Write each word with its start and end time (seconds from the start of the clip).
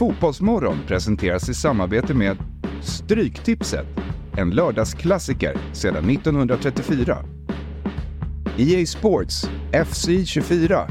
Fotbollsmorgon 0.00 0.76
presenteras 0.86 1.48
i 1.48 1.54
samarbete 1.54 2.14
med 2.14 2.36
Stryktipset, 2.82 3.86
en 4.38 4.50
lördagsklassiker 4.50 5.56
sedan 5.72 6.10
1934. 6.10 7.18
EA 8.58 8.86
Sports 8.86 9.50
FC 9.86 10.26
24. 10.26 10.90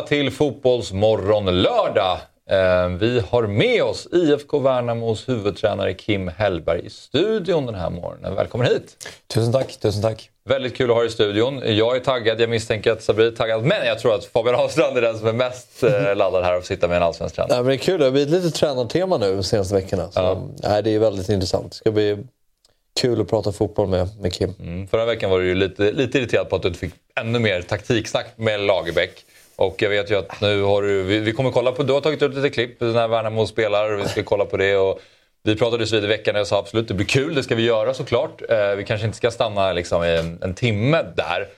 Välkomna 0.00 0.06
till 0.24 0.30
Fotbollsmorgon 0.30 1.62
lördag. 1.62 2.18
Eh, 2.50 2.88
Vi 2.88 3.22
har 3.30 3.46
med 3.46 3.82
oss 3.82 4.08
IFK 4.12 4.58
Värnamos 4.58 5.28
huvudtränare 5.28 5.94
Kim 5.94 6.28
Hellberg 6.28 6.86
i 6.86 6.90
studion 6.90 7.66
den 7.66 7.74
här 7.74 7.90
morgonen. 7.90 8.34
Välkommen 8.34 8.66
hit! 8.66 9.08
Tusen 9.34 9.52
tack, 9.52 9.76
tusen 9.80 10.02
tack. 10.02 10.30
Väldigt 10.44 10.76
kul 10.76 10.90
att 10.90 10.94
ha 10.96 11.00
dig 11.02 11.08
i 11.08 11.12
studion. 11.12 11.62
Jag 11.76 11.96
är 11.96 12.00
taggad, 12.00 12.40
jag 12.40 12.50
misstänker 12.50 12.92
att 12.92 13.02
Sabri 13.02 13.26
är 13.26 13.30
taggad. 13.30 13.64
Men 13.64 13.86
jag 13.86 13.98
tror 13.98 14.14
att 14.14 14.24
Fabian 14.24 14.54
Ahlstrand 14.54 14.96
är 14.96 15.02
den 15.02 15.18
som 15.18 15.28
är 15.28 15.32
mest 15.32 15.82
eh, 15.82 15.90
laddad 16.16 16.44
här 16.44 16.54
att 16.54 16.66
sitta 16.66 16.88
med 16.88 16.96
en 16.96 17.02
allsvensk 17.02 17.34
tränare. 17.36 17.52
Ja, 17.56 17.62
men 17.62 17.66
det 17.66 17.74
är 17.74 17.78
kul, 17.78 17.98
det 17.98 18.04
har 18.04 18.12
blivit 18.12 18.30
lite 18.30 18.50
tränartema 18.58 19.16
nu 19.18 19.34
de 19.36 19.42
senaste 19.42 19.74
veckorna. 19.74 20.10
Så, 20.10 20.20
Ja. 20.20 20.42
nej, 20.62 20.82
det 20.82 20.94
är 20.94 20.98
väldigt 20.98 21.28
intressant. 21.28 21.70
Det 21.72 21.76
ska 21.76 21.90
bli 21.90 22.18
kul 23.00 23.20
att 23.20 23.28
prata 23.28 23.52
fotboll 23.52 23.88
med, 23.88 24.08
med 24.20 24.32
Kim. 24.32 24.54
Mm. 24.60 24.88
Förra 24.88 25.04
veckan 25.04 25.30
var 25.30 25.38
du 25.40 25.46
ju 25.46 25.54
lite, 25.54 25.92
lite 25.92 26.18
irriterad 26.18 26.48
på 26.48 26.56
att 26.56 26.62
du 26.62 26.68
inte 26.68 26.80
fick 26.80 26.94
ännu 27.20 27.38
mer 27.38 27.62
taktiksnack 27.62 28.26
med 28.36 28.60
Lagerbäck. 28.60 29.24
Och 29.60 29.82
jag 29.82 29.90
vet 29.90 30.10
ju 30.10 30.18
att 30.18 30.40
nu 30.40 30.62
har 30.62 30.82
du, 30.82 31.02
vi, 31.02 31.18
vi 31.18 31.32
kommer 31.32 31.50
kolla 31.50 31.72
på, 31.72 31.82
du 31.82 31.92
har 31.92 32.00
tagit 32.00 32.22
ut 32.22 32.34
lite 32.34 32.50
klipp 32.50 32.80
när 32.80 33.08
Värnamo 33.08 33.46
spelar 33.46 33.92
och 33.92 34.00
vi 34.00 34.08
ska 34.08 34.22
kolla 34.22 34.44
på 34.44 34.56
det. 34.56 34.76
Och 34.76 35.00
vi 35.42 35.56
pratades 35.56 35.92
vid 35.92 36.04
i 36.04 36.06
veckan 36.06 36.34
och 36.34 36.40
jag 36.40 36.46
sa 36.46 36.58
absolut 36.58 36.88
det 36.88 36.94
blir 36.94 37.06
kul, 37.06 37.34
det 37.34 37.42
ska 37.42 37.54
vi 37.54 37.62
göra 37.62 37.94
såklart. 37.94 38.42
Eh, 38.48 38.70
vi 38.76 38.84
kanske 38.84 39.06
inte 39.06 39.16
ska 39.16 39.30
stanna 39.30 39.72
liksom, 39.72 40.04
i 40.04 40.16
en, 40.16 40.38
en 40.42 40.54
timme 40.54 41.02
där. 41.16 41.48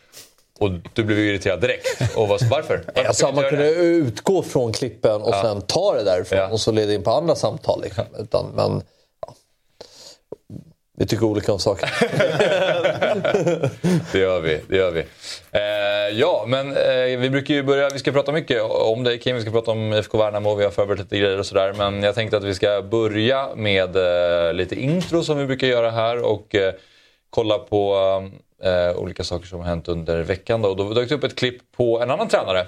Och 0.59 0.71
du 0.93 1.05
blev 1.05 1.19
ju 1.19 1.29
irriterad 1.29 1.61
direkt. 1.61 2.17
Och 2.17 2.29
vad, 2.29 2.43
varför? 2.43 2.83
varför 2.87 3.09
Alltså, 3.09 3.33
man 3.33 3.45
kunde 3.45 3.75
utgå 3.75 4.43
från 4.43 4.73
klippen 4.73 5.23
och 5.23 5.35
sen 5.35 5.63
ta 5.63 5.95
det 5.95 6.05
därifrån 6.05 6.39
Ja. 6.39 6.49
och 6.49 6.61
så 6.61 6.73
leda 6.73 6.93
in 6.95 7.03
på 7.03 7.11
andra 7.11 7.35
samtal. 7.35 7.83
Liksom. 7.83 8.05
Utan, 8.19 8.47
men, 8.55 8.71
ja. 8.71 8.83
Vi 10.97 11.07
tycker 11.07 11.27
olika 11.27 11.53
om 11.53 11.59
saker. 11.59 11.89
Det 14.13 14.19
gör 14.19 14.41
vi. 14.41 14.61
Det 14.69 14.77
gör 14.77 14.91
vi. 14.91 15.01
Eh, 15.53 16.19
ja, 16.19 16.45
men 16.49 16.77
eh, 16.77 17.19
vi 17.19 17.31
brukar 17.31 17.55
ju 17.55 17.63
börja... 17.63 17.89
Vi 17.89 17.99
ska 17.99 18.13
prata 18.13 18.33
mycket 18.33 18.63
om 18.63 19.05
dig 19.05 19.19
Kim. 19.19 19.37
Vi 19.37 19.43
ska 19.43 19.51
prata 19.51 19.71
om 19.71 19.93
IFK 19.93 20.19
Värnamo. 20.19 20.55
Vi 20.55 20.65
har 20.65 20.71
förberett 20.71 21.01
lite 21.01 21.19
grejer 21.19 21.39
och 21.39 21.47
sådär. 21.47 21.73
Men 21.73 22.03
jag 22.03 22.15
tänkte 22.15 22.37
att 22.37 22.45
vi 22.45 22.55
ska 22.55 22.83
börja 22.83 23.49
med 23.55 23.97
eh, 23.97 24.53
lite 24.55 24.75
intro 24.75 25.23
som 25.23 25.39
vi 25.39 25.47
brukar 25.47 25.67
göra 25.67 25.91
här. 25.91 26.23
Och 26.23 26.55
eh, 26.55 26.75
kolla 27.31 27.59
på 27.59 27.97
eh, 28.63 28.97
olika 28.97 29.25
saker 29.25 29.47
som 29.47 29.59
har 29.59 29.67
hänt 29.67 29.89
under 29.89 30.23
veckan. 30.23 30.63
Då. 30.63 30.69
Och 30.69 30.77
då 30.77 30.95
dök 30.95 31.09
det 31.09 31.15
upp 31.15 31.25
ett 31.25 31.37
klipp 31.37 31.59
på 31.77 32.01
en 32.01 32.11
annan 32.11 32.29
tränare. 32.29 32.61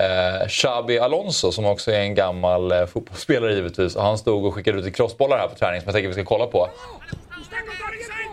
Eh, 0.00 0.48
Xabi 0.48 0.98
Alonso 0.98 1.52
som 1.52 1.66
också 1.66 1.90
är 1.90 2.00
en 2.00 2.14
gammal 2.14 2.72
eh, 2.72 2.86
fotbollsspelare 2.86 3.54
givetvis. 3.54 3.96
Och 3.96 4.02
han 4.02 4.18
stod 4.18 4.44
och 4.44 4.54
skickade 4.54 4.78
ut 4.78 4.84
lite 4.84 4.96
crossbollar 4.96 5.38
här 5.38 5.48
på 5.48 5.54
träning 5.54 5.80
som 5.80 5.86
jag 5.86 5.94
tänker 5.94 6.08
vi 6.08 6.14
ska 6.14 6.24
kolla 6.24 6.46
på. 6.46 6.68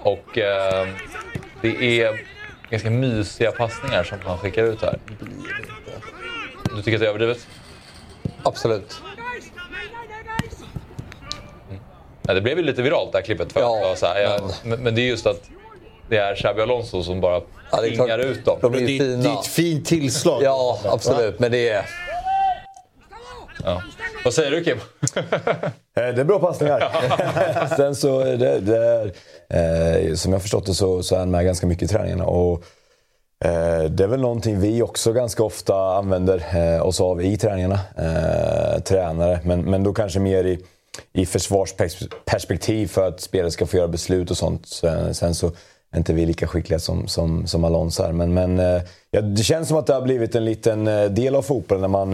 Och 0.05 0.37
eh, 0.37 0.87
det 1.61 2.01
är 2.01 2.21
ganska 2.69 2.89
mysiga 2.89 3.51
passningar 3.51 4.03
som 4.03 4.17
han 4.25 4.37
skickar 4.37 4.63
ut 4.63 4.81
här. 4.81 4.99
Du 6.75 6.81
tycker 6.81 6.93
att 6.93 6.99
det 6.99 7.05
är 7.05 7.09
överdrivet? 7.09 7.47
Absolut. 8.43 9.01
Ja, 12.27 12.33
det 12.33 12.41
blev 12.41 12.57
ju 12.57 12.63
lite 12.63 12.81
viralt 12.81 13.11
det 13.11 13.17
här 13.17 13.25
klippet. 13.25 13.53
För 13.53 13.59
Ja, 13.59 13.91
att 13.91 13.99
så 13.99 14.05
här, 14.05 14.21
ja, 14.21 14.39
men... 14.63 14.79
men 14.83 14.95
det 14.95 15.01
är 15.01 15.05
just 15.05 15.25
att 15.25 15.41
det 16.09 16.17
är 16.17 16.35
Xabi 16.35 16.61
Alonso 16.61 17.03
som 17.03 17.21
bara 17.21 17.41
Ja, 17.71 17.81
det 17.81 17.87
är 17.87 17.91
pingar 17.91 18.19
ut 18.19 18.45
dem. 18.45 18.57
De 18.61 18.73
är 18.73 18.77
Det 18.79 18.91
ju 18.91 19.03
är, 19.03 19.07
det 19.07 19.13
är 19.13 19.21
fina. 19.23 19.39
ett 19.39 19.47
fint 19.47 19.85
tillslag. 19.85 20.43
Ja, 20.43 20.79
absolut. 20.85 21.39
Men 21.39 21.51
det 21.51 21.69
är... 21.69 21.85
Ja. 23.63 23.81
Vad 24.23 24.33
säger 24.33 24.51
du 24.51 24.63
Kim? 24.63 24.77
Eh, 25.97 26.15
Det 26.15 26.21
är 26.21 26.23
bra 26.25 26.39
passningar. 26.39 26.91
Sen 27.77 27.95
så 27.95 28.23
det, 28.23 28.59
det 28.59 28.77
är, 29.49 30.09
eh, 30.09 30.15
som 30.15 30.33
jag 30.33 30.41
förstått 30.41 30.65
det 30.65 30.73
så, 30.73 31.03
så 31.03 31.15
är 31.15 31.19
han 31.19 31.31
med 31.31 31.45
ganska 31.45 31.67
mycket 31.67 31.83
i 31.83 31.93
träningarna. 31.93 32.25
Och, 32.25 32.63
eh, 33.45 33.83
det 33.83 34.03
är 34.03 34.07
väl 34.07 34.21
någonting 34.21 34.59
vi 34.59 34.81
också 34.81 35.13
ganska 35.13 35.43
ofta 35.43 35.75
använder 35.75 36.43
eh, 36.55 36.85
oss 36.87 37.01
av 37.01 37.21
i 37.21 37.37
träningarna. 37.37 37.79
Eh, 37.97 38.81
tränare, 38.81 39.39
men, 39.43 39.61
men 39.61 39.83
då 39.83 39.93
kanske 39.93 40.19
mer 40.19 40.43
i, 40.43 40.59
i 41.13 41.25
försvarsperspektiv 41.25 42.87
för 42.87 43.07
att 43.07 43.21
spelare 43.21 43.51
ska 43.51 43.65
få 43.65 43.77
göra 43.77 43.87
beslut 43.87 44.31
och 44.31 44.37
sånt. 44.37 44.67
Sen, 44.67 45.13
sen 45.15 45.35
så 45.35 45.47
är 45.91 45.97
inte 45.97 46.13
vi 46.13 46.25
lika 46.25 46.47
skickliga 46.47 46.79
som, 46.79 47.07
som, 47.07 47.47
som 47.47 47.63
Alonso 47.63 48.03
är. 48.03 48.11
Men, 48.11 48.33
men 48.33 48.59
eh, 48.59 48.81
ja, 49.11 49.21
det 49.21 49.43
känns 49.43 49.67
som 49.67 49.77
att 49.77 49.87
det 49.87 49.93
har 49.93 50.01
blivit 50.01 50.35
en 50.35 50.45
liten 50.45 50.85
del 51.15 51.35
av 51.35 51.41
fotbollen 51.41 51.81
när 51.81 51.87
man 51.87 52.13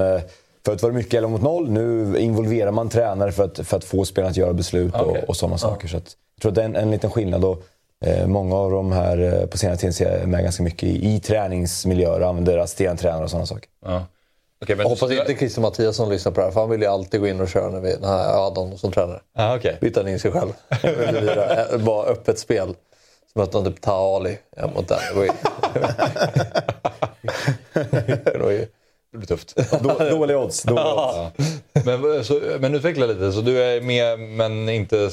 Förut 0.66 0.82
var 0.84 0.90
det 0.90 0.96
mycket 0.96 1.14
11 1.14 1.30
mot 1.30 1.42
0. 1.42 1.70
Nu 1.70 2.18
involverar 2.20 2.72
man 2.72 2.90
tränare 2.90 3.32
för 3.32 3.44
att, 3.44 3.60
för 3.68 3.78
att 3.78 3.84
få 3.84 4.06
spelarna 4.06 4.30
att 4.32 4.38
göra 4.38 4.54
beslut 4.54 4.94
och, 4.94 5.10
Okej. 5.10 5.24
och 5.28 5.36
sådana 5.36 5.58
saker. 5.58 5.88
Så 5.88 5.98
att, 5.98 6.16
jag 6.36 6.42
tror 6.42 6.50
att 6.52 6.56
det 6.56 6.62
är 6.62 6.66
en, 6.66 6.76
en 6.76 6.92
liten 6.92 7.10
skillnad. 7.12 7.46
Och, 7.46 7.64
eh, 8.06 8.28
många 8.28 8.56
av 8.56 8.72
de 8.72 8.92
här 8.92 9.42
eh, 9.42 9.46
på 9.46 9.58
senare 9.58 9.78
tid 9.78 9.96
ser 9.96 10.20
jag 10.20 10.28
med 10.30 10.44
ganska 10.44 10.64
mycket 10.64 10.84
i, 10.84 11.16
i 11.16 11.20
träningsmiljöer 11.20 12.22
och 12.22 12.28
använder 12.28 12.58
assisterande 12.58 13.02
tränare 13.02 13.24
och 13.24 13.30
sådana 13.30 13.46
saker. 13.46 13.70
Ja. 13.86 14.06
Okej, 14.64 14.76
men 14.76 14.84
Jag 14.84 14.90
hoppas 14.90 15.12
inte 15.12 15.36
Christer 15.36 15.62
Mattiasson 15.62 16.10
lyssnar 16.10 16.32
på 16.32 16.40
det 16.40 16.46
här, 16.46 16.52
för 16.52 16.60
han 16.60 16.70
vill 16.70 16.82
ju 16.82 16.88
alltid 16.88 17.20
gå 17.20 17.28
in 17.28 17.42
och 17.42 17.50
köra 17.50 17.70
när 17.70 17.80
vi 17.80 17.96
när 18.02 18.48
Adam 18.48 18.78
som 18.78 18.92
tränare. 18.92 19.20
Ah, 19.36 19.56
okay. 19.58 19.74
byta 19.82 20.10
in 20.10 20.20
sig 20.20 20.32
själv. 20.32 20.50
Eh, 20.84 21.78
Bara 21.78 22.06
öppet 22.06 22.40
spel. 22.40 22.76
Som 23.34 23.42
att 23.42 23.54
han 23.54 23.64
typ 23.66 23.82
tar 23.82 24.16
Ali 24.16 24.38
ja, 24.58 24.70
mot 24.76 24.88
den. 24.88 25.00
Det 29.12 29.18
blir 29.18 29.28
tufft. 29.28 29.56
Då, 29.82 30.10
dåliga 30.10 30.40
odds. 30.40 30.64
Dåliga 30.64 30.86
odds. 30.86 31.86
Men, 31.86 32.26
så, 32.26 32.42
men 32.60 32.76
utveckla 32.76 33.06
lite. 33.06 33.32
Så 33.32 33.42
du 33.42 33.64
är 33.64 33.82
med 33.82 34.20
men 34.20 34.70
inte, 34.70 35.10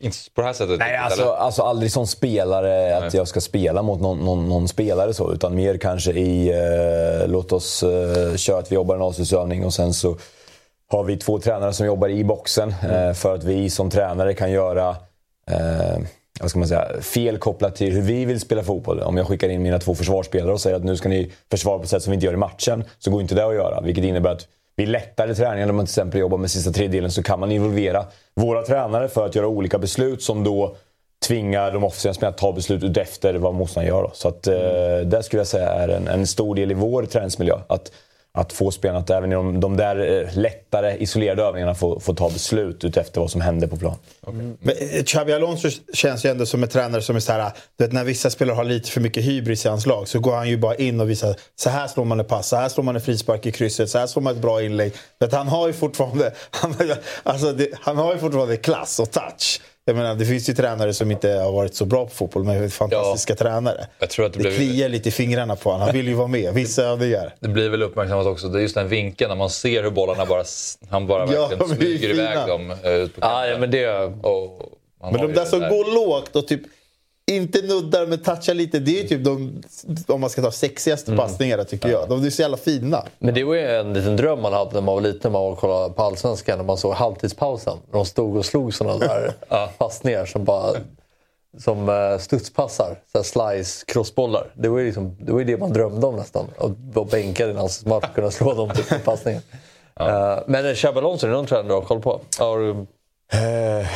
inte 0.00 0.16
på 0.34 0.40
det 0.40 0.46
här 0.46 0.54
sättet? 0.54 0.78
Nej, 0.78 0.92
riktigt, 0.92 1.04
alltså, 1.04 1.22
eller? 1.22 1.32
alltså 1.32 1.62
aldrig 1.62 1.92
som 1.92 2.06
spelare 2.06 2.96
att 2.96 3.14
jag 3.14 3.28
ska 3.28 3.40
spela 3.40 3.82
mot 3.82 4.00
någon, 4.00 4.18
någon, 4.18 4.48
någon 4.48 4.68
spelare 4.68 5.14
så. 5.14 5.32
Utan 5.32 5.54
mer 5.54 5.76
kanske 5.76 6.12
i, 6.12 6.48
eh, 6.48 7.28
låt 7.28 7.52
oss 7.52 7.82
eh, 7.82 8.36
köra 8.36 8.58
att 8.58 8.72
vi 8.72 8.74
jobbar 8.74 8.94
en 8.94 9.02
avslutsövning 9.02 9.64
och 9.64 9.74
sen 9.74 9.94
så 9.94 10.16
har 10.88 11.04
vi 11.04 11.16
två 11.16 11.38
tränare 11.38 11.72
som 11.72 11.86
jobbar 11.86 12.08
i 12.08 12.24
boxen. 12.24 12.74
Eh, 12.90 13.12
för 13.12 13.34
att 13.34 13.44
vi 13.44 13.70
som 13.70 13.90
tränare 13.90 14.34
kan 14.34 14.50
göra 14.50 14.96
eh, 15.50 15.98
vad 16.40 16.50
ska 16.50 16.58
man 16.58 16.68
säga, 16.68 17.00
fel 17.00 17.38
kopplat 17.38 17.76
till 17.76 17.92
hur 17.92 18.02
vi 18.02 18.24
vill 18.24 18.40
spela 18.40 18.62
fotboll. 18.62 19.00
Om 19.00 19.16
jag 19.16 19.26
skickar 19.26 19.48
in 19.48 19.62
mina 19.62 19.78
två 19.78 19.94
försvarsspelare 19.94 20.52
och 20.52 20.60
säger 20.60 20.76
att 20.76 20.84
nu 20.84 20.96
ska 20.96 21.08
ni 21.08 21.32
försvara 21.50 21.78
på 21.78 21.84
ett 21.84 21.90
sätt 21.90 22.02
som 22.02 22.10
vi 22.10 22.14
inte 22.14 22.26
gör 22.26 22.32
i 22.32 22.36
matchen. 22.36 22.84
Så 22.98 23.10
går 23.10 23.22
inte 23.22 23.34
det 23.34 23.46
att 23.46 23.54
göra. 23.54 23.80
Vilket 23.80 24.04
innebär 24.04 24.30
att 24.30 24.48
vid 24.76 24.88
lättare 24.88 25.34
träningar, 25.34 25.66
när 25.66 25.72
man 25.72 25.86
till 25.86 25.90
exempel 25.90 26.20
jobbar 26.20 26.38
med 26.38 26.50
sista 26.50 26.72
tredjedelen, 26.72 27.10
så 27.10 27.22
kan 27.22 27.40
man 27.40 27.52
involvera 27.52 28.06
våra 28.34 28.62
tränare 28.62 29.08
för 29.08 29.26
att 29.26 29.34
göra 29.34 29.46
olika 29.46 29.78
beslut 29.78 30.22
som 30.22 30.44
då 30.44 30.76
tvingar 31.26 31.72
de 31.72 31.84
offensiva 31.84 32.14
spelarna 32.14 32.34
att 32.34 32.38
ta 32.38 32.52
beslut 32.52 32.96
efter 32.96 33.34
vad 33.34 33.54
motståndaren 33.54 33.96
gör. 33.96 34.02
Då. 34.02 34.10
Så 34.14 34.28
att, 34.28 34.46
eh, 34.46 34.54
det 35.04 35.22
skulle 35.22 35.40
jag 35.40 35.46
säga 35.46 35.68
är 35.68 35.88
en, 35.88 36.08
en 36.08 36.26
stor 36.26 36.54
del 36.54 36.70
i 36.70 36.74
vår 36.74 37.04
träningsmiljö. 37.04 37.54
Att, 37.66 37.92
att 38.38 38.52
få 38.52 38.70
spelarna 38.70 39.00
att 39.00 39.10
även 39.10 39.32
i 39.32 39.34
de, 39.34 39.60
de 39.60 39.76
där 39.76 40.22
eh, 40.22 40.38
lättare 40.38 40.96
isolerade 40.96 41.42
övningarna 41.42 41.74
få, 41.74 42.00
få 42.00 42.14
ta 42.14 42.30
beslut 42.30 42.84
ut 42.84 42.96
efter 42.96 43.20
vad 43.20 43.30
som 43.30 43.40
händer 43.40 43.66
på 43.66 43.76
plan. 43.76 43.96
Men 44.60 44.74
eh, 44.80 45.04
Xabi 45.04 45.32
Alonso 45.32 45.68
känns 45.92 46.24
ju 46.24 46.30
ändå 46.30 46.46
som 46.46 46.62
en 46.62 46.68
tränare 46.68 47.02
som 47.02 47.16
är 47.16 47.20
så 47.20 47.32
här, 47.32 47.52
du 47.76 47.84
vet, 47.84 47.92
när 47.92 48.04
vissa 48.04 48.30
spelare 48.30 48.54
har 48.54 48.64
lite 48.64 48.90
för 48.90 49.00
mycket 49.00 49.24
hybris 49.24 49.64
i 49.64 49.68
hans 49.68 49.86
lag 49.86 50.08
så 50.08 50.20
går 50.20 50.34
han 50.36 50.48
ju 50.48 50.56
bara 50.56 50.74
in 50.74 51.00
och 51.00 51.10
visar 51.10 51.36
så 51.56 51.70
här 51.70 51.86
slår 51.86 52.04
man 52.04 52.20
en 52.20 52.26
pass, 52.26 52.48
så 52.48 52.56
här 52.56 52.68
slår 52.68 52.84
man 52.84 52.94
en 52.94 53.02
frispark 53.02 53.46
i 53.46 53.52
krysset, 53.52 53.90
så 53.90 53.98
här 53.98 54.06
slår 54.06 54.22
man 54.22 54.34
ett 54.34 54.42
bra 54.42 54.62
inlägg. 54.62 54.92
Han 55.32 55.48
har 55.48 55.66
ju 55.66 55.72
fortfarande, 55.72 56.32
han, 56.50 56.74
alltså 57.22 57.52
det, 57.52 57.68
han 57.80 57.96
har 57.96 58.14
ju 58.14 58.18
fortfarande 58.18 58.56
klass 58.56 59.00
och 59.00 59.10
touch. 59.10 59.60
Jag 59.86 59.96
menar, 59.96 60.14
det 60.14 60.24
finns 60.26 60.48
ju 60.48 60.54
tränare 60.54 60.94
som 60.94 61.10
inte 61.10 61.30
har 61.30 61.52
varit 61.52 61.74
så 61.74 61.84
bra 61.84 62.04
på 62.06 62.10
fotboll 62.14 62.44
men 62.44 62.64
är 62.64 62.68
fantastiska 62.68 63.34
tränare. 63.34 63.86
Jag 63.98 64.10
tror 64.10 64.26
att 64.26 64.32
det 64.32 64.38
det 64.38 64.42
blev- 64.42 64.56
kliar 64.56 64.88
lite 64.88 65.08
i 65.08 65.12
fingrarna 65.12 65.56
på 65.56 65.70
honom. 65.70 65.86
Han 65.86 65.96
vill 65.96 66.08
ju 66.08 66.14
vara 66.14 66.28
med. 66.28 66.54
Vissa 66.54 66.82
övningar. 66.82 67.34
Det 67.40 67.48
blir 67.48 67.68
väl 67.68 67.82
uppmärksammat 67.82 68.26
också. 68.26 68.48
Det 68.48 68.58
är 68.58 68.62
just 68.62 68.74
den 68.74 68.88
vinkeln 68.88 69.28
när 69.28 69.36
man 69.36 69.50
ser 69.50 69.82
hur 69.82 69.90
bollarna 69.90 70.26
bara, 70.26 70.44
han 70.90 71.06
bara 71.06 71.32
Ja, 71.32 71.46
verkligen 71.48 71.76
smyger 71.76 72.08
iväg 72.08 72.48
dem 72.48 72.70
eh, 72.70 72.90
ut 72.92 73.14
på 73.14 73.20
Ja, 73.20 73.28
kanten. 73.28 73.50
ja, 73.52 73.58
men 73.58 73.70
det... 73.70 73.88
Och 74.28 74.62
man 75.02 75.12
Men 75.12 75.20
de 75.26 75.32
där 75.32 75.44
som 75.44 75.60
det 75.60 75.68
går 75.68 75.94
lågt 76.06 76.36
och 76.36 76.48
typ 76.48 76.60
inte 77.32 77.62
nuddar 77.62 78.06
men 78.06 78.18
touchar 78.18 78.54
lite. 78.54 78.78
Det 78.78 78.98
är 78.98 79.02
ju 79.02 79.08
typ 79.08 79.24
de, 79.24 79.62
om 80.06 80.20
man 80.20 80.30
ska 80.30 80.42
ta 80.42 80.50
sexigaste 80.50 81.10
Mm. 81.12 81.24
passningarna 81.24 81.64
tycker 81.64 81.88
jag. 81.88 82.08
De 82.08 82.24
är 82.24 82.30
så 82.30 82.42
jävla 82.42 82.56
fina. 82.56 83.04
Men 83.18 83.34
det 83.34 83.44
var 83.44 83.54
ju 83.54 83.60
en 83.60 83.92
liten 83.92 84.16
dröm 84.16 84.42
man 84.42 84.52
hade 84.52 84.74
när 84.74 84.80
man 84.80 84.94
var 84.94 85.00
liten, 85.00 85.20
när 85.22 85.30
man 85.30 85.42
var 85.42 85.50
och 85.50 85.58
kollade 85.58 85.94
på 85.94 86.02
Allsvenskan, 86.02 86.58
när 86.58 86.64
man 86.64 86.76
såg 86.76 86.94
halvtidspausen. 86.94 87.78
De 87.92 88.04
stod 88.06 88.36
och 88.36 88.44
slog 88.44 88.74
sådana 88.74 88.98
där 88.98 89.32
passningar 89.78 90.26
som 90.26 90.44
bara 90.44 90.72
som 91.58 91.88
uh, 91.88 92.18
studspassar. 92.18 92.98
Så 93.12 93.22
slice, 93.22 93.84
crossbollar. 93.86 94.52
Det 94.54 94.68
var 94.68 94.78
ju 94.78 94.86
liksom, 94.86 95.16
det, 95.20 95.32
var 95.32 95.38
ju 95.38 95.44
det 95.44 95.56
man 95.56 95.72
drömde 95.72 96.06
om 96.06 96.16
nästan. 96.16 96.46
Att 96.58 96.72
vara 96.94 97.06
bänkad 97.06 97.46
i 97.46 97.50
en 97.50 97.56
landslagsmatch 97.56 98.08
och 98.08 98.14
kunna 98.14 98.30
slå 98.30 98.54
de 98.54 98.70
typen 98.70 98.96
av 98.96 99.02
passningar. 99.04 99.40
Eh, 100.00 100.38
men 100.46 100.74
Xabi 100.74 100.98
Alonso, 100.98 101.26
är 101.26 101.30
det 101.30 101.36
någon 101.36 101.46
tränare 101.46 101.68
du 101.68 101.74
har 101.74 101.80
koll 101.80 102.00
på? 102.02 102.20
Har 102.38 102.58
du... 102.58 102.86
Eh, 103.34 103.86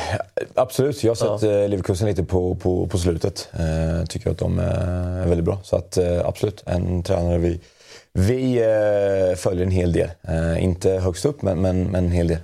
absolut, 0.55 1.05
jag 1.05 1.11
har 1.11 1.39
sett 1.39 1.51
ja. 1.51 1.67
Leverkusen 1.67 2.09
lite 2.09 2.25
på, 2.25 2.55
på, 2.55 2.87
på 2.87 2.99
slutet. 2.99 3.49
Eh, 3.53 4.07
tycker 4.07 4.31
att 4.31 4.39
de 4.39 4.59
är 4.59 5.27
väldigt 5.27 5.45
bra. 5.45 5.61
Så 5.65 5.77
att, 5.77 5.97
eh, 5.97 6.27
absolut, 6.27 6.63
en 6.67 7.03
tränare 7.03 7.39
vi, 7.39 7.61
vi 8.13 8.57
eh, 8.57 9.37
följer 9.37 9.63
en 9.67 9.71
hel 9.71 9.93
del. 9.93 10.11
Eh, 10.23 10.65
inte 10.65 10.91
högst 10.91 11.25
upp, 11.25 11.43
men, 11.43 11.61
men, 11.63 11.91
men 11.91 12.05
en 12.05 12.13
hel 12.13 12.29
del. 12.29 12.39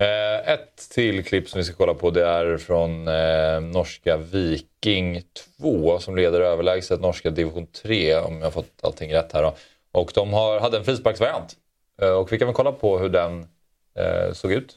Eh, 0.00 0.52
ett 0.52 0.90
till 0.90 1.24
klipp 1.24 1.48
som 1.48 1.58
vi 1.58 1.64
ska 1.64 1.74
kolla 1.74 1.94
på 1.94 2.10
det 2.10 2.26
är 2.26 2.56
från 2.58 3.08
eh, 3.08 3.60
norska 3.60 4.16
Viking 4.16 5.22
2 5.60 5.98
som 5.98 6.16
leder 6.16 6.40
överlägset 6.40 7.00
norska 7.00 7.30
division 7.30 7.66
3 7.66 8.16
om 8.16 8.38
jag 8.38 8.46
har 8.46 8.50
fått 8.50 8.72
allting 8.82 9.14
rätt 9.14 9.32
här. 9.32 9.42
Då. 9.42 9.54
Och 9.92 10.12
de 10.14 10.32
har, 10.32 10.60
hade 10.60 10.78
en 10.78 10.84
frisparksvariant. 10.84 11.56
Eh, 12.02 12.10
och 12.10 12.32
vi 12.32 12.38
kan 12.38 12.48
väl 12.48 12.54
kolla 12.54 12.72
på 12.72 12.98
hur 12.98 13.08
den 13.08 13.46
eh, 13.94 14.32
såg 14.32 14.52
ut. 14.52 14.76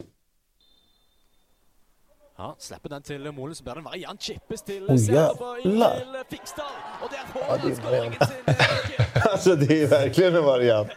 Ja, 2.38 2.56
släpper 2.60 2.90
den 2.90 3.02
till 3.02 3.32
Molen 3.32 3.56
så 3.56 3.64
blir 3.64 3.74
det 3.74 3.80
en 3.80 3.84
variant. 3.84 4.22
Chippes 4.22 4.62
till 4.62 4.88
Zetterberg 4.88 5.80
jävlar. 5.80 6.24
Ja, 6.56 7.58
det 7.62 7.68
är 7.68 7.72
en 7.72 7.84
variant. 7.84 8.16
Viking. 8.22 9.06
Alltså 9.32 9.56
det 9.56 9.84
är 9.84 9.88
verkligen 9.88 10.36
en 10.36 10.44
variant. 10.44 10.90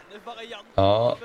Ja. 0.75 1.17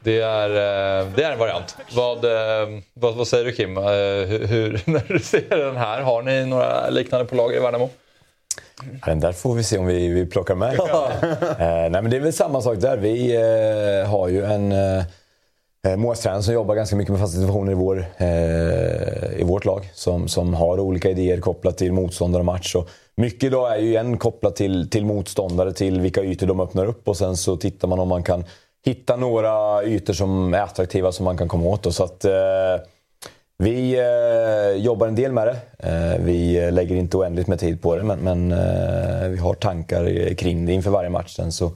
Det 0.00 0.20
är, 0.20 0.50
eh, 0.50 1.06
det 1.16 1.22
är 1.22 1.32
en 1.32 1.38
variant. 1.38 1.76
Vad, 1.94 2.24
eh, 2.24 2.68
vad, 2.94 3.14
vad 3.14 3.28
säger 3.28 3.44
du 3.44 3.52
Kim? 3.52 3.76
Eh, 3.76 3.84
hur, 3.84 4.46
hur, 4.46 4.82
när 4.90 5.04
du 5.08 5.18
ser 5.18 5.58
den 5.58 5.76
här, 5.76 6.00
har 6.00 6.22
ni 6.22 6.46
några 6.46 6.90
liknande 6.90 7.26
på 7.26 7.34
lager 7.34 7.56
i 7.56 7.60
Värnamo? 7.60 7.90
Ja, 8.82 9.06
Den 9.06 9.20
där 9.20 9.32
får 9.32 9.54
vi 9.54 9.64
se 9.64 9.78
om 9.78 9.86
vi, 9.86 10.08
vi 10.08 10.26
plockar 10.26 10.54
med. 10.54 10.74
eh, 10.80 11.90
nej, 11.90 11.90
men 11.90 12.10
det 12.10 12.16
är 12.16 12.20
väl 12.20 12.32
samma 12.32 12.62
sak 12.62 12.78
där. 12.80 12.96
Vi 12.96 13.34
eh, 13.34 14.10
har 14.10 14.28
ju 14.28 14.44
en 14.44 14.72
Eh, 15.86 15.90
Moas 15.90 15.98
målstränare 15.98 16.42
som 16.42 16.54
jobbar 16.54 16.74
ganska 16.74 16.96
mycket 16.96 17.10
med 17.10 17.20
fasta 17.20 17.38
situationer 17.38 17.72
i, 17.72 17.74
vår, 17.74 18.06
eh, 18.16 19.40
i 19.40 19.44
vårt 19.44 19.64
lag. 19.64 19.90
Som, 19.94 20.28
som 20.28 20.54
har 20.54 20.80
olika 20.80 21.10
idéer 21.10 21.40
kopplat 21.40 21.78
till 21.78 21.92
motståndare 21.92 22.40
och 22.40 22.44
match. 22.46 22.74
Och 22.74 22.88
mycket 23.14 23.44
idag 23.44 23.74
är 23.74 23.78
ju 23.78 23.88
igen 23.88 24.18
kopplat 24.18 24.56
till, 24.56 24.90
till 24.90 25.04
motståndare, 25.04 25.72
till 25.72 26.00
vilka 26.00 26.22
ytor 26.22 26.46
de 26.46 26.60
öppnar 26.60 26.86
upp. 26.86 27.08
Och 27.08 27.16
sen 27.16 27.36
så 27.36 27.56
tittar 27.56 27.88
man 27.88 27.98
om 27.98 28.08
man 28.08 28.22
kan 28.22 28.44
hitta 28.84 29.16
några 29.16 29.84
ytor 29.84 30.12
som 30.12 30.54
är 30.54 30.60
attraktiva 30.60 31.12
som 31.12 31.24
man 31.24 31.36
kan 31.36 31.48
komma 31.48 31.66
åt. 31.66 31.86
Och 31.86 31.94
så 31.94 32.04
att, 32.04 32.24
eh, 32.24 32.32
vi 33.58 33.98
eh, 33.98 34.82
jobbar 34.82 35.06
en 35.06 35.14
del 35.14 35.32
med 35.32 35.46
det. 35.46 35.56
Eh, 35.88 36.24
vi 36.24 36.70
lägger 36.70 36.96
inte 36.96 37.16
oändligt 37.16 37.46
med 37.46 37.58
tid 37.58 37.82
på 37.82 37.96
det, 37.96 38.02
men, 38.02 38.18
men 38.18 38.52
eh, 38.52 39.28
vi 39.28 39.36
har 39.38 39.54
tankar 39.54 40.34
kring 40.34 40.66
det 40.66 40.72
inför 40.72 40.90
varje 40.90 41.10
match. 41.10 41.36
Sen 41.36 41.52
så 41.52 41.72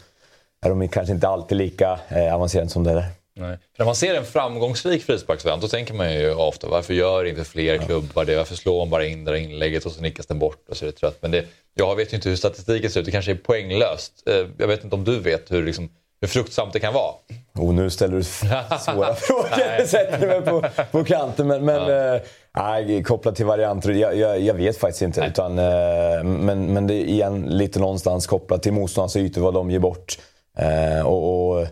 är 0.67 0.69
de 0.69 0.89
kanske 0.89 1.15
inte 1.15 1.29
alltid 1.29 1.59
lika 1.59 1.99
eh, 2.09 2.35
avancerade 2.35 2.69
som 2.69 2.85
det 2.85 2.91
är. 2.91 3.05
Nej. 3.39 3.59
För 3.77 3.79
när 3.79 3.85
man 3.87 3.95
ser 3.95 4.15
en 4.15 4.25
framgångsrik 4.25 5.03
frisparksvariant 5.05 5.63
då 5.63 5.69
tänker 5.69 5.95
man 5.95 6.13
ju 6.15 6.35
ofta 6.35 6.69
varför 6.69 6.95
gör 6.95 7.25
inte 7.25 7.45
fler 7.45 7.79
klubbar 7.79 8.25
det? 8.25 8.37
Varför 8.37 8.55
slår 8.55 8.79
man 8.79 8.91
bara 8.91 9.07
in 9.07 9.25
det 9.25 9.31
där 9.31 9.39
inlägget 9.39 9.87
och 9.87 9.93
så 9.93 10.01
nickas 10.03 10.27
den 10.27 10.39
bort 10.39 10.65
och 10.69 10.77
så 10.77 10.85
är 10.85 10.87
det 10.87 10.93
trött. 10.97 11.19
Men 11.21 11.31
det, 11.31 11.45
jag 11.75 11.97
vet 11.97 12.13
ju 12.13 12.17
inte 12.17 12.29
hur 12.29 12.37
statistiken 12.37 12.91
ser 12.91 13.01
ut. 13.01 13.07
Det 13.07 13.13
kanske 13.13 13.31
är 13.31 13.35
poänglöst. 13.37 14.13
Eh, 14.27 14.47
Jag 14.59 14.67
vet 14.69 14.85
inte 14.85 14.97
om 14.97 15.05
du 15.05 15.21
vet 15.21 15.53
hur, 15.53 15.63
liksom, 15.63 15.89
hur 16.21 16.29
fruktsamt 16.29 16.73
det 16.73 16.81
kan 16.81 16.95
vara. 16.95 17.13
Och 17.59 17.75
nu 17.75 17.91
ställer 17.91 18.17
du 18.17 18.23
svåra 18.79 19.15
frågor. 19.15 19.87
Sätter 19.87 20.27
mig 20.27 20.41
på, 20.43 20.65
på 20.91 21.05
kanten. 21.05 21.47
Men, 21.47 21.65
men 21.65 22.15
eh, 22.15 22.21
nej, 22.57 23.03
kopplat 23.03 23.37
till 23.37 23.47
varianter, 23.47 23.91
jag, 23.91 24.17
jag, 24.17 24.41
jag 24.41 24.55
vet 24.55 24.79
faktiskt 24.79 25.03
inte. 25.03 25.21
Utan, 25.21 25.59
eh, 25.59 26.25
men, 26.25 26.73
men 26.73 26.87
det 26.87 26.95
är 26.95 27.05
igen 27.05 27.43
lite 27.47 27.79
någonstans 27.81 28.27
kopplat 28.27 28.63
till 28.63 28.73
motståndarnas 28.73 29.17
ytor, 29.17 29.41
vad 29.43 29.55
de 29.55 29.71
ger 29.71 29.79
bort. 29.79 30.19
Eh, 30.59 31.07
och, 31.07 31.51
och 31.59 31.67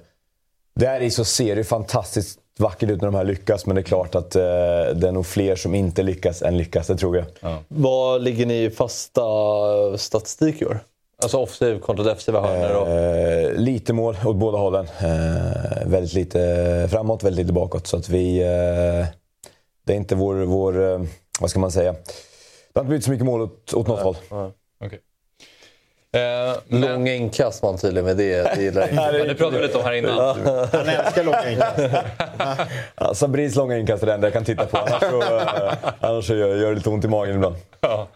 där 0.75 1.00
i 1.00 1.11
så 1.11 1.25
ser 1.25 1.56
det 1.56 1.65
fantastiskt 1.65 2.38
vackert 2.59 2.91
ut 2.91 3.00
när 3.00 3.09
de 3.09 3.15
här 3.15 3.25
lyckas. 3.25 3.67
Men 3.67 3.76
det 3.76 3.81
är 3.81 3.82
klart 3.82 4.15
att 4.15 4.37
eh, 4.37 4.43
det 4.43 5.09
är 5.09 5.12
nog 5.12 5.26
fler 5.26 5.56
som 5.56 5.75
inte 5.75 6.03
lyckas 6.03 6.43
än 6.43 6.56
lyckas, 6.56 6.87
det 6.87 6.97
tror 6.97 7.17
jag. 7.17 7.26
Vad 7.69 8.23
ligger 8.23 8.47
ni 8.47 8.65
i 8.65 8.71
fasta 8.71 9.23
statistik 9.99 10.62
i 10.62 10.67
år? 10.67 10.81
Alltså 11.23 11.38
offensiv 11.38 11.81
kontra 11.81 12.05
defensiva 12.05 12.41
hörnor? 12.41 12.81
Och... 12.81 12.88
Eh, 12.88 13.53
lite 13.55 13.93
mål 13.93 14.17
åt 14.25 14.37
båda 14.37 14.59
hållen. 14.59 14.87
Eh, 15.00 15.87
väldigt 15.87 16.15
lite 16.15 16.88
framåt, 16.91 17.23
väldigt 17.23 17.47
lite 17.47 17.53
bakåt. 17.53 17.87
Så 17.87 17.97
att 17.97 18.09
vi... 18.09 18.38
Eh, 18.38 19.06
det 19.85 19.93
är 19.93 19.97
inte 19.97 20.15
vår... 20.15 20.35
vår 20.35 20.93
eh, 20.93 21.03
vad 21.41 21.50
ska 21.50 21.59
man 21.61 21.71
säga? 21.71 21.93
Det 21.93 21.99
har 22.75 22.81
inte 22.81 22.88
blivit 22.88 23.05
så 23.05 23.11
mycket 23.11 23.26
mål 23.26 23.43
åt, 23.43 23.75
åt 23.75 23.87
något 23.87 24.00
håll. 24.00 24.17
Okej. 24.85 25.00
Eh, 26.14 26.56
men, 26.69 26.81
Långa 26.81 27.14
inkast 27.14 27.62
man 27.62 27.78
tydligen 27.78 28.05
med 28.06 28.16
det. 28.16 28.55
Det 28.56 28.62
gillar 28.62 28.81
jag 28.81 28.90
inte. 28.90 29.19
men 29.19 29.28
det 29.28 29.34
pratade 29.34 29.56
vi 29.61 29.66
lite 29.66 29.78
om 29.78 29.84
här 29.84 29.93
innan. 29.93 30.19
Han 30.72 30.88
älskar 30.88 31.25
långa 31.25 31.50
inkast. 31.50 31.78
Ja, 32.96 33.14
Sabrins 33.14 33.55
långa 33.56 33.78
inkast 33.78 34.02
är 34.02 34.06
det 34.06 34.14
enda 34.14 34.26
jag 34.26 34.32
kan 34.32 34.44
titta 34.44 34.66
på. 34.66 34.76
Annars 34.78 35.00
så, 35.11 35.22
eh, 35.22 35.72
annars 36.00 36.26
så 36.26 36.34
gör, 36.34 36.56
gör 36.56 36.69
det 36.70 36.75
lite 36.75 36.90
ont 36.90 37.05
i 37.05 37.08
magen 37.08 37.34
ibland. 37.37 37.56
Ja. 37.81 38.08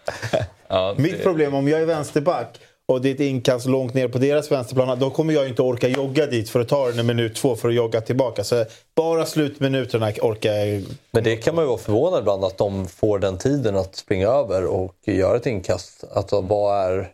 Ja, 0.69 0.95
det- 0.97 1.03
Mitt 1.03 1.23
problem 1.23 1.55
om 1.55 1.69
jag 1.69 1.81
är 1.81 1.87
vänsterback 1.87 2.59
och 2.89 3.01
det 3.01 3.09
är 3.11 3.15
ett 3.15 3.21
inkast 3.21 3.67
långt 3.67 3.95
ner 3.95 4.09
på 4.09 4.19
deras 4.19 4.51
vänsterplan, 4.53 4.99
då 4.99 5.11
kommer 5.11 5.35
jag 5.35 5.49
inte 5.49 5.63
orka 5.63 5.89
jogga 5.89 6.27
dit 6.27 6.51
för 6.51 6.61
att 6.61 6.69
ta 6.69 6.87
den 6.89 6.99
en 6.99 7.07
minut 7.07 7.37
två 7.37 7.57
för 7.57 7.69
att 7.69 7.75
jogga 7.75 8.01
tillbaka. 8.01 8.45
Så 8.45 8.65
bara 8.97 9.27
slutminuterna 9.27 10.13
orkar 10.23 10.53
jag. 10.53 10.85
Men 11.11 11.25
det 11.25 11.37
kan 11.37 11.55
man 11.55 11.65
ju 11.65 11.69
vara 11.69 11.79
förvånad 11.79 12.21
ibland 12.21 12.45
att 12.45 12.59
de 12.59 12.87
får 12.87 13.19
den 13.19 13.39
tiden 13.39 13.77
att 13.77 13.97
springa 13.97 14.29
över 14.29 14.65
och 14.65 14.95
göra 15.07 15.37
ett 15.37 15.47
inkast. 15.47 16.05
Alltså, 16.15 16.41
vad 16.41 16.77
är, 16.93 17.09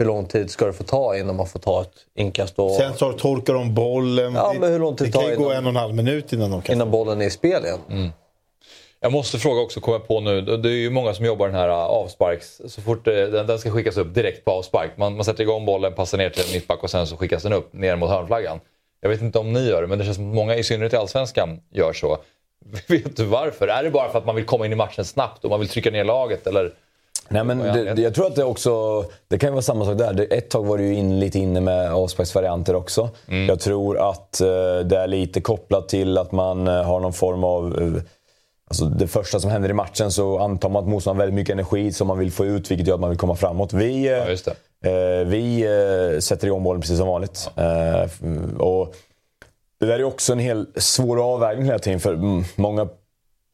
hur 0.00 0.06
lång 0.06 0.26
tid 0.26 0.50
ska 0.50 0.66
det 0.66 0.72
få 0.72 0.84
ta 0.84 1.16
innan 1.16 1.36
man 1.36 1.46
får 1.46 1.58
ta 1.58 1.82
ett 1.82 1.92
inkast? 2.14 2.58
Och, 2.58 2.70
Sen 2.70 2.94
så 2.94 3.12
torkar 3.12 3.54
de 3.54 3.74
bollen. 3.74 4.34
Ja, 4.34 4.52
det, 4.52 4.60
men 4.60 4.72
hur 4.72 4.78
lång 4.78 4.96
tid 4.96 5.06
det 5.06 5.12
kan 5.12 5.20
tar 5.20 5.28
ju 5.28 5.36
det 5.36 5.42
gå 5.42 5.50
en 5.50 5.64
och 5.64 5.70
en 5.70 5.76
halv 5.76 5.94
minut 5.94 6.32
innan 6.32 6.50
de 6.50 6.62
kan... 6.62 6.74
innan 6.74 6.90
bollen 6.90 7.20
är 7.22 7.26
i 7.26 7.30
spel 7.30 7.64
igen? 7.64 8.12
Jag 9.02 9.12
måste 9.12 9.38
fråga 9.38 9.60
också, 9.60 9.80
kommer 9.80 9.98
jag 9.98 10.08
på 10.08 10.20
nu. 10.20 10.40
Det 10.40 10.68
är 10.68 10.72
ju 10.72 10.90
många 10.90 11.14
som 11.14 11.24
jobbar 11.24 11.46
den 11.46 11.56
här 11.56 11.68
uh, 11.68 11.74
avsparks. 11.74 12.60
Så 12.66 12.80
fort 12.80 13.06
eh, 13.06 13.14
den, 13.14 13.46
den 13.46 13.58
ska 13.58 13.70
skickas 13.70 13.96
upp 13.96 14.14
direkt 14.14 14.44
på 14.44 14.50
avspark. 14.50 14.90
Man, 14.96 15.16
man 15.16 15.24
sätter 15.24 15.42
igång 15.42 15.66
bollen, 15.66 15.94
passar 15.94 16.18
ner 16.18 16.30
till 16.30 16.44
en 16.46 16.52
mittback 16.52 16.82
och 16.82 16.90
sen 16.90 17.06
så 17.06 17.16
skickas 17.16 17.42
den 17.42 17.52
upp 17.52 17.72
ner 17.72 17.96
mot 17.96 18.10
hörnflaggan. 18.10 18.60
Jag 19.00 19.08
vet 19.08 19.20
inte 19.20 19.38
om 19.38 19.52
ni 19.52 19.68
gör 19.68 19.82
det, 19.82 19.88
men 19.88 19.98
det 19.98 20.04
känns 20.04 20.16
som 20.16 20.28
att 20.28 20.34
många, 20.34 20.56
i 20.56 20.62
synnerhet 20.62 20.92
i 20.92 20.96
Allsvenskan, 20.96 21.60
gör 21.70 21.92
så. 21.92 22.18
Vet 22.88 23.16
du 23.16 23.24
varför? 23.24 23.68
Är 23.68 23.82
det 23.82 23.90
bara 23.90 24.10
för 24.10 24.18
att 24.18 24.26
man 24.26 24.34
vill 24.34 24.44
komma 24.44 24.66
in 24.66 24.72
i 24.72 24.76
matchen 24.76 25.04
snabbt 25.04 25.44
och 25.44 25.50
man 25.50 25.60
vill 25.60 25.68
trycka 25.68 25.90
ner 25.90 26.04
laget? 26.04 26.46
Eller? 26.46 26.72
Nej, 27.30 27.44
men 27.44 27.58
det, 27.58 28.02
jag 28.02 28.14
tror 28.14 28.26
att 28.26 28.36
det 28.36 28.44
också... 28.44 29.04
Det 29.28 29.38
kan 29.38 29.48
ju 29.48 29.52
vara 29.52 29.62
samma 29.62 29.84
sak 29.84 29.98
där. 29.98 30.26
Ett 30.30 30.50
tag 30.50 30.66
var 30.66 30.78
det 30.78 30.84
ju 30.84 30.94
in, 30.94 31.20
lite 31.20 31.38
inne 31.38 31.60
med 31.60 31.92
avsparksvarianter 31.92 32.74
också. 32.76 33.08
Jag 33.48 33.60
tror 33.60 34.08
att 34.10 34.40
eh, 34.40 34.46
det 34.84 34.96
är 34.96 35.06
lite 35.06 35.40
kopplat 35.40 35.88
till 35.88 36.18
att 36.18 36.32
man 36.32 36.68
eh, 36.68 36.82
har 36.82 37.00
någon 37.00 37.12
form 37.12 37.44
av... 37.44 37.82
eh, 37.96 38.02
Alltså 38.70 38.84
det 38.84 39.06
första 39.06 39.40
som 39.40 39.50
händer 39.50 39.68
i 39.68 39.72
matchen 39.72 40.10
så 40.10 40.38
antar 40.38 40.68
man 40.68 40.82
att 40.82 40.88
motståndaren 40.88 41.16
har 41.20 41.26
väldigt 41.26 41.34
mycket 41.42 41.52
energi 41.52 41.92
som 41.92 42.08
man 42.08 42.18
vill 42.18 42.32
få 42.32 42.46
ut, 42.46 42.70
vilket 42.70 42.86
gör 42.86 42.94
att 42.94 43.00
man 43.00 43.10
vill 43.10 43.18
komma 43.18 43.34
framåt. 43.36 43.72
Vi, 43.72 44.08
eh, 44.08 44.12
Ja. 44.82 44.90
Eh, 44.90 45.26
vi 45.26 45.62
eh, 46.14 46.18
sätter 46.20 46.46
igång 46.46 46.62
bollen 46.62 46.80
precis 46.80 46.98
som 46.98 47.06
vanligt. 47.08 47.50
Eh, 47.56 48.00
f- 48.02 48.20
och 48.58 48.94
det 49.80 49.86
där 49.86 49.98
är 49.98 50.04
också 50.04 50.32
en 50.32 50.38
hel 50.38 50.66
svår 50.76 51.32
avvägning 51.32 51.66
hela 51.66 51.78
tiden. 51.78 52.00
För 52.00 52.14
mm, 52.14 52.44
många 52.56 52.88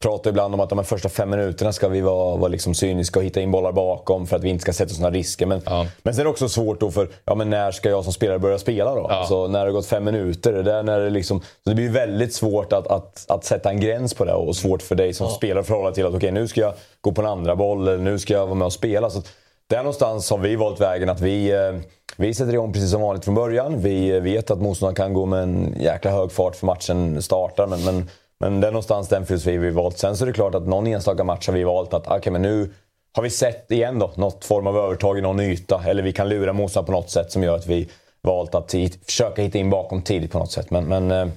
pratar 0.01 0.29
ibland 0.29 0.53
om 0.53 0.59
att 0.59 0.69
de 0.69 0.83
första 0.83 1.09
fem 1.09 1.29
minuterna 1.29 1.73
ska 1.73 1.87
vi 1.87 2.01
vara, 2.01 2.37
vara 2.37 2.47
liksom 2.47 2.73
cyniska 2.75 3.19
och 3.19 3.25
hitta 3.25 3.41
in 3.41 3.51
bollar 3.51 3.71
bakom 3.71 4.27
för 4.27 4.35
att 4.35 4.43
vi 4.43 4.49
inte 4.49 4.61
ska 4.61 4.73
sätta 4.73 4.93
sådana 4.93 5.15
risker. 5.15 5.45
Men, 5.45 5.61
Ja. 5.65 5.85
men 6.03 6.13
sen 6.13 6.21
är 6.21 6.23
det 6.23 6.29
också 6.29 6.49
svårt 6.49 6.79
då 6.79 6.91
för, 6.91 7.07
ja 7.25 7.35
men 7.35 7.49
när 7.49 7.71
ska 7.71 7.89
jag 7.89 8.03
som 8.03 8.13
spelare 8.13 8.39
börja 8.39 8.57
spela 8.57 8.95
då? 8.95 9.05
Ja. 9.09 9.15
Alltså, 9.15 9.47
när 9.47 9.59
det 9.59 9.65
har 9.65 9.71
gått 9.71 9.85
fem 9.85 10.03
minuter. 10.03 10.53
Det, 10.53 10.63
där 10.63 10.83
när 10.83 10.99
det, 10.99 11.09
liksom, 11.09 11.39
så 11.39 11.69
det 11.69 11.75
blir 11.75 11.89
väldigt 11.89 12.33
svårt 12.33 12.73
att, 12.73 12.87
att, 12.87 13.25
att 13.27 13.43
sätta 13.45 13.69
en 13.69 13.79
gräns 13.79 14.13
på 14.13 14.25
det 14.25 14.33
och 14.33 14.55
svårt 14.55 14.81
för 14.81 14.95
dig 14.95 15.13
som 15.13 15.29
spelare 15.29 15.59
att 15.59 15.67
förhålla 15.67 15.91
till 15.91 16.05
att 16.05 16.13
okej 16.13 16.31
nu 16.31 16.47
ska 16.47 16.61
jag 16.61 16.73
gå 17.01 17.11
på 17.11 17.21
en 17.21 17.27
andra 17.27 17.55
boll 17.55 17.87
eller 17.87 17.97
nu 17.97 18.19
ska 18.19 18.33
jag 18.33 18.45
vara 18.45 18.55
med 18.55 18.65
och 18.65 18.73
spela. 18.73 19.09
Så 19.09 19.19
att 19.19 19.27
där 19.69 19.77
någonstans 19.77 20.29
har 20.29 20.37
vi 20.37 20.55
valt 20.55 20.81
vägen 20.81 21.09
att 21.09 21.21
vi, 21.21 21.51
eh, 21.51 21.75
vi 22.17 22.33
sätter 22.33 22.53
igång 22.53 22.73
precis 22.73 22.91
som 22.91 23.01
vanligt 23.01 23.25
från 23.25 23.35
början. 23.35 23.81
Vi 23.81 24.09
eh, 24.15 24.21
vet 24.21 24.51
att 24.51 24.61
motståndaren 24.61 24.95
kan 24.95 25.13
gå 25.13 25.25
med 25.25 25.43
en 25.43 25.75
jäkla 25.79 26.11
hög 26.11 26.31
fart 26.31 26.55
för 26.55 26.65
matchen 26.65 27.21
startar. 27.21 27.67
Men, 27.67 27.83
men, 27.85 28.09
men 28.39 28.61
det 28.61 28.67
är 28.67 28.71
någonstans 28.71 29.07
den 29.07 29.25
filosofi 29.25 29.57
vi 29.57 29.69
valt. 29.69 29.97
Sen 29.97 30.17
så 30.17 30.23
är 30.23 30.27
det 30.27 30.33
klart 30.33 30.55
att 30.55 30.67
någon 30.67 30.87
enstaka 30.87 31.23
match 31.23 31.47
har 31.47 31.53
vi 31.53 31.63
valt 31.63 31.93
att 31.93 32.07
okej, 32.07 32.31
men 32.31 32.41
nu 32.41 32.73
har 33.13 33.23
vi 33.23 33.29
sett 33.29 33.71
igen 33.71 33.99
då 33.99 34.11
något 34.15 34.45
form 34.45 34.67
av 34.67 34.77
övertag 34.77 35.17
i 35.17 35.21
någon 35.21 35.39
yta. 35.39 35.83
Eller 35.85 36.03
vi 36.03 36.13
kan 36.13 36.29
lura 36.29 36.53
motståndaren 36.53 36.85
på 36.85 36.91
något 36.91 37.09
sätt 37.09 37.31
som 37.31 37.43
gör 37.43 37.55
att 37.55 37.67
vi 37.67 37.89
valt 38.21 38.55
att 38.55 38.73
hit, 38.73 38.99
försöka 39.05 39.41
hitta 39.41 39.57
in 39.57 39.69
bakom 39.69 40.01
tidigt 40.01 40.31
på 40.31 40.39
något 40.39 40.51
sätt. 40.51 40.71
Men, 40.71 40.85
men 40.85 41.11
eh, 41.11 41.27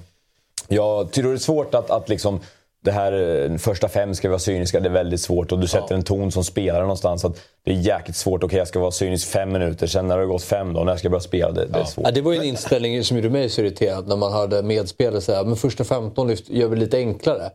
jag 0.67 1.11
tror 1.11 1.29
det 1.29 1.35
är 1.35 1.37
svårt 1.37 1.75
att, 1.75 1.89
att 1.89 2.09
liksom 2.09 2.39
det 2.83 2.91
här 2.91 3.43
eh, 3.51 3.57
första 3.57 3.89
fem 3.89 4.15
ska 4.15 4.29
vara 4.29 4.39
cyniska, 4.39 4.79
det 4.79 4.89
är 4.89 4.93
väldigt 4.93 5.21
svårt. 5.21 5.51
Och 5.51 5.59
du 5.59 5.67
sätter 5.67 5.95
en 5.95 6.03
ton 6.03 6.31
som 6.31 6.43
spelare 6.43 6.81
någonstans. 6.81 7.25
Att 7.25 7.37
det 7.63 7.71
är 7.71 7.75
jäkligt 7.75 8.15
svårt. 8.15 8.43
Okej, 8.43 8.57
jag 8.57 8.67
ska 8.67 8.79
vara 8.79 8.91
cynisk 8.91 9.27
fem 9.27 9.51
minuter. 9.51 9.87
Sen 9.87 10.07
när 10.07 10.15
det 10.17 10.21
har 10.21 10.27
gått 10.27 10.43
fem 10.43 10.73
då, 10.73 10.83
när 10.83 10.97
ska 10.97 11.05
jag 11.05 11.11
börja 11.11 11.21
spela? 11.21 11.51
Det, 11.51 11.65
det 11.65 11.79
är 11.79 11.83
svårt. 11.83 12.05
Ja, 12.05 12.11
det 12.11 12.21
var 12.21 12.31
ju 12.31 12.37
en 12.37 12.43
inställning 12.43 13.03
som 13.03 13.17
gjorde 13.17 13.29
mig 13.29 13.49
så 13.49 13.61
irriterad 13.61 14.07
när 14.07 14.15
man 14.15 14.33
hörde 14.33 14.63
medspelare 14.63 15.21
säga 15.21 15.43
men 15.43 15.55
första 15.55 15.83
15 15.83 16.27
lyft 16.27 16.49
gör 16.49 16.67
vi 16.67 16.75
lite 16.75 16.97
enklare. 16.97 17.51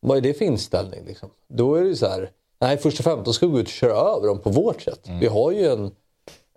Vad 0.00 0.16
är 0.16 0.20
det 0.20 0.34
för 0.34 0.44
inställning? 0.44 1.00
Liksom? 1.06 1.28
Då 1.54 1.74
är 1.74 1.82
det 1.82 1.88
ju 1.88 1.96
så 1.96 2.06
här, 2.08 2.30
nej 2.60 2.76
första 2.76 3.02
15 3.02 3.34
ska 3.34 3.46
vi 3.46 3.52
gå 3.52 3.60
ut 3.60 3.66
och 3.66 3.72
köra 3.72 3.92
över 4.16 4.26
dem 4.26 4.38
på 4.38 4.50
vårt 4.50 4.82
sätt. 4.82 5.00
Vi 5.20 5.26
har 5.26 5.52
ju 5.52 5.66
en, 5.66 5.90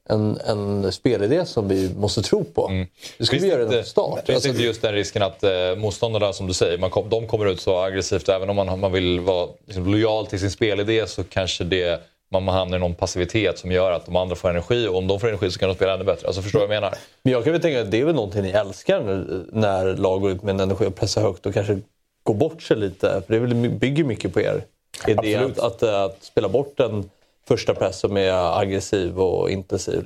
en, 0.09 0.37
en 0.45 0.91
spelidé 0.91 1.45
som 1.45 1.67
vi 1.67 1.89
måste 1.97 2.21
tro 2.21 2.43
på. 2.43 2.85
Det 3.17 3.25
ska 3.25 3.37
vi 3.37 3.47
göra 3.47 3.59
redan 3.59 3.73
från 3.73 3.83
start. 3.83 4.25
Finns 4.25 4.35
Alltså, 4.35 4.49
inte 4.49 4.63
just 4.63 4.81
den 4.81 4.93
risken 4.93 5.21
att 5.21 5.43
eh, 5.43 5.75
motståndarna, 5.77 6.33
som 6.33 6.47
du 6.47 6.53
säger, 6.53 6.77
man 6.77 6.89
kom, 6.89 7.09
de 7.09 7.27
kommer 7.27 7.45
ut 7.45 7.61
så 7.61 7.77
aggressivt. 7.77 8.29
Även 8.29 8.49
om 8.49 8.55
man, 8.55 8.79
man 8.79 8.91
vill 8.91 9.19
vara 9.19 9.47
liksom, 9.65 9.91
lojal 9.91 10.27
till 10.27 10.39
sin 10.39 10.51
spelidé 10.51 11.07
så 11.07 11.23
kanske 11.23 11.63
det, 11.63 12.01
man, 12.31 12.47
hamnar 12.47 12.77
i 12.77 12.79
någon 12.79 12.95
passivitet 12.95 13.59
som 13.59 13.71
gör 13.71 13.91
att 13.91 14.05
de 14.05 14.15
andra 14.15 14.35
får 14.35 14.49
energi. 14.49 14.87
Och 14.87 14.97
om 14.97 15.07
de 15.07 15.19
får 15.19 15.27
energi 15.27 15.51
så 15.51 15.59
kan 15.59 15.69
de 15.69 15.75
spela 15.75 15.93
ännu 15.93 16.03
bättre. 16.03 16.27
Alltså, 16.27 16.41
förstår 16.41 16.59
du 16.59 16.67
vad 16.67 16.75
jag 16.75 16.81
menar? 16.81 16.97
Men 17.23 17.33
jag 17.33 17.43
kan 17.43 17.53
väl 17.53 17.61
tänka 17.61 17.81
att 17.81 17.91
det 17.91 18.01
är 18.01 18.05
väl 18.05 18.15
någonting 18.15 18.41
ni 18.41 18.49
älskar 18.49 19.01
när, 19.01 19.45
när 19.51 19.97
lag 19.97 20.21
går 20.21 20.31
ut 20.31 20.43
med 20.43 20.53
en 20.53 20.59
energi 20.59 20.85
och 20.85 20.95
pressar 20.95 21.21
högt 21.21 21.45
och 21.45 21.53
kanske 21.53 21.79
går 22.23 22.33
bort 22.33 22.61
sig 22.61 22.77
lite. 22.77 23.21
För 23.27 23.39
det 23.39 23.69
bygger 23.69 24.03
mycket 24.03 24.33
på 24.33 24.41
er 24.41 24.63
idé 25.07 25.35
att, 25.35 25.59
att, 25.59 25.83
att 25.83 26.23
spela 26.23 26.49
bort 26.49 26.73
den 26.77 27.09
första 27.49 27.73
press 27.73 27.99
som 27.99 28.17
är 28.17 28.59
aggressiv 28.61 29.19
och 29.19 29.49
intensiv. 29.49 30.03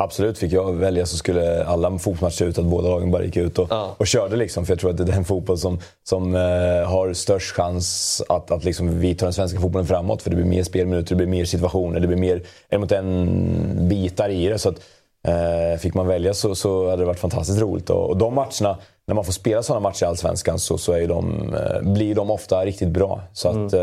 Absolut, 0.00 0.38
fick 0.38 0.52
jag 0.52 0.72
välja 0.72 1.06
så 1.06 1.16
skulle 1.16 1.64
alla 1.64 1.90
fotbollsmatcher 1.98 2.34
se 2.36 2.44
ut 2.44 2.58
att 2.58 2.64
båda 2.64 2.88
lagen 2.88 3.10
bara 3.10 3.24
gick 3.24 3.36
ut 3.36 3.58
och, 3.58 3.66
Ja. 3.70 3.94
och 3.98 4.06
körde. 4.06 4.36
Liksom, 4.36 4.66
för 4.66 4.72
jag 4.72 4.80
tror 4.80 4.90
att 4.90 4.96
det 4.96 5.02
är 5.02 5.12
den 5.12 5.24
fotboll 5.24 5.58
som, 5.58 5.78
som 6.04 6.34
eh, 6.34 6.40
har 6.88 7.12
störst 7.12 7.54
chans 7.54 8.22
att, 8.28 8.50
att 8.50 8.64
liksom, 8.64 9.00
vi 9.00 9.14
tar 9.14 9.26
den 9.26 9.32
svenska 9.32 9.60
fotbollen 9.60 9.86
framåt. 9.86 10.22
För 10.22 10.30
det 10.30 10.36
blir 10.36 10.46
mer 10.46 10.62
spelminuter, 10.62 11.08
det 11.08 11.16
blir 11.16 11.26
mer 11.26 11.44
situationer, 11.44 12.00
det 12.00 12.06
blir 12.06 12.16
mer 12.16 12.42
en 12.68 12.80
mot 12.80 12.92
en 12.92 13.88
bitar 13.88 14.28
i 14.28 14.48
det. 14.48 14.58
Så 14.58 14.68
att, 14.68 14.76
eh, 15.28 15.78
fick 15.80 15.94
man 15.94 16.06
välja 16.06 16.34
så, 16.34 16.54
så 16.54 16.90
hade 16.90 17.02
det 17.02 17.06
varit 17.06 17.20
fantastiskt 17.20 17.60
roligt. 17.60 17.90
Och, 17.90 18.08
och 18.10 18.16
de 18.16 18.34
matcherna, 18.34 18.78
när 19.06 19.14
man 19.14 19.24
får 19.24 19.32
spela 19.32 19.62
sådana 19.62 19.80
matcher 19.80 20.02
i 20.04 20.06
Allsvenskan 20.06 20.58
så, 20.58 20.78
så 20.78 20.92
de, 20.92 21.54
eh, 21.54 21.82
blir 21.92 22.14
de 22.14 22.30
ofta 22.30 22.64
riktigt 22.64 22.88
bra. 22.88 23.20
Så 23.32 23.48
att, 23.48 23.74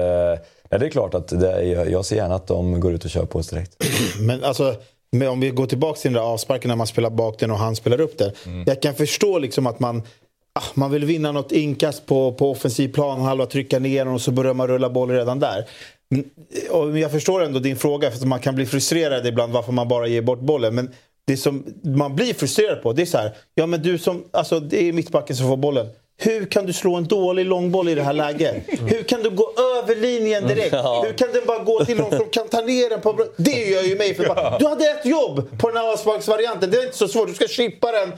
eh, 0.76 0.80
nej, 0.80 0.80
det 0.80 0.86
är 0.86 0.90
klart 0.90 1.14
att 1.14 1.28
det, 1.28 1.64
jag, 1.64 1.92
jag 1.92 2.06
ser 2.06 2.16
gärna 2.16 2.36
att 2.36 2.48
de 2.48 2.80
går 2.80 2.94
ut 2.94 3.06
och 3.06 3.12
kör 3.12 3.26
på 3.26 3.40
oss 3.40 3.48
direkt. 3.48 3.84
Men 4.20 4.44
alltså, 4.44 4.76
men 5.12 5.28
om 5.28 5.40
vi 5.40 5.50
går 5.50 5.66
tillbaka 5.66 6.00
till 6.00 6.14
den 6.14 6.24
där 6.24 6.30
avsparken 6.30 6.70
när 6.70 6.76
man 6.76 6.88
spelar 6.88 7.10
bak 7.10 7.40
den 7.40 7.52
och 7.52 7.58
han 7.58 7.76
spelar 7.76 8.02
upp 8.02 8.18
den. 8.18 8.32
Mm. 8.46 8.64
Jag 8.68 8.82
kan 8.82 8.96
förstå 8.96 9.40
liksom 9.40 9.68
att 9.68 9.80
man, 9.80 10.02
ah, 10.54 10.64
man 10.74 10.92
vill 10.92 11.06
vinna 11.06 11.32
något 11.32 11.52
inkast 11.52 12.06
på, 12.06 12.34
på 12.34 12.52
offensiv 12.52 12.94
plan, 12.94 13.22
halva 13.22 13.46
trycka 13.46 13.80
ner 13.80 14.08
och 14.08 14.22
så 14.22 14.32
börjar 14.32 14.54
man 14.54 14.68
rulla 14.68 14.90
boll 14.90 15.10
redan 15.10 15.40
där. 15.40 15.66
Men, 16.10 16.24
och 16.72 17.00
jag 17.00 17.12
förstår 17.12 17.44
ändå 17.44 17.60
din 17.60 17.78
fråga, 17.78 18.12
för 18.12 18.18
att 18.18 18.28
man 18.28 18.40
kan 18.40 18.56
bli 18.56 18.66
frustrerad 18.66 19.28
ibland 19.28 19.54
varför 19.54 19.72
man 19.72 19.88
bara 19.88 20.08
ger 20.08 20.22
bort 20.22 20.40
bollen. 20.40 20.76
Men 20.76 20.92
det 21.28 21.38
som 21.38 21.66
man 21.82 22.16
blir 22.16 22.34
frustrerad 22.34 22.84
på, 22.84 22.94
det 22.94 23.02
är 23.02 23.06
så 23.06 23.18
här, 23.18 23.32
ja 23.56 23.66
men 23.66 23.82
du 23.82 23.98
som, 23.98 24.24
alltså 24.32 24.60
det 24.60 24.90
är 24.90 24.94
mittbacken 24.94 25.36
som 25.36 25.48
får 25.48 25.58
bollen. 25.58 25.88
Hur 26.18 26.46
kan 26.46 26.66
du 26.66 26.74
slå 26.74 26.96
en 26.96 27.04
dålig 27.08 27.46
långboll 27.46 27.90
i 27.90 27.96
det 27.96 28.04
här 28.04 28.14
läget? 28.14 28.56
Hur 28.68 29.04
kan 29.04 29.24
du 29.24 29.30
gå 29.30 29.54
över 29.84 29.96
linjen 29.96 30.48
direkt? 30.48 30.74
Hur 30.74 31.18
kan 31.18 31.28
den 31.34 31.42
bara 31.48 31.60
gå 31.60 31.86
till 31.86 31.98
någon 31.98 32.18
som 32.18 32.30
kan 32.30 32.48
ta 32.48 32.62
ner 32.62 32.90
den 32.90 33.02
på... 33.02 33.26
Det 33.38 33.70
gör 33.70 33.84
ju 33.84 33.96
mig 33.98 34.14
förbannad. 34.14 34.60
Du 34.60 34.68
hade 34.68 34.86
ett 34.86 35.06
jobb 35.06 35.60
på 35.60 35.68
den 35.68 35.78
här 35.78 35.94
avsparksvarianten. 35.94 36.72
Det 36.72 36.78
är 36.78 36.84
inte 36.86 36.98
så 36.98 37.08
svårt. 37.08 37.28
Du 37.28 37.34
ska 37.34 37.48
chippa 37.48 37.92
den 37.92 38.12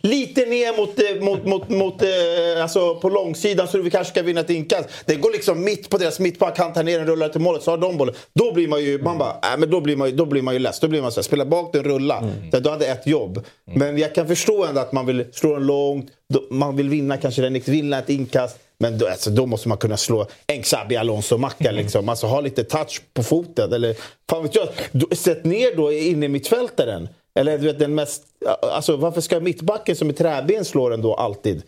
lite 0.00 0.46
ner 0.46 0.76
mot, 0.76 0.98
eh, 0.98 1.24
mot, 1.24 1.44
mot, 1.46 1.68
mot 1.68 2.02
eh, 2.02 2.62
alltså 2.62 2.94
på 2.94 3.08
långsidan 3.08 3.68
så 3.68 3.78
du 3.78 3.90
kanske 3.90 4.12
ska 4.12 4.22
vinna 4.22 4.40
ett 4.40 4.50
inkast. 4.50 4.88
Det 5.06 5.14
går 5.14 5.32
liksom 5.32 5.64
mitt 5.64 5.88
på 5.88 5.98
deras 5.98 6.18
mittback. 6.20 6.58
Han 6.58 6.72
tar 6.72 6.82
ner 6.82 6.98
den, 6.98 7.06
rullar 7.08 7.28
till 7.28 7.40
målet, 7.40 7.62
så 7.62 7.70
har 7.70 7.78
de 7.78 7.96
bollen. 7.96 8.14
Då 8.34 8.52
blir 8.52 8.68
man 8.68 8.82
ju, 8.82 9.02
man 9.02 9.18
bara, 9.18 9.30
äh, 9.30 9.58
men 9.58 9.70
då 9.70 9.80
blir 9.80 9.96
man 9.96 10.10
ju, 10.10 10.16
då 10.16 10.24
blir 10.26 10.42
man 10.42 10.54
ju 10.54 10.60
less. 10.60 10.80
Då 10.80 10.88
blir 10.88 11.02
man 11.02 11.12
så 11.12 11.20
här, 11.20 11.22
spela 11.22 11.44
bak 11.44 11.72
den, 11.72 11.84
rulla. 11.84 12.24
Så 12.52 12.60
Du 12.60 12.70
hade 12.70 12.86
ett 12.86 13.06
jobb. 13.06 13.44
Men 13.64 13.98
jag 13.98 14.14
kan 14.14 14.26
förstå 14.28 14.64
ändå 14.64 14.80
att 14.80 14.92
man 14.92 15.06
vill 15.06 15.24
slå 15.32 15.52
den 15.54 15.66
långt. 15.66 16.10
Man 16.50 16.76
vill 16.76 16.88
vinna 16.88 17.16
kanske 17.16 17.42
den, 17.42 17.60
vinna 17.66 17.98
ett 17.98 18.10
inkast. 18.10 18.58
Men 18.78 18.98
då, 18.98 19.08
alltså, 19.08 19.30
då 19.30 19.46
måste 19.46 19.68
man 19.68 19.78
kunna 19.78 19.96
slå 19.96 20.26
en 20.46 20.62
Xabi 20.62 20.96
Alonso-macka. 20.96 21.70
Liksom. 21.70 22.08
Alltså 22.08 22.26
ha 22.26 22.40
lite 22.40 22.64
touch 22.64 23.02
på 23.14 23.22
foten. 23.22 23.72
Eller, 23.72 23.96
fan 24.30 24.42
vet 24.42 24.54
jag, 24.54 24.68
sätt 25.18 25.44
ner 25.44 25.76
då 25.76 25.92
inne 25.92 26.26
i 26.26 26.28
mittfältaren. 26.28 27.08
Eller 27.38 27.58
du 27.58 27.66
vet, 27.66 27.78
den 27.78 27.94
mest... 27.94 28.22
Alltså, 28.62 28.96
varför 28.96 29.20
ska 29.20 29.40
mittbacken 29.40 29.96
som 29.96 30.08
är 30.08 30.12
träben 30.12 30.64
slå 30.64 30.88
den 30.88 31.02
då 31.02 31.14
alltid? 31.14 31.62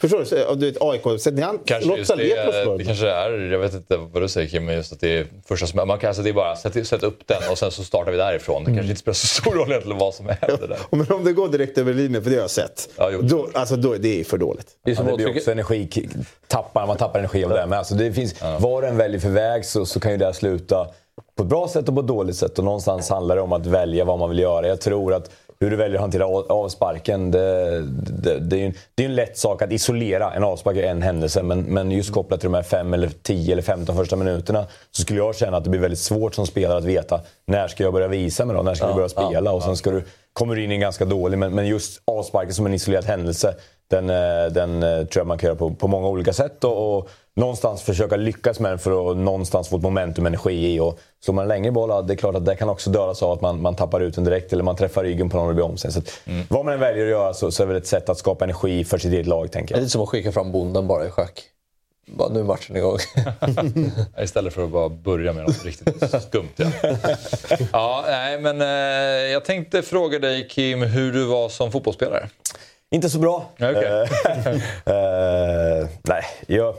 Förstår 0.00 0.18
du? 0.18 0.24
Så, 0.24 0.54
Du 0.54 0.70
vet, 0.70 0.82
AIK, 0.82 1.04
ner 1.04 1.42
han, 1.42 1.58
Kanske 1.64 1.96
just 1.96 2.16
det, 2.16 2.62
den. 2.64 2.78
det 2.78 2.84
kanske 2.84 3.08
är, 3.10 3.30
jag 3.52 3.58
vet 3.58 3.74
inte 3.74 3.96
vad 3.96 4.22
du 4.22 4.28
säger 4.28 4.48
Kim, 4.48 4.64
men 4.64 4.74
just 4.74 4.92
att 4.92 5.00
det 5.00 5.18
är 5.18 5.26
första 5.48 5.66
som 5.66 5.88
man 5.88 5.98
kan, 5.98 6.08
alltså 6.08 6.22
det 6.22 6.28
är 6.28 6.34
bara 6.34 6.56
sätt, 6.56 6.86
sätt 6.86 7.02
upp 7.02 7.18
den 7.26 7.50
och 7.50 7.58
sen 7.58 7.70
så 7.70 7.84
startar 7.84 8.10
vi 8.12 8.16
därifrån. 8.18 8.64
Det 8.64 8.70
kanske 8.70 8.88
inte 8.90 9.00
spelar 9.00 9.14
så 9.14 9.26
stor 9.26 9.52
roll 9.52 9.68
egentligen 9.70 9.98
vad 9.98 10.14
som 10.14 10.26
händer 10.26 10.68
där. 10.68 10.78
Men 10.90 11.12
om 11.12 11.24
det 11.24 11.32
går 11.32 11.48
direkt 11.48 11.78
över 11.78 11.94
linjen, 11.94 12.22
för 12.22 12.30
det 12.30 12.36
har 12.36 12.40
jag 12.42 12.50
sett. 12.50 12.88
Ja, 12.96 13.10
jo. 13.12 13.22
då, 13.22 13.48
alltså, 13.54 13.76
då, 13.76 13.94
det 13.94 14.20
är 14.20 14.24
för 14.24 14.38
dåligt. 14.38 14.66
Det 14.84 14.90
är 14.90 14.92
Ja, 14.92 14.96
som 14.96 15.06
det 15.06 15.12
att 15.12 15.16
blir 15.16 15.36
också 15.36 15.50
energi, 15.52 16.08
tappar, 16.46 16.86
man 16.86 16.96
tappar 16.96 17.18
energi 17.18 17.44
av 17.44 17.50
det. 17.50 17.66
Men 17.66 17.78
alltså 17.78 17.94
det 17.94 18.12
finns, 18.12 18.34
Vad 18.60 18.82
den 18.82 18.96
väljer 18.96 19.20
för 19.20 19.28
väg 19.28 19.64
så, 19.64 19.86
så 19.86 20.00
kan 20.00 20.10
ju 20.12 20.16
det 20.18 20.34
sluta 20.34 20.88
på 21.36 21.42
ett 21.42 21.48
bra 21.48 21.68
sätt 21.68 21.88
och 21.88 21.94
på 21.94 22.00
ett 22.00 22.06
dåligt 22.06 22.36
sätt. 22.36 22.58
Och 22.58 22.64
någonstans 22.64 23.10
handlar 23.10 23.36
det 23.36 23.42
om 23.42 23.52
att 23.52 23.66
välja 23.66 24.04
vad 24.04 24.18
man 24.18 24.28
vill 24.28 24.38
göra. 24.38 24.68
Jag 24.68 24.80
tror 24.80 25.14
att 25.14 25.30
hur 25.60 25.70
du 25.70 25.76
väljer 25.76 25.96
att 25.96 26.00
hantera 26.00 26.26
av- 26.26 26.52
avsparken, 26.52 27.30
det, 27.30 27.80
det, 28.22 28.38
det 28.38 28.56
är 28.56 28.60
ju 28.60 28.66
en, 28.66 28.74
det 28.94 29.02
är 29.04 29.08
en 29.08 29.14
lätt 29.14 29.38
sak 29.38 29.62
att 29.62 29.72
isolera 29.72 30.32
en 30.32 30.44
avspark 30.44 30.76
i 30.76 30.82
en 30.82 31.02
händelse. 31.02 31.42
Men, 31.42 31.62
men 31.62 31.90
just 31.90 32.12
kopplat 32.12 32.40
till 32.40 32.46
de 32.50 32.54
här 32.54 32.62
5, 32.62 32.94
eller 32.94 33.10
10 33.22 33.52
eller 33.52 33.62
15 33.62 33.96
första 33.96 34.16
minuterna 34.16 34.66
så 34.90 35.02
skulle 35.02 35.18
jag 35.18 35.36
känna 35.36 35.56
att 35.56 35.64
det 35.64 35.70
blir 35.70 35.80
väldigt 35.80 36.00
svårt 36.00 36.34
som 36.34 36.46
spelare 36.46 36.78
att 36.78 36.84
veta 36.84 37.20
när 37.46 37.68
ska 37.68 37.84
jag 37.84 37.92
börja 37.92 38.08
visa 38.08 38.44
mig 38.44 38.56
då? 38.56 38.62
När 38.62 38.74
ska 38.74 38.88
vi 38.88 38.94
börja 38.94 39.08
spela? 39.08 39.52
Och 39.52 39.62
sen 39.62 39.76
ska 39.76 39.90
du, 39.90 40.04
kommer 40.32 40.54
du 40.54 40.64
in 40.64 40.70
i 40.70 40.74
en 40.74 40.80
ganska 40.80 41.04
dålig, 41.04 41.38
men, 41.38 41.54
men 41.54 41.66
just 41.66 42.02
avsparken 42.04 42.54
som 42.54 42.66
en 42.66 42.74
isolerad 42.74 43.04
händelse 43.04 43.54
den, 43.90 44.10
eh, 44.10 44.46
den 44.50 44.82
eh, 44.82 45.04
tror 45.06 45.20
jag 45.20 45.26
man 45.26 45.38
kan 45.38 45.48
göra 45.48 45.58
på, 45.58 45.74
på 45.74 45.88
många 45.88 46.08
olika 46.08 46.32
sätt. 46.32 46.64
Och, 46.64 46.98
och 46.98 47.08
någonstans 47.36 47.82
försöka 47.82 48.16
lyckas 48.16 48.60
med 48.60 48.70
den 48.70 48.78
för 48.78 49.10
att 49.10 49.16
någonstans 49.16 49.68
få 49.68 49.76
ett 49.76 49.82
momentum, 49.82 50.26
energi 50.26 50.74
i. 50.74 50.80
Och 50.80 50.98
slår 51.24 51.34
man 51.34 51.42
en 51.42 51.48
längre 51.48 51.72
boll, 51.72 52.06
det 52.06 52.14
är 52.14 52.16
klart 52.16 52.34
att 52.34 52.44
det 52.46 52.56
kan 52.56 52.68
också 52.68 52.90
dödas 52.90 53.22
av 53.22 53.30
att 53.32 53.40
man, 53.40 53.62
man 53.62 53.76
tappar 53.76 54.00
ut 54.00 54.14
den 54.14 54.24
direkt 54.24 54.52
eller 54.52 54.62
man 54.64 54.76
träffar 54.76 55.04
ryggen 55.04 55.28
på 55.30 55.36
någon 55.36 55.46
och 55.46 55.52
det 55.52 55.54
blir 55.54 55.64
om 55.64 55.76
sig. 55.76 55.92
Så 55.92 55.98
att, 55.98 56.20
Vad 56.48 56.64
man 56.64 56.74
än 56.74 56.80
väljer 56.80 57.04
att 57.04 57.10
göra 57.10 57.34
så, 57.34 57.50
så 57.50 57.62
är 57.62 57.66
det 57.66 57.72
väl 57.72 57.82
ett 57.82 57.88
sätt 57.88 58.08
att 58.08 58.18
skapa 58.18 58.44
energi 58.44 58.84
för 58.84 58.98
sitt 58.98 59.12
eget 59.12 59.26
lag, 59.26 59.52
tänker 59.52 59.74
Det 59.74 59.78
är 59.78 59.80
jag. 59.80 59.82
lite 59.82 59.92
som 59.92 60.02
att 60.02 60.08
skicka 60.08 60.32
fram 60.32 60.52
bonden 60.52 60.86
bara 60.86 61.06
i 61.06 61.10
schack. 61.10 61.42
Bara, 62.08 62.28
nu 62.28 62.40
är 62.40 62.44
matchen 62.44 62.76
igång. 62.76 62.98
Istället 64.22 64.54
för 64.54 64.64
att 64.64 64.70
bara 64.70 64.88
börja 64.88 65.32
med 65.32 65.44
något 65.44 65.64
riktigt 65.64 66.22
skumt. 66.22 66.48
Ja. 66.56 66.66
ja, 67.72 68.04
nej, 68.06 68.40
men 68.40 68.60
eh, 68.60 69.32
jag 69.32 69.44
tänkte 69.44 69.82
fråga 69.82 70.18
dig 70.18 70.48
Kim 70.48 70.82
hur 70.82 71.12
du 71.12 71.24
var 71.24 71.48
som 71.48 71.72
fotbollsspelare. 71.72 72.28
Inte 72.90 73.10
så 73.10 73.18
bra. 73.18 73.44
Ja, 73.56 73.70
okej. 73.70 74.08
Eh, 74.86 75.88
nej, 76.02 76.24
jag, 76.46 76.74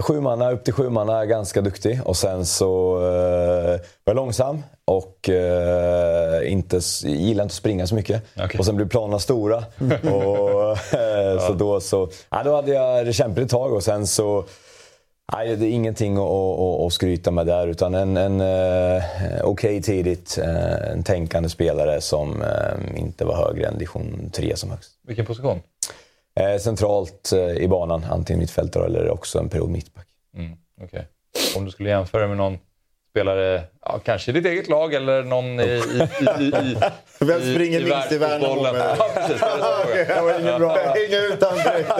sju 0.00 0.20
manna, 0.20 0.50
upp 0.50 0.64
till 0.64 0.74
sju 0.74 0.90
manna 0.90 1.20
är 1.20 1.24
ganska 1.24 1.60
duktig. 1.60 2.00
Och 2.04 2.16
sen 2.16 2.46
så 2.46 2.96
eh, 2.96 3.80
var 4.04 4.14
jag 4.14 4.16
långsam 4.16 4.62
och 4.84 5.28
eh, 5.28 6.52
inte, 6.52 6.80
gillar 7.04 7.42
inte 7.42 7.52
att 7.52 7.56
springa 7.56 7.86
så 7.86 7.94
mycket. 7.94 8.22
Okej. 8.36 8.58
Och 8.58 8.66
sen 8.66 8.76
blev 8.76 8.88
planerna 8.88 9.18
stora. 9.18 9.56
och, 10.02 10.94
eh, 10.94 11.46
så 11.46 11.52
då, 11.52 11.80
så, 11.80 12.08
ja, 12.30 12.42
då 12.44 12.56
hade 12.56 12.72
jag 12.72 13.06
det 13.06 13.12
kämpigt 13.12 13.44
ett 13.44 13.50
tag 13.50 13.72
och 13.72 13.82
sen 13.82 14.06
så 14.06 14.44
Nej, 15.32 15.56
det 15.56 15.66
är 15.66 15.70
ingenting 15.70 16.16
att, 16.16 16.22
att, 16.22 16.80
att 16.86 16.92
skryta 16.92 17.30
med 17.30 17.46
där. 17.46 17.66
Utan 17.66 17.94
en, 17.94 18.16
en 18.16 18.40
eh, 18.40 19.04
okej 19.42 19.82
tidigt, 19.82 20.38
eh, 20.38 20.90
en 20.92 21.02
tänkande 21.02 21.48
spelare 21.48 22.00
som 22.00 22.42
eh, 22.42 23.00
inte 23.00 23.24
var 23.24 23.36
högre 23.36 23.66
än 23.66 23.74
division 23.74 24.30
3 24.32 24.56
som 24.56 24.70
högst. 24.70 24.90
Vilken 25.06 25.26
position? 25.26 25.60
Eh, 26.40 26.58
centralt 26.60 27.32
eh, 27.32 27.40
i 27.56 27.68
banan, 27.68 28.04
antingen 28.10 28.40
mittfältare 28.40 28.86
eller 28.86 29.10
också 29.10 29.38
en 29.38 29.48
period 29.48 29.70
mittback. 29.70 30.06
Mm, 30.36 30.52
okej. 30.82 31.06
Om 31.56 31.64
du 31.64 31.70
skulle 31.70 31.88
jämföra 31.88 32.28
med 32.28 32.36
någon 32.36 32.58
spelare, 33.10 33.62
ja, 33.82 33.98
kanske 34.04 34.30
i 34.30 34.34
ditt 34.34 34.46
eget 34.46 34.68
lag 34.68 34.94
eller 34.94 35.22
någon 35.22 35.60
i... 35.60 35.62
i, 35.62 36.44
i, 36.44 36.44
i 36.44 36.76
Vem 37.24 37.40
springer 37.40 37.80
minst 37.80 38.12
i 38.12 38.18
Värnamo? 38.18 38.66
Ja, 38.98 39.10
precis. 39.14 39.40
Det 39.40 39.46
var 39.60 40.06
det 40.16 40.20
var 40.22 40.40
ingen 40.40 40.58
bra. 40.60 40.76
Hänga 40.76 41.18
utan 41.34 41.54
direkt. 41.56 41.90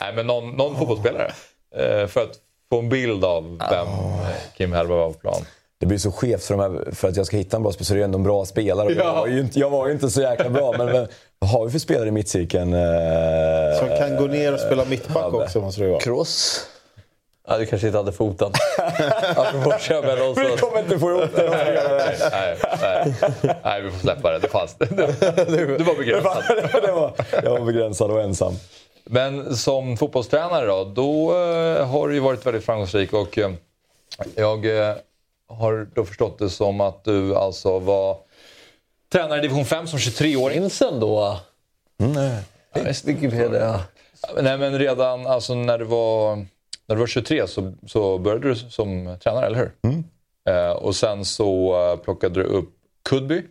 Nej, 0.00 0.12
men 0.14 0.26
någon, 0.26 0.50
någon 0.50 0.76
fotbollsspelare. 0.78 1.32
Eh, 1.76 2.06
för 2.06 2.20
att 2.22 2.36
få 2.70 2.78
en 2.78 2.88
bild 2.88 3.24
av 3.24 3.58
vem 3.70 3.86
eh, 3.86 4.28
Kim 4.56 4.72
Hellberg 4.72 4.98
var 4.98 5.12
på 5.12 5.18
plan. 5.18 5.42
Det 5.78 5.86
blir 5.86 5.98
så 5.98 6.12
skevt 6.12 6.44
för, 6.44 6.56
de 6.56 6.60
här, 6.60 6.94
för 6.94 7.08
att 7.08 7.16
jag 7.16 7.26
ska 7.26 7.36
hitta 7.36 7.56
en 7.56 7.62
bra 7.62 7.72
spelare 7.72 7.86
så 7.86 7.94
är 7.94 7.98
det 7.98 8.04
ändå 8.04 8.18
en 8.18 8.24
bra 8.24 8.44
spelare. 8.44 8.86
Och 8.86 8.92
Jag, 8.92 9.06
Ja. 9.06 9.14
var 9.14 9.26
ju 9.26 9.40
inte, 9.40 9.58
jag 9.58 9.70
var 9.70 9.86
ju 9.86 9.92
inte 9.92 10.10
så 10.10 10.20
jäkla 10.22 10.48
bra, 10.50 10.74
men, 10.78 10.86
men 10.86 11.08
har 11.46 11.64
vi 11.64 11.70
för 11.70 11.78
spelare 11.78 12.08
i 12.08 12.10
mittcirkeln? 12.10 12.74
Eh, 12.74 13.78
Som 13.78 13.88
kan 13.98 14.16
gå 14.16 14.26
ner 14.26 14.54
och 14.54 14.60
spela 14.60 14.84
mittback 14.84 15.34
också 15.34 15.60
måste 15.60 15.80
det 15.82 15.88
vara. 15.88 16.00
Kroos. 16.00 16.66
Ja, 17.48 17.58
du 17.58 17.66
kanske 17.66 17.86
inte 17.86 17.98
hade 17.98 18.12
foten. 18.12 18.52
Apropå 19.36 19.70
Xabi 19.78 20.10
Alonso. 20.10 20.40
Vi 20.40 20.56
kommer 20.56 20.78
inte 20.78 20.98
få 20.98 21.10
ihop 21.10 21.36
det. 21.36 21.50
Nej, 21.50 21.78
nej, 22.82 23.14
nej, 23.64 23.82
vi 23.82 23.90
får 23.90 23.98
släppa 23.98 24.32
det. 24.32 24.38
Det 24.38 24.48
fanns. 24.48 24.76
Du, 24.78 24.86
du 25.78 25.84
var 25.84 25.96
begränsad. 25.98 26.42
det 26.82 26.92
var, 26.92 27.12
jag 27.42 27.50
var 27.50 27.66
begränsad 27.66 28.10
och 28.10 28.20
ensam. 28.22 28.54
Men 29.04 29.56
som 29.56 29.96
fotbollstränare 29.96 30.66
då, 30.66 30.84
då 30.84 31.30
eh, 31.30 31.86
har 31.86 32.08
du 32.08 32.14
ju 32.14 32.20
varit 32.20 32.46
väldigt 32.46 32.64
framgångsrik 32.64 33.12
och 33.12 33.38
eh, 33.38 33.50
jag 34.36 34.88
eh, 34.88 34.94
har 35.48 35.86
då 35.94 36.04
förstått 36.04 36.38
det 36.38 36.50
som 36.50 36.80
att 36.80 37.04
du 37.04 37.36
alltså 37.36 37.78
var 37.78 38.16
tränare 39.12 39.38
i 39.38 39.42
division 39.42 39.64
5 39.64 39.86
som 39.86 39.98
23-åring. 39.98 40.60
Finns 40.60 40.82
ändå 40.82 41.40
Wikipedia. 43.04 43.80
Nej 44.42 44.58
men 44.58 44.78
redan 44.78 45.26
alltså, 45.26 45.54
när, 45.54 45.78
du 45.78 45.84
var, 45.84 46.36
när 46.86 46.94
du 46.94 46.94
var 46.94 47.06
23 47.06 47.46
så, 47.46 47.72
så 47.86 48.18
började 48.18 48.48
du 48.48 48.56
som 48.56 49.16
tränare, 49.22 49.46
eller 49.46 49.58
hur? 49.58 49.72
Eh, 50.48 50.70
och 50.70 50.96
sen 50.96 51.24
så 51.24 51.74
eh, 51.92 51.96
plockade 51.96 52.42
du 52.42 52.46
upp 52.46 52.70
Kudby 53.08 53.42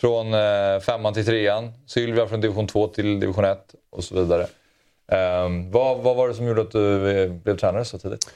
från 0.00 0.34
eh, 0.34 0.80
femman 0.80 1.14
till 1.14 1.24
trean. 1.26 1.72
Sylvia 1.86 2.26
från 2.26 2.40
division 2.40 2.66
2 2.66 2.88
till 2.88 3.20
division 3.20 3.44
1 3.44 3.74
och 3.90 4.04
så 4.04 4.14
vidare. 4.14 4.42
Eh, 5.12 5.48
vad, 5.70 5.98
vad 5.98 6.16
var 6.16 6.28
det 6.28 6.34
som 6.34 6.46
gjorde 6.46 6.62
att 6.62 6.70
du 6.70 7.10
eh, 7.10 7.30
blev 7.30 7.56
tränare 7.56 7.84
så 7.84 7.98
tidigt? 7.98 8.30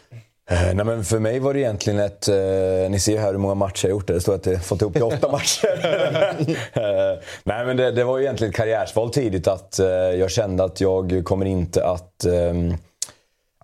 Eh, 0.50 0.74
nej, 0.74 0.84
men 0.86 1.04
för 1.04 1.18
mig 1.18 1.38
var 1.38 1.54
det 1.54 1.60
egentligen 1.60 1.98
ett... 2.00 2.28
Eh, 2.28 2.90
ni 2.90 2.98
ser 3.00 3.18
här 3.18 3.32
hur 3.32 3.38
många 3.38 3.54
matcher 3.54 3.86
jag 3.86 3.90
gjort. 3.90 4.06
Det 4.06 4.20
står 4.20 4.34
att 4.34 4.46
jag 4.46 4.64
fått 4.64 4.80
ihop 4.82 4.92
till 4.92 5.02
åtta 5.02 5.28
matcher. 5.32 5.80
eh, 6.72 7.18
nej, 7.44 7.66
men 7.66 7.76
det, 7.76 7.90
det 7.90 8.04
var 8.04 8.18
ju 8.18 8.24
egentligen 8.24 8.50
ett 8.50 8.56
karriärsval 8.56 9.10
tidigt. 9.10 9.48
att 9.48 9.78
eh, 9.78 9.86
Jag 9.88 10.30
kände 10.30 10.64
att 10.64 10.80
jag 10.80 11.22
kommer 11.24 11.46
inte 11.46 11.86
att... 11.86 12.24
ehm, 12.24 12.74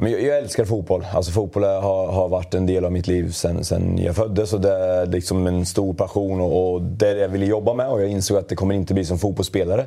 men 0.00 0.12
jag, 0.12 0.22
jag 0.22 0.38
älskar 0.38 0.64
fotboll. 0.64 1.06
Alltså 1.14 1.32
fotboll 1.32 1.64
har, 1.64 2.06
har 2.06 2.28
varit 2.28 2.54
en 2.54 2.66
del 2.66 2.84
av 2.84 2.92
mitt 2.92 3.06
liv 3.06 3.30
sen, 3.32 3.64
sen 3.64 3.98
jag 3.98 4.16
föddes. 4.16 4.52
Och 4.52 4.60
det 4.60 4.72
är 4.72 5.06
liksom 5.06 5.46
en 5.46 5.66
stor 5.66 5.94
passion 5.94 6.40
och, 6.40 6.72
och 6.74 6.82
det 6.82 7.08
är 7.08 7.14
det 7.14 7.20
jag 7.20 7.28
ville 7.28 7.46
jobba 7.46 7.74
med. 7.74 7.88
Och 7.88 8.02
jag 8.02 8.08
insåg 8.08 8.36
att 8.38 8.48
det 8.48 8.54
kommer 8.56 8.74
inte 8.74 8.94
bli 8.94 9.04
som 9.04 9.18
fotbollsspelare. 9.18 9.80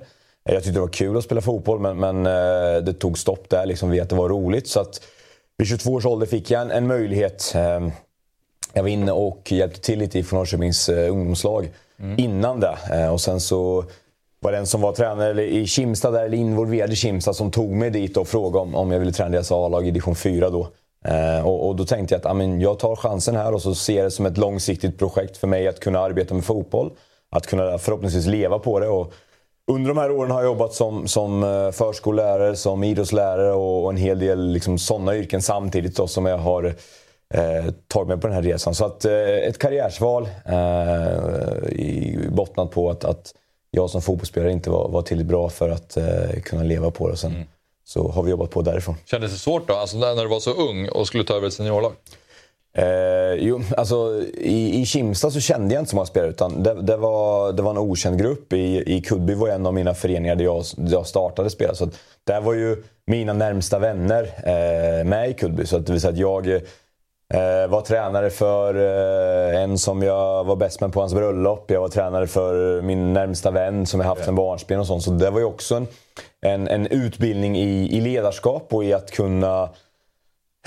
Eh, 0.50 0.54
Jag 0.54 0.64
tyckte 0.64 0.78
det 0.78 0.82
var 0.82 0.88
kul 0.88 1.18
att 1.18 1.24
spela 1.24 1.42
fotboll 1.42 1.80
men, 1.80 1.98
men 2.00 2.26
eh, 2.26 2.82
det 2.84 2.94
tog 2.94 3.18
stopp 3.18 3.50
där 3.50 3.66
liksom 3.66 3.90
vid 3.90 4.02
att 4.02 4.10
det 4.10 4.16
var 4.16 4.30
roligt. 4.30 4.68
Så 4.68 4.80
att 4.80 5.02
vid 5.60 5.68
22 5.68 5.94
års 5.94 6.06
ålder 6.06 6.26
fick 6.26 6.52
jag 6.52 6.62
en, 6.62 6.72
en 6.72 6.88
möjlighet. 6.88 7.52
Eh, 7.56 7.88
jag 8.74 8.84
var 8.84 8.90
inne 8.90 9.12
och 9.12 9.52
hjälpte 9.52 9.82
till 9.82 10.00
lite 10.00 10.20
i 10.20 10.26
Norrköpings 10.32 10.90
eh, 10.90 11.12
ungdomslag 11.12 11.70
innan 12.18 12.60
det. 12.60 12.78
Eh, 12.92 13.14
och 13.14 13.22
sen 13.22 13.40
så 13.40 13.86
var 14.40 14.52
det 14.52 14.58
en 14.58 14.68
som 14.68 14.82
var 14.82 14.92
tränare 14.92 15.50
i 15.50 15.68
Kimstad, 15.68 16.12
där, 16.12 16.26
eller 16.26 16.38
involverad 16.38 16.92
i 16.92 16.96
Kimstad, 16.96 17.34
som 17.34 17.52
tog 17.52 17.72
mig 17.72 17.90
dit 17.90 18.18
och 18.18 18.28
frågade 18.28 18.60
om, 18.60 18.76
om 18.76 18.92
jag 18.92 19.00
ville 19.00 19.12
träna 19.12 19.30
deras 19.30 19.52
A-lag 19.52 19.88
i 19.88 19.92
division 19.92 20.16
4 20.16 20.50
då. 20.50 20.68
Eh, 21.06 21.48
och, 21.48 21.68
och 21.68 21.76
då 21.76 21.86
tänkte 21.86 22.14
jag 22.14 22.20
att 22.20 22.26
ja, 22.26 22.34
men 22.34 22.62
jag 22.62 22.80
tar 22.80 22.96
chansen 22.96 23.36
här 23.36 23.54
och 23.54 23.62
så 23.62 23.76
ser 23.76 23.96
jag 23.96 24.06
det 24.06 24.12
som 24.12 24.26
ett 24.26 24.38
långsiktigt 24.38 25.00
projekt 25.00 25.38
för 25.38 25.48
mig 25.48 25.68
att 25.68 25.80
kunna 25.80 26.00
arbeta 26.00 26.34
med 26.34 26.46
fotboll. 26.46 26.92
Att 27.32 27.48
kunna 27.48 27.78
förhoppningsvis 27.78 28.26
leva 28.26 28.60
på 28.60 28.80
det. 28.80 28.88
Och 28.88 29.14
under 29.70 29.88
de 29.88 29.98
här 29.98 30.12
åren 30.12 30.32
har 30.32 30.40
jag 30.40 30.46
jobbat 30.46 30.74
som, 30.74 31.08
som 31.08 31.44
eh, 31.44 31.72
förskollärare, 31.72 32.56
som 32.56 32.84
idrottslärare 32.84 33.52
och, 33.52 33.84
och 33.84 33.90
en 33.90 33.98
hel 33.98 34.20
del 34.20 34.52
liksom, 34.52 34.78
sådana 34.78 35.16
yrken 35.16 35.42
samtidigt 35.42 35.96
då, 35.96 36.08
som 36.08 36.26
jag 36.26 36.38
har 36.38 36.76
eh, 37.34 37.74
tagit 37.88 38.08
mig 38.08 38.18
på 38.18 38.28
den 38.28 38.36
här 38.36 38.44
resan. 38.44 38.76
Så 38.76 38.86
att, 38.86 39.06
eh, 39.06 39.14
ett 39.22 39.58
karriärsval 39.58 40.30
eh, 40.46 41.70
i, 41.70 42.20
bottnat 42.32 42.72
på 42.72 42.90
att, 42.90 43.06
att 43.06 43.34
jag 43.72 43.90
som 43.90 44.02
fotbollsspelare 44.02 44.52
inte 44.52 44.70
var, 44.70 44.90
var 44.90 45.02
tillräckligt 45.02 45.28
bra 45.28 45.50
för 45.50 45.70
att 45.70 45.98
eh, 45.98 46.42
kunna 46.44 46.64
leva 46.64 46.92
på 46.92 47.08
det. 47.08 47.12
Och 47.12 47.20
sen 47.20 47.46
så 47.86 48.08
har 48.08 48.24
vi 48.24 48.32
jobbat 48.32 48.50
på 48.50 48.62
därifrån. 48.62 48.96
Kändes 49.06 49.32
det 49.32 49.38
svårt 49.38 49.68
då? 49.68 49.74
Alltså 49.74 49.98
när 49.98 50.16
när 50.16 50.24
du 50.24 50.30
var 50.30 50.40
så 50.40 50.54
ung 50.54 50.90
och 50.90 51.08
skulle 51.08 51.24
ta 51.24 51.34
över 51.34 51.48
ett 51.48 51.54
seniorlag? 51.54 51.92
Eh, 52.74 53.34
jo, 53.34 53.62
alltså, 53.78 54.24
i, 54.38 54.82
I 54.82 54.86
Kimstad 54.86 55.32
så 55.32 55.40
kände 55.40 55.74
jag 55.74 55.82
inte 55.82 55.90
så 55.90 55.96
många 55.96 56.06
spelare. 56.06 56.30
Utan 56.30 56.64
det, 56.64 56.82
det, 56.82 56.98
var, 56.98 57.54
det 57.54 57.62
var 57.62 57.72
en 57.72 57.78
okänd 57.78 58.20
grupp. 58.20 58.54
I, 58.54 58.96
i 58.96 59.02
Kudby 59.02 59.34
var 59.34 59.50
en 59.50 59.66
av 59.66 59.74
mina 59.74 59.94
föreningar 59.94 60.36
där 60.36 60.44
jag, 60.44 60.64
där 60.78 60.92
jag 60.92 61.08
startade 61.08 61.50
spela. 61.50 61.76
Så 61.76 61.84
att, 61.84 62.00
där 62.24 62.42
var 62.42 62.54
ju 62.54 62.84
mina 63.06 63.34
närmsta 63.34 63.80
vänner 63.80 64.24
eh, 64.24 65.06
med 65.06 65.30
i 65.30 65.34
Kudby. 65.34 65.66
Så 65.66 65.78
att, 65.78 65.86
det 65.86 65.92
vill 65.92 66.02
säga 66.02 66.12
att 66.12 66.18
jag 66.18 66.48
eh, 67.34 67.68
var 67.70 67.82
tränare 67.82 68.30
för 68.30 68.76
eh, 68.76 69.62
en 69.62 69.78
som 69.78 70.04
jag 70.04 70.44
var 70.44 70.56
bäst 70.56 70.82
med 70.82 70.94
på 70.94 71.00
hans 71.00 71.14
bröllop. 71.14 71.72
Jag 71.72 71.82
var 71.82 71.90
tränare 71.90 72.28
för 72.28 72.82
min 72.82 73.14
närmsta 73.14 73.52
vän 73.52 73.86
som 73.86 74.00
jag 74.00 74.08
haft 74.08 74.28
en 74.28 74.36
barnsben 74.36 74.80
och 74.80 74.88
sånt. 74.88 75.04
Så 75.04 75.12
det 75.12 75.30
var 75.30 75.40
ju 75.40 75.46
också 75.46 75.76
en, 75.76 75.88
en, 76.42 76.68
en 76.68 76.88
utbildning 76.88 77.58
i, 77.58 77.98
i 77.98 78.02
ledarskap 78.02 78.68
och 78.70 78.84
i 78.84 78.94
att 78.94 79.12
kunna 79.12 79.70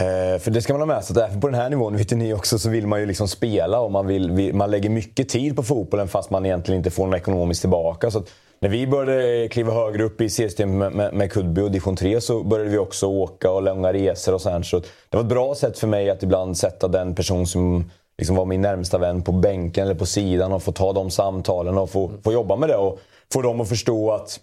Eh, 0.00 0.38
för 0.38 0.50
det 0.50 0.62
ska 0.62 0.72
man 0.72 0.80
ha 0.80 0.87
med 0.87 1.04
sig, 1.04 1.14
att 1.22 1.28
även 1.28 1.40
på 1.40 1.49
den 1.49 1.61
här 1.61 1.70
nivån 1.70 1.96
vet 1.96 2.11
ni 2.11 2.34
också, 2.34 2.58
så 2.58 2.70
vill 2.70 2.87
man 2.87 3.00
ju 3.00 3.06
liksom 3.06 3.28
spela 3.28 3.80
och 3.80 3.92
man, 3.92 4.06
vill, 4.06 4.54
man 4.54 4.70
lägger 4.70 4.90
mycket 4.90 5.28
tid 5.28 5.56
på 5.56 5.62
fotbollen 5.62 6.09
fast 6.09 6.31
man 6.31 6.46
egentligen 6.46 6.78
inte 6.78 6.90
får 6.90 7.07
något 7.07 7.16
ekonomiskt 7.16 7.61
tillbaka. 7.61 8.11
Så 8.11 8.18
att 8.18 8.31
när 8.61 8.68
vi 8.68 8.87
började 8.87 9.48
kliva 9.48 9.72
högre 9.72 10.02
upp 10.05 10.20
i 10.20 10.31
seriesystemet 10.31 10.76
med, 10.78 10.92
med, 10.92 11.14
med 11.14 11.33
Kudby 11.33 11.61
och 11.62 11.70
division 11.70 11.96
3 11.96 12.20
så 12.20 12.42
började 12.42 12.70
vi 12.70 12.78
också 12.78 13.07
åka 13.07 13.50
och 13.50 13.62
långa 13.62 13.92
resor 13.92 14.35
och 14.35 14.40
sånt. 14.40 14.66
Så 14.66 14.78
det 14.78 15.16
var 15.16 15.20
ett 15.20 15.26
bra 15.28 15.55
sätt 15.55 15.78
för 15.78 15.87
mig 15.87 16.11
att 16.11 16.22
ibland 16.22 16.57
sätta 16.57 16.88
den 16.88 17.14
person 17.14 17.46
som 17.46 17.90
liksom 18.18 18.37
var 18.37 18.44
min 18.44 18.61
närmsta 18.61 18.98
vän 18.98 19.22
på 19.22 19.33
bänken 19.33 19.85
eller 19.85 19.94
på 19.94 20.07
sidan 20.07 20.52
och 20.52 20.62
få 20.62 20.72
ta 20.72 20.92
de 20.92 21.11
samtalen 21.11 21.78
och 21.78 21.90
få, 21.90 22.11
få 22.24 22.33
jobba 22.33 22.57
med 22.57 22.68
det 22.68 22.76
och 22.76 22.98
få 23.33 23.42
dem 23.42 23.61
att 23.61 23.68
förstå 23.68 24.12
att 24.12 24.40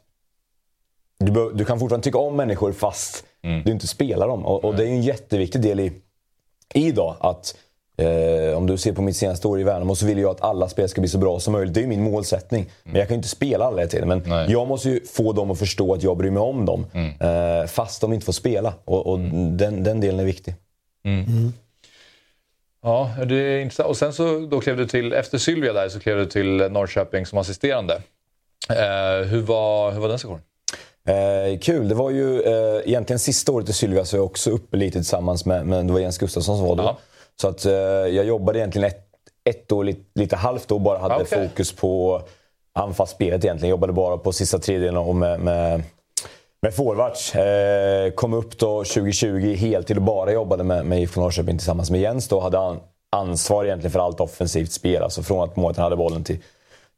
du, 1.19 1.31
bör- 1.31 1.51
du 1.53 1.65
kan 1.65 1.79
fortfarande 1.79 2.03
tycka 2.03 2.17
om 2.17 2.35
människor 2.35 2.71
fast 2.71 3.23
du 3.41 3.71
inte 3.71 3.88
spelar 3.88 4.28
dem. 4.28 4.45
Och, 4.45 4.65
och 4.65 4.75
det 4.75 4.84
är 4.84 4.88
ju 4.88 4.93
en 4.93 5.02
jätteviktig 5.02 5.62
del 5.62 5.80
i, 5.80 5.91
i 6.73 6.88
idag. 6.88 7.15
Att, 7.19 7.58
eh, 7.97 8.58
om 8.58 8.67
du 8.67 8.78
ser 8.78 8.93
på 8.93 9.02
mitt 9.02 9.17
senaste 9.17 9.47
år 9.47 9.60
i 9.60 9.63
Värnamo 9.63 9.95
så 9.95 10.06
vill 10.06 10.17
jag 10.17 10.32
att 10.32 10.41
alla 10.41 10.69
spelare 10.69 10.89
ska 10.89 11.02
bli 11.02 11.10
så 11.10 11.17
bra 11.17 11.39
som 11.39 11.54
möjligt. 11.54 11.73
Det 11.73 11.80
är 11.80 11.82
ju 11.82 11.88
min 11.88 12.04
målsättning. 12.04 12.69
Men 12.84 12.95
jag 12.95 13.08
kan 13.08 13.15
ju 13.15 13.17
inte 13.17 13.30
spela 13.30 13.65
alla 13.65 13.78
hela 13.78 13.89
tiden. 13.89 14.08
Men 14.08 14.23
Nej. 14.25 14.52
jag 14.52 14.67
måste 14.67 14.89
ju 14.89 15.06
få 15.06 15.34
dem 15.34 15.52
att 15.52 15.60
förstå 15.60 15.93
att 15.93 16.04
jag 16.04 16.17
bryr 16.17 16.32
mig 16.32 16.41
om 16.41 16.65
dem. 16.65 16.86
Eh, 17.19 17.67
fast 17.67 18.02
de 18.02 18.13
inte 18.13 18.25
får 18.25 18.34
spela. 18.34 18.73
Och, 18.86 19.08
och 19.08 19.19
den, 19.19 19.84
den 19.84 19.99
delen 19.99 20.19
är 20.19 20.25
viktig. 20.25 20.56
Ja, 22.82 23.12
det 23.25 23.36
är 23.36 23.60
intressant. 23.60 23.89
Och 23.89 23.97
sen 23.97 24.13
så 24.13 24.39
då 24.39 24.62
klev 24.62 24.78
du 24.78 24.88
till, 24.88 25.13
efter 25.13 25.38
Sylvia 25.38 25.73
där, 25.73 25.89
så 25.89 25.99
klev 25.99 26.17
du 26.17 26.25
till 26.25 26.58
Norrköping 26.71 27.25
som 27.25 27.38
assisterande. 27.38 28.02
Eh, 28.69 29.28
hur, 29.28 29.41
var, 29.41 29.91
hur 29.91 29.99
var 29.99 30.10
den 30.10 30.19
sektionen? 30.19 30.41
Eh, 31.10 31.60
kul. 31.60 31.89
Det 31.89 31.95
var 31.95 32.10
ju 32.10 32.41
eh, 32.41 32.82
egentligen 32.86 33.19
sista 33.19 33.52
året 33.52 33.69
i 33.69 33.74
Sylvia 33.74 34.06
så 34.06 34.15
jag 34.15 34.26
också 34.26 34.52
uppe 34.52 34.78
lite 34.78 34.98
tillsammans 34.98 35.45
med, 35.45 35.65
med 35.65 35.86
det 35.86 35.93
var 35.93 36.00
Jens 36.00 36.17
Gustafsson 36.17 36.58
som 36.58 36.67
var 36.67 36.76
då. 36.76 36.84
Ja. 36.84 36.98
Så 37.41 37.48
att 37.48 37.65
eh, 37.65 37.74
jag 37.74 38.26
jobbade 38.26 38.60
egentligen 38.60 38.88
ett, 38.88 39.08
ett 39.50 39.72
år, 39.72 39.84
lite, 39.84 40.02
lite 40.15 40.36
halvt 40.36 40.72
år, 40.72 40.80
bara 40.80 40.98
hade 40.98 41.15
Okej. 41.15 41.48
fokus 41.48 41.72
på 41.72 42.22
anfallsspelet 42.74 43.43
egentligen. 43.45 43.69
Jobbade 43.69 43.93
bara 43.93 44.17
på 44.17 44.32
sista 44.32 44.60
tredjedelen 44.60 44.98
och 44.98 45.15
med, 45.15 45.39
med, 45.39 45.84
med 46.62 46.74
forwards. 46.74 47.36
Eh, 47.36 48.12
kom 48.12 48.34
upp 48.34 48.58
då 48.58 48.84
2020 48.84 49.56
heltid 49.56 49.98
och 49.98 50.04
bara 50.04 50.32
jobbade 50.32 50.63
med, 50.63 50.86
med 50.86 51.02
IFK 51.02 51.22
Norrköping 51.22 51.58
tillsammans 51.58 51.91
med 51.91 52.02
Jens. 52.02 52.28
Då 52.28 52.39
hade 52.39 52.58
han 52.58 52.80
ansvar 53.12 53.65
egentligen 53.65 53.91
för 53.91 54.00
allt 54.00 54.19
offensivt 54.19 54.72
spel. 54.72 55.04
Alltså 55.04 55.24
från 55.24 55.43
att 55.43 55.56
målvakten 55.56 55.84
hade 55.84 55.95
bollen 55.95 56.24
till, 56.24 56.38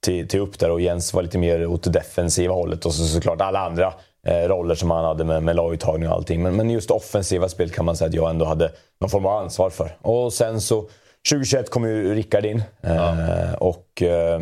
till, 0.01 0.27
till 0.27 0.39
upp 0.39 0.59
där 0.59 0.71
och 0.71 0.81
Jens 0.81 1.13
var 1.13 1.21
lite 1.21 1.37
mer 1.37 1.67
åt 1.67 1.83
det 1.83 1.89
defensiva 1.89 2.53
hållet 2.53 2.85
och 2.85 2.93
så 2.93 3.05
såklart 3.05 3.41
alla 3.41 3.59
andra 3.59 3.93
eh, 4.27 4.47
roller 4.47 4.75
som 4.75 4.91
han 4.91 5.05
hade 5.05 5.23
med, 5.23 5.43
med 5.43 5.55
laguttagning 5.55 6.09
och 6.09 6.15
allting. 6.15 6.43
Men, 6.43 6.55
men 6.55 6.69
just 6.69 6.91
offensiva 6.91 7.49
spel 7.49 7.69
kan 7.69 7.85
man 7.85 7.95
säga 7.95 8.07
att 8.07 8.13
jag 8.13 8.29
ändå 8.29 8.45
hade 8.45 8.71
någon 9.01 9.09
form 9.09 9.25
av 9.25 9.37
ansvar 9.37 9.69
för. 9.69 9.97
Och 10.01 10.33
sen 10.33 10.61
så 10.61 10.81
2021 11.29 11.69
kom 11.69 11.85
ju 11.85 12.15
Rickard 12.15 12.45
in 12.45 12.63
eh, 12.81 13.53
och 13.53 14.01
eh, 14.01 14.41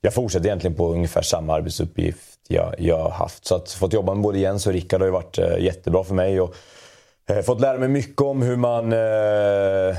jag 0.00 0.14
fortsätter 0.14 0.46
egentligen 0.46 0.76
på 0.76 0.92
ungefär 0.92 1.22
samma 1.22 1.54
arbetsuppgift 1.54 2.38
jag, 2.48 2.74
jag 2.78 3.08
haft. 3.08 3.46
Så 3.46 3.54
att 3.54 3.72
fått 3.72 3.92
jobba 3.92 4.14
med 4.14 4.22
både 4.22 4.38
Jens 4.38 4.66
och 4.66 4.72
Rickard 4.72 5.00
har 5.00 5.06
ju 5.06 5.12
varit 5.12 5.38
eh, 5.38 5.58
jättebra 5.58 6.04
för 6.04 6.14
mig. 6.14 6.40
Och, 6.40 6.54
Eh, 7.30 7.42
Fått 7.42 7.60
lära 7.60 7.78
mig 7.78 7.88
mycket 7.88 8.20
om 8.20 8.42
hur 8.42 8.56
man 8.56 8.92
eh, 8.92 9.96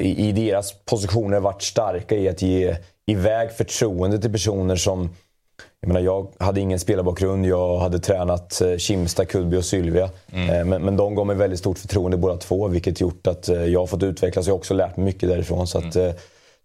i, 0.00 0.28
i 0.28 0.32
deras 0.32 0.72
positioner 0.84 1.40
varit 1.40 1.62
starka 1.62 2.14
i 2.14 2.28
att 2.28 2.42
ge 2.42 2.76
iväg 3.10 3.52
förtroende 3.52 4.18
till 4.18 4.32
personer 4.32 4.76
som... 4.76 5.10
Jag, 5.80 5.88
menar, 5.88 6.00
jag 6.00 6.32
hade 6.38 6.60
ingen 6.60 6.78
spelarbakgrund, 6.78 7.46
jag 7.46 7.78
hade 7.78 7.98
tränat 7.98 8.60
eh, 8.60 8.76
Kimsta, 8.76 9.24
Kullby 9.24 9.56
och 9.56 9.64
Sylvia. 9.64 10.04
Eh, 10.32 10.64
men, 10.64 10.82
men 10.82 10.96
de 10.96 11.14
gav 11.14 11.26
mig 11.26 11.36
väldigt 11.36 11.58
stort 11.58 11.78
förtroende 11.78 12.16
båda 12.16 12.36
två, 12.36 12.68
vilket 12.68 13.00
gjort 13.00 13.26
att 13.26 13.48
eh, 13.48 13.64
jag 13.64 13.80
har 13.80 13.86
fått 13.86 14.02
utvecklas. 14.02 14.46
Jag 14.46 14.54
har 14.54 14.58
också 14.58 14.74
lärt 14.74 14.96
mig 14.96 15.04
mycket 15.04 15.28
därifrån. 15.28 15.66
Så 15.66 15.78
att, 15.78 15.96
eh, 15.96 16.10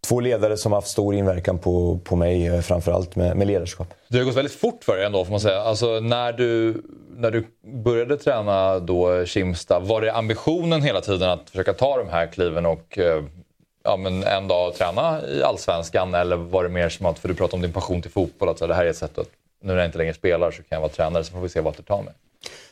två 0.08 0.19
ledare 0.19 0.58
som 0.58 0.71
har 0.71 0.77
haft 0.77 0.88
stor 0.88 1.15
inverkan 1.15 1.58
på, 1.58 1.99
på 2.03 2.15
mig, 2.15 2.62
framförallt 2.62 3.15
med, 3.15 3.38
med 3.38 3.47
ledarskap. 3.47 3.88
Det 4.08 4.17
har 4.17 4.25
gått 4.25 4.36
väldigt 4.36 4.53
fort 4.53 4.84
för 4.84 4.95
dig 4.95 5.05
ändå 5.05 5.25
får 5.25 5.31
man 5.31 5.39
säga. 5.39 5.60
Alltså, 5.60 5.99
när, 5.99 6.34
du, 6.34 6.81
när 7.17 7.31
du 7.31 7.47
började 7.84 8.17
träna 8.17 8.79
då 8.79 9.25
Kimsta, 9.25 9.79
var 9.79 10.01
det 10.01 10.13
ambitionen 10.13 10.81
hela 10.81 11.01
tiden 11.01 11.29
att 11.29 11.49
försöka 11.49 11.73
ta 11.73 11.97
de 11.97 12.10
här 12.10 12.27
kliven 12.27 12.65
och 12.65 12.97
eh, 12.97 13.23
ja, 13.86 13.98
men 13.98 14.24
en 14.24 14.48
dag 14.48 14.74
träna 14.74 15.28
i 15.28 15.43
Allsvenskan? 15.43 16.13
Eller 16.13 16.36
var 16.36 16.63
det 16.63 16.69
mer 16.69 16.89
som 16.89 17.06
att, 17.06 17.19
för 17.19 17.28
du 17.28 17.36
pratade 17.36 17.56
om 17.56 17.62
din 17.62 17.74
passion 17.74 18.02
till 18.02 18.12
fotboll, 18.12 18.50
att 18.50 18.58
så 18.58 18.63
här, 18.63 18.69
det 18.69 18.76
här 18.76 18.86
är 18.86 18.89
ett 18.89 18.98
sätt 18.98 19.17
att 19.17 19.30
nu 19.63 19.74
när 19.74 19.80
jag 19.80 19.88
inte 19.88 19.98
längre 19.98 20.13
spelar 20.13 20.52
så 20.52 20.58
kan 20.58 20.65
jag 20.69 20.80
vara 20.80 20.91
tränare 20.91 21.24
så 21.24 21.32
får 21.32 21.41
vi 21.41 21.50
se 21.50 21.62
vart 21.62 21.78
det 21.78 21.84
tar 21.84 22.02
mig. 22.02 22.13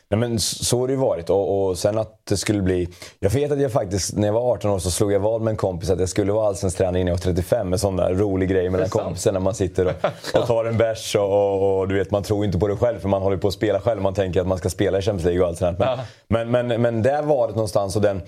Nej, 0.08 0.20
men 0.20 0.40
så 0.40 0.80
har 0.80 0.86
det 0.86 0.92
ju 0.92 0.98
varit. 0.98 1.30
Och, 1.30 1.68
och 1.68 1.78
sen 1.78 1.98
att 1.98 2.20
det 2.24 2.36
skulle 2.36 2.62
bli... 2.62 2.88
Jag 3.18 3.30
vet 3.30 3.52
att 3.52 3.60
jag 3.60 3.72
faktiskt, 3.72 4.16
när 4.16 4.26
jag 4.26 4.34
var 4.34 4.52
18 4.52 4.70
år 4.70 4.78
så 4.78 4.90
slog 4.90 5.12
jag 5.12 5.20
vad 5.20 5.40
med 5.40 5.50
en 5.50 5.56
kompis 5.56 5.90
att 5.90 6.00
jag 6.00 6.08
skulle 6.08 6.32
vara 6.32 6.48
allsvensk 6.48 6.76
tränare 6.76 7.00
innan 7.00 7.08
jag 7.08 7.14
var 7.14 7.22
35. 7.22 7.72
En 7.72 7.78
sån 7.78 7.96
där 7.96 8.14
rolig 8.14 8.48
grej 8.48 8.70
mellan 8.70 8.88
kompisar 8.88 9.32
när 9.32 9.40
man 9.40 9.54
sitter 9.54 9.86
och, 9.86 9.92
och 10.40 10.46
tar 10.46 10.64
en 10.64 10.76
bärs 10.76 11.16
och, 11.16 11.22
och, 11.22 11.78
och 11.78 11.88
du 11.88 11.94
vet, 11.94 12.10
man 12.10 12.22
tror 12.22 12.44
inte 12.44 12.58
på 12.58 12.68
det 12.68 12.76
själv 12.76 12.98
för 12.98 13.08
man 13.08 13.22
håller 13.22 13.36
på 13.36 13.48
att 13.48 13.54
spela 13.54 13.80
själv. 13.80 14.02
Man 14.02 14.14
tänker 14.14 14.40
att 14.40 14.46
man 14.46 14.58
ska 14.58 14.70
spela 14.70 14.98
i 14.98 15.02
Champions 15.02 15.24
League 15.24 15.42
och 15.42 15.48
allt 15.48 15.58
sånt. 15.58 15.78
Men, 15.78 16.50
men, 16.50 16.68
men, 16.68 16.82
men 16.82 17.02
där 17.02 17.22
var 17.22 17.48
det 17.48 17.54
någonstans 17.54 17.96
och 17.96 18.02
den... 18.02 18.22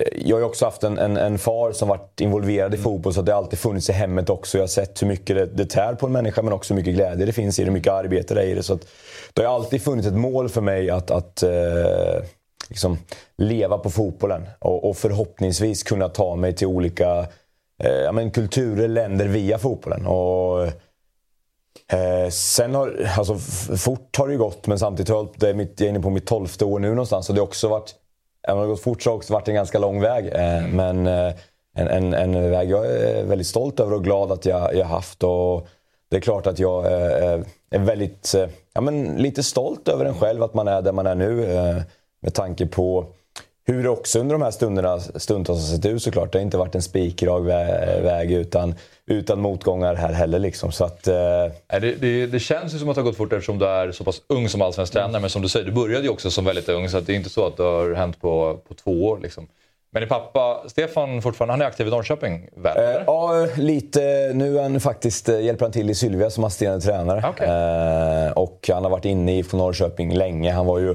Eh, 0.00 0.28
jag 0.28 0.36
har 0.36 0.40
ju 0.40 0.46
också 0.46 0.64
haft 0.64 0.84
en, 0.84 0.98
en, 0.98 1.16
en 1.16 1.38
far 1.38 1.72
som 1.72 1.88
varit 1.88 2.20
involverad 2.20 2.74
i 2.74 2.76
fotboll 2.76 3.14
så 3.14 3.22
det 3.22 3.32
har 3.32 3.38
alltid 3.38 3.58
funnits 3.58 3.90
i 3.90 3.92
hemmet 3.92 4.30
också. 4.30 4.58
Jag 4.58 4.62
har 4.62 4.68
sett 4.68 5.02
hur 5.02 5.06
mycket 5.06 5.36
det, 5.36 5.46
det 5.46 5.70
tär 5.70 5.94
på 5.94 6.06
en 6.06 6.12
människa 6.12 6.42
men 6.42 6.52
också 6.52 6.74
hur 6.74 6.80
mycket 6.80 6.94
glädje 6.94 7.26
det 7.26 7.32
finns 7.32 7.58
i 7.58 7.62
det, 7.62 7.66
hur 7.66 7.72
mycket 7.72 7.92
arbete 7.92 8.34
det 8.34 8.42
är 8.42 8.46
i 8.46 8.54
det. 8.54 8.62
Så 8.62 8.74
att, 8.74 8.86
det 9.32 9.42
har 9.42 9.54
alltid 9.54 9.82
funnits 9.82 10.08
ett 10.08 10.14
mål 10.14 10.48
för 10.48 10.60
mig 10.60 10.90
att, 10.90 11.10
att 11.10 11.42
eh, 11.42 12.24
liksom, 12.68 12.98
leva 13.36 13.78
på 13.78 13.90
fotbollen 13.90 14.48
och, 14.58 14.88
och 14.88 14.96
förhoppningsvis 14.96 15.82
kunna 15.82 16.08
ta 16.08 16.36
mig 16.36 16.54
till 16.54 16.66
olika 16.66 17.18
eh, 17.82 18.12
men 18.12 18.30
kulturer, 18.30 18.88
länder 18.88 19.26
via 19.26 19.58
fotbollen. 19.58 20.06
Och, 20.06 20.68
Eh, 21.88 22.30
sen 22.30 22.74
har, 22.74 23.08
alltså 23.18 23.34
fort 23.76 24.16
har 24.18 24.26
det 24.26 24.32
ju 24.32 24.38
gått 24.38 24.66
men 24.66 24.78
samtidigt 24.78 25.08
har 25.08 25.16
jag, 25.16 25.28
det 25.36 25.48
är 25.48 25.54
mitt, 25.54 25.80
jag 25.80 25.86
är 25.86 25.90
inne 25.90 26.00
på 26.00 26.10
mitt 26.10 26.26
tolfte 26.26 26.64
år 26.64 26.78
nu 26.78 26.88
någonstans. 26.88 27.28
Och 27.28 27.34
det 27.34 27.40
har 27.40 27.46
också 27.46 27.68
varit, 27.68 27.94
även 28.46 28.58
om 28.58 28.62
det 28.62 28.72
gått 28.72 28.82
fort 28.82 29.02
så 29.02 29.10
har 29.10 29.14
det 29.14 29.16
också 29.16 29.32
varit 29.32 29.48
en 29.48 29.54
ganska 29.54 29.78
lång 29.78 30.00
väg. 30.00 30.26
Eh, 30.26 30.66
men 30.68 31.06
eh, 31.06 31.34
en, 31.76 31.88
en, 31.88 32.14
en 32.14 32.50
väg 32.50 32.70
jag 32.70 32.86
är 32.86 33.24
väldigt 33.24 33.46
stolt 33.46 33.80
över 33.80 33.94
och 33.94 34.04
glad 34.04 34.32
att 34.32 34.46
jag, 34.46 34.74
jag 34.74 34.86
haft. 34.86 35.22
Och 35.22 35.68
det 36.10 36.16
är 36.16 36.20
klart 36.20 36.46
att 36.46 36.58
jag 36.58 36.86
eh, 36.86 37.32
eh 37.32 37.40
är 37.70 37.78
väldigt, 37.78 38.34
eh, 38.34 38.48
ja, 38.74 38.80
men 38.80 39.04
lite 39.04 39.42
stolt 39.42 39.88
över 39.88 40.04
en 40.04 40.14
själv 40.14 40.42
att 40.42 40.54
man 40.54 40.68
är 40.68 40.82
där 40.82 40.92
man 40.92 41.06
är 41.06 41.14
nu. 41.14 41.52
Eh, 41.52 41.76
med 42.20 42.34
tanke 42.34 42.66
på 42.66 43.06
hur 43.66 43.82
det 43.82 43.88
också 43.88 44.18
under 44.18 44.34
de 44.34 44.42
här 44.42 44.50
stunderna 44.50 45.00
stundtals 45.00 45.70
har 45.70 45.76
sett 45.76 45.86
ut 45.86 46.02
såklart. 46.02 46.32
Det 46.32 46.38
har 46.38 46.42
inte 46.42 46.56
varit 46.56 46.74
en 46.74 46.82
spikrak 46.82 47.42
vä- 47.42 48.02
väg 48.02 48.32
utan, 48.32 48.74
utan 49.06 49.40
motgångar 49.40 49.94
här 49.94 50.12
heller. 50.12 50.38
Liksom. 50.38 50.72
Så 50.72 50.84
att, 50.84 51.06
eh, 51.06 51.14
Det, 51.80 52.00
det, 52.00 52.26
det 52.26 52.38
känns 52.40 52.74
ju 52.74 52.78
som 52.78 52.88
att 52.88 52.94
det 52.94 53.00
har 53.00 53.06
gått 53.06 53.16
fort 53.16 53.32
eftersom 53.32 53.58
du 53.58 53.66
är 53.66 53.92
så 53.92 54.04
pass 54.04 54.22
ung 54.28 54.48
som 54.48 54.62
allsvensk 54.62 54.92
tränare. 54.92 55.20
Men 55.20 55.30
som 55.30 55.42
du 55.42 55.48
säger, 55.48 55.66
du 55.66 55.72
började 55.72 56.04
ju 56.04 56.08
också 56.10 56.30
som 56.30 56.44
väldigt 56.44 56.68
ung. 56.68 56.88
Så 56.88 57.00
det 57.00 57.12
är 57.12 57.16
inte 57.16 57.30
så 57.30 57.46
att 57.46 57.56
det 57.56 57.62
har 57.62 57.94
hänt 57.94 58.20
på, 58.20 58.58
på 58.68 58.74
två 58.74 59.06
år. 59.06 59.18
Liksom. 59.22 59.46
Men 59.90 60.00
din 60.00 60.08
pappa 60.08 60.62
Stefan 60.68 61.22
fortfarande, 61.22 61.52
han 61.52 61.62
är 61.62 61.66
aktiv 61.66 61.86
i 61.86 61.90
Norrköping 61.90 62.48
väl? 62.56 62.76
Eh, 62.96 63.02
ja, 63.06 63.46
lite. 63.56 64.30
Nu 64.34 64.58
är 64.58 64.62
han 64.62 64.80
faktiskt, 64.80 65.28
eh, 65.28 65.40
hjälper 65.40 65.64
han 65.64 65.72
till 65.72 65.90
i 65.90 65.94
Sylvia 65.94 66.30
som 66.30 66.44
assisterande 66.44 66.80
tränare. 66.80 67.24
Okej. 67.28 67.46
Eh, 67.48 68.32
och 68.32 68.70
han 68.72 68.82
har 68.82 68.90
varit 68.90 69.04
inne 69.04 69.38
i 69.38 69.44
Norrköping 69.52 70.14
länge. 70.14 70.52
Han 70.52 70.66
var 70.66 70.78
ju, 70.78 70.94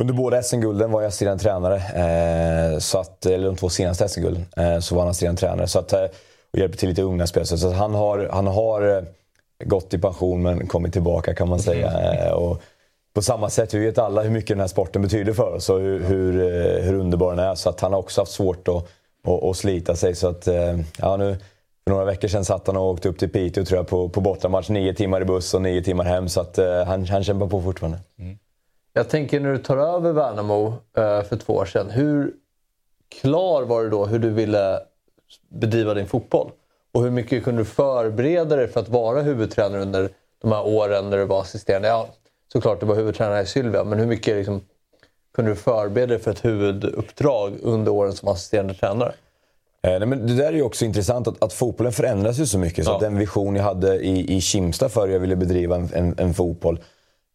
under 0.00 0.14
båda 0.14 0.42
SM-gulden 0.42 0.90
var 0.90 1.00
jag 1.02 1.08
assisterande 1.08 1.42
tränare. 1.42 1.76
Eh, 1.76 2.78
så 2.78 2.98
att, 2.98 3.26
eller 3.26 3.46
de 3.46 3.56
två 3.56 3.68
senaste 3.68 4.08
SM-gulden 4.08 4.46
eh, 4.56 4.78
så 4.78 4.94
var 4.94 5.02
han 5.02 5.10
assisterande 5.10 5.40
tränare. 5.40 5.66
Så 5.66 5.78
att, 5.78 5.92
eh, 5.92 6.04
och 6.52 6.58
hjälper 6.58 6.78
till 6.78 6.88
lite 6.88 7.02
unga 7.02 7.26
spelare. 7.26 7.46
Så 7.46 7.68
att 7.68 7.74
han 7.74 7.94
har, 7.94 8.28
han 8.32 8.46
har 8.46 8.96
eh, 8.96 9.02
gått 9.64 9.94
i 9.94 9.98
pension 9.98 10.42
men 10.42 10.66
kommit 10.66 10.92
tillbaka 10.92 11.34
kan 11.34 11.48
man 11.48 11.58
säga. 11.58 12.14
Eh, 12.14 12.32
och, 12.32 12.62
på 13.14 13.22
samma 13.22 13.50
sätt, 13.50 13.74
vi 13.74 13.78
vet 13.78 13.98
alla 13.98 14.22
hur 14.22 14.30
mycket 14.30 14.48
den 14.48 14.60
här 14.60 14.66
sporten 14.66 15.02
betyder 15.02 15.32
för 15.32 15.54
oss 15.54 15.70
och 15.70 15.80
hur, 15.80 16.04
hur, 16.04 16.32
hur 16.82 16.94
underbar 16.94 17.30
den 17.30 17.38
är. 17.38 17.54
Så 17.54 17.70
att 17.70 17.80
han 17.80 17.92
har 17.92 18.00
också 18.00 18.20
haft 18.20 18.32
svårt 18.32 18.68
att, 18.68 18.74
att, 19.26 19.44
att 19.44 19.56
slita 19.56 19.96
sig. 19.96 20.14
Så 20.14 20.28
att, 20.28 20.48
ja, 20.98 21.16
nu, 21.16 21.36
för 21.84 21.90
några 21.90 22.04
veckor 22.04 22.28
sedan 22.28 22.44
satt 22.44 22.66
han 22.66 22.76
och 22.76 22.90
åkte 22.90 23.08
upp 23.08 23.18
till 23.18 23.28
Piteå 23.28 23.64
tror 23.64 23.78
jag, 23.78 23.88
på, 23.88 24.08
på 24.08 24.20
bortamatch. 24.20 24.68
Nio 24.68 24.94
timmar 24.94 25.20
i 25.20 25.24
buss 25.24 25.54
och 25.54 25.62
nio 25.62 25.82
timmar 25.82 26.04
hem. 26.04 26.28
Så 26.28 26.40
att, 26.40 26.58
han, 26.86 27.04
han 27.06 27.24
kämpar 27.24 27.46
på 27.46 27.62
fortfarande. 27.62 27.98
Jag 28.98 29.08
tänker 29.08 29.40
när 29.40 29.52
du 29.52 29.58
tar 29.58 29.76
över 29.76 30.12
Värnamo 30.12 30.66
eh, 30.96 31.22
för 31.22 31.36
två 31.36 31.52
år 31.52 31.64
sedan. 31.64 31.90
Hur 31.90 32.32
klar 33.20 33.62
var 33.62 33.82
du 33.82 33.90
då 33.90 34.06
hur 34.06 34.18
du 34.18 34.30
ville 34.30 34.80
bedriva 35.48 35.94
din 35.94 36.06
fotboll? 36.06 36.50
Och 36.92 37.02
hur 37.02 37.10
mycket 37.10 37.44
kunde 37.44 37.60
du 37.60 37.64
förbereda 37.64 38.56
dig 38.56 38.68
för 38.68 38.80
att 38.80 38.88
vara 38.88 39.22
huvudtränare 39.22 39.82
under 39.82 40.08
de 40.42 40.52
här 40.52 40.66
åren 40.66 41.10
när 41.10 41.16
du 41.18 41.24
var 41.24 41.40
assisterande? 41.40 41.88
Ja, 41.88 42.08
såklart 42.52 42.80
du 42.80 42.86
var 42.86 42.94
huvudtränare 42.94 43.42
i 43.42 43.46
Sylvia, 43.46 43.84
men 43.84 43.98
hur 43.98 44.06
mycket 44.06 44.36
liksom, 44.36 44.60
kunde 45.34 45.50
du 45.50 45.54
förbereda 45.56 46.06
dig 46.06 46.18
för 46.18 46.30
ett 46.30 46.44
huvuduppdrag 46.44 47.52
under 47.62 47.92
åren 47.92 48.12
som 48.12 48.28
assisterande 48.28 48.74
tränare? 48.74 49.12
Eh, 49.82 49.90
nej, 49.98 50.06
men 50.06 50.26
det 50.26 50.34
där 50.36 50.48
är 50.48 50.52
ju 50.52 50.62
också 50.62 50.84
intressant 50.84 51.28
att, 51.28 51.42
att 51.42 51.52
fotbollen 51.52 51.92
förändras 51.92 52.38
ju 52.38 52.46
så 52.46 52.58
mycket. 52.58 52.84
Så 52.84 52.90
Ja. 52.90 52.98
den 52.98 53.18
vision 53.18 53.56
jag 53.56 53.64
hade 53.64 53.94
i, 53.96 54.36
i 54.36 54.40
Kimstad 54.40 54.88
för 54.88 55.06
hur 55.06 55.12
jag 55.12 55.20
ville 55.20 55.36
bedriva 55.36 55.76
en, 55.76 55.88
en, 55.94 56.14
en 56.18 56.34
fotboll 56.34 56.80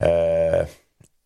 eh, 0.04 0.68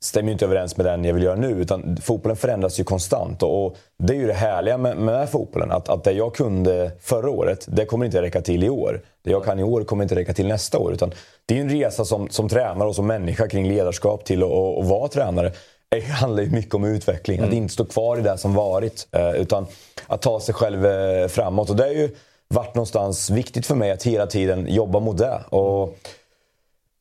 stämmer 0.04 0.28
ju 0.28 0.34
inte 0.34 0.46
överens 0.46 0.78
med 0.78 0.86
den 0.86 1.04
jag 1.04 1.14
vill 1.14 1.24
göra 1.24 1.36
nu. 1.36 1.50
Utan 1.50 1.98
fotbollen 2.02 2.38
förändras 2.38 2.80
ju 2.80 2.84
konstant. 2.84 3.44
Och, 3.44 3.78
det 4.00 4.14
är 4.14 4.18
ju 4.18 4.28
det 4.28 4.34
härliga 4.34 4.78
med, 4.78 4.98
med 4.98 5.30
fotbollen. 5.30 5.72
Att, 5.72 5.90
att 5.90 6.04
det 6.04 6.12
jag 6.12 6.36
kunde 6.36 6.92
förra 7.02 7.30
året, 7.30 7.66
det 7.68 7.86
kommer 7.86 8.06
inte 8.06 8.22
räcka 8.22 8.42
till 8.42 8.64
i 8.64 8.70
år. 8.70 9.02
Det 9.24 9.32
jag 9.32 9.46
kan 9.46 9.60
i 9.60 9.64
år 9.64 9.84
kommer 9.84 10.04
inte 10.04 10.16
räcka 10.16 10.34
till 10.34 10.48
nästa 10.48 10.78
år. 10.78 10.94
Utan 10.94 11.12
det 11.46 11.54
är 11.54 11.56
ju 11.58 11.62
en 11.62 11.70
resa 11.70 12.06
som, 12.06 12.30
som 12.30 12.50
tränare 12.50 12.88
och 12.88 12.96
som 12.96 13.08
människa 13.08 13.48
kring 13.48 13.68
ledarskap 13.68 14.26
till 14.26 14.44
att 14.44 14.50
och, 14.50 14.78
och 14.78 14.86
vara 14.86 15.08
tränare. 15.08 15.52
Det 15.90 16.00
handlar 16.00 16.44
ju 16.44 16.50
mycket 16.50 16.74
om 16.74 16.84
utveckling. 16.84 17.40
Att 17.40 17.54
inte 17.54 17.74
stå 17.74 17.86
kvar 17.86 18.18
i 18.18 18.22
det 18.22 18.38
som 18.38 18.54
varit. 18.54 19.08
Eh, 19.12 19.32
utan 19.32 19.66
att 20.08 20.22
ta 20.22 20.40
sig 20.40 20.56
själv 20.56 20.86
eh, 20.86 21.28
framåt. 21.28 21.70
Och 21.70 21.76
det 21.76 21.84
har 21.84 21.92
ju 21.92 22.16
varit 22.48 22.76
någonstans 22.76 23.30
viktigt 23.30 23.66
för 23.66 23.76
mig 23.76 23.92
att 23.92 24.04
hela 24.04 24.28
tiden 24.28 24.68
jobba 24.70 25.00
mot 25.00 25.18
det. 25.18 25.40
Och, 25.50 25.98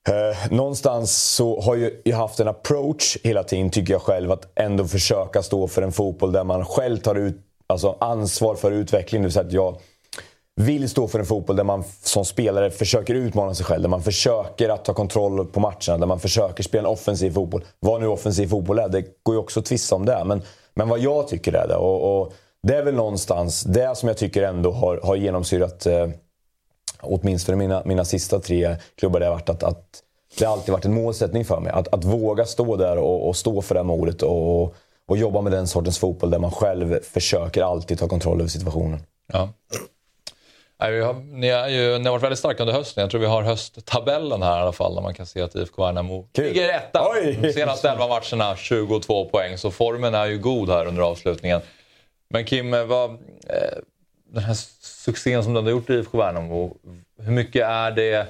Eh, 0.09 0.37
någonstans 0.51 1.35
så 1.35 1.61
har 1.61 1.75
ju 1.75 2.01
jag 2.05 2.17
haft 2.17 2.41
en 2.41 2.49
approach 2.49 3.17
hela 3.25 3.43
tiden, 3.43 3.71
tycker 3.71 3.93
jag 3.93 4.03
själv, 4.03 4.33
att 4.33 4.49
ändå 4.55 4.85
försöka 4.85 5.43
stå 5.43 5.69
för 5.69 5.83
en 5.83 5.93
fotboll 5.93 6.33
där 6.33 6.45
man 6.45 6.65
själv 6.65 6.97
tar 6.97 7.15
ut, 7.15 7.37
alltså 7.67 7.97
ansvar 8.01 8.55
för 8.55 8.73
utveckling. 8.73 9.23
Det 9.23 9.27
vill 9.27 9.33
säga 9.33 9.47
att 9.47 9.53
jag 9.53 9.81
vill 10.61 10.89
stå 10.89 11.09
för 11.09 11.19
en 11.19 11.27
fotboll 11.27 11.57
där 11.57 11.65
man 11.65 11.85
som 12.03 12.25
spelare 12.25 12.71
försöker 12.71 13.15
utmana 13.15 13.55
sig 13.55 13.67
själv. 13.67 13.83
Där 13.83 13.89
man 13.89 14.03
försöker 14.03 14.69
att 14.69 14.85
ta 14.85 14.95
kontroll 14.95 15.47
på 15.47 15.61
matcherna. 15.61 15.99
Där 15.99 16.07
man 16.07 16.21
försöker 16.21 16.63
spela 16.63 16.89
en 16.89 16.93
offensiv 16.93 17.31
fotboll. 17.31 17.65
Vad 17.81 18.01
nu 18.01 18.07
offensiv 18.07 18.47
fotboll 18.47 18.79
är, 18.79 18.89
det 18.89 19.05
går 19.23 19.35
ju 19.35 19.39
också 19.39 19.61
att 19.61 19.67
tvista 19.67 19.95
om 19.95 20.05
det. 20.05 20.25
Men, 20.25 20.43
men 20.75 20.89
vad 20.89 20.99
jag 20.99 21.29
tycker 21.29 21.53
är 21.53 21.69
det. 21.69 21.77
Och, 21.77 22.21
och 22.21 22.33
det 22.63 22.77
är 22.77 22.83
väl 22.83 22.95
någonstans 22.95 23.63
det 23.63 23.97
som 23.97 24.09
jag 24.09 24.17
tycker 24.17 24.43
ändå 24.43 24.73
har, 24.73 25.01
har 25.03 25.17
genomsyrat 25.17 25.87
eh, 25.87 26.09
åtminstone 27.01 27.59
mina, 27.59 27.83
mina 27.85 28.05
sista 28.05 28.41
tre 28.41 28.77
klubbar, 28.99 29.21
det 29.21 29.27
har 29.27 29.33
varit 29.33 29.49
att, 29.49 29.63
att 29.63 30.03
det 30.39 30.45
har 30.45 30.53
alltid 30.53 30.73
varit 30.73 30.85
en 30.85 30.95
målsättning 30.95 31.45
för 31.45 31.61
mig. 31.61 31.73
Att, 31.73 31.89
att 31.95 32.05
våga 32.05 32.45
stå 32.45 32.77
där 32.77 32.99
och, 32.99 33.29
och 33.29 33.37
stå 33.37 33.63
för 33.63 33.75
det 33.75 33.81
här 33.81 33.85
målet 33.85 34.23
och, 34.23 34.75
och 35.09 35.17
jobba 35.17 35.41
med 35.41 35.53
den 35.53 35.67
sortens 35.67 35.99
fotboll 35.99 36.31
där 36.31 36.39
man 36.39 36.51
själv 36.51 36.99
försöker 37.03 37.63
alltid 37.63 37.99
ta 37.99 38.09
kontroll 38.09 38.41
över 38.41 38.49
situationen. 38.49 39.01
Ja. 39.33 39.49
Nej, 40.81 40.93
vi 40.93 41.01
har, 41.01 41.15
ni, 41.15 41.49
är 41.49 41.69
ju, 41.69 41.99
ni 41.99 42.05
har 42.05 42.11
varit 42.11 42.23
väldigt 42.23 42.39
starka 42.39 42.63
under 42.63 42.75
hösten. 42.75 43.01
Jag 43.01 43.11
tror 43.11 43.21
vi 43.21 43.27
har 43.27 43.43
hösttabellen 43.43 44.43
här 44.43 44.59
i 44.59 44.63
alla 44.63 44.73
fall. 44.73 44.95
Där 44.95 45.03
man 45.03 45.15
kan 45.15 45.27
se 45.27 45.43
att 45.43 45.55
IFK 45.55 45.85
Värnamo 45.85 46.29
Kul. 46.33 46.45
ligger 46.45 46.69
etta. 46.69 47.09
Oj! 47.11 47.39
De 47.43 47.53
senaste 47.53 47.91
11 47.91 48.07
matcherna 48.09 48.57
22 48.57 49.25
poäng. 49.25 49.59
Så 49.59 49.71
formen 49.71 50.15
är 50.15 50.27
ju 50.27 50.39
god 50.39 50.71
här 50.71 50.87
under 50.87 51.03
avslutningen. 51.03 51.61
Men 52.31 52.45
Kim, 52.45 52.71
vad, 52.71 53.11
eh, 53.11 53.79
den 54.33 54.43
här 54.43 54.55
succén 54.81 55.45
som 55.45 55.55
du 55.55 55.61
har 55.61 55.71
gjort 55.71 55.91
i 55.91 55.95
IFK 55.95 56.19
Värnamo. 56.19 56.77
Hur 57.23 57.33
mycket 57.33 57.67
är 57.69 57.91
det 57.91 58.27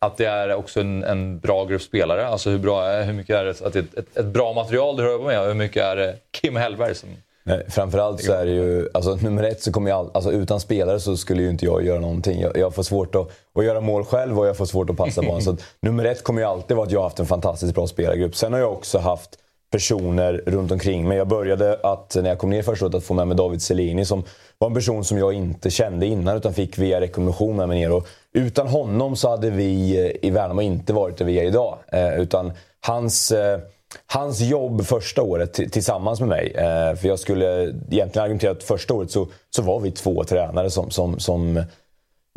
att 0.00 0.16
det 0.16 0.24
är 0.26 0.54
också 0.54 0.80
en, 0.80 1.04
en 1.04 1.38
bra 1.38 1.64
grupp 1.64 1.82
spelare? 1.82 2.26
Alltså 2.26 2.50
hur, 2.50 2.58
bra, 2.58 2.84
är- 2.84 3.04
hur 3.04 3.12
mycket 3.12 3.36
är 3.36 3.44
det 3.44 3.50
att 3.50 3.72
det 3.72 3.78
är 3.78 3.82
ett, 3.82 3.94
ett, 3.98 4.16
ett 4.16 4.26
bra 4.26 4.52
material 4.52 4.96
du 4.96 5.02
rör 5.02 5.18
med? 5.18 5.46
Hur 5.46 5.54
mycket 5.54 5.82
är 5.82 5.96
det 5.96 6.16
Kim 6.30 6.56
Hellberg 6.56 6.94
som... 6.94 7.08
Nej, 7.42 7.64
framförallt 7.70 8.24
så 8.24 8.32
är 8.32 8.46
det 8.46 8.52
ju, 8.52 8.88
alltså 8.94 9.14
nummer 9.16 9.42
ett 9.44 9.62
så 9.62 9.72
kommer 9.72 9.90
jag, 9.90 9.98
all, 9.98 10.10
alltså 10.14 10.32
utan 10.32 10.60
spelare 10.60 11.00
så 11.00 11.16
skulle 11.16 11.42
ju 11.42 11.50
inte 11.50 11.64
jag 11.64 11.84
göra 11.86 12.00
någonting. 12.00 12.40
Jag, 12.40 12.56
jag 12.56 12.74
får 12.74 12.82
svårt 12.82 13.14
att, 13.14 13.30
att 13.54 13.64
göra 13.64 13.80
mål 13.80 14.04
själv 14.04 14.38
och 14.38 14.46
jag 14.46 14.56
får 14.56 14.66
svårt 14.66 14.90
att 14.90 14.96
passa 14.96 15.22
på 15.22 15.40
så 15.40 15.50
att, 15.50 15.64
Nummer 15.80 16.04
ett 16.04 16.24
kommer 16.24 16.40
ju 16.40 16.46
alltid 16.46 16.76
vara 16.76 16.86
att 16.86 16.92
jag 16.92 16.98
har 17.00 17.04
haft 17.04 17.18
en 17.18 17.26
fantastiskt 17.26 17.74
bra 17.74 17.86
spelargrupp. 17.86 18.36
Sen 18.36 18.52
har 18.52 18.60
jag 18.60 18.72
också 18.72 18.98
haft 18.98 19.38
personer 19.70 20.42
runt 20.46 20.72
omkring 20.72 21.08
mig. 21.08 21.18
Jag 21.18 21.28
började 21.28 21.78
att, 21.82 22.16
när 22.20 22.28
jag 22.28 22.38
kom 22.38 22.50
ner 22.50 22.62
första 22.62 22.84
året, 22.84 22.94
att 22.94 23.04
få 23.04 23.14
med 23.14 23.28
mig 23.28 23.36
David 23.36 23.62
Selini 23.62 24.04
som 24.04 24.24
var 24.58 24.68
en 24.68 24.74
person 24.74 25.04
som 25.04 25.18
jag 25.18 25.32
inte 25.32 25.70
kände 25.70 26.06
innan 26.06 26.36
utan 26.36 26.54
fick 26.54 26.78
via 26.78 27.00
rekommendation 27.00 27.56
med 27.56 27.68
mig 27.68 27.78
ner. 27.80 27.92
Och 27.92 28.06
utan 28.32 28.68
honom 28.68 29.16
så 29.16 29.30
hade 29.30 29.50
vi 29.50 29.98
eh, 30.06 30.28
i 30.28 30.30
Värnamo 30.30 30.62
inte 30.62 30.92
varit 30.92 31.16
där 31.16 31.24
vi 31.24 31.38
är 31.38 31.44
idag. 31.44 31.78
Eh, 31.92 32.20
utan 32.20 32.52
hans... 32.80 33.32
Eh, 33.32 33.60
Hans 34.06 34.40
jobb 34.40 34.86
första 34.86 35.22
året 35.22 35.52
tillsammans 35.72 36.20
med 36.20 36.28
mig, 36.28 36.52
eh, 36.54 36.94
för 36.94 37.08
jag 37.08 37.18
skulle 37.18 37.62
egentligen 37.90 38.24
argumentera 38.24 38.50
att 38.50 38.62
första 38.62 38.94
året 38.94 39.10
så, 39.10 39.28
så 39.50 39.62
var 39.62 39.80
vi 39.80 39.90
två 39.90 40.24
tränare 40.24 40.70
som, 40.70 40.90
som, 40.90 41.18
som 41.18 41.62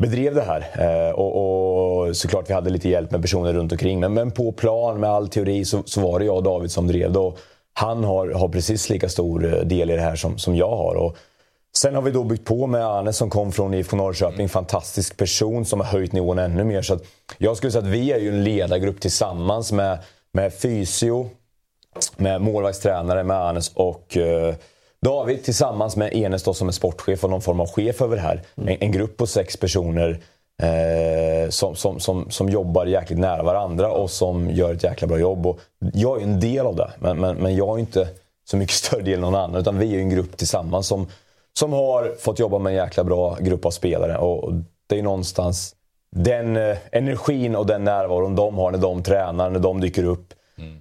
bedrev 0.02 0.34
det 0.34 0.42
här. 0.42 0.66
Eh, 0.78 1.12
och, 1.12 1.36
och 1.36 2.16
såklart 2.16 2.50
vi 2.50 2.54
hade 2.54 2.70
lite 2.70 2.88
hjälp 2.88 3.10
med 3.10 3.22
personer 3.22 3.52
runt 3.52 3.72
omkring. 3.72 4.00
Men, 4.00 4.14
men 4.14 4.30
på 4.30 4.52
plan 4.52 5.00
med 5.00 5.10
all 5.10 5.28
teori 5.28 5.64
så, 5.64 5.82
så 5.86 6.00
var 6.00 6.18
det 6.18 6.24
jag 6.24 6.36
och 6.36 6.42
David 6.42 6.70
som 6.70 6.86
drev 6.86 7.12
det. 7.12 7.18
Och 7.18 7.38
han 7.74 8.04
har, 8.04 8.28
har 8.28 8.48
precis 8.48 8.90
lika 8.90 9.08
stor 9.08 9.54
eh, 9.54 9.60
del 9.60 9.90
i 9.90 9.94
det 9.94 10.00
här 10.00 10.16
som, 10.16 10.38
som 10.38 10.56
jag 10.56 10.76
har. 10.76 10.94
Och 10.94 11.16
sen 11.76 11.94
har 11.94 12.02
vi 12.02 12.10
då 12.10 12.24
byggt 12.24 12.44
på 12.44 12.66
med 12.66 12.86
Arne 12.86 13.12
som 13.12 13.30
kom 13.30 13.52
från 13.52 13.74
IFK 13.74 13.96
Norrköping. 13.96 14.48
Fantastisk 14.48 15.16
person 15.16 15.64
som 15.64 15.80
har 15.80 15.86
höjt 15.86 16.12
nivån 16.12 16.38
ännu 16.38 16.64
mer. 16.64 16.82
Så 16.82 16.98
jag 17.38 17.56
skulle 17.56 17.72
säga 17.72 17.82
att 17.82 17.90
vi 17.90 18.12
är 18.12 18.18
ju 18.18 18.28
en 18.28 18.44
ledargrupp 18.44 19.00
tillsammans 19.00 19.72
med, 19.72 19.98
med 20.32 20.54
fysio, 20.54 21.30
med 22.16 22.40
målvaktstränare, 22.40 23.24
med 23.24 23.36
Anes 23.36 23.72
och 23.74 24.16
eh, 24.16 24.54
David 25.02 25.44
tillsammans 25.44 25.96
med 25.96 26.14
Enes 26.14 26.42
då, 26.42 26.54
som 26.54 26.68
är 26.68 26.72
sportchef 26.72 27.24
och 27.24 27.30
någon 27.30 27.40
form 27.40 27.60
av 27.60 27.70
chef 27.70 28.02
över 28.02 28.16
det 28.16 28.22
här. 28.22 28.42
En, 28.54 28.68
en 28.68 28.92
grupp 28.92 29.16
på 29.16 29.26
sex 29.26 29.56
personer 29.56 30.20
eh, 30.62 31.48
som, 31.50 31.76
som, 31.76 32.00
som, 32.00 32.30
som 32.30 32.48
jobbar 32.48 32.86
jäkligt 32.86 33.18
nära 33.18 33.42
varandra 33.42 33.92
och 33.92 34.10
som 34.10 34.50
gör 34.50 34.74
ett 34.74 34.84
jäkla 34.84 35.08
bra 35.08 35.18
jobb. 35.18 35.46
Och 35.46 35.60
jag 35.94 36.18
är 36.18 36.22
en 36.22 36.40
del 36.40 36.66
av 36.66 36.76
det, 36.76 36.90
men, 36.98 37.20
men, 37.20 37.36
men 37.36 37.56
jag 37.56 37.76
är 37.76 37.80
inte 37.80 38.08
så 38.50 38.56
mycket 38.56 38.74
större 38.84 39.02
del 39.02 39.14
än 39.14 39.20
någon 39.20 39.34
annan. 39.34 39.60
Utan 39.60 39.78
vi 39.78 39.94
är 39.94 39.98
en 39.98 40.10
grupp 40.10 40.36
tillsammans 40.36 40.86
som, 40.86 41.06
som 41.58 41.72
har 41.72 42.14
fått 42.18 42.38
jobba 42.38 42.58
med 42.58 42.70
en 42.70 42.76
jäkla 42.76 43.04
bra 43.04 43.36
grupp 43.40 43.66
av 43.66 43.70
spelare. 43.70 44.18
Och, 44.18 44.44
och 44.44 44.52
det 44.86 44.98
är 44.98 45.02
någonstans 45.02 45.74
den 46.16 46.56
eh, 46.56 46.76
energin 46.92 47.56
och 47.56 47.66
den 47.66 47.84
närvaron 47.84 48.36
de 48.36 48.54
har 48.58 48.70
när 48.70 48.78
de 48.78 49.02
tränar, 49.02 49.50
när 49.50 49.60
de 49.60 49.80
dyker 49.80 50.04
upp. 50.04 50.34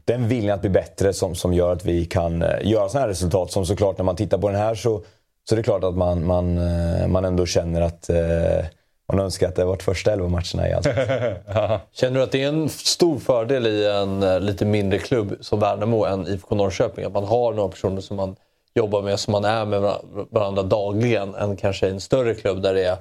Den 0.06 0.28
viljan 0.28 0.56
att 0.56 0.62
bli 0.62 0.70
bättre 0.70 1.14
som, 1.14 1.36
som 1.36 1.54
gör 1.54 1.72
att 1.72 1.86
vi 1.86 2.06
kan 2.06 2.42
eh, 2.42 2.48
göra 2.62 2.90
sådana 2.90 3.02
här 3.02 3.08
resultat. 3.10 3.52
Som 3.52 3.66
såklart 3.66 3.98
när 3.98 4.06
man 4.06 4.16
tittar 4.16 4.38
på 4.38 4.50
den 4.50 4.58
här 4.58 4.76
så, 4.76 5.02
så 5.50 5.56
är 5.56 5.58
det 5.58 5.64
klart 5.64 5.84
att 5.84 5.98
man, 5.98 6.26
man, 6.26 6.58
eh, 6.58 7.08
man 7.08 7.26
ändå 7.26 7.46
känner 7.46 7.82
att 7.82 8.10
eh, 8.10 8.66
man 9.12 9.20
önskar 9.20 9.48
att 9.48 9.56
det 9.56 9.66
varit 9.66 9.84
första 9.84 10.12
elva 10.14 10.28
matcherna 10.28 10.70
i 10.70 10.74
Allsvenskan. 10.74 11.80
Känner 11.92 12.18
du 12.18 12.24
att 12.24 12.32
det 12.32 12.44
är 12.44 12.48
en 12.48 12.70
stor 12.70 13.20
fördel 13.20 13.68
i 13.68 13.88
en 13.88 14.24
eh, 14.24 14.40
lite 14.40 14.66
mindre 14.66 15.00
klubb 15.00 15.36
som 15.42 15.60
Värnamo 15.60 16.06
än 16.06 16.28
IFK 16.28 16.56
Norrköping? 16.56 17.06
Att 17.06 17.14
man 17.14 17.24
har 17.24 17.54
några 17.54 17.70
personer 17.70 18.02
som 18.02 18.18
man 18.18 18.36
jobbar 18.74 19.02
med, 19.02 19.20
som 19.20 19.32
man 19.32 19.46
är 19.46 19.66
med 19.66 19.82
var- 19.82 20.02
varandra 20.30 20.64
dagligen, 20.64 21.36
än 21.36 21.58
kanske 21.58 21.88
i 21.88 21.90
en 21.90 22.02
större 22.02 22.34
klubb 22.34 22.62
där 22.62 22.74
det 22.74 22.84
är 22.84 22.98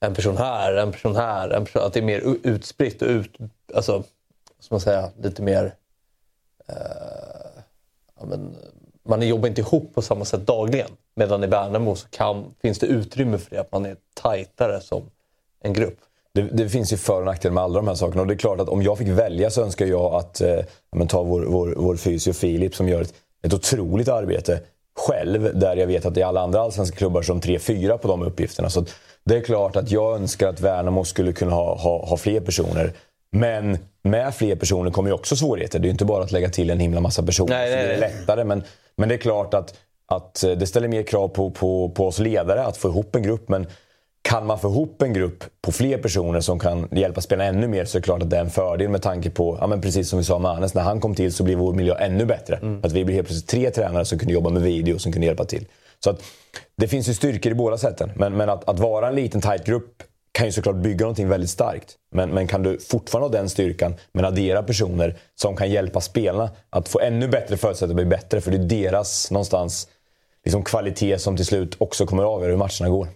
en 0.00 0.14
person 0.14 0.36
här, 0.36 0.72
en 0.72 0.92
person 0.92 1.16
här. 1.16 1.50
En 1.50 1.64
person, 1.64 1.82
att 1.82 1.92
det 1.92 2.00
är 2.00 2.04
mer 2.04 2.36
utspritt 2.42 3.02
och 3.02 3.08
ut, 3.08 3.30
alltså, 3.74 4.02
ska 4.60 4.74
man 4.74 4.80
säga, 4.80 5.10
lite 5.22 5.42
mer... 5.42 5.74
Eh, 6.68 6.76
ja, 8.20 8.26
men, 8.26 8.56
man 9.08 9.28
jobbar 9.28 9.48
inte 9.48 9.60
ihop 9.60 9.94
på 9.94 10.02
samma 10.02 10.24
sätt 10.24 10.46
dagligen. 10.46 10.90
Medan 11.14 11.44
i 11.44 11.46
Värnamo 11.46 11.96
så 11.96 12.08
kan, 12.08 12.54
finns 12.62 12.78
det 12.78 12.86
utrymme 12.86 13.38
för 13.38 13.50
det, 13.50 13.60
att 13.60 13.72
man 13.72 13.86
är 13.86 13.96
tajtare 14.14 14.80
som 14.80 15.10
en 15.60 15.72
grupp. 15.72 15.98
Det, 16.34 16.42
det 16.42 16.68
finns 16.68 16.92
ju 16.92 16.96
för 16.96 17.20
och 17.20 17.26
nackdelar 17.26 17.54
med 17.54 17.64
alla 17.64 17.74
de 17.74 17.88
här 17.88 17.94
sakerna. 17.94 18.20
Och 18.20 18.26
det 18.26 18.34
är 18.34 18.38
klart 18.38 18.60
att 18.60 18.68
om 18.68 18.82
jag 18.82 18.98
fick 18.98 19.08
välja 19.08 19.50
så 19.50 19.62
önskar 19.62 19.86
jag 19.86 20.14
att 20.14 20.40
eh, 20.40 20.58
men 20.96 21.08
ta 21.08 21.22
vår, 21.22 21.42
vår, 21.42 21.74
vår 21.76 21.96
fysio 21.96 22.32
Filip 22.32 22.74
som 22.74 22.88
gör 22.88 23.02
ett, 23.02 23.14
ett 23.42 23.54
otroligt 23.54 24.08
arbete 24.08 24.60
själv. 24.96 25.58
Där 25.58 25.76
jag 25.76 25.86
vet 25.86 26.06
att 26.06 26.14
det 26.14 26.20
är 26.20 26.26
alla 26.26 26.40
andra 26.40 26.60
allsvenska 26.60 26.96
klubbar 26.96 27.22
som 27.22 27.40
3-4 27.40 27.98
på 27.98 28.08
de 28.08 28.22
uppgifterna. 28.22 28.70
Så 28.70 28.84
det 29.24 29.36
är 29.36 29.40
klart 29.40 29.76
att 29.76 29.90
jag 29.90 30.14
önskar 30.14 30.48
att 30.48 30.60
Värnamo 30.60 31.04
skulle 31.04 31.32
kunna 31.32 31.54
ha, 31.54 31.76
ha, 31.76 32.06
ha 32.06 32.16
fler 32.16 32.40
personer. 32.40 32.92
Men 33.38 33.78
med 34.02 34.34
fler 34.34 34.56
personer 34.56 34.90
kommer 34.90 35.10
ju 35.10 35.14
också 35.14 35.36
svårigheter. 35.36 35.78
Det 35.78 35.84
är 35.84 35.88
ju 35.88 35.92
inte 35.92 36.04
bara 36.04 36.24
att 36.24 36.32
lägga 36.32 36.48
till 36.48 36.70
en 36.70 36.80
himla 36.80 37.00
massa 37.00 37.22
personer. 37.22 37.54
Nej, 37.54 37.70
det 37.70 37.76
är 37.76 38.00
lättare. 38.00 38.44
Men, 38.44 38.62
men 38.96 39.08
det 39.08 39.14
är 39.14 39.18
klart 39.18 39.54
att, 39.54 39.74
att 40.06 40.44
det 40.56 40.66
ställer 40.66 40.88
mer 40.88 41.02
krav 41.02 41.28
på, 41.28 41.50
på, 41.50 41.90
på 41.90 42.06
oss 42.06 42.18
ledare 42.18 42.64
att 42.64 42.76
få 42.76 42.88
ihop 42.88 43.16
en 43.16 43.22
grupp. 43.22 43.48
Men 43.48 43.66
kan 44.22 44.46
man 44.46 44.58
få 44.58 44.68
ihop 44.68 45.02
en 45.02 45.12
grupp 45.12 45.44
på 45.62 45.72
fler 45.72 45.98
personer 45.98 46.40
som 46.40 46.58
kan 46.58 46.88
hjälpa 46.92 47.20
spela 47.20 47.44
ännu 47.44 47.68
mer 47.68 47.84
så 47.84 47.98
är 47.98 48.00
det 48.00 48.04
klart 48.04 48.22
att 48.22 48.30
det 48.30 48.36
är 48.36 48.40
en 48.40 48.50
fördel 48.50 48.88
med 48.88 49.02
tanke 49.02 49.30
på, 49.30 49.58
ja, 49.60 49.66
men 49.66 49.80
precis 49.80 50.08
som 50.08 50.18
vi 50.18 50.24
sa 50.24 50.38
med 50.38 50.50
Anes, 50.50 50.74
när 50.74 50.82
han 50.82 51.00
kom 51.00 51.14
till 51.14 51.32
så 51.32 51.44
blev 51.44 51.58
vår 51.58 51.72
miljö 51.72 51.94
ännu 51.94 52.24
bättre. 52.24 52.58
Att 52.82 52.92
vi 52.92 53.04
blev 53.04 53.14
helt 53.14 53.28
plötsligt 53.28 53.50
tre 53.50 53.70
tränare 53.70 54.04
som 54.04 54.18
kunde 54.18 54.34
jobba 54.34 54.50
med 54.50 54.62
video 54.62 54.98
som 54.98 55.12
kunde 55.12 55.26
hjälpa 55.26 55.44
till. 55.44 55.66
Så 56.04 56.10
att, 56.10 56.22
det 56.76 56.88
finns 56.88 57.08
ju 57.08 57.14
styrkor 57.14 57.52
i 57.52 57.54
båda 57.54 57.78
sätten. 57.78 58.12
Men, 58.14 58.36
men 58.36 58.50
att, 58.50 58.68
att 58.68 58.78
vara 58.78 59.08
en 59.08 59.14
liten 59.14 59.40
tight 59.40 59.64
grupp 59.64 60.02
kan 60.36 60.46
ju 60.46 60.52
såklart 60.52 60.76
bygga 60.76 61.04
någonting 61.04 61.28
väldigt 61.28 61.50
starkt. 61.50 61.94
Men, 62.12 62.30
men 62.30 62.46
kan 62.46 62.62
du 62.62 62.78
fortfarande 62.78 63.28
ha 63.28 63.32
den 63.42 63.48
styrkan, 63.50 63.94
men 64.12 64.24
addera 64.24 64.62
personer 64.62 65.16
som 65.34 65.56
kan 65.56 65.70
hjälpa 65.70 66.00
spelarna 66.00 66.50
att 66.70 66.88
få 66.88 67.00
ännu 67.00 67.28
bättre 67.28 67.56
förutsättningar 67.56 68.02
att 68.02 68.08
bli 68.08 68.16
bättre. 68.16 68.40
För 68.40 68.50
det 68.50 68.56
är 68.56 68.82
deras 68.90 69.30
någonstans 69.30 69.88
liksom 70.44 70.62
kvalitet 70.64 71.18
som 71.18 71.36
till 71.36 71.46
slut 71.46 71.76
också 71.78 72.06
kommer 72.06 72.22
att 72.22 72.28
avgöra 72.28 72.50
hur 72.50 72.56
matcherna 72.58 72.88
går. 72.88 73.08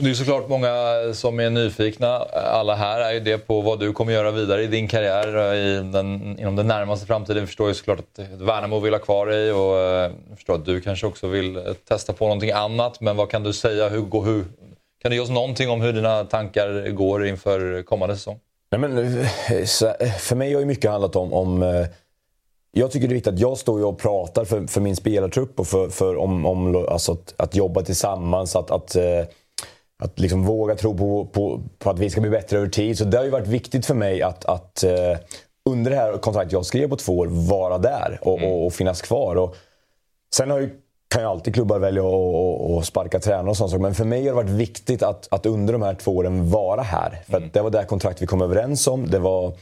Det 0.00 0.10
är 0.10 0.14
såklart 0.14 0.48
många 0.48 0.68
som 1.14 1.40
är 1.40 1.50
nyfikna. 1.50 2.16
Alla 2.32 2.74
här 2.74 3.00
är 3.00 3.12
ju 3.12 3.20
det 3.20 3.38
på 3.38 3.60
vad 3.60 3.80
du 3.80 3.92
kommer 3.92 4.12
göra 4.12 4.30
vidare 4.30 4.62
i 4.62 4.66
din 4.66 4.88
karriär 4.88 5.54
i 5.54 5.74
den, 5.92 6.38
inom 6.38 6.56
den 6.56 6.66
närmaste 6.66 7.06
framtiden. 7.06 7.38
Jag 7.38 7.48
förstår 7.48 7.68
ju 7.68 7.74
såklart 7.74 7.98
att 7.98 8.18
Värnamo 8.40 8.80
vill 8.80 8.92
ha 8.92 9.00
kvar 9.00 9.26
dig 9.26 9.52
och 9.52 9.78
eh, 9.78 10.12
jag 10.28 10.36
förstår 10.36 10.54
att 10.54 10.64
du 10.64 10.80
kanske 10.80 11.06
också 11.06 11.26
vill 11.26 11.56
eh, 11.56 11.62
testa 11.88 12.12
på 12.12 12.24
någonting 12.24 12.50
annat. 12.50 13.00
Men 13.00 13.16
vad 13.16 13.30
kan 13.30 13.42
du 13.42 13.52
säga? 13.52 13.88
Hur, 13.88 14.00
går- 14.00 14.24
hur, 14.24 14.44
kan 15.02 15.10
du 15.10 15.16
ge 15.16 15.22
oss 15.22 15.30
någonting 15.30 15.70
om 15.70 15.80
hur 15.80 15.92
dina 15.92 16.24
tankar 16.24 16.90
går 16.90 17.26
inför 17.26 17.82
kommande 17.82 18.16
säsong? 18.16 18.40
Nej, 18.70 18.80
men, 18.80 18.98
eh, 18.98 19.26
eh, 20.00 20.12
för 20.12 20.36
mig 20.36 20.52
har 20.52 20.60
ju 20.60 20.66
mycket 20.66 20.90
handlat 20.90 21.16
om... 21.16 21.32
om 21.32 21.62
eh, 21.62 21.86
jag 22.72 22.90
tycker 22.90 23.08
det 23.08 23.12
är 23.12 23.14
viktigt 23.14 23.34
att 23.34 23.40
jag 23.40 23.58
står 23.58 23.84
och 23.84 23.98
pratar 23.98 24.44
för, 24.44 24.66
för 24.66 24.80
min 24.80 24.96
spelartrupp 24.96 25.60
och 25.60 25.66
för, 25.66 25.88
för 25.88 26.16
om, 26.16 26.46
om 26.46 26.86
alltså 26.88 27.12
att, 27.12 27.34
att 27.36 27.54
jobba 27.54 27.82
tillsammans. 27.82 28.56
Att, 28.56 28.70
att, 28.70 28.96
att 30.02 30.18
liksom 30.18 30.44
våga 30.44 30.74
tro 30.74 30.96
på, 30.96 31.26
på, 31.26 31.62
på 31.78 31.90
att 31.90 31.98
vi 31.98 32.10
ska 32.10 32.20
bli 32.20 32.30
bättre 32.30 32.58
över 32.58 32.68
tid. 32.68 32.98
Så 32.98 33.04
det 33.04 33.16
har 33.16 33.24
ju 33.24 33.30
varit 33.30 33.46
viktigt 33.46 33.86
för 33.86 33.94
mig 33.94 34.22
att, 34.22 34.44
att 34.44 34.84
under 35.70 35.90
det 35.90 35.96
här 35.96 36.18
kontraktet 36.18 36.52
jag 36.52 36.66
skrev 36.66 36.88
på 36.88 36.96
två 36.96 37.18
år 37.18 37.26
vara 37.26 37.78
där 37.78 38.18
och, 38.22 38.42
och, 38.42 38.66
och 38.66 38.72
finnas 38.72 39.02
kvar. 39.02 39.36
Och, 39.36 39.56
Sen 40.34 40.50
har 40.50 40.58
ju, 40.58 40.70
kan 41.08 41.22
ju 41.22 41.28
alltid 41.28 41.54
klubbar 41.54 41.78
välja 41.78 42.02
att 42.02 42.14
och, 42.14 42.76
och 42.76 42.84
sparka 42.84 43.20
tränare 43.20 43.50
och 43.50 43.56
sånt. 43.56 43.80
Men 43.80 43.94
för 43.94 44.04
mig 44.04 44.20
har 44.20 44.26
det 44.26 44.32
varit 44.32 44.50
viktigt 44.50 45.02
att, 45.02 45.28
att 45.30 45.46
under 45.46 45.72
de 45.72 45.82
här 45.82 45.94
två 45.94 46.16
åren 46.16 46.50
vara 46.50 46.82
här. 46.82 47.22
För 47.28 47.36
att 47.36 47.52
det 47.52 47.62
var 47.62 47.70
det 47.70 47.84
kontrakt 47.84 48.22
vi 48.22 48.26
kom 48.26 48.42
överens 48.42 48.86
om. 48.86 49.10
Det 49.10 49.18
var, 49.18 49.52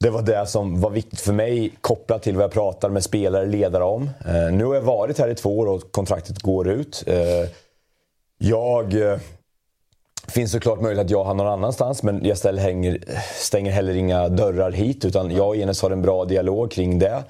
det 0.00 0.10
var 0.10 0.22
det 0.22 0.46
som 0.46 0.80
var 0.80 0.90
viktigt 0.90 1.20
för 1.20 1.32
mig 1.32 1.72
kopplat 1.80 2.22
till 2.22 2.36
vad 2.36 2.44
jag 2.44 2.52
pratar 2.52 2.88
med 2.88 3.04
spelare 3.04 3.42
och 3.42 3.48
ledare 3.48 3.84
om. 3.84 4.10
Eh, 4.26 4.52
nu 4.52 4.64
har 4.64 4.74
jag 4.74 4.82
varit 4.82 5.18
här 5.18 5.28
i 5.28 5.34
två 5.34 5.58
år 5.58 5.66
och 5.66 5.92
kontraktet 5.92 6.38
går 6.38 6.68
ut. 6.68 7.04
Eh, 7.06 7.48
jag... 8.38 8.94
Eh, 8.94 9.18
finns 10.28 10.52
såklart 10.52 10.80
möjlighet 10.80 11.04
att 11.04 11.10
jag 11.10 11.24
hamnar 11.24 11.44
någon 11.44 11.52
annanstans 11.52 12.02
men 12.02 12.24
jag 12.24 12.38
ställer, 12.38 12.62
hänger, 12.62 12.98
stänger 13.34 13.72
heller 13.72 13.94
inga 13.94 14.28
dörrar 14.28 14.70
hit. 14.70 15.04
Utan 15.04 15.30
jag 15.30 15.48
och 15.48 15.56
Enes 15.56 15.82
har 15.82 15.90
en 15.90 16.02
bra 16.02 16.24
dialog 16.24 16.70
kring 16.70 16.98
det. 16.98 17.24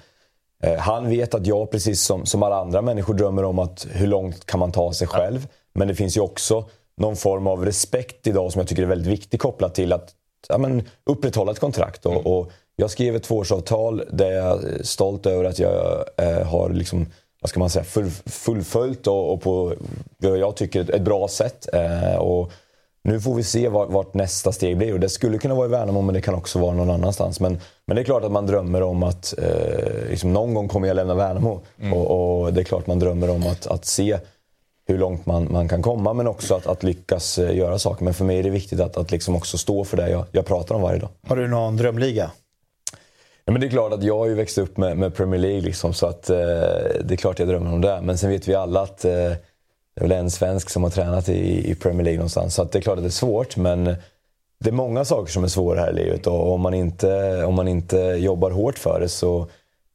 Eh, 0.62 0.78
Han 0.78 1.08
vet 1.08 1.34
att 1.34 1.46
jag, 1.46 1.70
precis 1.70 2.02
som, 2.02 2.26
som 2.26 2.42
alla 2.42 2.56
andra 2.56 2.82
människor, 2.82 3.14
drömmer 3.14 3.44
om 3.44 3.58
att 3.58 3.86
hur 3.90 4.06
långt 4.06 4.46
kan 4.46 4.60
man 4.60 4.72
ta 4.72 4.92
sig 4.92 5.06
själv. 5.06 5.46
Men 5.74 5.88
det 5.88 5.94
finns 5.94 6.16
ju 6.16 6.20
också 6.20 6.64
någon 6.96 7.16
form 7.16 7.46
av 7.46 7.64
respekt 7.64 8.26
idag 8.26 8.52
som 8.52 8.58
jag 8.58 8.68
tycker 8.68 8.82
är 8.82 8.86
väldigt 8.86 9.12
viktig 9.12 9.40
kopplat 9.40 9.74
till 9.74 9.92
att 9.92 10.10
ja, 10.48 10.58
men, 10.58 10.82
upprätthålla 11.04 11.52
ett 11.52 11.60
kontrakt. 11.60 12.06
Och, 12.06 12.26
och 12.26 12.50
jag 12.76 12.90
skrev 12.90 13.16
ett 13.16 13.22
tvåårsavtal 13.22 14.02
där 14.10 14.30
jag 14.30 14.64
är 14.64 14.82
stolt 14.82 15.26
över 15.26 15.44
att 15.44 15.58
jag 15.58 16.04
eh, 16.16 16.46
har 16.46 16.70
liksom, 16.70 17.06
vad 17.40 17.48
ska 17.48 17.60
man 17.60 17.70
säga, 17.70 17.84
full, 17.84 18.10
fullföljt 18.26 19.06
och, 19.06 19.32
och 19.32 19.42
på 19.42 19.74
vad 20.18 20.38
jag 20.38 20.56
tycker 20.56 20.80
ett, 20.80 20.90
ett 20.90 21.02
bra 21.02 21.28
sätt. 21.28 21.68
Eh, 21.72 22.16
och 22.16 22.52
nu 23.04 23.20
får 23.20 23.34
vi 23.34 23.42
se 23.42 23.68
vart, 23.68 23.90
vart 23.90 24.14
nästa 24.14 24.52
steg 24.52 24.76
blir. 24.76 24.92
Och 24.92 25.00
det 25.00 25.08
skulle 25.08 25.38
kunna 25.38 25.54
vara 25.54 25.66
i 25.66 25.70
Värnamo 25.70 26.02
men 26.02 26.14
det 26.14 26.20
kan 26.20 26.34
också 26.34 26.58
vara 26.58 26.74
någon 26.74 26.90
annanstans. 26.90 27.40
Men, 27.40 27.58
men 27.86 27.96
det 27.96 28.02
är 28.02 28.04
klart 28.04 28.24
att 28.24 28.32
man 28.32 28.46
drömmer 28.46 28.82
om 28.82 29.02
att 29.02 29.34
eh, 29.38 30.08
liksom 30.10 30.32
någon 30.32 30.54
gång 30.54 30.68
kommer 30.68 30.88
jag 30.88 30.94
lämna 30.94 31.14
Värnamo. 31.14 31.60
Och, 31.92 32.42
och 32.42 32.52
det 32.52 32.60
är 32.60 32.64
klart 32.64 32.86
man 32.86 32.98
drömmer 32.98 33.30
om 33.30 33.46
att, 33.46 33.66
att 33.66 33.84
se 33.84 34.18
hur 34.86 34.98
långt 34.98 35.26
man, 35.26 35.52
man 35.52 35.68
kan 35.68 35.82
komma 35.82 36.12
men 36.12 36.26
också 36.26 36.54
att, 36.54 36.66
att 36.66 36.82
lyckas 36.82 37.38
eh, 37.38 37.56
göra 37.56 37.78
saker. 37.78 38.04
Men 38.04 38.14
för 38.14 38.24
mig 38.24 38.38
är 38.38 38.42
det 38.42 38.50
viktigt 38.50 38.80
att, 38.80 38.96
att 38.96 39.10
liksom 39.10 39.36
också 39.36 39.58
stå 39.58 39.84
för 39.84 39.96
det 39.96 40.10
jag, 40.10 40.24
jag 40.32 40.46
pratar 40.46 40.74
om 40.74 40.82
varje 40.82 40.98
dag. 40.98 41.10
Har 41.28 41.36
du 41.36 41.48
någon 41.48 41.76
drömliga? 41.76 42.30
Ja, 43.44 43.52
men 43.52 43.60
det 43.60 43.66
är 43.66 43.70
klart 43.70 43.92
att 43.92 44.02
jag 44.02 44.18
har 44.18 44.26
ju 44.26 44.34
växt 44.34 44.58
upp 44.58 44.76
med, 44.76 44.98
med 44.98 45.14
Premier 45.14 45.40
League 45.40 45.60
liksom, 45.60 45.94
så 45.94 46.06
att, 46.06 46.30
eh, 46.30 46.36
det 47.04 47.10
är 47.10 47.16
klart 47.16 47.38
jag 47.38 47.48
drömmer 47.48 47.72
om 47.72 47.80
det. 47.80 48.00
Men 48.02 48.18
sen 48.18 48.30
vet 48.30 48.48
vi 48.48 48.54
alla 48.54 48.80
att 48.80 49.04
eh, 49.04 49.32
det 49.94 50.00
är 50.00 50.08
väl 50.08 50.12
en 50.12 50.30
svensk 50.30 50.70
som 50.70 50.82
har 50.82 50.90
tränat 50.90 51.28
i, 51.28 51.70
i 51.70 51.74
Premier 51.74 52.04
League 52.04 52.18
någonstans. 52.18 52.54
Så 52.54 52.62
att 52.62 52.72
det 52.72 52.78
är 52.78 52.82
klart 52.82 52.96
att 52.96 53.04
det 53.04 53.08
är 53.08 53.10
svårt 53.10 53.56
men 53.56 53.84
det 54.58 54.70
är 54.70 54.72
många 54.72 55.04
saker 55.04 55.32
som 55.32 55.44
är 55.44 55.48
svåra 55.48 55.80
här 55.80 55.90
i 55.90 55.94
livet 55.94 56.26
och 56.26 56.52
om 56.52 56.60
man 56.60 56.74
inte, 56.74 57.44
om 57.44 57.54
man 57.54 57.68
inte 57.68 57.96
jobbar 57.98 58.50
hårt 58.50 58.78
för 58.78 59.00
det 59.00 59.08
så, 59.08 59.46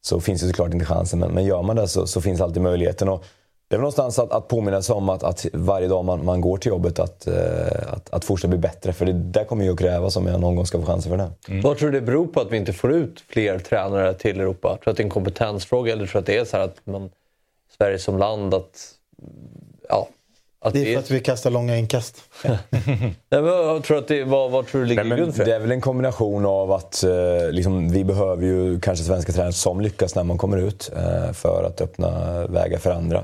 så 0.02 0.20
finns 0.20 0.42
det 0.42 0.48
såklart 0.48 0.74
inte 0.74 0.86
chansen. 0.86 1.20
Men, 1.20 1.32
men 1.32 1.46
gör 1.46 1.62
man 1.62 1.76
det 1.76 1.88
så, 1.88 2.08
så 2.08 2.22
finns 2.22 2.42
alltid 2.42 2.62
möjligheten. 2.62 3.10
Och 3.10 3.24
det 3.68 3.76
är 3.76 3.78
väl 3.78 3.82
någonstans 3.82 4.20
att, 4.20 4.32
att 4.32 4.48
påminna 4.48 4.82
sig 4.82 4.96
om 4.96 5.10
att, 5.10 5.24
att 5.24 5.46
varje 5.54 5.88
dag 5.88 6.06
man, 6.06 6.26
man 6.26 6.42
går 6.42 6.58
till 6.58 6.70
jobbet 6.70 7.00
att, 7.00 7.28
eh, 7.28 7.94
att, 7.94 8.10
att 8.14 8.26
fortsätta 8.26 8.50
bli 8.50 8.58
bättre. 8.58 8.94
För 8.94 9.06
det 9.06 9.14
där 9.14 9.44
kommer 9.44 9.66
ju 9.66 9.72
att 9.72 9.80
krävas 9.80 10.16
om 10.16 10.28
jag 10.28 10.42
någon 10.42 10.56
gång 10.56 10.66
ska 10.66 10.80
få 10.80 10.86
chansen 10.86 11.10
för 11.10 11.18
det. 11.18 11.30
Mm. 11.50 11.62
Vad 11.62 11.78
tror 11.78 11.92
du 11.92 12.00
det 12.00 12.06
beror 12.06 12.28
på 12.28 12.42
att 12.42 12.52
vi 12.52 12.58
inte 12.58 12.74
får 12.74 12.94
ut 12.94 13.24
fler 13.28 13.60
tränare 13.60 14.14
till 14.14 14.40
Europa? 14.40 14.70
Tror 14.70 14.82
du 14.86 14.92
att 14.92 14.98
det 14.98 15.02
är 15.02 15.06
en 15.06 15.10
kompetensfråga 15.10 15.94
eller 15.94 16.06
tror 16.06 16.14
du 16.14 16.20
att 16.20 16.26
det 16.26 16.38
är 16.38 16.46
så 16.46 16.58
här 16.58 16.64
att 16.64 16.78
man, 16.84 17.10
Sverige 17.78 18.00
som 18.00 18.18
land 18.18 18.54
att... 18.54 18.94
Ja, 19.90 20.08
att 20.62 20.74
Det 20.74 20.80
är 20.80 20.94
för 20.94 21.00
att 21.00 21.12
vi 21.12 21.20
kastar 21.20 21.50
långa 21.52 21.78
inkast. 21.78 22.24
Nej, 22.44 22.60
men 23.30 23.46
jag 23.46 23.84
tror 23.84 23.98
att 23.98 24.08
det, 24.08 24.24
vad, 24.24 24.52
vad 24.52 24.68
tror 24.68 24.82
du 24.82 24.88
ligger 24.88 25.04
Nej, 25.04 25.14
i 25.14 25.18
grund 25.18 25.28
men 25.28 25.34
för 25.34 25.46
det 25.46 25.52
det? 25.52 25.56
är 25.56 25.60
väl 25.60 25.72
en 25.72 25.82
kombination 25.82 26.46
av 26.46 26.72
att 26.72 27.04
eh, 27.04 27.52
liksom, 27.52 27.90
vi 27.92 28.04
behöver 28.04 28.46
ju 28.46 28.80
kanske 28.80 29.06
svenska 29.06 29.32
tränare 29.32 29.54
som 29.54 29.82
lyckas 29.82 30.16
när 30.16 30.24
man 30.24 30.38
kommer 30.38 30.58
ut 30.58 30.92
eh, 30.96 31.32
för 31.34 31.64
att 31.64 31.82
öppna 31.82 32.42
vägar 32.48 32.78
för 32.78 32.92
andra. 32.92 33.18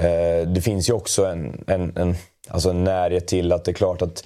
Eh, 0.00 0.48
det 0.48 0.60
finns 0.62 0.88
ju 0.88 0.92
också 0.92 1.26
en, 1.26 1.64
en, 1.66 1.96
en, 1.96 2.14
alltså 2.48 2.70
en 2.70 2.84
närhet 2.84 3.26
till 3.26 3.52
att 3.52 3.64
det 3.64 3.70
är 3.70 3.74
klart 3.74 4.02
att 4.02 4.24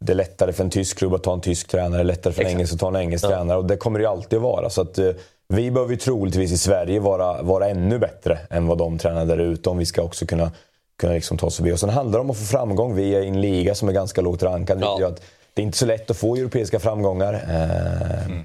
det 0.00 0.12
är 0.12 0.16
lättare 0.16 0.52
för 0.52 0.64
en 0.64 0.70
tysk 0.70 0.98
klubb 0.98 1.14
att 1.14 1.22
ta 1.22 1.32
en 1.32 1.40
tysk 1.40 1.68
tränare, 1.68 2.04
lättare 2.04 2.32
för 2.32 2.40
en 2.40 2.46
Exakt. 2.46 2.54
engelsk 2.56 2.74
att 2.74 2.80
ta 2.80 2.88
en 2.88 2.96
engelsk 2.96 3.26
tränare. 3.26 3.58
Och 3.58 3.64
det 3.64 3.76
kommer 3.76 3.98
det 3.98 4.02
ju 4.02 4.08
alltid 4.10 4.36
att 4.36 4.42
vara. 4.42 4.70
Så 4.70 4.80
att, 4.82 4.98
eh, 4.98 5.10
vi 5.48 5.70
behöver 5.70 5.92
ju 5.92 5.98
troligtvis 5.98 6.52
i 6.52 6.58
Sverige 6.58 7.00
vara, 7.00 7.42
vara 7.42 7.68
ännu 7.68 7.98
bättre 7.98 8.38
än 8.50 8.66
vad 8.66 8.78
de 8.78 8.98
tränar 8.98 9.24
där 9.24 9.38
ute 9.38 9.70
om 9.70 9.78
vi 9.78 9.86
ska 9.86 10.02
också 10.02 10.26
kunna, 10.26 10.52
kunna 11.00 11.12
liksom 11.12 11.38
ta 11.38 11.46
oss 11.46 11.56
förbi. 11.56 11.72
Och 11.72 11.80
sen 11.80 11.90
handlar 11.90 12.18
det 12.18 12.24
om 12.24 12.30
att 12.30 12.38
få 12.38 12.44
framgång. 12.44 12.94
Vi 12.94 13.14
är 13.14 13.22
i 13.22 13.28
en 13.28 13.40
liga 13.40 13.74
som 13.74 13.88
är 13.88 13.92
ganska 13.92 14.20
lågt 14.20 14.42
rankad. 14.42 14.78
Ja. 14.80 15.12
Det 15.54 15.62
är 15.62 15.66
inte 15.66 15.78
så 15.78 15.86
lätt 15.86 16.10
att 16.10 16.16
få 16.16 16.36
europeiska 16.36 16.78
framgångar. 16.80 17.34
Eh, 17.34 18.36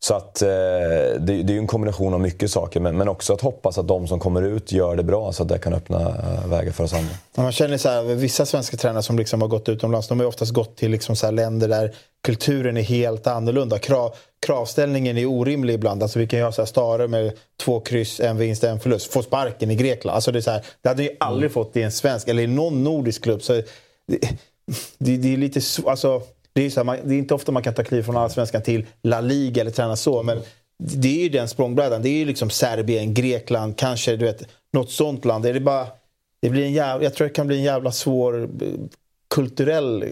så 0.00 0.14
att 0.14 0.42
eh, 0.42 0.48
det, 0.48 1.18
det 1.20 1.32
är 1.32 1.54
ju 1.54 1.58
en 1.58 1.66
kombination 1.66 2.14
av 2.14 2.20
mycket 2.20 2.50
saker. 2.50 2.80
Men, 2.80 2.96
men 2.96 3.08
också 3.08 3.32
att 3.32 3.40
hoppas 3.40 3.78
att 3.78 3.88
de 3.88 4.08
som 4.08 4.20
kommer 4.20 4.42
ut 4.42 4.72
gör 4.72 4.96
det 4.96 5.02
bra 5.02 5.32
så 5.32 5.42
att 5.42 5.48
det 5.48 5.58
kan 5.58 5.74
öppna 5.74 6.00
eh, 6.00 6.46
vägar 6.46 6.72
för 6.72 6.84
oss 6.84 6.92
andra. 6.92 7.10
Ja, 7.34 7.42
Man 7.42 7.52
känner 7.52 7.76
så 7.76 7.88
här, 7.88 8.02
vissa 8.02 8.46
svenska 8.46 8.76
tränare 8.76 9.02
som 9.02 9.18
liksom 9.18 9.42
har 9.42 9.48
gått 9.48 9.68
utomlands, 9.68 10.08
de 10.08 10.18
har 10.18 10.24
ju 10.24 10.28
oftast 10.28 10.52
gått 10.52 10.76
till 10.76 10.90
liksom 10.90 11.16
så 11.16 11.26
här 11.26 11.32
länder 11.32 11.68
där 11.68 11.94
kulturen 12.24 12.76
är 12.76 12.82
helt 12.82 13.26
annorlunda. 13.26 13.78
Krav, 13.78 14.14
kravställningen 14.46 15.18
är 15.18 15.26
orimlig 15.26 15.74
ibland. 15.74 16.02
Alltså 16.02 16.18
vi 16.18 16.26
kan 16.26 16.38
ju 16.38 16.44
ha 16.44 16.52
så 16.52 16.62
här 16.62 16.66
Stare 16.66 17.08
med 17.08 17.32
två 17.60 17.80
kryss, 17.80 18.20
en 18.20 18.36
vinst, 18.36 18.64
en 18.64 18.80
förlust. 18.80 19.12
Få 19.12 19.22
sparken 19.22 19.70
i 19.70 19.74
Grekland. 19.74 20.14
Alltså 20.14 20.32
det, 20.32 20.38
är 20.38 20.40
så 20.40 20.50
här, 20.50 20.64
det 20.82 20.88
hade 20.88 21.02
ju 21.02 21.10
aldrig 21.20 21.52
fått 21.52 21.76
i 21.76 21.82
en 21.82 21.92
svensk 21.92 22.28
eller 22.28 22.42
i 22.42 22.46
någon 22.46 22.84
nordisk 22.84 23.22
klubb. 23.22 23.42
Så 23.42 23.52
det, 23.52 24.18
det, 24.98 25.16
det 25.16 25.32
är 25.32 25.36
lite 25.36 25.60
alltså, 25.86 26.22
det, 26.58 26.66
är 26.66 26.70
så 26.70 26.80
här, 26.80 26.84
man, 26.84 26.98
det 27.04 27.14
är 27.14 27.18
inte 27.18 27.34
ofta 27.34 27.52
man 27.52 27.62
kan 27.62 27.74
ta 27.74 27.84
kliv 27.84 28.02
från 28.02 28.16
allsvenskan 28.16 28.62
till 28.62 28.86
La 29.02 29.20
Liga 29.20 29.60
eller 29.60 29.70
träna 29.70 29.96
så. 29.96 30.22
Men 30.22 30.40
det 30.78 31.08
är 31.08 31.22
ju 31.22 31.28
den 31.28 31.48
språngbrädan. 31.48 32.02
Det 32.02 32.08
är 32.08 32.18
ju 32.18 32.24
liksom 32.24 32.50
Serbien, 32.50 33.14
Grekland, 33.14 33.76
kanske 33.76 34.16
du 34.16 34.24
vet, 34.24 34.48
något 34.72 34.90
sånt 34.90 35.24
land. 35.24 35.46
Är 35.46 35.54
det 35.54 35.60
bara, 35.60 35.86
det 36.42 36.50
blir 36.50 36.64
en 36.64 36.72
jävla, 36.72 37.04
jag 37.04 37.14
tror 37.14 37.26
det 37.28 37.34
kan 37.34 37.46
bli 37.46 37.56
en 37.56 37.62
jävla 37.62 37.92
svår 37.92 38.42
eh, 38.42 38.68
kulturell 39.34 40.02
eh, 40.02 40.08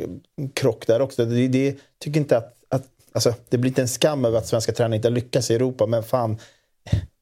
krock 0.54 0.86
där 0.86 1.00
också. 1.00 1.24
Det, 1.24 1.48
det 1.48 1.76
tycker 1.98 2.20
inte 2.20 2.36
att, 2.36 2.56
att 2.68 2.86
alltså, 3.12 3.34
det 3.48 3.58
blir 3.58 3.70
inte 3.70 3.82
en 3.82 3.88
skam 3.88 4.24
över 4.24 4.38
att 4.38 4.46
svenska 4.46 4.72
tränare 4.72 4.96
inte 4.96 5.10
lyckas 5.10 5.50
i 5.50 5.54
Europa, 5.54 5.86
men 5.86 6.02
fan, 6.02 6.38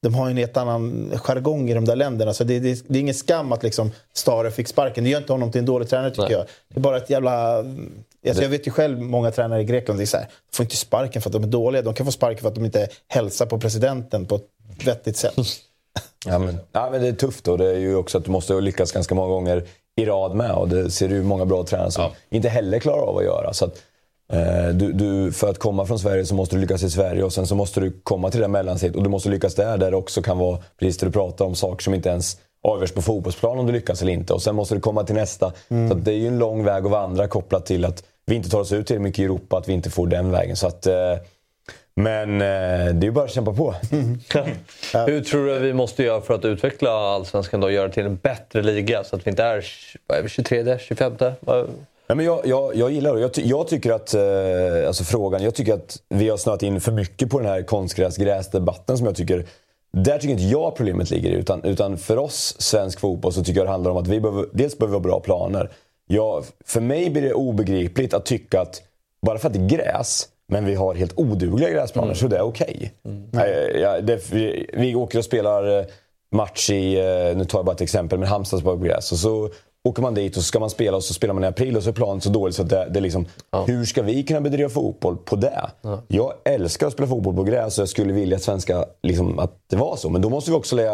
de 0.01 0.15
har 0.15 0.29
en 0.29 0.37
helt 0.37 0.57
annan 0.57 1.11
jargong 1.15 1.69
i 1.69 1.73
de 1.73 1.85
där 1.85 1.95
länderna. 1.95 2.33
Så 2.33 2.43
det, 2.43 2.59
det, 2.59 2.83
det 2.87 2.97
är 2.97 3.01
ingen 3.01 3.13
skam 3.15 3.51
att 3.51 3.63
liksom 3.63 3.91
Stare 4.13 4.51
fick 4.51 4.67
sparken. 4.67 5.03
Det 5.03 5.09
gör 5.09 5.17
inte 5.19 5.33
honom 5.33 5.51
till 5.51 5.59
en 5.59 5.65
dålig 5.65 5.89
tränare 5.89 6.09
tycker 6.09 6.23
Nej. 6.23 6.31
jag. 6.31 6.45
Det 6.69 6.79
är 6.79 6.81
bara 6.81 6.97
ett 6.97 7.09
jävla... 7.09 7.57
Alltså, 8.27 8.43
jag 8.43 8.49
vet 8.49 8.67
ju 8.67 8.71
själv 8.71 9.01
många 9.01 9.31
tränare 9.31 9.61
i 9.61 9.63
Grekland, 9.63 9.99
det 9.99 10.03
är 10.03 10.05
så 10.05 10.17
här, 10.17 10.25
de 10.51 10.57
får 10.57 10.63
inte 10.63 10.75
sparken 10.75 11.21
för 11.21 11.29
att 11.29 11.33
de 11.33 11.43
är 11.43 11.47
dåliga. 11.47 11.81
De 11.81 11.93
kan 11.93 12.05
få 12.05 12.11
sparken 12.11 12.41
för 12.41 12.47
att 12.47 12.55
de 12.55 12.65
inte 12.65 12.87
hälsar 13.07 13.45
på 13.45 13.59
presidenten 13.59 14.25
på 14.25 14.35
ett 14.35 14.87
vettigt 14.87 15.17
sätt. 15.17 15.35
Ja, 16.27 16.39
men, 16.39 16.57
ja, 16.71 16.89
men 16.91 17.01
det 17.01 17.07
är 17.07 17.13
tufft 17.13 17.47
och 17.47 17.57
det 17.57 17.69
är 17.69 17.79
ju 17.79 17.95
också 17.95 18.17
att 18.17 18.25
du 18.25 18.31
måste 18.31 18.53
lyckas 18.53 18.91
ganska 18.91 19.15
många 19.15 19.27
gånger 19.27 19.63
i 19.95 20.05
rad 20.05 20.35
med. 20.35 20.51
Och 20.51 20.69
det 20.69 20.91
ser 20.91 21.07
du 21.09 21.23
många 21.23 21.45
bra 21.45 21.63
tränare 21.63 21.91
som 21.91 22.03
Ja. 22.03 22.11
inte 22.29 22.49
heller 22.49 22.79
klarar 22.79 23.01
av 23.01 23.17
att 23.17 23.23
göra. 23.23 23.53
Så 23.53 23.65
att, 23.65 23.81
du, 24.73 24.91
du, 24.93 25.31
för 25.31 25.49
att 25.49 25.59
komma 25.59 25.85
från 25.85 25.99
Sverige 25.99 26.25
så 26.25 26.35
måste 26.35 26.55
du 26.55 26.61
lyckas 26.61 26.83
i 26.83 26.89
Sverige 26.89 27.23
och 27.23 27.33
sen 27.33 27.47
så 27.47 27.55
måste 27.55 27.79
du 27.79 27.99
komma 28.03 28.31
till 28.31 28.41
det 28.41 28.47
mellansteget. 28.47 28.95
Och 28.95 29.03
du 29.03 29.09
måste 29.09 29.29
lyckas 29.29 29.55
där, 29.55 29.77
där 29.77 29.91
det 29.91 29.97
också 29.97 30.21
kan 30.21 30.37
vara, 30.37 30.59
precis 30.79 30.97
det 30.97 31.05
du 31.05 31.11
pratar 31.11 31.45
om, 31.45 31.55
saker 31.55 31.83
som 31.83 31.93
inte 31.93 32.09
ens 32.09 32.37
avgörs 32.63 32.91
på 32.91 33.01
fotbollsplan 33.01 33.59
om 33.59 33.65
du 33.65 33.73
lyckas 33.73 34.01
eller 34.01 34.13
inte. 34.13 34.33
Och 34.33 34.41
sen 34.41 34.55
måste 34.55 34.75
du 34.75 34.81
komma 34.81 35.03
till 35.03 35.15
nästa. 35.15 35.53
Så 35.67 35.97
att 35.97 36.05
det 36.05 36.11
är 36.11 36.17
ju 36.17 36.27
en 36.27 36.39
lång 36.39 36.63
väg 36.63 36.85
att 36.85 36.91
vandra 36.91 37.27
kopplat 37.27 37.65
till 37.65 37.85
att 37.85 38.03
vi 38.25 38.35
inte 38.35 38.49
tar 38.49 38.59
oss 38.59 38.71
ut 38.71 38.87
till 38.87 38.99
mycket 38.99 39.19
i 39.19 39.23
Europa, 39.23 39.57
att 39.57 39.69
vi 39.69 39.73
inte 39.73 39.89
får 39.89 40.07
den 40.07 40.31
vägen. 40.31 40.55
Så 40.55 40.67
att, 40.67 40.87
eh, 40.87 41.15
men 41.95 42.33
eh, 42.33 42.37
det 42.37 42.45
är 42.45 43.03
ju 43.03 43.11
bara 43.11 43.25
att 43.25 43.31
kämpa 43.31 43.53
på. 43.53 43.75
Hur 45.07 45.21
tror 45.21 45.45
du 45.45 45.59
vi 45.59 45.73
måste 45.73 46.03
göra 46.03 46.21
för 46.21 46.33
att 46.33 46.45
utveckla 46.45 46.91
Allsvenskan 46.91 47.59
då? 47.59 47.71
Göra 47.71 47.89
till 47.89 48.05
en 48.05 48.15
bättre 48.15 48.61
liga 48.61 49.03
så 49.03 49.15
att 49.15 49.27
vi 49.27 49.29
inte 49.29 49.43
är 49.43 49.65
är 50.07 50.21
vi, 50.21 50.29
23, 50.29 50.79
25? 50.79 51.13
Nej, 52.07 52.15
men 52.15 52.25
jag, 52.25 52.41
jag, 52.47 52.75
jag 52.75 52.91
gillar 52.91 53.15
det. 53.15 53.21
Jag, 53.21 53.31
jag 53.37 53.67
tycker 53.67 53.91
att, 53.91 54.13
eh, 54.13 54.87
alltså 54.87 55.03
frågan, 55.03 55.43
jag 55.43 55.55
tycker 55.55 55.73
att 55.73 55.97
vi 56.09 56.29
har 56.29 56.37
snöat 56.37 56.63
in 56.63 56.81
för 56.81 56.91
mycket 56.91 57.29
på 57.29 57.39
den 57.39 57.47
här 57.49 57.61
konstgräs-gräsdebatten 57.61 58.97
som 58.97 59.05
jag 59.05 59.15
tycker 59.15 59.45
där 59.93 60.17
tycker 60.19 60.31
inte 60.33 60.43
jag 60.43 60.75
problemet 60.75 61.09
ligger. 61.09 61.31
Utan, 61.31 61.63
utan 61.63 61.97
för 61.97 62.17
oss 62.17 62.55
svensk 62.59 62.99
fotboll 62.99 63.33
så 63.33 63.43
tycker 63.43 63.59
jag 63.59 63.67
det 63.67 63.71
handlar 63.71 63.91
om 63.91 63.97
att 63.97 64.07
vi 64.07 64.19
behöver, 64.19 64.45
dels 64.53 64.77
behöver 64.77 64.91
vi 64.93 64.95
ha 64.95 65.01
bra 65.09 65.19
planer. 65.19 65.71
Jag, 66.07 66.43
för 66.65 66.81
mig 66.81 67.09
blir 67.09 67.21
det 67.21 67.33
obegripligt 67.33 68.13
att 68.13 68.25
tycka 68.25 68.61
att 68.61 68.81
bara 69.25 69.37
för 69.37 69.47
att 69.47 69.53
det 69.53 69.59
är 69.59 69.69
gräs, 69.77 70.27
men 70.47 70.65
vi 70.65 70.75
har 70.75 70.93
helt 70.95 71.13
odugliga 71.19 71.69
gräsplaner, 71.69 72.13
så 72.13 72.27
det 72.27 72.37
är 72.37 72.41
okej. 72.41 72.93
Eh, 73.33 73.81
ja, 73.81 74.01
det- 74.01 74.31
vi, 74.31 74.69
vi 74.73 74.95
åker 74.95 75.17
och 75.17 75.25
spelar 75.25 75.79
eh, 75.79 75.85
match 76.31 76.69
i, 76.69 76.97
eh, 76.99 77.37
nu 77.37 77.45
tar 77.45 77.59
jag 77.59 77.65
bara 77.65 77.75
ett 77.75 77.81
exempel, 77.81 78.19
men 78.19 78.27
Halmstad 78.27 78.63
på 78.63 78.75
gräs. 78.75 79.11
Och 79.11 79.17
så 79.17 79.49
åker 79.85 80.01
man 80.01 80.13
dit 80.13 80.37
och 80.37 80.43
så 80.43 80.47
ska 80.47 80.59
man 80.59 80.69
spela 80.69 80.97
och 80.97 81.03
så 81.03 81.13
spelar 81.13 81.33
man 81.33 81.43
i 81.43 81.47
april 81.47 81.77
och 81.77 81.83
så 81.83 81.89
är 81.89 81.93
planen 81.93 82.21
så 82.21 82.29
dålig 82.29 82.55
så 82.55 82.61
att 82.61 82.69
det, 82.69 82.87
det 82.91 82.99
är 82.99 83.01
liksom, 83.01 83.25
hur 83.67 83.85
ska 83.85 84.01
vi 84.01 84.23
kunna 84.23 84.41
bedriva 84.41 84.69
fotboll 84.69 85.17
på 85.17 85.35
det? 85.35 85.69
Jag 86.07 86.33
älskar 86.45 86.87
att 86.87 86.93
spela 86.93 87.07
fotboll 87.09 87.35
på 87.35 87.43
gräs 87.43 87.77
och 87.77 87.81
jag 87.81 87.89
skulle 87.89 88.13
vilja 88.13 88.35
att 88.37 88.43
svenska, 88.43 88.85
liksom, 89.03 89.39
att 89.39 89.51
det 89.69 89.75
var 89.75 89.95
så. 89.95 90.09
Men 90.09 90.21
då 90.21 90.29
måste 90.29 90.51
vi 90.51 90.57
också 90.57 90.75
lägga 90.75 90.93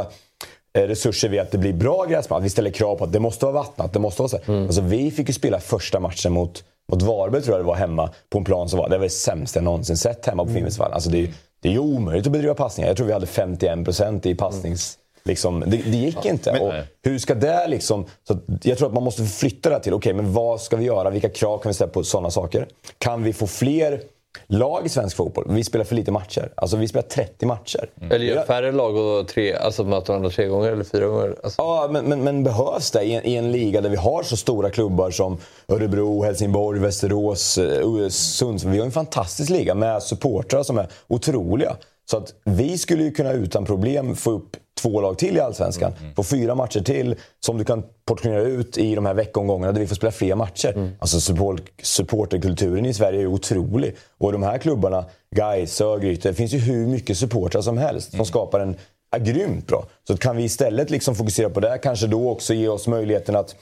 eh, 0.78 0.82
resurser 0.82 1.30
vid 1.30 1.40
att 1.40 1.52
det 1.52 1.58
blir 1.58 1.74
bra 1.74 2.06
gräsplan. 2.06 2.38
Att 2.40 2.46
vi 2.46 2.50
ställer 2.50 2.70
krav 2.72 2.96
på 2.96 3.04
att 3.04 3.12
det 3.14 3.20
måste 3.20 3.46
vara 3.46 3.54
vattnat. 3.54 3.94
Det 3.94 4.00
måste 4.00 4.22
vara 4.22 4.30
så. 4.30 4.38
här. 4.46 4.62
Alltså, 4.66 4.82
vi 4.82 5.12
fick 5.12 5.28
ju 5.28 5.34
spela 5.34 5.60
första 5.60 6.00
matchen 6.00 6.34
mot, 6.34 6.64
mot 6.92 7.02
Varberg, 7.02 7.42
tror 7.42 7.56
jag 7.58 7.66
det 7.66 7.68
var, 7.68 7.76
hemma 7.76 8.10
på 8.30 8.38
en 8.38 8.44
plan 8.44 8.70
som 8.70 8.80
var 8.80 8.90
det 8.90 8.98
var 8.98 9.04
det 9.06 9.10
sämsta 9.10 9.58
jag 9.60 9.64
någonsin 9.64 9.98
sett 9.98 10.26
hemma 10.26 10.46
på 10.46 10.52
Finnvedsvallen. 10.54 10.94
Alltså, 10.94 11.10
det, 11.10 11.18
är 11.64 11.72
ju- 11.72 11.80
omöjligt 11.80 12.26
att 12.28 12.34
bedriva 12.34 12.54
passningar. 12.54 12.88
Jag 12.90 12.98
tror 12.98 13.08
vi 13.08 13.14
hade 13.14 13.26
51% 13.26 14.28
i 14.28 14.36
passnings... 14.36 14.98
Liksom, 15.24 15.60
det, 15.60 15.66
det 15.68 15.98
gick 15.98 16.26
inte. 16.26 16.60
och 16.60 16.74
hur 17.04 17.20
ska 17.20 17.36
det 17.36 17.68
liksom... 17.68 18.06
Så 18.28 18.34
att 18.34 18.40
jag 18.66 18.78
tror 18.78 18.88
att 18.88 18.94
man 18.94 19.04
måste 19.04 19.24
flytta 19.24 19.70
det 19.70 19.76
här 19.76 19.82
till, 19.82 19.94
okej, 19.94 20.14
men 20.14 20.34
vad 20.34 20.62
ska 20.62 20.76
vi 20.78 20.86
göra? 20.86 21.10
Vilka 21.10 21.30
krav 21.30 21.58
kan 21.58 21.70
vi 21.70 21.74
ställa 21.74 21.92
på 21.92 22.04
sådana 22.04 22.32
saker? 22.32 22.68
Kan 22.98 23.24
vi 23.24 23.34
få 23.34 23.48
fler 23.48 24.02
lag 24.48 24.86
i 24.86 24.90
svensk 24.90 25.16
fotboll? 25.16 25.46
Vi 25.50 25.64
spelar 25.64 25.86
för 25.86 25.96
lite 25.96 26.12
matcher. 26.12 26.52
Alltså 26.56 26.78
vi 26.78 26.88
spelar 26.88 27.08
30 27.08 27.46
matcher. 27.46 27.90
Eller 28.10 28.26
gör 28.26 28.44
färre 28.46 28.72
lag 28.72 28.96
och 28.96 29.28
tre, 29.28 29.54
alltså 29.56 29.84
möter 29.84 30.08
varandra 30.08 30.30
tre 30.30 30.46
gånger 30.48 30.72
eller 30.72 30.84
fyra 30.84 31.06
gånger? 31.06 31.36
Alltså, 31.44 31.62
Ja, 31.62 31.90
men, 31.92 32.06
men, 32.06 32.24
men 32.24 32.44
behövs 32.44 32.92
det 32.92 33.04
i 33.04 33.14
en, 33.14 33.26
i 33.26 33.36
en 33.36 33.52
liga 33.52 33.82
där 33.82 33.90
vi 33.90 33.96
har 33.96 34.24
så 34.24 34.38
stora 34.38 34.70
klubbar 34.70 35.12
som 35.12 35.38
Örebro, 35.68 36.24
Helsingborg, 36.24 36.80
Västerås, 36.80 37.58
eh, 37.58 38.10
Sundsvall. 38.10 38.74
Vi 38.74 38.80
har 38.80 38.86
en 38.86 38.92
fantastisk 38.92 39.50
liga 39.50 39.76
med 39.76 40.04
supportrar 40.04 40.64
som 40.64 40.78
är 40.78 40.88
otroliga. 41.08 41.76
Så 42.10 42.18
att 42.18 42.34
vi 42.46 42.78
skulle 42.78 43.04
ju 43.04 43.12
kunna 43.12 43.32
utan 43.32 43.66
problem 43.66 44.16
få 44.16 44.32
upp 44.32 44.58
två 44.82 45.02
lag 45.02 45.18
till 45.18 45.38
i 45.38 45.40
Allsvenskan. 45.40 45.94
Få 46.16 46.24
fyra 46.24 46.56
matcher 46.56 46.80
till 46.80 47.16
som 47.40 47.58
du 47.58 47.64
kan 47.64 47.84
portionera 48.06 48.42
ut 48.42 48.78
i 48.78 48.96
de 48.96 49.06
här 49.06 49.14
veckomgångarna 49.14 49.72
där 49.72 49.82
vi 49.82 49.88
får 49.88 49.96
spela 49.96 50.12
fler 50.12 50.36
matcher. 50.36 50.92
Alltså 51.00 51.20
support, 51.20 51.62
supporterkulturen 51.84 52.86
i 52.86 52.94
Sverige 52.94 53.22
är 53.22 53.28
otrolig. 53.28 53.96
Och 54.18 54.32
de 54.32 54.44
här 54.44 54.58
klubbarna, 54.58 55.06
Gais, 55.36 55.82
Örgryte, 55.82 56.30
det 56.30 56.34
finns 56.34 56.54
ju 56.54 56.58
hur 56.58 56.88
mycket 56.88 57.18
supportrar 57.18 57.62
som 57.62 57.78
helst 57.78 58.12
som 58.12 58.26
skapar 58.26 58.60
en 58.60 58.76
är 59.12 59.20
grymt 59.20 59.68
bra. 59.68 59.86
Så 60.08 60.18
kan 60.18 60.38
vi 60.38 60.44
istället 60.44 60.90
liksom 60.90 61.16
fokusera 61.16 61.50
på 61.50 61.60
det, 61.60 61.80
kanske 61.84 62.08
då 62.08 62.30
också 62.30 62.54
ge 62.54 62.68
oss 62.68 62.88
möjligheten 62.88 63.36
att... 63.36 63.56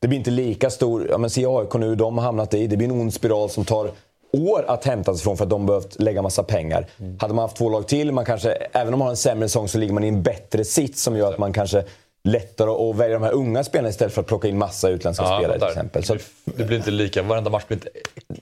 Det 0.00 0.08
blir 0.08 0.18
inte 0.18 0.30
lika 0.30 0.70
stor... 0.70 1.06
Ja, 1.10 1.18
men 1.18 1.30
se 1.30 1.46
AIK 1.46 1.74
nu, 1.74 1.94
de 1.94 2.18
har 2.18 2.24
hamnat 2.24 2.54
i. 2.54 2.66
Det 2.66 2.76
blir 2.76 2.88
en 2.88 3.00
ond 3.00 3.14
spiral 3.14 3.50
som 3.50 3.64
tar 3.64 3.90
år 4.32 4.64
att 4.68 4.84
hämta 4.84 5.14
sig 5.14 5.20
ifrån 5.20 5.36
för 5.36 5.44
att 5.44 5.50
de 5.50 5.66
behövt 5.66 6.00
lägga 6.00 6.22
massa 6.22 6.42
pengar. 6.42 6.86
Hade 7.20 7.34
man 7.34 7.42
haft 7.42 7.56
två 7.56 7.68
lag 7.70 7.88
till, 7.88 8.12
man 8.12 8.24
kanske, 8.24 8.50
även 8.52 8.92
om 8.94 8.98
man 8.98 9.06
har 9.06 9.10
en 9.10 9.16
sämre 9.16 9.48
säsong 9.48 9.68
så 9.68 9.78
ligger 9.78 9.94
man 9.94 10.04
i 10.04 10.08
en 10.08 10.22
bättre 10.22 10.64
sits 10.64 11.02
som 11.02 11.16
gör 11.16 11.32
att 11.32 11.38
man 11.38 11.52
kanske 11.52 11.84
lättare 12.24 12.70
att 12.70 12.96
välja 12.96 13.18
de 13.18 13.24
här 13.24 13.32
unga 13.32 13.64
spelarna 13.64 13.88
istället 13.88 14.14
för 14.14 14.20
att 14.20 14.26
plocka 14.26 14.48
in 14.48 14.58
massa 14.58 14.88
utländska 14.88 15.24
Ja, 15.24 15.38
spelare 15.38 15.58
till 15.58 15.68
exempel. 15.68 16.04
Så, 16.04 16.16
Det 16.44 16.64
blir 16.64 16.76
inte 16.76 16.90
lika, 16.90 17.22
varenda 17.22 17.50
match 17.50 17.64
blir 17.68 17.76
inte 17.76 17.88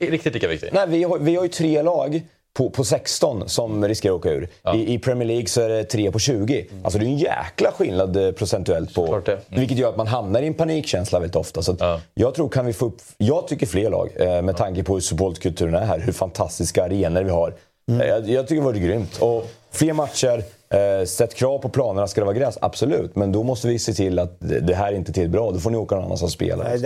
riktigt 0.06 0.34
lika 0.34 0.48
viktig. 0.48 0.70
Nej, 0.72 0.84
vi 0.88 1.02
har, 1.04 1.18
vi 1.18 1.36
har 1.36 1.42
ju 1.42 1.48
tre 1.48 1.82
lag 1.82 2.22
på, 2.56 2.70
på 2.70 2.84
16 2.84 3.48
som 3.48 3.88
riskerar 3.88 4.12
att 4.14 4.18
åka 4.18 4.30
ur. 4.30 4.48
I, 4.74 4.94
I 4.94 4.98
Premier 4.98 5.26
League 5.28 5.46
så 5.46 5.60
är 5.60 5.68
det 5.68 5.84
tre 5.84 6.10
på 6.12 6.18
20. 6.18 6.66
Alltså 6.82 6.98
det 6.98 7.04
är 7.04 7.08
en 7.08 7.16
jäkla 7.18 7.72
skillnad 7.72 8.16
eh, 8.16 8.32
procentuellt. 8.32 8.94
på 8.94 9.20
det. 9.24 9.38
Vilket 9.48 9.78
gör 9.78 9.88
att 9.88 9.96
man 9.96 10.06
hamnar 10.06 10.42
i 10.42 10.46
en 10.46 10.54
panikkänsla 10.54 11.18
väldigt 11.20 11.36
ofta. 11.36 11.62
Så 11.62 11.76
Ja. 11.78 12.00
Jag 12.14 12.34
tror 12.34 12.48
kan 12.48 12.66
vi 12.66 12.72
få 12.72 12.86
upp, 12.86 12.96
jag 13.18 13.48
tycker 13.48 13.66
fler 13.66 13.90
lag, 13.90 14.10
eh, 14.16 14.42
med 14.42 14.56
tanke 14.56 14.82
på 14.84 14.94
hur 14.94 15.00
supportkulturen 15.00 15.74
är 15.74 15.84
här, 15.86 15.98
hur 15.98 16.12
fantastiska 16.12 16.84
arenor 16.84 17.22
vi 17.22 17.30
har. 17.30 17.54
Eh, 17.90 18.06
Jag, 18.06 18.28
jag 18.30 18.48
tycker 18.48 18.60
det 18.62 18.66
vore 18.66 18.78
grymt. 18.78 19.16
Och 19.20 19.46
fler 19.70 19.92
matcher, 19.92 20.42
Eh, 20.70 21.06
sätt 21.06 21.34
krav 21.34 21.58
på 21.58 21.68
planerna. 21.68 22.06
Ska 22.06 22.20
det 22.20 22.24
vara 22.24 22.36
gräs? 22.36 22.58
Absolut. 22.60 23.16
Men 23.16 23.32
då 23.32 23.42
måste 23.42 23.68
vi 23.68 23.78
se 23.78 23.92
till 23.92 24.18
att 24.18 24.36
det, 24.40 24.74
här 24.74 24.86
här 24.86 24.92
är 24.92 24.96
inte 24.96 25.12
till 25.12 25.28
bra. 25.28 25.50
Då 25.52 25.60
får 25.60 25.70
ni 25.70 25.76
åka 25.76 25.94
någon 25.94 26.04
annanstans 26.04 26.28
och 26.28 26.34
spela. 26.34 26.76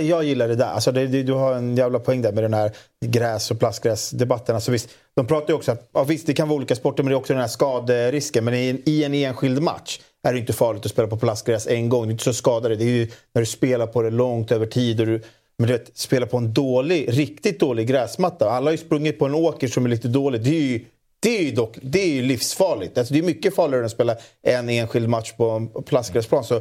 Jag 0.00 0.24
gillar 0.24 0.48
det 0.48 0.54
där. 0.54 0.66
Alltså 0.66 0.92
det, 0.92 1.06
du 1.06 1.32
har 1.32 1.54
en 1.54 1.76
jävla 1.76 1.98
poäng 1.98 2.22
där 2.22 2.32
med 2.32 2.44
den 2.44 2.54
här 2.54 2.72
gräs 3.06 3.50
och 3.50 3.58
plastgräsdebatten. 3.58 4.54
Alltså 4.54 4.70
visst, 4.70 4.88
de 5.16 5.26
pratar 5.26 5.48
ju 5.48 5.54
också 5.54 5.72
att 5.72 5.90
ja, 5.92 6.04
visst, 6.04 6.26
det 6.26 6.34
kan 6.34 6.48
vara 6.48 6.56
olika 6.56 6.74
sporter 6.76 7.02
men 7.02 7.10
det 7.10 7.14
är 7.14 7.18
också 7.18 7.32
den 7.32 7.40
här 7.40 7.48
skaderisken. 7.48 8.44
Men 8.44 8.54
i 8.54 8.68
en, 8.68 8.82
i 8.86 9.04
en 9.04 9.14
enskild 9.14 9.62
match 9.62 10.00
är 10.28 10.32
det 10.32 10.38
inte 10.38 10.52
farligt 10.52 10.84
att 10.84 10.90
spela 10.90 11.08
på 11.08 11.16
plastgräs 11.16 11.66
en 11.66 11.88
gång. 11.88 12.02
Det 12.02 12.08
är 12.08 12.12
inte 12.12 12.24
så 12.24 12.32
skadade. 12.32 12.76
Det 12.76 12.84
är 12.84 12.88
ju 12.88 13.08
när 13.34 13.42
du 13.42 13.46
spelar 13.46 13.86
på 13.86 14.02
det 14.02 14.10
långt 14.10 14.52
över 14.52 14.66
tid. 14.66 15.00
Och 15.00 15.06
du, 15.06 15.22
men 15.58 15.66
du 15.66 15.72
vet, 15.72 15.98
spela 15.98 16.26
på 16.26 16.36
en 16.36 16.52
dålig, 16.52 17.18
riktigt 17.18 17.60
dålig 17.60 17.88
gräsmatta. 17.88 18.50
Alla 18.50 18.66
har 18.66 18.72
ju 18.72 18.78
sprungit 18.78 19.18
på 19.18 19.26
en 19.26 19.34
åker 19.34 19.68
som 19.68 19.84
är 19.84 19.88
lite 19.88 20.08
dålig. 20.08 20.42
Det 20.42 20.50
är 20.50 20.60
ju, 20.60 20.84
det 21.22 21.38
är 21.38 21.42
ju, 21.42 21.50
dock, 21.50 21.78
det 21.82 22.02
är 22.02 22.08
ju 22.08 22.22
livsfarligt. 22.22 22.98
Alltså 22.98 23.14
det 23.14 23.20
är 23.20 23.22
mycket 23.22 23.54
farligare 23.54 23.80
än 23.80 23.86
att 23.86 23.92
spela 23.92 24.16
en 24.42 24.68
enskild 24.68 25.08
match 25.08 25.32
på 25.32 25.50
en 25.50 25.82
plastgräsplan. 25.82 26.44
Så 26.44 26.60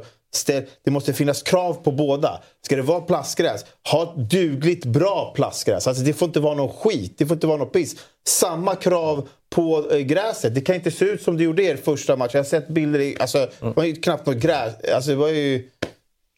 det 0.84 0.91
måste 0.91 1.14
finnas 1.14 1.43
krav 1.43 1.74
på 1.74 1.91
båda. 1.91 2.41
Ska 2.66 2.76
det 2.76 2.82
vara 2.82 3.01
plastgräs, 3.01 3.66
ha 3.91 4.03
ett 4.03 4.30
dugligt 4.30 4.86
bra 4.86 5.34
plastgräs. 5.36 5.88
Alltså 5.88 6.03
det 6.03 6.14
får 6.14 6.26
inte 6.26 6.39
vara 6.39 6.55
någon 6.55 6.70
skit, 6.70 7.14
det 7.18 7.26
får 7.26 7.36
inte 7.36 7.47
vara 7.47 7.57
någon 7.57 7.70
piss. 7.70 7.95
Samma 8.28 8.76
krav 8.76 9.28
på 9.49 9.91
eh, 9.91 9.97
gräset. 9.99 10.55
Det 10.55 10.62
kan 10.62 10.76
inte 10.76 10.91
se 10.91 11.05
ut 11.05 11.22
som 11.22 11.38
det 11.38 11.43
gjorde 11.43 11.64
er 11.64 11.76
första 11.76 12.16
match. 12.16 12.32
Jag 12.34 12.39
har 12.39 12.45
sett 12.45 12.68
bilder, 12.68 12.99
i, 12.99 13.18
alltså, 13.20 13.38
det 13.60 13.74
var 13.76 13.84
ju 13.84 13.95
knappt 13.95 14.26
något 14.26 14.38
gräs. 14.38 14.74
Alltså, 14.93 15.10
det 15.10 15.18
var 15.18 15.30
ju... 15.30 15.70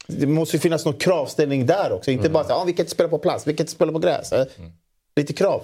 Det 0.07 0.27
måste 0.27 0.55
ju 0.57 0.61
finnas 0.61 0.85
någon 0.85 0.97
kravställning 0.97 1.65
där 1.65 1.91
också. 1.91 2.11
Inte 2.11 2.29
bara 2.29 2.43
så 2.43 2.53
ah, 2.53 2.63
vi 2.63 2.73
kan 2.73 2.83
inte 2.83 2.91
spela 2.91 3.09
på 3.09 3.17
plast, 3.17 3.47
vi 3.47 3.53
kan 3.53 3.63
inte 3.63 3.73
spela 3.73 3.91
på 3.91 3.99
gräs. 3.99 4.31
Eh, 4.31 4.45
Lite 5.15 5.33
krav. 5.33 5.63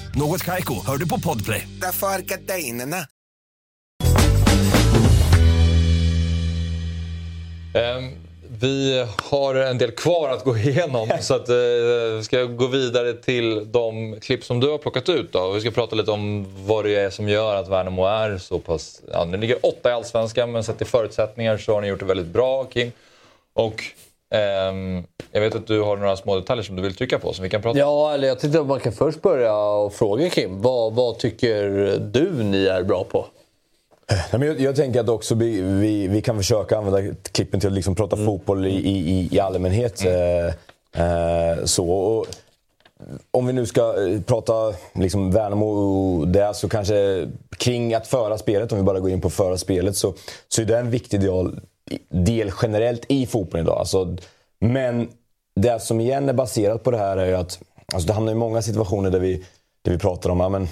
Något 0.15 0.43
Kaiko, 0.43 0.85
hör 0.85 0.97
du 0.97 1.09
på 1.09 1.19
Podplay. 1.19 1.67
Därför 1.81 2.07
är 2.07 2.19
gardinerna. 2.19 2.97
Ehm, 7.73 8.11
vi 8.59 9.05
har 9.17 9.55
en 9.55 9.77
del 9.77 9.91
kvar 9.91 10.29
att 10.29 10.43
gå 10.43 10.57
igenom 10.57 11.09
så 11.21 11.33
att, 11.33 11.49
eh, 11.49 11.55
vi 12.15 12.21
ska 12.23 12.43
gå 12.43 12.67
vidare 12.67 13.13
till 13.13 13.71
de 13.71 14.19
klipp 14.19 14.43
som 14.43 14.59
du 14.59 14.69
har 14.69 14.77
plockat 14.77 15.09
ut. 15.09 15.31
Då. 15.31 15.51
Vi 15.51 15.61
ska 15.61 15.71
prata 15.71 15.95
lite 15.95 16.11
om 16.11 16.45
vad 16.65 16.85
det 16.85 16.95
är 16.95 17.09
som 17.09 17.29
gör 17.29 17.55
att 17.55 17.69
Värnamo 17.69 18.05
är 18.05 18.37
så 18.37 18.59
pass... 18.59 19.01
Ja, 19.11 19.25
ni 19.25 19.37
ligger 19.37 19.65
åtta 19.65 19.89
i 19.89 19.93
Allsvenskan 19.93 20.51
men 20.51 20.63
sett 20.63 20.77
till 20.77 20.87
förutsättningar 20.87 21.57
så 21.57 21.73
har 21.73 21.81
ni 21.81 21.87
gjort 21.87 21.99
det 21.99 22.05
väldigt 22.05 22.27
bra 22.27 22.65
Kim. 22.65 22.91
Och 23.53 23.83
jag 25.31 25.41
vet 25.41 25.55
att 25.55 25.67
du 25.67 25.81
har 25.81 25.97
några 25.97 26.15
små 26.15 26.35
detaljer 26.35 26.63
som 26.63 26.75
du 26.75 26.81
vill 26.81 26.95
trycka 26.95 27.19
på 27.19 27.33
som 27.33 27.43
vi 27.43 27.49
kan 27.49 27.61
prata 27.61 27.73
om. 27.73 27.79
Ja, 27.79 28.13
eller 28.13 28.27
jag 28.27 28.39
tyckte 28.39 28.59
att 28.59 28.67
man 28.67 28.79
kan 28.79 28.93
först 28.93 29.21
börja 29.21 29.55
och 29.55 29.93
fråga 29.93 30.29
Kim. 30.29 30.61
Vad, 30.61 30.93
vad 30.93 31.19
tycker 31.19 31.63
du 31.99 32.43
ni 32.43 32.65
är 32.65 32.83
bra 32.83 33.03
på? 33.03 33.25
Nej, 34.11 34.39
men 34.39 34.47
jag, 34.47 34.59
jag 34.59 34.75
tänker 34.75 34.99
att 34.99 35.09
också 35.09 35.35
vi, 35.35 35.61
vi, 35.61 36.07
vi 36.07 36.21
kan 36.21 36.37
försöka 36.37 36.77
använda 36.77 37.15
klippen 37.31 37.59
till 37.59 37.69
att 37.69 37.75
liksom 37.75 37.95
prata 37.95 38.17
fotboll 38.17 38.65
i, 38.65 38.69
i, 38.69 39.29
i 39.31 39.39
allmänhet. 39.39 40.05
Eh, 40.05 40.45
eh, 41.05 41.63
så. 41.65 41.91
Och, 41.91 42.25
om 43.31 43.47
vi 43.47 43.53
nu 43.53 43.65
ska 43.65 44.07
eh, 44.07 44.21
prata 44.21 44.73
liksom 44.93 45.31
Värnamo 45.31 45.65
och 45.65 46.27
det 46.27 46.53
så 46.53 46.69
kanske 46.69 47.27
kring 47.57 47.93
att 47.93 48.07
föra 48.07 48.37
spelet, 48.37 48.71
om 48.71 48.77
vi 48.77 48.83
bara 48.83 48.99
går 48.99 49.09
in 49.09 49.21
på 49.21 49.29
föra 49.29 49.57
spelet, 49.57 49.97
så, 49.97 50.13
så 50.47 50.61
är 50.61 50.65
det 50.65 50.77
en 50.77 50.89
viktig 50.89 51.21
del, 51.21 51.59
del 52.09 52.51
generellt 52.61 53.05
i 53.07 53.25
fotbollen 53.25 53.65
idag. 53.65 53.77
Alltså, 53.77 54.17
men 54.59 55.09
det 55.55 55.81
som 55.81 55.99
igen 55.99 56.29
är 56.29 56.33
baserat 56.33 56.83
på 56.83 56.91
det 56.91 56.97
här 56.97 57.17
är 57.17 57.25
ju 57.25 57.35
att 57.35 57.59
alltså 57.93 58.07
det 58.07 58.13
hamnar 58.13 58.31
i 58.31 58.35
många 58.35 58.61
situationer 58.61 59.09
där 59.09 59.19
vi, 59.19 59.45
där 59.81 59.91
vi 59.91 59.97
pratar 59.97 60.29
om 60.29 60.39
ja, 60.39 60.49
men, 60.49 60.67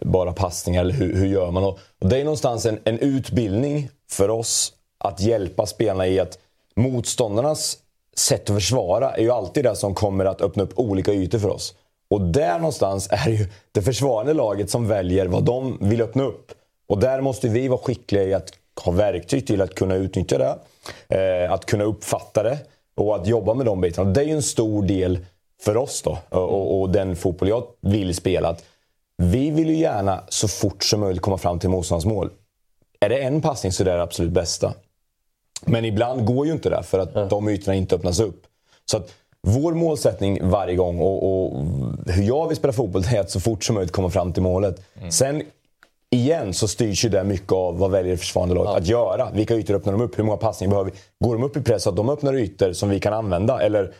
bara 0.00 0.32
passningar 0.32 0.80
eller 0.80 0.94
hur, 0.94 1.14
hur 1.14 1.26
gör 1.26 1.50
man? 1.50 1.64
Och, 1.64 1.78
och 2.00 2.08
det 2.08 2.18
är 2.18 2.24
någonstans 2.24 2.66
en, 2.66 2.78
en 2.84 2.98
utbildning 2.98 3.88
för 4.10 4.30
oss 4.30 4.72
att 4.98 5.20
hjälpa 5.20 5.66
spelarna 5.66 6.06
i 6.06 6.20
att 6.20 6.38
motståndarnas 6.76 7.78
sätt 8.16 8.50
att 8.50 8.56
försvara 8.56 9.10
är 9.10 9.22
ju 9.22 9.30
alltid 9.30 9.64
det 9.64 9.76
som 9.76 9.94
kommer 9.94 10.24
att 10.24 10.40
öppna 10.40 10.62
upp 10.62 10.78
olika 10.78 11.12
ytor 11.12 11.38
för 11.38 11.48
oss. 11.48 11.74
Och 12.10 12.20
där 12.20 12.58
någonstans 12.58 13.08
är 13.10 13.24
det 13.24 13.36
ju 13.36 13.46
det 13.72 13.82
försvarande 13.82 14.34
laget 14.34 14.70
som 14.70 14.88
väljer 14.88 15.26
vad 15.26 15.44
de 15.44 15.78
vill 15.80 16.02
öppna 16.02 16.22
upp. 16.22 16.52
Och 16.88 16.98
där 16.98 17.20
måste 17.20 17.48
vi 17.48 17.68
vara 17.68 17.80
skickliga 17.80 18.24
i 18.24 18.34
att 18.34 18.52
ha 18.78 18.92
verktyg 18.92 19.46
till 19.46 19.62
att 19.62 19.74
kunna 19.74 19.94
utnyttja 19.94 20.38
det. 20.38 20.58
Eh, 21.08 21.52
att 21.52 21.66
kunna 21.66 21.84
uppfatta 21.84 22.42
det 22.42 22.58
och 22.96 23.16
att 23.16 23.26
jobba 23.26 23.54
med 23.54 23.66
de 23.66 23.80
bitarna. 23.80 24.10
Det 24.10 24.20
är 24.20 24.24
ju 24.24 24.32
en 24.32 24.42
stor 24.42 24.82
del 24.82 25.18
för 25.62 25.76
oss 25.76 26.02
då 26.02 26.18
och, 26.28 26.80
och 26.80 26.90
den 26.90 27.16
fotboll 27.16 27.48
jag 27.48 27.66
vill 27.80 28.14
spela. 28.14 28.48
Att 28.48 28.64
vi 29.16 29.50
vill 29.50 29.68
ju 29.68 29.76
gärna 29.76 30.22
så 30.28 30.48
fort 30.48 30.84
som 30.84 31.00
möjligt 31.00 31.22
komma 31.22 31.38
fram 31.38 31.58
till 31.58 31.68
motståndarens 31.68 32.06
mål. 32.06 32.30
Är 33.00 33.08
det 33.08 33.18
en 33.18 33.40
passning 33.40 33.72
så 33.72 33.82
är 33.82 33.84
det 33.84 33.92
det 33.92 34.02
absolut 34.02 34.32
bästa. 34.32 34.74
Men 35.64 35.84
ibland 35.84 36.24
går 36.24 36.46
ju 36.46 36.52
inte 36.52 36.70
det 36.70 36.82
för 36.82 36.98
att 36.98 37.30
de 37.30 37.48
ytorna 37.48 37.74
inte 37.74 37.94
öppnas 37.94 38.20
upp. 38.20 38.42
Så 38.84 38.96
att 38.96 39.14
vår 39.42 39.74
målsättning 39.74 40.50
varje 40.50 40.76
gång 40.76 41.00
och, 41.00 41.22
och 41.22 41.64
hur 42.06 42.22
jag 42.22 42.48
vill 42.48 42.56
spela 42.56 42.72
fotboll 42.72 43.04
är 43.14 43.20
att 43.20 43.30
så 43.30 43.40
fort 43.40 43.64
som 43.64 43.74
möjligt 43.74 43.92
komma 43.92 44.10
fram 44.10 44.32
till 44.32 44.42
målet. 44.42 44.82
Sen 45.10 45.42
igen 46.10 46.54
så 46.54 46.68
styrs 46.68 47.04
ju 47.04 47.08
det 47.08 47.24
mycket 47.24 47.52
av 47.52 47.78
vad 47.78 47.90
väljer 47.90 48.12
det 48.12 48.18
försvarande 48.18 48.54
laget 48.54 48.82
att 48.82 48.86
göra. 48.86 49.30
Vilka 49.30 49.54
ytor 49.54 49.74
öppnar 49.74 49.92
de 49.92 50.02
upp? 50.02 50.18
Hur 50.18 50.24
många 50.24 50.36
passningar 50.36 50.70
behöver 50.70 50.90
vi? 50.90 50.96
Går 51.26 51.34
de 51.34 51.44
upp 51.44 51.56
i 51.56 51.62
press 51.62 51.82
så 51.82 51.90
att 51.90 51.96
de 51.96 52.10
öppnar 52.10 52.34
ytor 52.34 52.72
som 52.72 52.88
vi 52.88 53.00
kan 53.00 53.12
använda? 53.12 53.62
Eller 53.62 53.92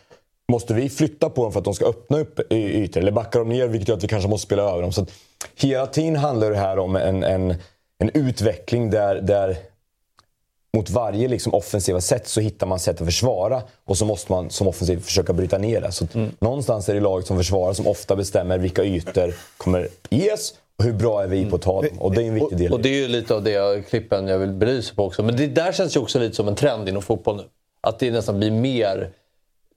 måste 0.52 0.74
vi 0.74 0.88
flytta 0.88 1.30
på 1.30 1.42
dem 1.42 1.52
för 1.52 1.58
att 1.58 1.64
de 1.64 1.74
ska 1.74 1.84
öppna 1.86 2.18
upp 2.18 2.52
ytor? 2.52 3.00
Eller 3.00 3.12
backar 3.12 3.38
de 3.38 3.48
ner 3.48 3.68
vilket 3.68 3.88
gör 3.88 3.96
att 3.96 4.04
vi 4.04 4.08
kanske 4.08 4.28
måste 4.28 4.46
spela 4.46 4.62
över 4.62 4.82
dem? 4.82 4.92
Så 4.92 5.02
att 5.02 5.10
hela 5.56 5.86
tiden 5.86 6.16
handlar 6.16 6.50
det 6.50 6.56
här 6.56 6.78
om 6.78 6.96
en, 6.96 7.24
en, 7.24 7.54
en 7.98 8.10
utveckling 8.14 8.90
där, 8.90 9.20
där 9.20 9.56
mot 10.76 10.90
varje 10.90 11.28
liksom 11.28 11.54
offensiva 11.54 12.00
sätt 12.00 12.28
så 12.28 12.40
hittar 12.40 12.66
man 12.66 12.78
sätt 12.78 13.00
att 13.00 13.06
försvara 13.06 13.62
och 13.84 13.98
så 13.98 14.04
måste 14.04 14.32
man 14.32 14.50
som 14.50 14.68
offensiv 14.68 15.00
försöka 15.00 15.32
bryta 15.32 15.58
ner 15.58 15.80
det. 15.80 15.92
Så 15.92 16.04
att 16.04 16.14
Någonstans 16.40 16.88
är 16.88 16.94
det 16.94 17.00
laget 17.00 17.26
som 17.26 17.36
försvarar 17.36 17.72
som 17.72 17.86
ofta 17.86 18.16
bestämmer 18.16 18.58
vilka 18.58 18.84
ytor 18.84 19.34
kommer 19.56 19.88
ges 20.10 20.54
hur 20.82 20.92
bra 20.92 21.22
är 21.22 21.26
vi 21.26 21.50
på 21.50 21.56
att 21.56 21.62
ta 21.62 21.82
dem. 21.82 21.98
Och 21.98 22.14
det 22.14 22.22
är 22.22 22.26
en 22.26 22.34
viktig 22.34 22.58
del. 22.58 22.72
Och, 22.72 22.78
och 22.78 22.82
det 22.82 22.88
är 22.88 23.00
ju 23.00 23.08
lite 23.08 23.34
av 23.34 23.42
det 23.42 23.88
klippen 23.88 24.28
jag 24.28 24.38
vill 24.38 24.52
belysa 24.52 24.94
på 24.94 25.04
också. 25.04 25.22
Men 25.22 25.36
det 25.36 25.46
där 25.46 25.72
känns 25.72 25.96
ju 25.96 26.00
också 26.00 26.18
lite 26.18 26.36
som 26.36 26.48
en 26.48 26.54
trend 26.54 26.88
inom 26.88 27.02
fotboll 27.02 27.36
nu. 27.36 27.42
Att 27.80 27.98
det 27.98 28.10
nästan 28.10 28.38
blir 28.38 28.50
mer 28.50 29.10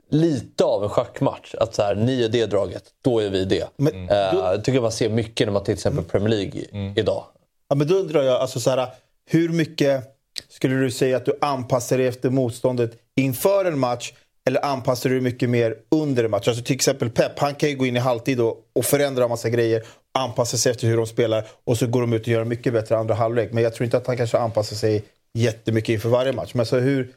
lite 0.10 0.64
av 0.64 0.84
en 0.84 0.90
schackmatch. 0.90 1.56
Att 1.56 1.76
så 1.76 1.82
här, 1.82 1.96
ni 1.96 2.24
är 2.24 2.30
det 2.30 2.46
draget, 2.46 2.84
då 3.02 3.20
är 3.20 3.30
vi 3.30 3.46
det. 3.46 3.68
Men 3.78 4.10
Eh, 4.10 4.18
jag 4.18 4.64
tycker 4.64 4.82
man 4.82 4.92
ser 4.92 5.10
mycket 5.10 5.48
när 5.48 5.54
man 5.54 5.64
till 5.64 5.74
exempel 5.74 6.04
Premier 6.04 6.30
League 6.30 6.94
idag. 6.96 7.24
Ja, 7.70 7.76
men 7.76 7.88
då 7.88 7.96
undrar 7.96 8.24
jag, 8.24 8.42
alltså, 8.42 8.60
så 8.60 8.70
här, 8.70 8.88
hur 9.30 9.50
mycket 9.50 10.04
skulle 10.50 10.76
du 10.76 10.92
säga 10.92 11.18
att 11.18 11.26
du 11.26 11.38
anpassar 11.42 11.98
dig 11.98 12.08
efter 12.08 12.30
motståndet 12.30 12.92
inför 13.16 13.66
en 13.66 13.80
match? 13.80 14.14
Eller 14.48 14.66
anpassar 14.66 15.10
du 15.10 15.22
mycket 15.22 15.50
mer 15.50 15.76
under 15.92 16.24
en 16.24 16.32
match? 16.32 16.48
Alltså 16.48 16.64
till 16.64 16.76
exempel 16.76 17.10
Pep, 17.10 17.40
han 17.40 17.56
kan 17.56 17.70
ju 17.70 17.76
gå 17.76 17.86
in 17.86 17.96
i 17.96 18.00
halvtid 18.00 18.40
och, 18.42 18.58
och 18.76 18.86
förändra 18.86 19.24
en 19.24 19.30
massa 19.30 19.50
grejer. 19.50 19.84
Anpassar 20.14 20.58
sig 20.58 20.72
efter 20.72 20.88
hur 20.88 20.98
de 20.98 21.08
spelar 21.08 21.48
och 21.64 21.78
så 21.78 21.88
går 21.88 22.02
de 22.02 22.14
ut 22.14 22.22
och 22.22 22.28
gör 22.28 22.44
mycket 22.44 22.74
bättre 22.74 22.98
andra 22.98 23.16
halvlek. 23.16 23.54
Men 23.54 23.64
jag 23.64 23.74
tror 23.74 23.86
inte 23.86 23.98
att 23.98 24.08
han 24.08 24.18
kanske 24.18 24.38
anpassar 24.38 24.76
sig 24.76 25.04
jättemycket 25.34 25.90
inför 25.90 26.10
varje 26.10 26.32
match. 26.34 26.54
Men 26.54 26.66
så 26.66 26.80
hur, 26.80 27.12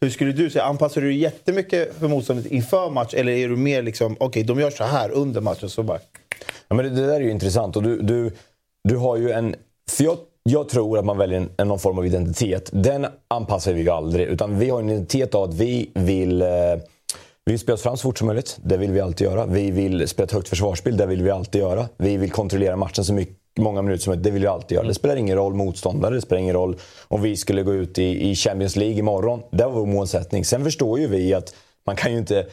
hur 0.00 0.10
skulle 0.10 0.32
du 0.32 0.50
säga? 0.50 0.64
Anpassar 0.64 1.00
du 1.00 1.06
dig 1.06 1.18
jättemycket 1.18 1.94
för 1.94 2.08
motståndet 2.08 2.46
inför 2.46 2.90
match? 2.90 3.14
Eller 3.14 3.32
är 3.32 3.48
du 3.48 3.56
mer 3.56 3.82
liksom, 3.82 4.16
okej 4.20 4.42
de 4.42 4.60
gör 4.60 4.70
så 4.70 4.84
här 4.84 5.10
under 5.10 5.40
matchen 5.40 5.70
så 5.70 5.82
bara... 5.82 5.98
Ja, 6.68 6.76
men 6.76 6.84
det, 6.84 6.90
det 6.90 7.06
där 7.06 7.14
är 7.14 7.20
ju 7.20 7.30
intressant. 7.30 7.76
Och 7.76 7.82
du, 7.82 8.02
du, 8.02 8.30
du 8.88 8.96
har 8.96 9.16
ju 9.16 9.30
en... 9.30 9.54
För 9.90 10.04
jag, 10.04 10.18
jag 10.42 10.68
tror 10.68 10.98
att 10.98 11.04
man 11.04 11.18
väljer 11.18 11.38
en, 11.38 11.50
en, 11.56 11.68
någon 11.68 11.78
form 11.78 11.98
av 11.98 12.06
identitet. 12.06 12.70
Den 12.72 13.06
anpassar 13.28 13.72
vi 13.72 13.80
ju 13.80 13.90
aldrig. 13.90 14.26
Utan 14.26 14.58
vi 14.58 14.70
har 14.70 14.80
en 14.80 14.90
identitet 14.90 15.34
av 15.34 15.42
att 15.42 15.54
vi 15.54 15.90
vill... 15.94 16.42
Eh, 16.42 16.48
vi 17.46 17.52
vill 17.52 17.60
spela 17.60 17.74
oss 17.74 17.82
fram 17.82 17.96
så 17.96 18.02
fort 18.02 18.18
som 18.18 18.26
möjligt. 18.26 18.58
Det 18.62 18.76
vill 18.76 18.92
vi 18.92 19.00
alltid 19.00 19.26
göra. 19.26 19.46
Vi 19.46 19.70
vill 19.70 20.08
spela 20.08 20.24
ett 20.24 20.32
högt 20.32 20.48
försvarsspel. 20.48 20.96
Det 20.96 21.06
vill 21.06 21.22
vi 21.22 21.30
alltid 21.30 21.60
göra. 21.60 21.88
Vi 21.96 22.16
vill 22.16 22.30
kontrollera 22.30 22.76
matchen 22.76 23.04
så 23.04 23.12
mycket, 23.12 23.36
många 23.58 23.82
minuter 23.82 24.02
som 24.02 24.10
möjligt. 24.10 24.24
Det 24.24 24.30
vill 24.30 24.42
vi 24.42 24.48
alltid 24.48 24.76
göra. 24.76 24.86
Det 24.86 24.94
spelar 24.94 25.16
ingen 25.16 25.36
roll 25.36 25.54
motståndare. 25.54 26.14
Det 26.14 26.20
spelar 26.20 26.42
ingen 26.42 26.54
roll 26.54 26.76
om 27.08 27.22
vi 27.22 27.36
skulle 27.36 27.62
gå 27.62 27.74
ut 27.74 27.98
i, 27.98 28.30
i 28.30 28.34
Champions 28.34 28.76
League 28.76 28.98
imorgon. 28.98 29.42
Det 29.50 29.64
var 29.64 29.72
vår 29.72 29.86
målsättning. 29.86 30.44
Sen 30.44 30.64
förstår 30.64 30.98
ju 30.98 31.06
vi 31.06 31.34
att 31.34 31.54
man 31.86 31.96
kan 31.96 32.12
ju 32.12 32.18
inte 32.18 32.46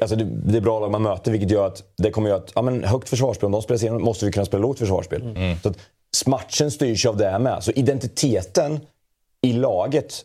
Alltså 0.00 0.16
det, 0.16 0.24
det 0.24 0.56
är 0.56 0.60
bra 0.60 0.80
lag 0.80 0.90
man 0.90 1.02
möter 1.02 1.30
vilket 1.30 1.50
gör 1.50 1.66
att 1.66 1.82
det 1.96 2.10
kommer 2.10 2.28
göra 2.28 2.38
att 2.38 2.52
ja, 2.54 2.62
men 2.62 2.84
högt 2.84 3.08
försvarsspel, 3.08 3.46
om 3.46 3.52
de 3.52 3.62
spelar 3.62 3.82
igenom 3.82 4.02
måste 4.02 4.26
vi 4.26 4.32
kunna 4.32 4.46
spela 4.46 4.62
lågt 4.62 4.78
försvarsspel. 4.78 5.22
Så 5.62 5.68
att 5.68 5.78
matchen 6.26 6.70
styrs 6.70 7.06
av 7.06 7.16
det 7.16 7.30
här 7.30 7.38
med. 7.38 7.64
Så 7.64 7.70
identiteten 7.70 8.80
i 9.42 9.52
laget 9.52 10.24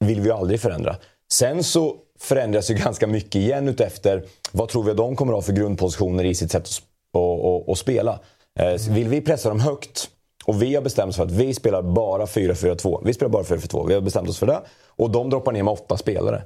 vill 0.00 0.20
vi 0.20 0.26
ju 0.26 0.34
aldrig 0.34 0.60
förändra. 0.60 0.96
Sen 1.32 1.64
så 1.64 1.96
förändras 2.22 2.70
ju 2.70 2.74
ganska 2.74 3.06
mycket 3.06 3.34
igen 3.34 3.68
utefter 3.68 4.24
vad 4.52 4.68
tror 4.68 4.82
vi 4.82 4.90
att 4.90 4.96
de 4.96 5.16
kommer 5.16 5.32
att 5.32 5.36
ha 5.36 5.42
för 5.42 5.52
grundpositioner 5.52 6.24
i 6.24 6.34
sitt 6.34 6.50
sätt 6.50 6.62
att, 6.62 6.82
att, 7.20 7.68
att, 7.68 7.78
spela. 7.78 8.20
Eh, 8.58 8.76
så 8.76 8.92
Vill 8.92 9.08
vi 9.08 9.20
pressa 9.20 9.48
dem 9.48 9.60
högt 9.60 10.08
och 10.44 10.62
vi 10.62 10.74
har 10.74 10.82
bestämt 10.82 11.10
oss 11.10 11.16
för 11.16 11.24
att 11.24 11.30
vi 11.30 11.54
spelar 11.54 11.82
bara 11.82 12.24
4-4-2. 12.24 13.02
Vi 13.04 13.14
spelar 13.14 13.30
bara 13.30 13.42
4-4-2. 13.42 13.88
Vi 13.88 13.94
har 13.94 14.00
bestämt 14.00 14.28
oss 14.28 14.38
för 14.38 14.46
det. 14.46 14.60
Och 14.86 15.10
de 15.10 15.30
droppar 15.30 15.52
ner 15.52 15.62
med 15.62 15.72
åtta 15.72 15.96
spelare. 15.96 16.42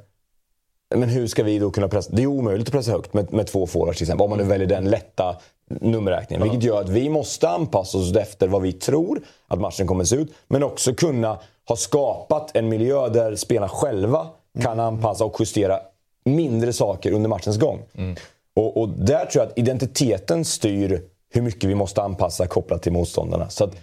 Men 0.95 1.09
hur 1.09 1.27
ska 1.27 1.43
vi 1.43 1.59
då 1.59 1.71
kunna 1.71 1.89
pressa? 1.89 2.11
Det 2.13 2.23
är 2.23 2.27
omöjligt 2.27 2.69
att 2.69 2.73
pressa 2.73 2.93
högt 2.93 3.15
med, 3.15 3.33
med 3.33 3.47
två 3.47 3.67
forwards 3.67 3.99
till 3.99 4.05
exempel. 4.05 4.25
Om 4.25 4.31
man 4.31 4.39
nu 4.39 4.45
väljer 4.45 4.67
den 4.67 4.91
lätta 4.91 5.37
nummerräkningen. 5.71 6.43
Vilket 6.43 6.63
gör 6.63 6.81
att 6.81 6.89
vi 6.89 7.09
måste 7.09 7.49
anpassa 7.49 7.99
oss 7.99 8.17
efter 8.17 8.49
vad 8.49 8.63
vi 8.63 8.73
tror 8.73 9.23
att 9.47 9.61
matchen 9.61 9.87
kommer 9.87 10.03
att 10.03 10.09
se 10.09 10.17
ut. 10.17 10.35
Men 10.49 10.63
också 10.63 10.95
kunna 10.95 11.39
har 11.65 11.77
skapat 11.77 12.57
en 12.57 12.69
miljö 12.69 13.09
där 13.09 13.37
spelarna 13.37 13.69
själva 13.69 14.27
kan 14.63 14.81
anpassa 14.81 15.25
och 15.25 15.37
justera 15.41 15.81
mindre 16.25 16.73
saker 16.73 17.13
under 17.13 17.29
matchens 17.29 17.59
gång. 17.59 17.83
Och, 18.55 18.77
och 18.77 18.89
där 18.89 19.27
tror 19.27 19.45
jag 19.45 19.51
att 19.51 19.59
identiteten 19.59 20.45
styr 20.45 21.03
hur 21.31 21.43
mycket 21.43 21.71
vi 21.71 21.75
måste 21.75 22.03
anpassa 22.03 22.47
kopplat 22.47 22.83
till 22.83 22.93
motståndarna. 22.93 23.49
Så 23.49 23.65
att 23.65 23.77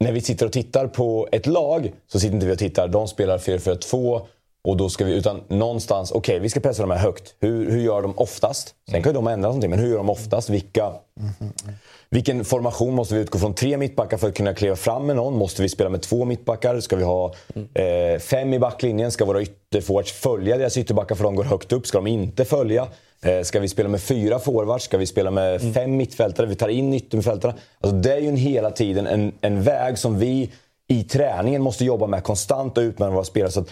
när 0.00 0.12
vi 0.12 0.20
sitter 0.20 0.46
och 0.46 0.52
tittar 0.52 0.86
på 0.86 1.28
ett 1.32 1.46
lag 1.46 1.92
så 2.06 2.20
sitter 2.20 2.34
inte 2.34 2.46
vi 2.46 2.54
och 2.54 2.58
tittar, 2.58 2.88
de 2.88 3.08
spelar 3.08 3.38
4-4-2 3.38 4.20
och 4.64 4.76
då 4.76 4.88
ska 4.88 5.04
vi, 5.04 5.14
utan 5.14 5.40
någonstans, 5.48 6.12
okej 6.12 6.38
vi 6.38 6.48
ska 6.48 6.60
pressa 6.60 6.82
dem 6.82 6.90
här 6.90 6.98
högt. 6.98 7.34
Hur, 7.40 7.70
hur 7.70 7.80
gör 7.80 8.02
de 8.02 8.18
oftast? 8.18 8.74
Sen 8.90 9.02
kan 9.02 9.12
ju 9.12 9.14
de 9.14 9.26
ändra 9.26 9.48
någonting, 9.48 9.70
men 9.70 9.78
hur 9.78 9.88
gör 9.88 9.96
de 9.96 10.10
oftast? 10.10 10.50
Vilka, 10.50 10.82
mm-hmm 10.82 11.72
vilken 12.10 12.44
formation 12.44 12.94
måste 12.94 13.14
vi 13.14 13.20
utgå 13.20 13.38
från? 13.38 13.54
Tre 13.54 13.76
mittbackar 13.76 14.16
för 14.16 14.28
att 14.28 14.34
kunna 14.34 14.54
kliva 14.54 14.76
fram 14.76 15.06
med 15.06 15.16
någon? 15.16 15.38
Måste 15.38 15.62
vi 15.62 15.68
spela 15.68 15.90
med 15.90 16.02
två 16.02 16.24
mittbackar? 16.24 16.80
Ska 16.80 16.96
vi 16.96 17.04
ha 17.04 17.34
eh, 17.74 18.18
fem 18.20 18.54
i 18.54 18.58
backlinjen? 18.58 19.10
Ska 19.10 19.24
våra 19.24 19.42
ytterforwards 19.42 20.12
följa 20.12 20.56
deras 20.56 20.76
ytterbackar 20.76 21.14
för 21.14 21.24
de 21.24 21.34
går 21.34 21.44
högt 21.44 21.72
upp? 21.72 21.86
Ska 21.86 21.98
de 21.98 22.06
inte 22.06 22.44
följa? 22.44 22.88
Eh, 23.22 23.42
ska 23.42 23.60
vi 23.60 23.68
spela 23.68 23.88
med 23.88 24.00
fyra 24.02 24.38
forwards? 24.38 24.84
Ska 24.84 24.98
vi 24.98 25.06
spela 25.06 25.30
med 25.30 25.74
fem 25.74 25.96
mittfältare? 25.96 26.46
Vi 26.46 26.54
tar 26.54 26.68
in 26.68 26.94
yttermittfältarna. 26.94 27.54
Alltså, 27.80 27.96
det 27.96 28.12
är 28.12 28.20
ju 28.20 28.28
en, 28.28 28.36
hela 28.36 28.70
tiden 28.70 29.06
en, 29.06 29.32
en 29.40 29.62
väg 29.62 29.98
som 29.98 30.18
vi 30.18 30.50
i 30.88 31.04
träningen 31.04 31.62
måste 31.62 31.84
jobba 31.84 32.06
med 32.06 32.22
konstant 32.22 32.78
och 32.78 32.82
utmana 32.82 33.12
våra 33.12 33.24
spelare. 33.24 33.52
Så 33.52 33.60
att 33.60 33.68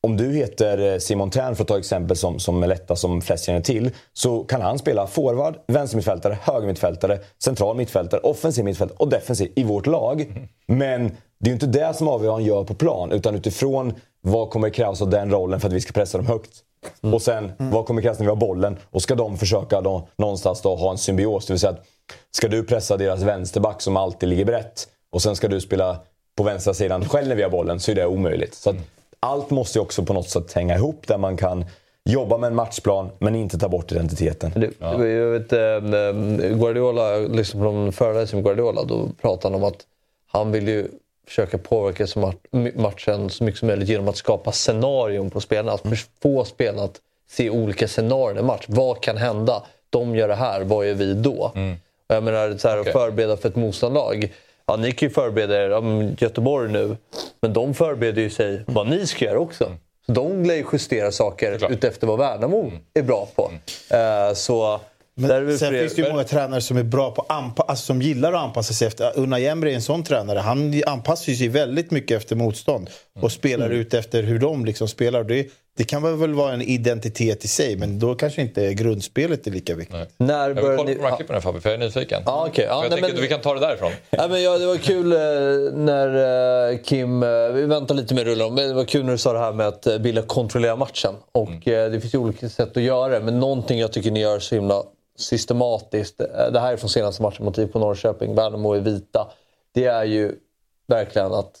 om 0.00 0.16
du 0.16 0.32
heter 0.32 0.92
eh, 0.92 0.98
Simon 0.98 1.30
Tern, 1.30 1.56
för 1.56 1.62
att 1.62 1.68
ta 1.68 1.78
exempel 1.78 2.16
som, 2.16 2.38
som 2.38 2.62
är 2.62 2.66
lätta 2.66 2.96
som 2.96 3.20
flest 3.20 3.44
känner 3.44 3.60
till, 3.60 3.90
så 4.12 4.44
kan 4.44 4.62
han 4.62 4.78
spela 4.78 5.06
forward, 5.06 5.54
vänstermittfältare, 5.66 6.38
högermittfältare, 6.42 7.18
central 7.42 7.76
mittfältare, 7.76 8.20
offensiv 8.20 8.64
mittfältare 8.64 8.96
och 8.98 9.08
defensiv 9.08 9.52
i 9.54 9.62
vårt 9.62 9.86
lag. 9.86 10.48
Men 10.66 11.16
det 11.40 11.46
är 11.46 11.48
ju 11.48 11.52
inte 11.52 11.66
det 11.66 11.94
som 11.96 12.08
avgör 12.08 12.30
vad 12.30 12.36
han 12.38 12.44
gör 12.44 12.64
på 12.64 12.74
plan, 12.74 13.12
utan 13.12 13.34
utifrån 13.34 13.94
vad 14.20 14.50
kommer 14.50 14.70
krävas 14.70 15.02
av 15.02 15.10
den 15.10 15.30
rollen 15.30 15.60
för 15.60 15.68
att 15.68 15.74
vi 15.74 15.80
ska 15.80 15.92
pressa 15.92 16.18
dem 16.18 16.26
högt. 16.26 16.50
Och 17.00 17.22
sen, 17.22 17.52
vad 17.58 17.86
kommer 17.86 18.02
krävas 18.02 18.18
när 18.18 18.26
vi 18.26 18.30
har 18.30 18.36
bollen? 18.36 18.76
Och 18.90 19.02
ska 19.02 19.14
de 19.14 19.36
försöka 19.36 19.80
då, 19.80 20.08
någonstans 20.16 20.60
då, 20.60 20.76
ha 20.76 20.90
en 20.90 20.98
symbios? 20.98 21.46
Det 21.46 21.52
vill 21.52 21.60
säga 21.60 21.72
att, 21.72 21.84
ska 22.30 22.48
du 22.48 22.64
pressa 22.64 22.96
deras 22.96 23.22
vänsterback 23.22 23.82
som 23.82 23.96
alltid 23.96 24.28
ligger 24.28 24.44
brett 24.44 24.88
och 25.12 25.22
sen 25.22 25.36
ska 25.36 25.48
du 25.48 25.60
spela 25.60 26.00
på 26.36 26.42
vänstra 26.42 26.74
sidan 26.74 27.08
själv 27.08 27.28
när 27.28 27.36
vi 27.36 27.42
har 27.42 27.50
bollen, 27.50 27.80
så 27.80 27.90
är 27.90 27.94
det 27.94 28.06
omöjligt. 28.06 28.54
Så 28.54 28.70
att, 28.70 28.76
allt 29.20 29.50
måste 29.50 29.78
ju 29.78 29.82
också 29.82 30.04
på 30.04 30.12
något 30.12 30.28
sätt 30.28 30.52
hänga 30.52 30.76
ihop 30.76 31.06
där 31.06 31.18
man 31.18 31.36
kan 31.36 31.64
jobba 32.04 32.38
med 32.38 32.48
en 32.48 32.54
matchplan 32.54 33.10
men 33.18 33.34
inte 33.34 33.58
ta 33.58 33.68
bort 33.68 33.92
identiteten. 33.92 34.52
Det, 34.56 34.70
jag 34.80 35.26
vet, 35.30 35.52
eh, 35.52 36.58
Guardiola, 36.58 37.16
liksom 37.16 37.60
från 37.60 37.92
föreläsningen 37.92 38.44
med 38.44 38.56
Guardiola, 38.56 38.84
då 38.84 39.08
pratade 39.22 39.54
han 39.54 39.62
om 39.62 39.68
att 39.68 39.86
han 40.30 40.52
vill 40.52 40.68
ju 40.68 40.88
försöka 41.26 41.58
påverka 41.58 42.06
matchen 42.74 43.30
så 43.30 43.44
mycket 43.44 43.58
som 43.58 43.68
möjligt 43.68 43.88
genom 43.88 44.08
att 44.08 44.16
skapa 44.16 44.52
scenarion 44.52 45.30
på 45.30 45.40
spelarna. 45.40 45.72
Att 45.72 45.82
få 46.22 46.44
spelarna 46.44 46.82
att 46.84 47.00
se 47.30 47.50
olika 47.50 47.88
scenarion 47.88 48.38
i 48.38 48.42
match. 48.42 48.64
Vad 48.68 49.00
kan 49.00 49.16
hända? 49.16 49.62
De 49.90 50.16
gör 50.16 50.28
det 50.28 50.34
här, 50.34 50.60
vad 50.60 50.88
gör 50.88 50.94
vi 50.94 51.14
då? 51.14 51.52
Och 52.08 52.14
Jag 52.14 52.22
menar, 52.22 52.58
så 52.58 52.68
här, 52.68 52.80
Okej. 52.80 52.90
att 52.90 52.98
förbereda 53.00 53.36
för 53.36 53.48
ett 53.48 53.56
motståndarlag. 53.56 54.32
Ja, 54.66 54.76
ni 54.76 54.92
kan 54.92 55.08
ju 55.08 55.14
förbereda 55.14 55.64
er, 55.64 55.70
ja, 55.70 55.82
Göteborg 56.18 56.72
nu, 56.72 56.96
men 57.42 57.52
de 57.52 57.74
förbereder 57.74 58.22
ju 58.22 58.30
sig 58.30 58.62
vad 58.66 58.88
ni 58.88 59.06
ska 59.06 59.24
göra 59.24 59.38
också. 59.38 59.72
Så 60.06 60.12
de 60.12 60.44
lär 60.44 60.54
ju 60.54 60.64
justera 60.72 61.12
saker 61.12 61.72
utefter 61.72 62.06
vad 62.06 62.18
Värnamo 62.18 62.72
är 62.94 63.02
bra 63.02 63.28
på. 63.36 63.50
Eh, 63.94 64.34
så 64.34 64.80
Men 65.14 65.58
sen 65.58 65.72
finns 65.72 65.94
det 65.94 66.02
ju 66.02 66.10
många 66.10 66.24
tränare 66.24 66.60
som 66.60 66.76
är 66.76 66.82
bra 66.82 67.10
på 67.10 67.22
anpa- 67.28 67.64
alltså 67.68 67.84
som 67.84 68.02
gillar 68.02 68.32
att 68.32 68.40
anpassa 68.44 68.74
sig 68.74 68.86
efter. 68.88 69.12
Unai 69.18 69.46
Emery 69.46 69.70
är 69.70 69.74
en 69.74 69.82
sån 69.82 70.02
tränare. 70.04 70.38
Han 70.38 70.82
anpassar 70.86 71.32
sig 71.32 71.48
väldigt 71.48 71.90
mycket 71.90 72.16
efter 72.16 72.36
motstånd 72.36 72.90
och 73.20 73.32
spelar 73.32 73.66
Mm. 73.66 73.78
ut 73.78 73.94
efter 73.94 74.22
hur 74.22 74.38
de 74.38 74.64
liksom 74.64 74.88
spelar. 74.88 75.24
Det, 75.24 75.46
det 75.78 75.84
kan 75.84 76.18
väl 76.20 76.34
vara 76.34 76.52
en 76.52 76.62
identitet 76.62 77.44
i 77.44 77.48
sig, 77.48 77.76
men 77.76 77.98
då 77.98 78.14
kanske 78.14 78.42
inte 78.42 78.74
grundspelet 78.74 79.46
är 79.46 79.50
lika 79.50 79.74
viktigt. 79.74 79.96
När 80.16 80.48
Jag 80.48 80.54
vill 80.54 80.64
kolla 80.64 80.76
på 80.76 80.84
de 80.84 81.00
här 81.02 81.16
klippen 81.16 81.34
här 81.34 81.40
Fabbe, 81.40 81.60
för 81.60 81.68
jag 81.70 81.80
är 81.80 81.84
nyfiken. 81.84 82.22
Ja, 82.26 82.46
okej. 82.48 82.64
Ja, 82.64 82.74
jag 82.74 82.80
nej, 82.80 82.90
tänker 82.90 83.08
men- 83.08 83.16
att 83.16 83.22
vi 83.24 83.28
kan 83.28 83.40
ta 83.40 83.54
det 83.54 83.60
därifrån. 83.60 83.92
Ja, 84.10 84.28
men 84.28 84.42
ja, 84.42 84.58
det 84.58 84.66
var 84.66 84.76
kul 84.76 85.12
eh, 85.12 85.18
när 85.74 86.70
eh, 86.72 86.78
Kim... 86.78 87.22
Eh, 87.22 87.28
vi 87.48 87.62
väntar 87.66 87.94
lite 87.94 88.14
med 88.14 88.24
rullen. 88.24 88.54
Men 88.54 88.68
det 88.68 88.74
var 88.74 88.84
kul 88.84 89.04
när 89.04 89.12
du 89.12 89.18
sa 89.18 89.32
det 89.32 89.38
här 89.38 89.52
med 89.52 89.66
att 89.68 89.86
vilja 89.86 90.22
kontrollera 90.22 90.76
matchen. 90.76 91.14
Och 91.32 91.68
eh, 91.68 91.90
Det 91.90 92.00
finns 92.00 92.14
ju 92.14 92.18
olika 92.18 92.48
sätt 92.48 92.76
att 92.76 92.82
göra 92.82 93.08
det. 93.18 93.24
Men 93.24 93.40
någonting 93.40 93.78
jag 93.78 93.92
tycker 93.92 94.10
ni 94.10 94.20
gör 94.20 94.38
så 94.38 94.54
himla 94.54 94.82
systematiskt. 95.18 96.18
Det 96.52 96.60
här 96.60 96.72
är 96.72 96.76
från 96.76 96.90
senaste 96.90 97.22
matchen 97.22 97.44
mot 97.44 97.58
IFK 97.58 97.78
Norrköping. 97.78 98.34
Värnamo 98.34 98.72
är 98.72 98.80
vita. 98.80 99.28
Det 99.74 99.84
är 99.84 100.04
ju 100.04 100.34
verkligen 100.88 101.32
att 101.32 101.52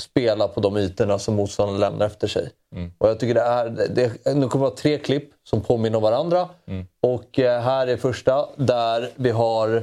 spela 0.00 0.48
på 0.48 0.60
de 0.60 0.76
ytorna 0.76 1.18
som 1.18 1.34
motståndaren 1.34 1.80
lämnar 1.80 2.06
efter 2.06 2.28
sig. 2.28 2.50
Och 2.98 3.08
jag 3.08 3.20
tycker 3.20 3.34
det 3.34 3.40
är, 3.40 3.70
det, 3.70 4.34
nu 4.34 4.48
kommer 4.48 4.64
det 4.64 4.70
vara 4.70 4.70
tre 4.70 4.98
klipp 4.98 5.30
som 5.44 5.60
påminner 5.60 5.96
om 5.96 6.02
varandra. 6.02 6.48
Och 7.00 7.38
eh, 7.38 7.60
här 7.60 7.86
är 7.86 7.96
första 7.96 8.48
där 8.56 9.10
vi 9.16 9.30
har 9.30 9.82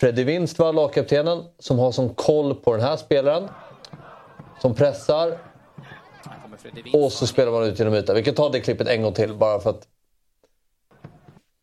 Freddy 0.00 0.24
Winst, 0.24 0.58
lagkaptenen, 0.58 1.44
som 1.58 1.78
har 1.78 1.92
som 1.92 2.14
koll 2.14 2.54
på 2.54 2.72
den 2.72 2.80
här 2.80 2.96
spelaren. 2.96 3.48
Som 4.62 4.74
pressar. 4.74 5.38
Och 6.92 7.12
så 7.12 7.26
spelar 7.26 7.52
man 7.52 7.64
ut 7.64 7.78
genom 7.78 7.94
ytan. 7.94 8.14
Vi 8.16 8.22
kan 8.22 8.34
ta 8.34 8.48
det 8.48 8.60
klippet 8.60 8.88
en 8.88 9.02
gång 9.02 9.12
till 9.12 9.34
bara 9.34 9.60
för 9.60 9.70
att... 9.70 9.86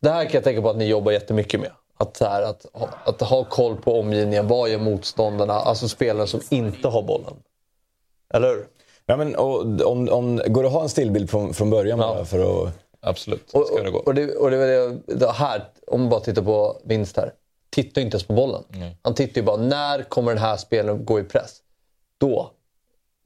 Det 0.02 0.10
här 0.10 0.24
kan 0.24 0.34
jag 0.34 0.44
tänka 0.44 0.62
på 0.62 0.70
att 0.70 0.78
ni 0.78 0.86
jobbar 0.86 1.12
jättemycket 1.12 1.60
med. 1.60 1.72
Att, 1.98 2.20
här, 2.20 2.42
att, 2.42 2.66
att 3.04 3.22
ha 3.22 3.44
koll 3.44 3.76
på 3.76 4.00
omgivningen. 4.00 4.48
Vad 4.48 4.70
gör 4.70 4.80
motståndarna? 4.80 5.54
Alltså 5.54 5.88
spelare 5.88 6.28
som 6.28 6.42
inte 6.50 6.88
har 6.88 7.02
bollen. 7.02 7.34
Eller 8.34 8.48
hur? 8.48 8.68
Ja, 9.06 9.18
men, 9.18 9.36
och, 9.36 9.82
om, 9.82 10.10
om, 10.10 10.42
går 10.48 10.64
det 10.64 10.68
att 10.68 10.74
ha 10.74 10.84
en 10.84 10.90
stillbild 10.90 11.30
från, 11.30 11.54
från 11.54 11.70
början 11.70 12.00
bara 12.00 12.26
för 12.26 12.68
att... 12.68 12.74
Absolut, 13.00 13.52
Och, 13.54 13.68
ska 13.68 13.84
det 13.84 13.92
gå. 13.92 14.00
och, 14.00 14.14
det, 14.16 14.36
och 14.36 14.52
det 14.52 14.58
var 14.58 14.66
det, 14.66 15.00
det 15.16 15.32
här, 15.32 15.64
om 15.88 16.00
man 16.02 16.10
bara 16.10 16.20
tittar 16.20 16.42
på 16.42 16.82
vinst 16.84 17.18
här. 17.18 17.34
Tittar 17.70 18.02
inte 18.02 18.16
ens 18.16 18.24
på 18.24 18.34
bollen. 18.34 18.64
Han 19.02 19.16
tittar 19.16 19.42
ju 19.42 19.46
bara, 19.46 19.58
när 19.58 20.04
kommer 20.04 20.32
den 20.32 20.42
här 20.42 20.58
spelaren 20.58 21.06
gå 21.06 21.20
i 21.20 21.24
press? 21.24 21.58
Då 22.18 22.52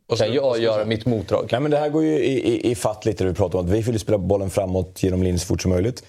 Och 0.10 0.18
kan 0.18 0.34
jag 0.34 0.60
göra 0.60 0.86
mitt 0.86 1.06
motdrag. 1.06 1.50
Nej, 1.52 1.62
men 1.62 1.72
det 1.72 1.78
här 1.78 1.90
går 1.90 2.04
ju 2.04 2.20
i, 2.20 2.54
i, 2.54 2.72
i 2.72 2.76
fatt 2.76 3.06
lite 3.06 3.24
det 3.24 3.30
vi 3.30 3.36
pratar 3.36 3.60
om. 3.60 3.66
Att 3.66 3.72
vi 3.72 3.82
vill 3.82 3.96
ju 3.96 4.00
spela 4.00 4.18
bollen 4.18 4.50
framåt 4.50 5.04
genom 5.04 5.24
linjen 5.24 5.40
så 5.40 5.46
fort 5.46 5.62
som 5.62 5.72
möjligt. 5.72 6.04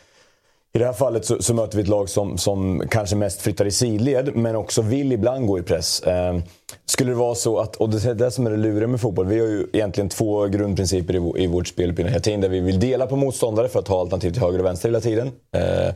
I 0.74 0.78
det 0.78 0.84
här 0.84 0.92
fallet 0.92 1.24
så, 1.24 1.42
så 1.42 1.54
möter 1.54 1.76
vi 1.76 1.82
ett 1.82 1.88
lag 1.88 2.08
som, 2.08 2.38
som 2.38 2.82
kanske 2.90 3.16
mest 3.16 3.40
flyttar 3.40 3.66
i 3.66 3.70
sidled, 3.70 4.36
men 4.36 4.56
också 4.56 4.82
vill 4.82 5.12
ibland 5.12 5.46
gå 5.46 5.58
i 5.58 5.62
press. 5.62 6.02
Eh, 6.02 6.38
skulle 6.86 7.10
det 7.10 7.16
vara 7.16 7.34
så 7.34 7.58
att, 7.58 7.76
och 7.76 7.90
det 7.90 8.04
är 8.04 8.14
det 8.14 8.30
som 8.30 8.46
är 8.46 8.50
det 8.50 8.56
luriga 8.56 8.86
med 8.86 9.00
fotboll, 9.00 9.26
vi 9.26 9.40
har 9.40 9.46
ju 9.46 9.66
egentligen 9.72 10.08
två 10.08 10.46
grundprinciper 10.46 11.14
i, 11.14 11.44
i 11.44 11.46
vårt 11.46 11.68
spel 11.68 11.96
hela 11.96 12.20
tiden. 12.20 12.40
Där 12.40 12.48
vi 12.48 12.60
vill 12.60 12.80
dela 12.80 13.06
på 13.06 13.16
motståndare 13.16 13.68
för 13.68 13.78
att 13.78 13.88
ha 13.88 14.00
alternativ 14.00 14.30
till 14.30 14.42
höger 14.42 14.58
och 14.58 14.64
vänster 14.64 14.88
hela 14.88 15.00
tiden. 15.00 15.30
Eh, 15.56 15.94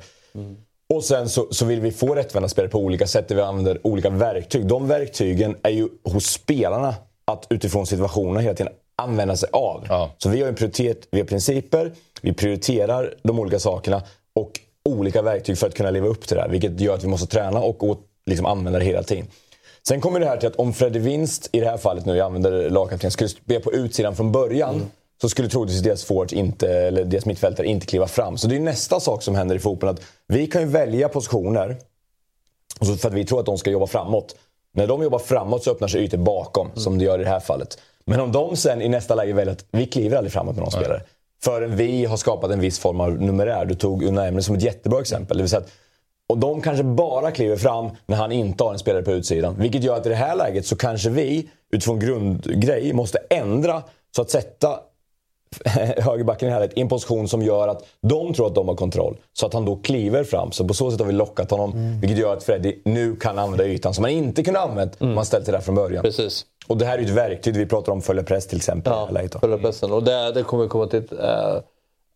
och 0.95 1.05
sen 1.05 1.29
så, 1.29 1.47
så 1.51 1.65
vill 1.65 1.81
vi 1.81 1.93
få 1.93 2.15
rättvända 2.15 2.49
spelare 2.49 2.71
på 2.71 2.79
olika 2.79 3.07
sätt 3.07 3.29
där 3.29 3.37
vi 3.37 3.43
använder 3.43 3.87
olika 3.87 4.11
verktyg. 4.11 4.67
De 4.67 4.89
verktygen 4.89 5.57
är 5.63 5.71
ju 5.71 5.89
hos 6.05 6.25
spelarna 6.25 6.95
att 7.25 7.47
utifrån 7.51 7.87
situationen 7.87 8.43
hela 8.43 8.55
tiden 8.55 8.73
använda 8.97 9.37
sig 9.37 9.49
av. 9.53 9.87
Ja. 9.89 10.11
Så 10.19 10.29
vi 10.29 10.41
har 10.41 10.49
en 10.49 10.55
prioritet, 10.55 11.09
vi 11.11 11.21
har 11.21 11.27
principer, 11.27 11.93
vi 12.21 12.33
prioriterar 12.33 13.15
de 13.23 13.39
olika 13.39 13.59
sakerna 13.59 14.03
och 14.35 14.61
olika 14.87 15.23
verktyg 15.23 15.59
för 15.59 15.67
att 15.67 15.75
kunna 15.75 15.91
leva 15.91 16.07
upp 16.07 16.27
till 16.27 16.37
det 16.37 16.43
här. 16.43 16.49
Vilket 16.49 16.81
gör 16.81 16.95
att 16.95 17.05
vi 17.05 17.09
måste 17.09 17.27
träna 17.27 17.61
och 17.61 18.01
liksom 18.27 18.47
använda 18.47 18.79
det 18.79 18.85
hela 18.85 19.03
tiden. 19.03 19.27
Sen 19.89 20.01
kommer 20.01 20.21
det 20.21 20.27
här 20.27 20.37
till 20.37 20.49
att 20.49 20.57
om 20.57 20.73
Freddy 20.73 20.99
Winst, 20.99 21.49
i 21.53 21.61
det 21.61 21.67
här 21.67 21.77
fallet 21.77 22.07
nu, 22.07 22.17
jag 22.17 22.27
använder 22.27 22.71
lagkapten, 22.71 23.11
skulle 23.11 23.29
spela 23.29 23.61
på 23.61 23.73
utsidan 23.73 24.17
från 24.17 24.33
början 24.33 24.83
så 25.21 25.29
skulle 25.29 25.49
troligtvis 25.49 25.83
deras 25.83 26.05
forwards 26.05 26.33
inte, 26.33 26.69
eller 26.69 27.05
deras 27.05 27.27
mittfältare 27.27 27.67
inte 27.67 27.87
kliva 27.87 28.07
fram. 28.07 28.39
Så 28.39 28.49
det 28.49 28.57
är 28.57 28.61
nästa 28.61 29.01
sak 29.01 29.23
som 29.23 29.35
händer 29.35 29.57
i 29.57 29.59
fotbollen. 29.59 29.95
Att 29.95 30.03
vi 30.29 30.47
kan 30.47 30.63
ju 30.63 30.69
välja 30.69 31.09
positioner 31.09 31.77
och 32.81 32.87
så 32.87 32.97
för 32.97 33.09
att 33.09 33.15
vi 33.15 33.25
tror 33.25 33.41
att 33.41 33.47
de 33.47 33.59
ska 33.59 33.71
jobba 33.71 33.87
framåt. 33.87 34.37
När 34.75 34.87
de 34.87 35.03
jobbar 35.03 35.19
framåt 35.19 35.65
så 35.65 35.71
öppnar 35.71 35.89
sig 35.89 36.05
ytor 36.05 36.19
bakom, 36.19 36.71
som 36.75 36.99
det 36.99 37.05
gör 37.05 37.21
i 37.21 37.25
det 37.25 37.31
här 37.31 37.41
fallet. 37.41 37.79
Men 38.05 38.21
om 38.21 38.33
de 38.33 38.57
sen 38.57 38.83
i 38.83 38.89
nästa 38.89 39.15
läge 39.15 39.33
väljer 39.33 39.53
att 39.53 39.65
vi 39.71 39.87
kliver 39.87 40.17
aldrig 40.17 40.33
framåt 40.33 40.55
med 40.55 40.63
någon 40.63 40.73
spelare. 40.73 41.03
Förrän 41.45 41.77
vi 41.77 42.05
har 42.05 42.17
skapat 42.17 42.51
en 42.51 42.61
viss 42.61 42.79
form 42.79 43.01
av 43.01 43.13
numerär. 43.13 43.65
Du 43.65 43.75
tog 43.75 44.03
Unai 44.03 44.29
Emery 44.29 44.43
som 44.43 44.55
ett 44.55 44.63
jättebra 44.63 45.01
exempel. 45.01 45.37
Det 45.37 45.43
vill 45.43 45.51
säga 45.51 45.61
att, 45.61 45.73
och 46.29 46.39
de 46.39 46.61
kanske 46.61 46.85
bara 46.85 47.31
kliver 47.31 47.57
fram 47.57 47.91
när 48.07 48.17
han 48.17 48.33
inte 48.33 48.65
har 48.65 48.73
en 48.73 48.79
spelare 48.79 49.03
på 49.03 49.13
utsidan. 49.13 49.55
Vilket 49.59 49.83
gör 49.83 49.97
att 49.97 50.07
i 50.07 50.09
det 50.09 50.15
här 50.15 50.37
läget 50.37 50.67
så 50.67 50.77
kanske 50.77 51.11
vi, 51.11 51.49
utifrån 51.73 51.99
grundgrej, 51.99 52.93
måste 52.93 53.19
ändra 53.31 53.83
så 54.17 54.23
att 54.23 54.31
sätta 54.31 54.81
högerbacken 55.99 56.49
i 56.49 56.51
det 56.51 56.59
här 56.59 56.79
i 56.79 56.81
en 56.81 56.89
position 56.89 57.29
som 57.29 57.43
gör 57.43 57.69
att 57.69 57.85
de 58.03 58.35
tror 58.35 58.47
att 58.47 58.55
de 58.55 58.69
har 58.69 58.75
kontroll. 58.75 59.17
Så 59.33 59.47
att 59.47 59.53
han 59.53 59.65
då 59.65 59.77
kliver 59.77 60.25
fram. 60.25 60.53
Så 60.53 60.69
på 60.69 60.75
så 60.75 60.91
sätt 60.91 61.01
har 61.01 61.07
vi 61.07 61.13
lockat 61.13 61.51
honom. 61.51 61.99
Vilket 62.01 62.19
gör 62.19 62.33
att 62.33 62.45
Freddy 62.45 62.75
nu 62.85 63.17
kan 63.17 63.39
använda 63.39 63.67
ytan 63.67 63.95
som 63.95 64.05
han 64.05 64.13
inte 64.13 64.43
kunde 64.43 64.61
använt 64.61 64.97
om 65.01 65.17
han 65.17 65.27
ställt 65.27 65.45
sig 65.45 65.53
där 65.53 65.61
från 65.61 65.75
början. 65.75 66.03
Precis. 66.03 66.47
Och 66.67 66.77
det 66.77 66.85
här 66.85 66.99
är 66.99 67.03
ju 67.03 67.05
ett 67.05 67.11
verktyg. 67.11 67.57
Vi 67.57 67.67
pratar 67.67 67.93
om 67.93 68.03
följa 68.03 68.23
press 68.23 68.47
till 68.47 68.57
exempel. 68.57 68.93
då. 69.33 69.39
Följa 69.39 69.59
pressen. 69.59 69.93
Och 69.93 70.03
det, 70.03 70.33
det 70.33 70.43
kommer 70.43 70.63
vi 70.63 70.69
komma 70.69 70.87
till 70.87 71.19
eh, 71.21 71.59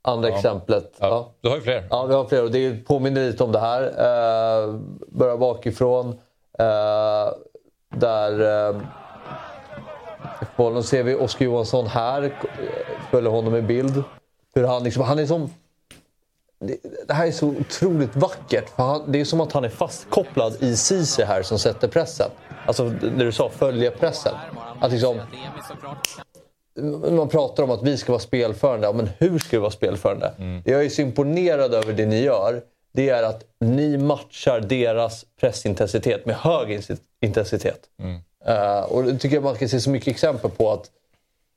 andra 0.03 0.29
exemplet. 0.29 0.93
Ja. 0.99 1.07
Ja. 1.09 1.33
Du 1.41 1.49
har 1.49 1.57
ju 1.57 1.63
fler. 1.63 1.87
Ja, 1.91 2.07
vi 2.07 2.15
har 2.15 2.25
fler 2.25 2.45
och 2.45 2.51
det 2.51 2.87
påminner 2.87 3.27
lite 3.27 3.45
om 3.45 3.53
det 3.53 3.59
här. 3.59 3.83
Eh, 3.83 4.75
börjar 5.09 5.37
bakifrån. 5.37 6.09
Eh, 6.59 7.33
där 7.95 8.67
eh, 8.69 8.77
bollen. 10.57 10.83
Ser 10.83 11.03
vi 11.03 11.15
Oskar 11.15 11.45
Johansson 11.45 11.87
här, 11.87 12.33
följer 13.11 13.31
honom 13.31 13.57
i 13.57 13.63
bild. 13.63 14.03
Hur 14.55 14.65
han, 14.65 14.85
liksom, 14.85 15.03
han 15.03 15.19
är 15.19 15.27
som... 15.27 15.51
Det, 16.59 16.77
det 17.09 17.15
här 17.15 17.27
är 17.27 17.31
så 17.33 17.47
otroligt 17.49 18.17
vackert. 18.17 18.69
För 18.77 18.83
han, 18.83 19.13
det 19.13 19.21
är 19.21 19.25
som 19.25 19.41
att 19.41 19.53
han 19.53 19.65
är 19.65 19.69
fastkopplad 19.69 20.57
i 20.63 20.77
Ceesay 20.77 21.25
här 21.25 21.43
som 21.43 21.59
sätter 21.59 21.89
pressen. 21.89 22.31
Alltså 22.67 22.85
när 22.85 23.25
du 23.25 23.33
sa 23.33 23.49
följa 23.49 23.91
pressen. 23.91 24.35
Att 24.81 24.93
liksom, 24.93 25.21
man 27.11 27.29
pratar 27.29 27.63
om 27.63 27.71
att 27.71 27.83
vi 27.83 27.97
ska 27.97 28.13
vara 28.13 28.21
spelförande. 28.21 28.87
Ja, 28.87 28.93
men 28.93 29.11
hur 29.19 29.39
ska 29.39 29.57
vi 29.57 29.61
vara 29.61 29.71
spelförande? 29.71 30.35
Det 30.65 30.71
jag 30.71 30.85
är 30.85 30.89
så 30.89 31.03
imponerad 31.03 31.75
över 31.75 31.93
det 31.93 32.07
ni 32.07 32.23
gör, 32.23 32.63
det 32.93 33.09
är 33.09 33.23
att 33.23 33.45
ni 33.61 33.99
matchar 33.99 34.61
deras 34.61 35.25
pressintensitet 35.41 36.27
med 36.27 36.37
hög 36.37 36.83
intensitet. 37.21 37.81
Eh, 38.47 38.81
och 38.81 39.05
det 39.05 39.19
tycker 39.19 39.37
jag 39.37 39.45
man 39.45 39.57
kan 39.57 39.69
se 39.69 39.81
så 39.81 39.91
mycket 39.91 40.09
exempel 40.09 40.51
på 40.51 40.73
att 40.73 40.91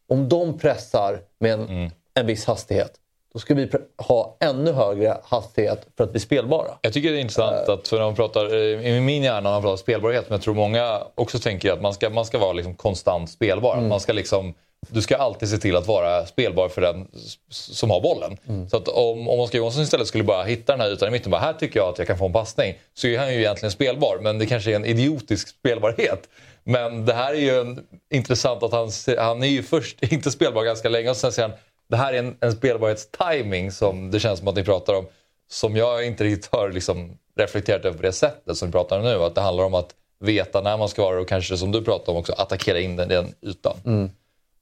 om 0.09 0.29
de 0.29 0.57
pressar 0.59 1.19
med 1.39 1.53
en, 1.53 1.91
en 2.13 2.25
viss 2.25 2.45
hastighet, 2.45 2.91
då 3.33 3.39
ska 3.39 3.53
vi 3.53 3.69
ha 3.97 4.37
ännu 4.39 4.71
högre 4.71 5.17
hastighet 5.23 5.87
för 5.97 6.03
att 6.03 6.11
bli 6.11 6.19
spelbara. 6.19 6.67
Jag 6.81 6.93
tycker 6.93 7.11
det 7.11 7.17
är 7.17 7.21
intressant 7.21 7.69
att 7.69 7.87
för 7.87 7.97
när 7.97 8.05
man 8.05 8.15
pratar, 8.15 8.53
eh, 8.53 8.97
i 8.97 9.01
min 9.01 9.23
hjärna 9.23 9.41
när 9.41 9.51
man 9.51 9.61
pratar 9.61 9.77
spelbarhet, 9.77 10.29
men 10.29 10.35
jag 10.35 10.41
tror 10.41 10.53
många 10.53 11.01
också 11.15 11.39
tänker 11.39 11.71
att 11.71 11.81
man 11.81 11.93
ska, 11.93 12.09
man 12.09 12.25
ska 12.25 12.37
vara 12.37 12.53
liksom 12.53 12.75
konstant 12.75 13.29
spelbar. 13.29 13.81
Man 13.81 13.99
ska 13.99 14.13
liksom, 14.13 14.53
du 14.87 15.01
ska 15.01 15.17
alltid 15.17 15.49
se 15.49 15.57
till 15.57 15.75
att 15.75 15.87
vara 15.87 16.25
spelbar 16.25 16.69
för 16.69 16.81
den 16.81 17.07
som 17.49 17.89
har 17.89 18.01
bollen. 18.01 18.37
Så 18.69 18.77
att 18.77 18.87
om, 18.87 19.29
om 19.29 19.39
Oskar 19.39 19.59
Johansson 19.59 19.83
istället 19.83 20.07
skulle 20.07 20.23
bara 20.23 20.43
hitta 20.43 20.73
den 20.73 20.81
här 20.81 20.89
ytan 20.89 21.07
i 21.07 21.11
mitten 21.11 21.25
och 21.25 21.39
bara 21.39 21.41
här 21.41 21.53
tycker 21.53 21.79
jag 21.79 21.89
att 21.89 21.97
jag 21.97 22.07
kan 22.07 22.17
få 22.17 22.25
en 22.25 22.33
passning. 22.33 22.75
Så 22.93 23.07
är 23.07 23.19
han 23.19 23.33
ju 23.33 23.39
egentligen 23.39 23.71
spelbar, 23.71 24.17
men 24.21 24.39
det 24.39 24.45
kanske 24.45 24.71
är 24.71 24.75
en 24.75 24.85
idiotisk 24.85 25.47
spelbarhet. 25.47 26.29
Men 26.63 27.05
det 27.05 27.13
här 27.13 27.33
är 27.33 27.39
ju 27.39 27.59
en, 27.59 27.79
intressant 28.13 28.63
att 28.63 28.71
han, 28.71 28.89
han 29.17 29.43
är 29.43 29.47
ju 29.47 29.63
först 29.63 30.03
inte 30.13 30.31
spelbar 30.31 30.63
ganska 30.63 30.89
länge 30.89 31.09
och 31.09 31.17
sen 31.17 31.31
säger 31.31 31.49
han 31.49 31.57
det 31.93 31.97
här 31.97 32.13
är 32.13 32.19
en, 32.19 32.35
en 32.39 32.51
spelbarhetstiming 32.51 33.71
som 33.71 34.11
det 34.11 34.19
känns 34.19 34.39
som 34.39 34.47
att 34.47 34.55
ni 34.55 34.63
pratar 34.63 34.93
om. 34.93 35.05
Som 35.49 35.75
jag 35.75 36.05
inte 36.07 36.23
riktigt 36.23 36.51
har 36.53 36.69
liksom 36.69 37.17
reflekterat 37.35 37.85
över 37.85 37.97
på 37.97 38.03
det 38.03 38.11
sättet 38.11 38.57
som 38.57 38.67
vi 38.67 38.71
pratar 38.71 38.97
om 38.99 39.03
nu. 39.05 39.15
Att 39.23 39.35
det 39.35 39.41
handlar 39.41 39.63
om 39.63 39.73
att 39.73 39.95
veta 40.19 40.61
när 40.61 40.77
man 40.77 40.89
ska 40.89 41.01
vara 41.03 41.21
och 41.21 41.27
kanske 41.27 41.57
som 41.57 41.71
du 41.71 41.83
pratar 41.83 42.11
om 42.13 42.17
också 42.19 42.33
attackera 42.33 42.79
in 42.79 42.95
den, 42.95 43.09
den 43.09 43.33
ytan. 43.41 43.73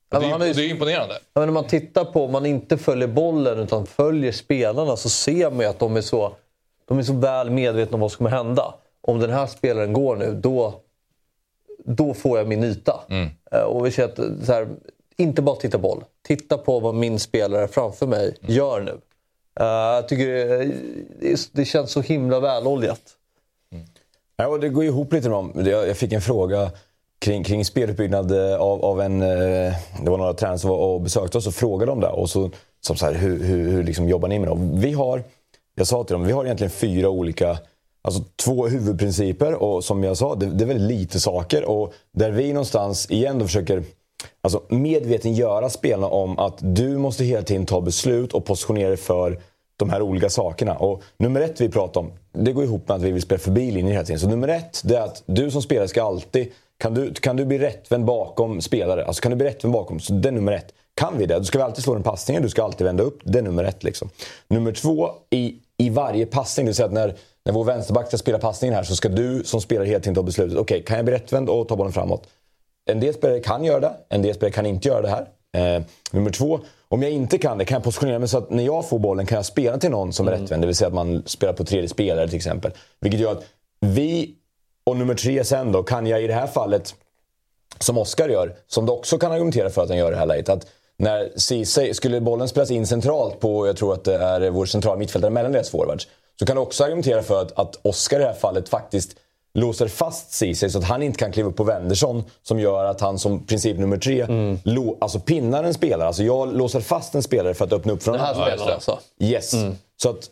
Ja, 0.10 0.20
det, 0.20 0.26
är 0.26 0.48
ju- 0.48 0.54
det 0.54 0.62
är 0.66 0.70
imponerande. 0.70 1.14
Ja, 1.14 1.40
men 1.42 1.46
när 1.46 1.54
man 1.54 1.68
tittar 1.68 2.06
på, 2.06 2.26
om 2.26 2.32
man 2.32 2.46
inte 2.46 2.78
följer 2.78 3.08
bollen 3.08 3.60
utan 3.60 3.86
följer 3.86 4.32
spelarna 4.32 4.98
så 4.98 5.10
ser 5.10 5.50
man 5.52 5.60
ju 5.60 5.66
att 5.66 5.80
de 5.80 5.98
är 5.98 6.02
så, 6.02 6.36
de 6.88 6.98
är 7.00 7.04
så 7.04 7.14
väl 7.14 7.50
medvetna 7.50 7.96
om 7.96 8.00
vad 8.02 8.12
som 8.12 8.18
kommer 8.18 8.30
hända. 8.38 8.74
Om 9.02 9.20
den 9.20 9.30
här 9.30 9.48
spelaren 9.48 9.94
går 9.94 10.16
nu, 10.16 10.34
då, 10.44 10.74
då 11.86 12.14
får 12.14 12.38
jag 12.38 12.48
min 12.48 12.64
yta. 12.64 13.00
Eh, 13.52 13.62
Och 13.62 13.86
vi 13.86 13.92
ser 13.92 14.06
att, 14.06 14.16
så 14.46 14.54
här, 14.54 14.68
inte 15.22 15.42
bara 15.42 15.56
titta 15.56 15.78
boll. 15.78 16.04
Titta 16.28 16.58
på 16.58 16.80
vad 16.80 16.96
min 16.96 17.20
spelare 17.20 17.68
framför 17.68 18.08
mig 18.08 18.36
gör 18.42 18.82
nu. 18.82 18.92
Eh, 19.60 19.66
jag 19.66 20.08
tycker 20.08 20.28
det, 20.28 20.66
det, 21.20 21.50
det 21.52 21.66
känns 21.66 21.92
så 21.92 22.02
himla 22.02 22.40
väloljat. 22.40 23.02
Ja, 24.38 24.48
och 24.48 24.60
det 24.60 24.70
går 24.70 24.84
ihop 24.84 25.14
lite 25.14 25.30
med. 25.30 25.68
Jag 25.68 25.88
jag 25.88 25.98
fick 25.98 26.14
en 26.14 26.22
fråga 26.22 26.72
kring, 27.20 27.44
kring 27.44 27.66
speluppbyggnad 27.66 28.32
eh, 28.32 28.56
av, 28.62 28.86
av 28.86 29.02
en... 29.02 29.22
eh, 29.22 29.74
Det 30.04 30.10
var 30.10 30.18
några 30.18 30.34
tränare 30.34 30.60
som 30.60 30.70
var 30.70 30.78
och 30.78 31.02
besökte 31.02 31.38
oss 31.38 31.48
och 31.48 31.54
frågade 31.54 31.92
om 31.92 32.00
det. 32.00 32.08
Och 32.10 32.30
så, 32.30 32.52
som 32.82 32.96
så 32.96 33.06
här, 33.06 33.14
hur, 33.14 33.44
hur, 33.44 33.70
hur 33.72 33.84
liksom 33.84 34.10
jobbar 34.10 34.28
ni 34.28 34.40
med 34.40 34.48
dem? 34.48 34.80
Vi 34.80 34.94
har, 34.94 35.24
jag 35.76 35.88
sa 35.88 36.04
till 36.04 36.14
dem, 36.14 36.24
vi 36.26 36.32
har 36.32 36.46
egentligen 36.46 36.72
fyra 36.72 37.10
olika... 37.10 37.58
Alltså 38.04 38.24
två 38.44 38.68
huvudprinciper 38.68 39.54
och 39.54 39.84
som 39.84 40.04
jag 40.04 40.18
sa, 40.18 40.36
det, 40.36 40.46
det 40.46 40.64
är 40.64 40.68
väldigt 40.68 41.00
lite 41.00 41.20
saker. 41.20 41.66
Och 41.70 41.94
där 42.12 42.32
vi 42.32 42.54
någonstans 42.54 43.12
igen 43.12 43.40
då 43.40 43.46
försöker 43.46 43.84
alltså, 44.42 44.64
medveten 44.70 45.34
göra 45.34 45.70
spelarna 45.70 46.08
om 46.08 46.40
att 46.40 46.58
du 46.60 46.98
måste 46.98 47.24
hela 47.24 47.44
tiden 47.44 47.66
ta 47.66 47.82
beslut 47.82 48.34
och 48.34 48.46
positionera 48.46 48.88
dig 48.88 48.98
för 48.98 49.40
de 49.78 49.90
här 49.90 50.02
olika 50.02 50.30
sakerna. 50.30 50.76
Och 50.76 51.02
nummer 51.18 51.42
ett 51.42 51.62
vi 51.62 51.70
pratar 51.70 52.02
om, 52.02 52.12
det 52.34 52.52
går 52.52 52.64
ihop 52.64 52.88
med 52.88 52.96
att 52.96 53.02
vi 53.02 53.12
vill 53.12 53.22
spela 53.22 53.40
förbi 53.40 53.72
linjen 53.72 53.88
hela 53.88 54.06
tiden. 54.06 54.20
Så 54.20 54.30
nummer 54.30 54.48
ett, 54.48 54.82
det 54.84 54.96
är 54.96 55.02
att 55.02 55.24
du 55.26 55.52
som 55.52 55.62
spelare 55.62 55.88
ska 55.88 56.04
alltid... 56.04 56.52
Kan 56.78 56.94
du, 56.94 57.14
kan 57.14 57.36
du 57.36 57.46
bli 57.46 57.60
rättvänd 57.60 58.06
bakom 58.06 58.62
spelare? 58.62 59.06
Alltså 59.06 59.22
kan 59.22 59.30
du 59.30 59.36
bli 59.36 59.48
rättvänd 59.48 59.74
bakom? 59.74 60.00
Så 60.00 60.14
det 60.14 60.30
är 60.30 60.34
nummer 60.34 60.52
ett. 60.52 60.74
Kan 60.96 61.18
vi 61.18 61.26
det, 61.26 61.38
då 61.38 61.44
ska 61.44 61.58
vi 61.58 61.64
alltid 61.64 61.84
slå 61.84 61.94
den 61.94 62.04
passningen, 62.04 62.44
du 62.44 62.50
ska 62.50 62.64
alltid 62.64 62.88
vända 62.88 63.04
upp. 63.04 63.20
Det 63.24 63.40
är 63.40 63.44
nummer 63.44 63.64
ett. 63.64 63.84
Liksom. 63.84 64.10
Nummer 64.48 64.72
två, 64.72 65.10
i, 65.30 65.56
i 65.78 65.90
varje 65.90 66.26
passning, 66.26 66.66
det 66.66 66.70
vill 66.70 66.76
säga 66.76 66.86
att 66.86 66.94
när, 66.94 67.16
när 67.46 67.54
vår 67.54 67.64
vänsterback 67.64 68.08
ska 68.08 68.18
spela 68.18 68.40
passningen 68.40 68.76
här 68.76 68.84
så 68.84 68.96
ska 68.96 69.10
du 69.10 69.44
som 69.44 69.62
spelare 69.62 69.88
hela 69.88 70.00
tiden 70.00 70.16
ta 70.16 70.24
beslutet. 70.24 70.58
Okej, 70.58 70.84
kan 70.84 70.96
jag 70.96 71.06
bli 71.06 71.14
rättvänd 71.14 71.50
och 71.50 71.68
ta 71.68 71.76
bollen 71.76 71.94
framåt? 71.94 72.28
En 72.92 73.00
del 73.00 73.14
spelare 73.14 73.40
kan 73.40 73.64
göra 73.64 73.80
det, 73.80 73.94
en 74.10 74.22
del 74.22 74.36
spelare 74.36 74.54
kan 74.54 74.66
inte 74.66 74.88
göra 74.88 75.02
det 75.02 75.10
här. 75.10 75.28
Eh, 75.78 75.84
nummer 76.12 76.32
två, 76.32 76.60
om 76.88 77.02
jag 77.04 77.12
inte 77.12 77.38
kan 77.38 77.58
det 77.58 77.66
kan 77.66 77.76
jag 77.76 77.84
positionera 77.84 78.20
mig 78.20 78.28
så 78.28 78.38
att 78.38 78.50
när 78.50 78.64
jag 78.64 78.90
får 78.90 79.00
bollen 79.00 79.26
kan 79.26 79.36
jag 79.36 79.46
spela 79.46 79.78
till 79.78 79.90
någon 79.92 80.14
som 80.14 80.28
är 80.28 80.32
rättvänd. 80.32 80.64
Det 80.64 80.68
vill 80.68 80.76
säga 80.76 80.88
att 80.88 80.94
man 80.94 81.24
spelar 81.26 81.54
på 81.54 81.64
tredje 81.64 81.90
spelare 81.90 82.28
till 82.28 82.36
exempel. 82.36 82.72
Vilket 83.00 83.20
gör 83.20 83.32
att 83.32 83.44
vi, 83.80 84.36
och 84.84 84.98
nummer 84.98 85.14
tre 85.14 85.44
sen 85.44 85.72
då, 85.72 85.84
kan 85.84 86.08
jag 86.08 86.24
i 86.24 86.28
det 86.28 86.34
här 86.34 86.48
fallet, 86.48 86.96
som 87.80 87.98
Oskar 87.98 88.30
gör, 88.30 88.56
som 88.68 88.86
du 88.86 88.92
också 88.92 89.18
kan 89.18 89.32
argumentera 89.32 89.70
för 89.70 89.84
att 89.84 89.90
han 89.90 89.98
gör 89.98 90.08
i 90.08 90.12
det 90.12 90.18
här 90.18 90.26
läget. 90.26 90.50
Att 90.50 90.68
när 90.98 91.32
Ceesay, 91.36 91.94
skulle 91.94 92.22
bollen 92.22 92.48
spelas 92.48 92.72
in 92.72 92.88
centralt 92.88 93.40
på, 93.40 93.68
jag 93.68 93.78
tror 93.78 93.94
att 93.94 94.04
det 94.04 94.16
är 94.16 94.50
vår 94.50 94.66
centrala 94.66 94.98
mittfältare 94.98 95.32
mellan 95.32 95.52
deras 95.52 95.70
forwards. 95.70 96.08
Så 96.40 96.46
kan 96.46 96.56
du 96.56 96.62
också 96.62 96.84
argumentera 96.84 97.24
för 97.24 97.42
att, 97.42 97.60
att 97.60 97.80
Oskar 97.82 98.18
i 98.18 98.20
det 98.20 98.26
här 98.26 98.34
fallet 98.34 98.70
faktiskt 98.70 99.16
låser 99.54 99.88
fast 99.88 100.32
Ceesay 100.32 100.70
så 100.70 100.78
att 100.78 100.84
han 100.84 101.04
inte 101.04 101.20
kan 101.20 101.32
kliva 101.32 101.50
upp 101.50 101.56
på 101.56 101.64
Wendersson 101.64 102.24
som 102.44 102.60
gör 102.60 102.86
att 102.86 103.02
han 103.02 103.20
som 103.20 103.46
princip 103.46 103.78
nummer 103.78 103.98
tre 103.98 104.28
lo, 104.64 104.98
alltså 105.02 105.20
pinnar 105.20 105.64
en 105.64 105.74
spelare. 105.74 106.08
Alltså 106.08 106.24
jag 106.24 106.58
låser 106.58 106.80
fast 106.80 107.16
en 107.16 107.24
spelare 107.24 107.54
för 107.54 107.66
att 107.66 107.74
öppna 107.74 107.94
upp 107.94 108.04
för 108.04 108.12
Den 108.12 108.22
här 108.22 108.34
spelaren 108.34 108.74
alltså. 108.74 109.00
Yes. 109.20 109.52
Så 110.02 110.10
att 110.10 110.30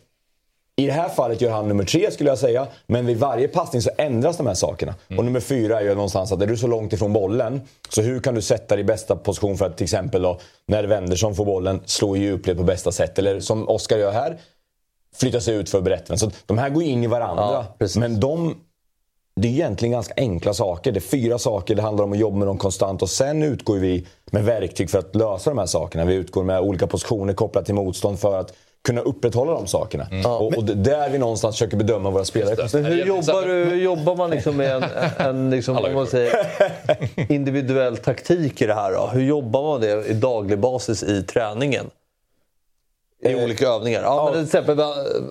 i 0.76 0.86
det 0.86 0.92
här 0.92 1.10
fallet 1.10 1.42
gör 1.42 1.52
han 1.52 1.68
nummer 1.68 1.84
tre 1.84 2.12
skulle 2.12 2.30
jag 2.30 2.40
säga. 2.40 2.68
Men 2.88 3.06
vid 3.06 3.18
varje 3.18 3.48
passning 3.48 3.82
så 3.82 3.90
ändras 3.98 4.38
de 4.38 4.48
här 4.48 4.54
sakerna. 4.54 4.96
Och 5.18 5.26
nummer 5.26 5.40
fyra 5.40 5.80
är 5.80 5.84
ju 5.84 5.96
någonstans 5.96 6.32
att 6.32 6.42
är 6.42 6.48
du 6.48 6.58
så 6.58 6.68
långt 6.68 6.94
ifrån 6.94 7.14
bollen. 7.14 7.62
Så 7.90 8.02
hur 8.02 8.20
kan 8.20 8.36
du 8.36 8.42
sätta 8.42 8.76
dig 8.76 8.82
i 8.82 8.86
bästa 8.86 9.16
position 9.16 9.58
för 9.58 9.66
att 9.66 9.78
till 9.78 9.84
exempel 9.84 10.22
då, 10.22 10.40
när 10.66 10.84
Wendersson 10.84 11.36
får 11.36 11.46
bollen 11.46 11.82
slå 11.86 12.16
i 12.16 12.20
djupled 12.20 12.58
på 12.58 12.64
bästa 12.64 12.92
sätt. 12.92 13.20
Eller 13.20 13.40
som 13.40 13.70
Oskar 13.70 13.98
gör 13.98 14.12
här. 14.12 14.38
Flytta 15.16 15.42
sig 15.42 15.56
ut 15.56 15.70
för 15.70 15.82
berättaren. 15.82 16.20
Så 16.20 16.28
att 16.28 16.34
de 16.46 16.58
här 16.58 16.70
går 16.70 16.84
in 16.84 17.04
i 17.04 17.08
varandra. 17.08 17.66
Ja, 17.80 17.88
men 17.96 18.20
de 18.20 18.56
det 19.42 19.48
är 19.48 19.52
egentligen 19.52 19.92
ganska 19.92 20.14
enkla 20.18 20.54
saker. 20.54 20.92
Det 20.92 20.98
är 21.00 21.02
fyra 21.02 21.38
saker, 21.38 21.76
det 21.76 21.82
handlar 21.82 22.04
om 22.04 22.12
att 22.12 22.18
jobba 22.20 22.38
med 22.38 22.48
dem 22.48 22.58
konstant. 22.58 23.02
Och 23.02 23.10
sen 23.10 23.44
utgår 23.44 23.76
vi 23.76 24.06
med 24.32 24.44
verktyg 24.44 24.90
för 24.90 25.00
att 25.00 25.16
lösa 25.16 25.50
de 25.50 25.58
här 25.58 25.66
sakerna. 25.66 26.06
Vi 26.06 26.14
utgår 26.14 26.44
med 26.44 26.60
olika 26.60 26.88
positioner 26.88 27.34
kopplat 27.34 27.66
till 27.66 27.76
motstånd 27.76 28.20
för 28.20 28.40
att 28.40 28.54
kunna 28.86 29.02
upprätthålla 29.02 29.52
de 29.52 29.68
sakerna. 29.68 30.08
Och, 30.26 30.58
och 30.58 30.64
det- 30.64 30.74
där 30.74 31.10
vi 31.10 31.18
någonstans 31.18 31.56
försöker 31.56 31.78
bedöma 31.78 32.10
våra 32.10 32.26
spelare. 32.26 32.56
Men 32.74 32.86
hur 32.86 33.06
jobbar, 33.06 33.48
du, 33.48 33.54
hur 33.66 33.76
jobbar 33.84 34.16
man 34.16 34.30
liksom 34.30 34.58
med 34.58 34.76
en, 34.76 34.84
en 35.18 35.50
liksom, 35.50 35.78
om 35.78 35.94
man 35.94 36.08
säger, 36.08 36.34
individuell 37.32 37.98
taktik 37.98 38.62
i 38.62 38.66
det 38.66 38.74
här? 38.74 38.92
Då? 38.92 39.08
Hur 39.14 39.22
jobbar 39.24 39.64
man 39.64 39.82
det 39.82 40.06
i 40.08 40.14
daglig 40.14 40.60
basis 40.60 41.04
i 41.04 41.24
träningen? 41.24 41.86
I 43.22 43.34
Eh, 43.34 43.44
olika 43.44 43.68
övningar. 43.68 44.02
Ja, 44.02 44.24
Men 44.26 44.34
till 44.34 44.44
exempel 44.44 44.78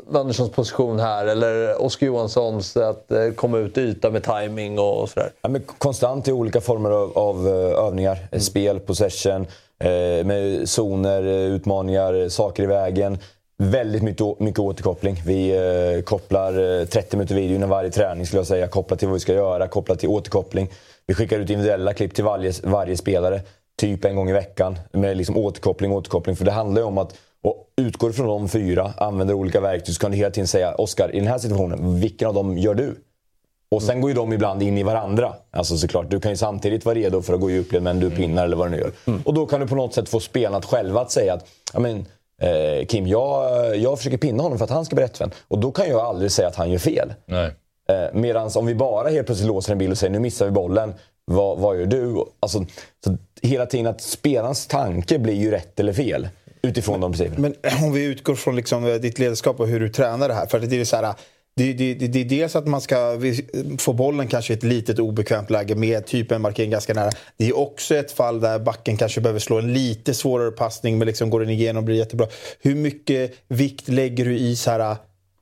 Wanderssons 0.06 0.50
position 0.50 1.00
här 1.00 1.26
eller 1.26 1.82
Oskar 1.82 2.06
Johanssons 2.06 2.76
att 2.76 3.10
eh, 3.10 3.30
komma 3.30 3.58
ut 3.58 3.78
i 3.78 3.80
yta 3.80 4.10
med 4.10 4.22
timing 4.22 4.78
och 4.78 5.08
sådär. 5.08 5.32
Ja, 5.42 5.48
men 5.48 5.62
konstant 5.78 6.28
i 6.28 6.32
olika 6.32 6.60
former 6.60 6.90
av, 6.90 7.18
av 7.18 7.48
eh, 7.48 7.84
övningar. 7.86 8.18
Mm. 8.32 8.40
Spel, 8.40 8.80
possession, 8.80 9.46
eh, 9.80 10.26
med 10.26 10.68
zoner, 10.68 11.22
utmaningar, 11.22 12.28
saker 12.28 12.62
i 12.62 12.66
vägen. 12.66 13.18
Väldigt 13.62 14.02
mycket, 14.02 14.40
mycket 14.40 14.60
återkoppling. 14.60 15.22
Vi 15.26 15.50
eh, 15.96 16.02
kopplar 16.02 16.80
eh, 16.80 16.84
30 16.84 17.16
minuter 17.16 17.34
video 17.34 17.56
innan 17.56 17.68
varje 17.68 17.90
träning 17.90 18.26
skulle 18.26 18.40
jag 18.40 18.46
säga. 18.46 18.68
Kopplat 18.68 18.98
till 18.98 19.08
vad 19.08 19.14
vi 19.14 19.20
ska 19.20 19.34
göra, 19.34 19.68
kopplat 19.68 19.98
till 19.98 20.08
återkoppling. 20.08 20.70
Vi 21.06 21.14
skickar 21.14 21.38
ut 21.38 21.50
individuella 21.50 21.94
klipp 21.94 22.14
till 22.14 22.24
varje, 22.24 22.52
varje 22.62 22.96
spelare. 22.96 23.40
Typ 23.80 24.04
en 24.04 24.16
gång 24.16 24.30
i 24.30 24.32
veckan. 24.32 24.78
Med 24.92 25.16
liksom 25.16 25.36
återkoppling, 25.36 25.92
återkoppling. 25.92 26.36
För 26.36 26.44
det 26.44 26.50
handlar 26.52 26.82
ju 26.82 26.86
om 26.86 26.98
att 26.98 27.14
och 27.44 27.66
utgår 27.76 28.12
från 28.12 28.26
de 28.26 28.48
fyra, 28.48 28.92
använder 28.96 29.34
olika 29.34 29.60
verktyg, 29.60 29.94
så 29.94 30.00
kan 30.00 30.10
du 30.10 30.16
hela 30.16 30.30
tiden 30.30 30.48
säga 30.48 30.74
Oskar, 30.74 31.14
i 31.14 31.18
den 31.18 31.28
här 31.28 31.38
situationen, 31.38 32.00
vilken 32.00 32.28
av 32.28 32.34
dem 32.34 32.58
gör 32.58 32.74
du? 32.74 32.96
Och 33.70 33.82
sen 33.82 34.00
går 34.00 34.10
ju 34.10 34.14
de 34.14 34.32
ibland 34.32 34.62
in 34.62 34.78
i 34.78 34.82
varandra. 34.82 35.34
Alltså 35.50 35.76
såklart, 35.76 36.10
du 36.10 36.20
kan 36.20 36.30
ju 36.30 36.36
samtidigt 36.36 36.84
vara 36.84 36.94
redo 36.94 37.22
för 37.22 37.34
att 37.34 37.40
gå 37.40 37.50
i 37.50 37.54
djupled 37.54 37.82
men 37.82 38.00
du 38.00 38.10
pinnar 38.10 38.44
eller 38.44 38.56
vad 38.56 38.66
du 38.66 38.70
nu 38.70 38.78
gör. 38.78 38.92
Och 39.24 39.34
då 39.34 39.46
kan 39.46 39.60
du 39.60 39.66
på 39.66 39.74
något 39.74 39.94
sätt 39.94 40.08
få 40.08 40.20
spelarna 40.20 40.62
själva 40.62 41.00
att 41.00 41.10
säga 41.10 41.34
att 41.34 41.46
ja, 41.72 41.80
men, 41.80 42.06
eh, 42.42 42.86
Kim, 42.86 43.06
jag, 43.06 43.76
jag 43.76 43.98
försöker 43.98 44.18
pinna 44.18 44.42
honom 44.42 44.58
för 44.58 44.64
att 44.64 44.70
han 44.70 44.84
ska 44.84 44.96
bli 44.96 45.04
rättvänd. 45.04 45.32
Och 45.48 45.58
då 45.58 45.72
kan 45.72 45.88
jag 45.88 46.00
aldrig 46.00 46.32
säga 46.32 46.48
att 46.48 46.56
han 46.56 46.70
gör 46.70 46.78
fel. 46.78 47.14
Nej. 47.26 47.54
Eh, 47.88 48.14
Medan 48.14 48.50
om 48.54 48.66
vi 48.66 48.74
bara 48.74 49.08
helt 49.08 49.26
plötsligt 49.26 49.48
låser 49.48 49.72
en 49.72 49.78
bild 49.78 49.92
och 49.92 49.98
säger 49.98 50.12
nu 50.12 50.18
missar 50.18 50.44
vi 50.46 50.50
bollen, 50.50 50.94
vad, 51.24 51.58
vad 51.58 51.78
gör 51.78 51.86
du? 51.86 52.24
Alltså, 52.40 52.64
så 53.04 53.16
hela 53.42 53.66
tiden 53.66 53.86
att 53.86 54.00
spelarens 54.00 54.66
tanke 54.66 55.18
blir 55.18 55.34
ju 55.34 55.50
rätt 55.50 55.80
eller 55.80 55.92
fel. 55.92 56.28
Utifrån 56.62 57.00
de 57.00 57.12
principerna. 57.12 57.40
Men 57.40 57.72
eh, 57.72 57.84
om 57.84 57.92
vi 57.92 58.04
utgår 58.04 58.34
från 58.34 58.56
liksom 58.56 58.86
eh, 58.86 58.94
ditt 58.94 59.18
ledarskap 59.18 59.60
och 59.60 59.68
hur 59.68 59.80
du 59.80 59.88
tränar 59.88 60.28
det 60.28 60.34
här. 60.34 60.46
För 60.46 60.60
det 60.60 60.80
är 60.80 60.84
så 60.84 60.96
här, 60.96 61.02
eh, 61.02 61.14
det, 61.56 61.72
det, 61.72 61.94
det, 61.94 62.06
det 62.08 62.20
är 62.20 62.24
dels 62.24 62.56
att 62.56 62.66
man 62.66 62.80
ska 62.80 63.20
få 63.78 63.92
bollen 63.92 64.26
kanske 64.26 64.52
i 64.52 64.56
ett 64.56 64.62
litet 64.62 64.98
obekvämt 64.98 65.50
läge 65.50 65.74
med 65.74 66.06
typ 66.06 66.32
en 66.32 66.42
markering 66.42 66.70
ganska 66.70 66.94
nära. 66.94 67.10
Det 67.36 67.48
är 67.48 67.58
också 67.58 67.94
ett 67.94 68.12
fall 68.12 68.40
där 68.40 68.58
backen 68.58 68.96
kanske 68.96 69.20
behöver 69.20 69.40
slå 69.40 69.58
en 69.58 69.72
lite 69.72 70.14
svårare 70.14 70.50
passning 70.50 70.98
men 70.98 71.06
liksom 71.06 71.30
går 71.30 71.40
den 71.40 71.50
igenom 71.50 71.84
blir 71.84 71.96
jättebra. 71.96 72.26
Hur 72.60 72.74
mycket 72.74 73.34
vikt 73.48 73.88
lägger 73.88 74.24
du 74.24 74.38
i 74.38 74.56
så 74.56 74.70
här 74.70 74.96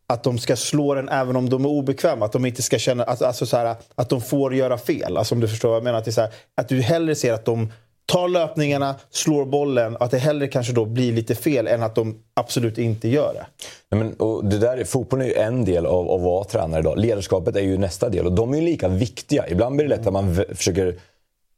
att 0.09 0.23
de 0.23 0.39
ska 0.39 0.57
slå 0.57 0.95
den 0.95 1.09
även 1.09 1.37
om 1.37 1.49
de 1.49 1.65
är 1.65 1.69
obekväma. 1.69 2.25
Att 2.25 2.33
de 2.33 2.47
inte 2.47 2.63
ska 2.63 2.79
känna 2.79 3.05
att, 3.05 3.23
alltså 3.23 3.47
så 3.47 3.57
här, 3.57 3.77
att 3.95 4.09
de 4.09 4.21
får 4.21 4.55
göra 4.55 4.79
fel. 4.79 5.17
Alltså 5.17 5.35
om 5.35 5.41
du 5.41 5.49
förstår 5.49 5.69
vad 5.69 5.77
jag 5.77 5.85
menar. 5.85 5.99
Att, 5.99 6.05
det 6.05 6.11
är 6.11 6.13
så 6.13 6.21
här, 6.21 6.31
att 6.55 6.69
du 6.69 6.81
hellre 6.81 7.15
ser 7.15 7.33
att 7.33 7.45
de 7.45 7.73
tar 8.07 8.29
löpningarna, 8.29 8.95
slår 9.11 9.45
bollen. 9.45 9.97
Att 10.01 10.11
det 10.11 10.19
hellre 10.19 10.49
kanske 10.49 10.73
då 10.73 10.85
blir 10.85 11.13
lite 11.13 11.35
fel 11.35 11.67
än 11.67 11.83
att 11.83 11.95
de 11.95 12.23
absolut 12.35 12.79
inte 12.79 13.09
gör 13.09 13.35
det. 13.35 13.47
Nej, 13.91 14.05
men, 14.05 14.15
och 14.15 14.45
det 14.45 14.59
där, 14.59 14.85
fotbollen 14.85 15.27
är 15.27 15.31
ju 15.31 15.37
en 15.37 15.65
del 15.65 15.87
av, 15.87 16.11
av 16.11 16.21
att 16.21 16.25
vara 16.25 16.45
tränare 16.45 16.81
idag. 16.81 16.99
Ledarskapet 16.99 17.57
är 17.57 17.61
ju 17.61 17.79
nästa 17.79 18.09
del 18.09 18.27
och 18.27 18.33
de 18.33 18.53
är 18.53 18.57
ju 18.59 18.65
lika 18.65 18.89
viktiga. 18.89 19.49
Ibland 19.49 19.77
blir 19.77 19.89
det 19.89 19.97
lätt 19.97 20.07
att 20.07 20.13
man 20.13 20.45
försöker 20.55 20.95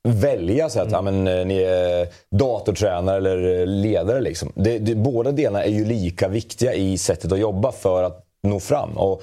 välja 0.03 0.69
så 0.69 0.81
att 0.81 0.93
ja, 0.93 1.03
men, 1.03 1.29
eh, 1.29 1.47
ni 1.47 1.59
är 1.59 2.07
datortränare 2.31 3.17
eller 3.17 3.61
eh, 3.61 3.67
ledare. 3.67 4.21
Liksom. 4.21 4.53
Det, 4.55 4.79
det, 4.79 4.95
båda 4.95 5.33
delarna 5.33 5.65
är 5.65 5.71
ju 5.71 5.85
lika 5.85 6.29
viktiga 6.29 6.75
i 6.75 6.99
sättet 6.99 7.33
att 7.33 7.39
jobba 7.39 7.73
för 7.73 8.03
att 8.03 8.25
nå 8.43 8.61
fram. 8.61 8.99
Och 8.99 9.23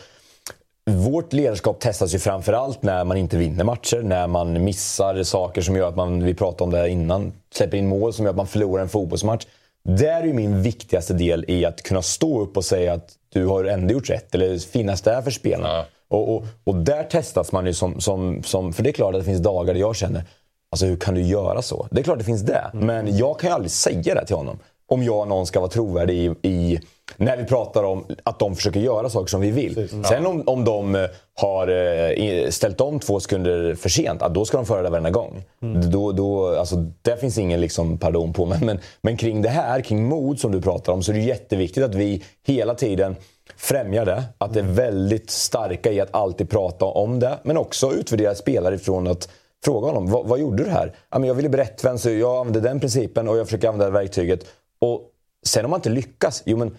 vårt 0.91 1.33
ledarskap 1.33 1.79
testas 1.79 2.15
ju 2.15 2.19
framförallt 2.19 2.83
när 2.83 3.03
man 3.03 3.17
inte 3.17 3.37
vinner 3.37 3.63
matcher, 3.63 4.01
när 4.01 4.27
man 4.27 4.63
missar 4.63 5.23
saker 5.23 5.61
som 5.61 5.75
gör 5.75 5.89
att 5.89 5.95
man, 5.95 6.23
vi 6.23 6.33
pratade 6.33 6.63
om 6.63 6.71
det 6.71 6.77
här 6.77 6.87
innan, 6.87 7.33
släpper 7.53 7.77
in 7.77 7.87
mål 7.87 8.13
som 8.13 8.25
gör 8.25 8.29
att 8.29 8.37
man 8.37 8.47
förlorar 8.47 8.81
en 8.83 8.89
fotbollsmatch. 8.89 9.45
Där 9.83 10.21
är 10.21 10.23
ju 10.23 10.33
min 10.33 10.61
viktigaste 10.61 11.13
del 11.13 11.45
i 11.47 11.65
att 11.65 11.81
kunna 11.81 12.01
stå 12.01 12.41
upp 12.41 12.57
och 12.57 12.65
säga 12.65 12.93
att 12.93 13.09
du 13.33 13.45
har 13.45 13.65
ändå 13.65 13.93
gjort 13.93 14.09
rätt, 14.09 14.35
eller 14.35 14.57
finnas 14.57 15.01
där 15.01 15.21
för 15.21 15.31
spelarna. 15.31 15.85
Och, 16.07 16.35
och, 16.35 16.45
och 16.63 16.75
där 16.75 17.03
testas 17.03 17.51
man 17.51 17.65
ju 17.65 17.73
som, 17.73 18.01
som, 18.01 18.43
som... 18.43 18.73
För 18.73 18.83
det 18.83 18.89
är 18.89 18.93
klart 18.93 19.15
att 19.15 19.21
det 19.21 19.25
finns 19.25 19.43
dagar 19.43 19.73
där 19.73 19.81
jag 19.81 19.95
känner, 19.95 20.23
alltså 20.71 20.85
hur 20.85 20.97
kan 20.97 21.13
du 21.13 21.21
göra 21.21 21.61
så? 21.61 21.87
Det 21.91 21.99
är 21.99 22.03
klart 22.03 22.17
det 22.17 22.23
finns 22.23 22.41
det, 22.41 22.71
men 22.73 23.17
jag 23.17 23.39
kan 23.39 23.49
ju 23.49 23.53
aldrig 23.53 23.71
säga 23.71 24.15
det 24.15 24.25
till 24.25 24.35
honom. 24.35 24.59
Om 24.87 25.03
jag 25.03 25.19
och 25.19 25.27
någon 25.27 25.45
ska 25.45 25.59
vara 25.59 25.69
trovärdig 25.69 26.15
i, 26.15 26.49
i 26.49 26.79
när 27.17 27.37
vi 27.37 27.43
pratar 27.43 27.83
om 27.83 28.05
att 28.23 28.39
de 28.39 28.55
försöker 28.55 28.79
göra 28.79 29.09
saker 29.09 29.27
som 29.27 29.41
vi 29.41 29.51
vill. 29.51 29.89
Sen 30.05 30.25
om, 30.25 30.43
om 30.45 30.63
de 30.65 30.95
eh, 30.95 31.05
har 31.33 31.67
eh, 31.67 32.49
ställt 32.49 32.81
om 32.81 32.99
två 32.99 33.19
sekunder 33.19 33.75
för 33.75 33.89
sent, 33.89 34.21
då 34.31 34.45
ska 34.45 34.57
de 34.57 34.65
föra 34.65 34.81
det 34.81 34.89
varenda 34.89 35.09
gång. 35.09 35.43
Då, 35.91 36.11
då, 36.11 36.55
alltså, 36.55 36.75
där 37.01 37.15
finns 37.15 37.37
ingen 37.37 37.61
liksom 37.61 37.97
pardon 37.97 38.33
på. 38.33 38.45
Men, 38.45 38.59
men, 38.65 38.79
men 39.01 39.17
kring 39.17 39.41
det 39.41 39.49
här, 39.49 39.81
kring 39.81 40.03
mod 40.03 40.39
som 40.39 40.51
du 40.51 40.61
pratar 40.61 40.93
om, 40.93 41.03
så 41.03 41.11
är 41.11 41.15
det 41.15 41.21
jätteviktigt 41.21 41.83
att 41.83 41.95
vi 41.95 42.23
hela 42.47 42.75
tiden 42.75 43.15
främjar 43.57 44.05
det. 44.05 44.23
Att 44.37 44.53
det 44.53 44.59
är 44.59 44.63
väldigt 44.63 45.29
starka 45.29 45.91
i 45.91 45.99
att 46.01 46.15
alltid 46.15 46.49
prata 46.49 46.85
om 46.85 47.19
det. 47.19 47.39
Men 47.43 47.57
också 47.57 47.93
utvärdera 47.93 48.35
spelare 48.35 48.75
ifrån 48.75 49.07
att 49.07 49.29
fråga 49.65 49.87
honom, 49.87 50.11
vad, 50.11 50.27
vad 50.27 50.39
gjorde 50.39 50.63
du 50.63 50.69
här? 50.69 50.95
Ja, 51.11 51.19
men 51.19 51.27
jag 51.27 51.35
ville 51.35 51.49
bli 51.49 51.59
rättvänd 51.59 51.99
så 51.99 52.09
jag 52.09 52.37
använde 52.37 52.59
den 52.59 52.79
principen 52.79 53.27
och 53.27 53.37
jag 53.37 53.47
försöker 53.47 53.67
använda 53.67 53.85
det 53.85 53.91
verktyget. 53.91 54.45
Och 54.85 55.01
sen 55.45 55.65
om 55.65 55.71
man 55.71 55.77
inte 55.77 55.89
lyckas, 55.89 56.43
jo 56.45 56.57
men 56.57 56.77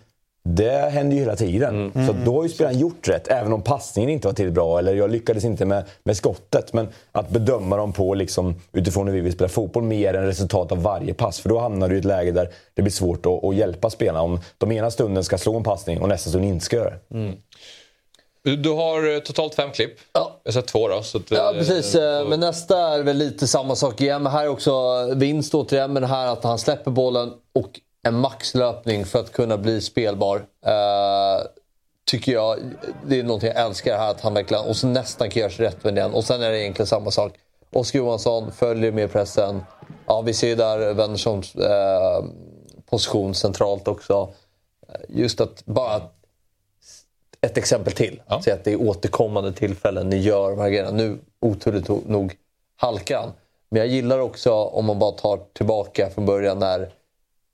det 0.49 0.91
händer 0.91 1.17
ju 1.17 1.21
hela 1.23 1.37
tiden. 1.37 1.93
Så 2.07 2.13
då 2.25 2.37
har 2.37 2.43
ju 2.43 2.49
spelaren 2.49 2.79
gjort 2.79 3.09
rätt, 3.09 3.29
även 3.29 3.53
om 3.53 3.63
passningen 3.63 4.11
inte 4.11 4.29
var 4.29 4.33
tillräckligt 4.35 4.55
bra 4.55 4.79
eller 4.79 4.95
jag 4.95 5.11
lyckades 5.11 5.45
inte 5.45 5.65
med, 5.65 5.85
med 6.05 6.17
skottet. 6.17 6.73
Men 6.73 6.89
att 7.13 7.29
bedöma 7.31 7.77
dem 7.77 7.93
på 7.93 8.15
liksom, 8.15 8.55
utifrån 8.73 9.07
hur 9.07 9.15
vi 9.15 9.21
vill 9.21 9.33
spela 9.33 9.49
fotboll 9.49 9.83
mer 9.83 10.15
än 10.15 10.27
resultat 10.27 10.73
av 10.73 10.83
varje 10.83 11.15
pass. 11.15 11.41
För 11.41 11.49
då 11.49 11.59
hamnar 11.59 11.89
du 11.89 11.95
i 11.95 11.99
ett 11.99 12.05
läge 12.05 12.33
där 12.33 12.49
det 12.75 12.83
blir 12.83 12.93
svårt 12.93 13.27
att, 13.27 13.45
att 13.45 13.55
hjälpa 13.57 13.91
spelarna. 13.91 14.23
Om 14.23 14.41
de 14.59 14.73
ena 14.73 14.91
stunden 14.91 15.25
ska 15.25 15.39
slå 15.39 15.57
en 15.57 15.63
passning 15.65 16.01
och 16.01 16.09
nästa 16.09 16.31
stund 16.31 16.45
inte 16.45 16.65
ska 16.65 16.77
göra 16.77 16.91
det. 16.91 17.33
Du 18.57 18.71
har 18.71 19.15
eh, 19.15 19.19
totalt 19.19 19.55
fem 19.55 19.71
klipp. 19.71 19.99
Ja. 20.13 20.41
Jag 20.43 20.53
har 20.53 20.61
sett 20.61 20.67
två 20.67 20.89
då. 20.89 21.03
Så 21.03 21.19
att, 21.19 21.31
Ja, 21.31 21.53
eh, 21.53 21.59
precis. 21.59 21.95
Eh, 21.95 22.29
Men 22.29 22.41
nästa 22.41 22.79
är 22.79 23.03
väl 23.03 23.17
lite 23.17 23.47
samma 23.47 23.77
sak 23.77 24.01
igen. 24.01 24.23
Men 24.23 24.33
här 24.33 24.45
är 24.45 24.49
också 24.49 24.73
vinst 25.15 25.55
återigen. 25.55 25.93
Men 25.93 26.05
här 26.05 26.27
att 26.27 26.45
han 26.45 26.59
släpper 26.59 26.91
bollen 26.91 27.33
och 27.55 27.81
en 28.07 28.19
maxlöpning 28.19 29.05
för 29.05 29.19
att 29.19 29.33
kunna 29.33 29.59
bli 29.59 29.81
spelbar. 29.81 30.37
Eh, 30.67 31.47
tycker 32.05 32.33
jag, 32.33 32.59
det 33.07 33.19
är 33.19 33.23
någonting 33.23 33.49
jag 33.49 33.67
älskar 33.67 33.99
här. 33.99 34.11
Att 34.11 34.21
han 34.21 34.35
verkligen, 34.35 34.65
och 34.65 34.77
så 34.77 34.87
nästan 34.87 35.31
kan 35.31 35.41
göra 35.41 35.51
sig 35.51 35.67
rättvänd 35.67 35.99
igen. 35.99 36.15
Och 36.15 36.25
sen 36.25 36.43
är 36.43 36.51
det 36.51 36.61
egentligen 36.61 36.87
samma 36.87 37.11
sak. 37.11 37.33
Oskar 37.73 37.99
Johansson 37.99 38.53
följer 38.53 38.93
med 38.93 39.13
pressen. 39.13 39.63
Ja, 40.07 40.21
vi 40.21 40.35
ser 40.35 40.49
ju 40.49 40.55
där 40.55 40.95
Wennerssons 40.95 41.55
eh, 41.55 42.25
position 42.91 43.35
centralt 43.35 43.89
också. 43.89 44.33
Just 45.09 45.41
att 45.41 45.65
bara 45.65 46.03
ett 47.41 47.59
exempel 47.59 47.93
till. 47.93 48.23
Ja. 48.27 48.41
Säg 48.45 48.53
att 48.53 48.65
det 48.65 48.73
är 48.73 48.83
återkommande 48.83 49.53
tillfällen 49.53 50.09
ni 50.09 50.17
gör 50.17 50.51
de 50.51 50.59
här 50.59 50.69
grejerna. 50.69 50.91
Nu 50.91 51.19
oturligt 51.41 51.89
nog 51.89 52.37
halkar 52.77 53.21
han. 53.21 53.33
Men 53.69 53.79
jag 53.79 53.89
gillar 53.89 54.19
också 54.19 54.53
om 54.53 54.85
man 54.85 54.99
bara 54.99 55.13
tar 55.13 55.41
tillbaka 55.53 56.11
från 56.11 56.27
början 56.27 56.59
när 56.59 56.93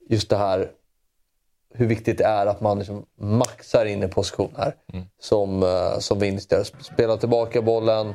just 0.09 0.30
det 0.30 0.36
här 0.36 0.70
hur 1.74 1.86
viktigt 1.86 2.18
det 2.18 2.24
är 2.24 2.46
att 2.46 2.61
man 2.61 2.78
liksom 2.78 3.07
maxar 3.20 3.84
in 3.84 4.03
i 4.03 4.09
position 4.09 4.55
här. 4.59 4.74
Som, 5.20 5.62
uh, 5.62 5.98
som 5.98 6.18
vinst 6.18 6.53
gör. 6.53 6.64
Spelar 6.80 7.16
tillbaka 7.16 7.62
bollen. 7.62 8.14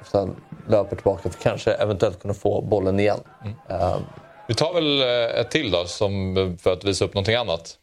Och 0.00 0.06
sen 0.06 0.36
löper 0.68 0.96
tillbaka 0.96 1.30
för 1.30 1.40
kanske 1.42 1.72
eventuellt 1.72 2.22
kunna 2.22 2.34
få 2.34 2.60
bollen 2.62 3.00
igen. 3.00 3.20
Eh, 3.68 3.96
Vi 4.48 4.54
tar 4.54 4.74
väl 4.74 5.00
eh, 5.02 5.40
ett 5.40 5.50
till 5.50 5.70
då, 5.70 5.84
som, 5.84 6.34
för 6.60 6.72
att 6.72 6.84
visa 6.84 7.04
upp 7.04 7.14
någonting 7.14 7.34
annat. 7.34 7.78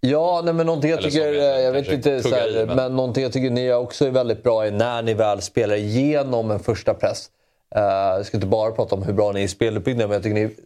Ja, 0.00 0.40
nej, 0.44 0.54
men 0.54 0.66
någonting 0.66 0.90
jag 0.90 1.02
tycker, 1.02 1.32
jag 1.32 1.62
jag 1.62 1.72
vet 1.72 1.88
inte, 1.92 2.22
så 2.22 2.34
här, 2.34 2.48
i, 2.62 2.66
men- 2.66 2.76
men... 2.76 2.96
någonting 2.96 3.22
jag 3.22 3.32
tycker 3.32 3.50
ni 3.50 3.72
också 3.72 4.06
är 4.06 4.10
väldigt 4.10 4.42
bra 4.42 4.66
är 4.66 4.70
när 4.70 5.02
ni 5.02 5.14
väl 5.14 5.42
spelar 5.42 5.74
igenom 5.76 6.50
en 6.50 6.60
första 6.60 6.94
press. 6.94 7.30
Eh, 7.74 7.82
jag 7.82 8.26
ska 8.26 8.36
inte 8.36 8.46
bara 8.46 8.70
prata 8.72 8.94
om 8.94 9.02
hur 9.02 9.12
bra 9.12 9.32
ni 9.32 9.40
är 9.40 9.44
i 9.44 9.48
speluppbyggnad, 9.48 10.08
men 10.08 10.14
jag 10.14 10.22
tycker 10.22 10.34
ni 10.34 10.56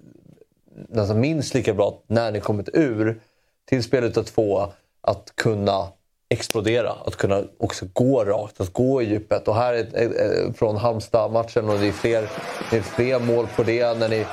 nästan 0.89 1.21
minst 1.21 1.55
lika 1.55 1.75
bra 1.75 1.99
när 2.07 2.33
ni 2.33 2.41
kommit 2.41 2.69
ur 2.73 3.21
till 3.69 3.83
spelet 3.83 4.17
av 4.17 4.23
två 4.23 4.67
att 5.01 5.33
kunna 5.35 5.89
explodera, 6.29 6.93
att 7.07 7.17
kunna 7.17 7.43
också 7.59 7.87
gå 7.93 8.25
rakt, 8.25 8.61
att 8.61 8.73
gå 8.73 9.03
i 9.03 9.05
djupet. 9.05 9.49
Och 9.49 9.55
här 9.55 9.75
är 9.75 10.53
från 10.53 10.77
Halmstad-matchen 10.77 11.69
och 11.69 11.79
det 11.79 11.89
är, 11.89 11.93
fler, 11.93 12.31
det 12.71 12.77
är 12.77 12.83
fler 12.83 13.19
mål 13.19 13.47
på 13.57 13.63
det 13.63 13.99
när 13.99 14.09
ni 14.09 14.27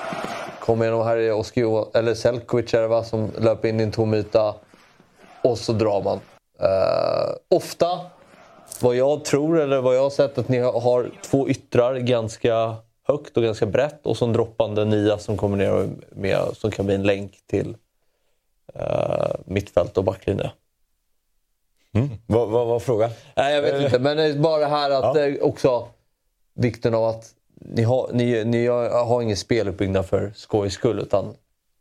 kommer 0.60 0.86
igenom. 0.86 1.06
Här 1.08 1.18
är 1.18 1.34
Oskio, 1.34 1.98
eller 1.98 2.14
Selkovic 2.14 2.74
är 2.74 2.82
det 2.82 2.88
va, 2.88 3.04
som 3.04 3.32
löper 3.40 3.70
in 3.70 3.80
i 3.80 3.84
en 3.84 3.92
tom 3.92 4.14
yta 4.14 4.56
och 5.44 5.58
så 5.58 5.74
drar 5.74 6.02
man. 6.04 6.20
Eh, 6.60 7.34
ofta, 7.50 8.00
vad 8.80 8.96
jag 8.96 9.26
tror 9.26 9.60
eller 9.60 9.82
vad 9.82 9.96
jag 9.96 10.02
har 10.04 10.10
sett, 10.10 10.38
att 10.38 10.50
ni 10.50 10.60
har- 10.60 10.82
har 10.82 11.12
två 11.22 11.50
yttrar 11.50 11.96
ganska 11.96 12.76
högt 13.12 13.38
och 13.38 13.44
ganska 13.44 13.66
brett 13.66 14.06
och 14.06 14.18
så 14.18 14.26
en 14.26 14.34
droppande 14.34 14.86
nia 14.86 15.18
som 15.18 15.38
kommer 15.38 15.58
ner 15.58 15.90
med, 16.10 16.40
som 16.54 16.72
kan 16.72 16.86
bli 16.86 16.96
en 16.96 17.04
länk 17.04 17.40
till 17.48 17.76
uh, 18.76 19.36
mittfält 19.46 19.98
och 19.98 20.04
backlinje. 20.04 20.52
Vad 22.28 22.50
vad 22.50 22.68
var 22.68 22.80
frågan? 22.80 23.10
Nej, 23.36 23.56
jag 23.56 23.62
vet 23.62 23.82
inte. 23.84 24.00
Men 24.00 24.42
bara 24.42 24.60
det 24.60 24.66
här 24.68 24.90
att 24.92 25.16
Ja. 25.16 25.28
eh, 25.28 25.36
också 25.42 25.88
vikten 26.54 26.94
av 26.96 27.06
att 27.06 27.34
ni 27.56 27.84
har, 27.84 28.10
ni, 28.14 28.44
ni 28.46 28.68
har 28.68 29.22
ingen 29.22 29.38
speluppbyggnad 29.38 30.06
för 30.06 30.32
skojs 30.36 30.74
skull. 30.74 31.00
Utan 31.00 31.34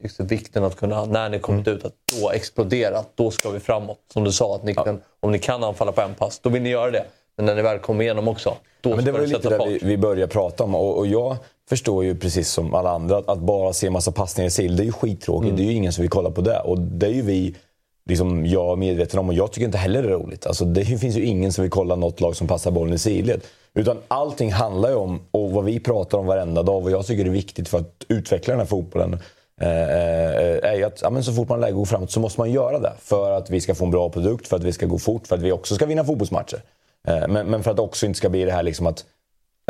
just 0.03 0.21
vikten 0.21 0.65
att 0.65 0.77
kunna, 0.77 1.05
när 1.05 1.29
ni 1.29 1.39
kommit 1.39 1.67
Mm. 1.67 1.79
ut, 1.79 1.85
att 1.85 1.95
då 2.21 2.31
explodera. 2.31 3.05
Då 3.15 3.31
ska 3.31 3.51
vi 3.51 3.61
framåt. 3.61 3.99
Som 4.13 4.25
du 4.25 4.33
sa, 4.33 4.55
att 4.57 4.65
ni 4.65 4.75
kan, 4.75 5.01
om 5.21 5.33
ni 5.33 5.39
kan 5.39 5.65
anfalla 5.65 5.93
på 5.93 6.01
en 6.01 6.15
pass, 6.15 6.39
då 6.39 6.51
vill 6.51 6.63
ni 6.63 6.69
göra 6.71 6.91
det. 6.91 7.05
Men 7.41 7.47
när 7.47 7.55
ni 7.55 7.63
väl 7.63 7.79
kommer 7.79 8.05
igenom 8.05 8.29
också, 8.29 8.57
då 8.81 8.97
Men 8.97 9.05
det 9.05 9.13
var 9.13 9.21
ju 9.21 9.27
lite 9.27 9.49
där 9.49 9.67
vi, 9.67 9.79
vi 9.83 9.97
började 9.97 10.33
prata 10.33 10.65
om. 10.65 10.75
Och, 10.75 10.99
och 10.99 11.07
jag 11.07 11.37
förstår 11.69 12.05
ju 12.05 12.15
precis 12.15 12.51
som 12.51 12.75
alla 12.75 12.91
andra 12.91 13.17
att, 13.17 13.29
att 13.29 13.39
bara 13.39 13.73
se 13.73 13.91
massa 13.91 14.13
passningar 14.13 14.49
i 14.49 14.51
sil, 14.57 14.77
det 14.77 14.83
är 14.83 14.85
ju 14.85 14.93
skittråkigt. 14.93 15.49
Mm. 15.49 15.57
Det 15.57 15.63
är 15.63 15.65
ju 15.65 15.73
ingen 15.73 15.93
som 15.93 16.03
vill 16.03 16.11
kolla 16.11 16.31
på 16.31 16.41
det. 16.41 16.61
Och 16.61 16.79
det 16.79 17.07
är 17.07 17.11
ju 17.11 17.23
vi, 17.23 17.55
liksom 18.07 18.47
jag 18.47 18.79
medveten 18.79 19.21
om. 19.21 19.29
Och 19.29 19.35
jag 19.35 19.53
tycker 19.53 19.67
inte 19.67 19.79
heller 19.79 20.03
det 20.03 20.09
är 20.09 20.13
roligt. 20.13 20.47
Alltså, 20.47 20.65
det 20.65 20.85
finns 20.85 21.17
ju 21.17 21.25
ingen 21.25 21.53
som 21.53 21.63
vill 21.63 21.71
kolla 21.71 21.97
något 21.97 22.21
lag 22.21 22.37
som 22.37 22.47
passar 22.47 22.71
bollen 22.71 22.95
i 22.95 22.99
sidled. 22.99 23.41
Utan 23.75 23.99
allting 24.09 24.53
handlar 24.53 24.89
ju 24.89 24.97
om, 24.97 25.21
och 25.31 25.51
vad 25.51 25.65
vi 25.65 25.81
pratar 25.81 26.19
om 26.19 26.27
varenda 26.27 26.63
dag, 26.63 26.81
vad 26.81 26.93
jag 26.93 27.07
tycker 27.07 27.25
är 27.25 27.31
viktigt 27.31 27.69
för 27.69 27.79
att 27.79 28.05
utveckla 28.09 28.53
den 28.53 28.61
här 28.61 28.67
fotbollen. 28.67 29.19
eh, 29.61 29.69
eh, 29.69 30.71
är 30.71 30.75
ju 30.75 30.85
att 30.85 31.03
ja, 31.03 31.11
men 31.11 31.25
så 31.25 31.33
fort 31.33 31.49
man 31.49 31.65
att 31.65 31.75
gå 31.75 31.85
framåt 31.85 32.11
så 32.11 32.21
måste 32.21 32.41
man 32.41 32.51
göra 32.51 32.79
det. 32.79 32.93
För 33.01 33.31
att 33.31 33.51
vi 33.51 33.61
ska 33.61 33.75
få 33.75 33.85
en 33.85 33.91
bra 33.91 34.11
produkt, 34.11 34.49
för 34.49 34.57
att 34.57 34.65
vi 34.65 34.73
ska 34.73 34.87
gå 34.87 34.99
fort, 34.99 35.27
för 35.27 35.37
att 35.37 35.43
vi 35.43 35.53
också 35.53 35.75
ska 35.75 35.87
vinna 35.87 36.05
fotbollsmatcher. 36.05 36.63
Eh, 37.09 37.29
men, 37.29 37.47
men 37.47 37.63
för 37.63 37.71
att 37.71 37.77
det 37.77 37.83
också 37.83 38.07
inte 38.07 38.17
ska 38.17 38.29
bli 38.29 38.45
det 38.45 38.53
här 38.53 38.63
liksom 38.63 38.87
att 38.87 39.05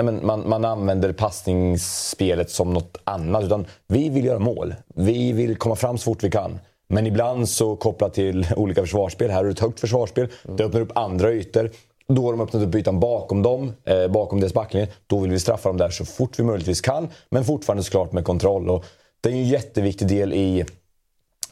men 0.02 0.26
man, 0.26 0.48
man 0.48 0.64
använder 0.64 1.12
passningsspelet 1.12 2.50
som 2.50 2.72
något 2.72 2.96
annat. 3.04 3.44
Utan 3.44 3.66
vi 3.86 4.08
vill 4.08 4.24
göra 4.24 4.38
mål. 4.38 4.74
Vi 4.94 5.32
vill 5.32 5.56
komma 5.56 5.76
fram 5.76 5.98
så 5.98 6.04
fort 6.04 6.24
vi 6.24 6.30
kan. 6.30 6.58
Men 6.88 7.06
ibland 7.06 7.48
så 7.48 7.76
kopplat 7.76 8.14
till 8.14 8.46
olika 8.56 8.80
försvarsspel. 8.80 9.30
Här 9.30 9.40
är 9.40 9.44
det 9.44 9.50
ett 9.50 9.60
högt 9.60 9.80
försvarsspel. 9.80 10.28
Det 10.42 10.64
öppnar 10.64 10.80
upp 10.80 10.96
andra 10.96 11.32
ytor. 11.32 11.70
Då 12.08 12.24
har 12.24 12.32
de 12.32 12.40
öppnat 12.40 12.62
upp 12.62 12.74
ytan 12.74 13.00
bakom 13.00 13.42
dem, 13.42 13.72
eh, 13.84 14.08
bakom 14.08 14.40
deras 14.40 14.54
backlinje. 14.54 14.88
Då 15.06 15.18
vill 15.18 15.30
vi 15.30 15.40
straffa 15.40 15.68
dem 15.68 15.76
där 15.76 15.90
så 15.90 16.04
fort 16.04 16.38
vi 16.38 16.44
möjligtvis 16.44 16.80
kan. 16.80 17.08
Men 17.30 17.44
fortfarande 17.44 17.82
såklart 17.82 18.12
med 18.12 18.24
kontroll. 18.24 18.70
Och 18.70 18.84
det 19.20 19.28
är 19.28 19.32
ju 19.32 19.38
en 19.38 19.48
jätteviktig 19.48 20.08
del 20.08 20.32
i, 20.32 20.64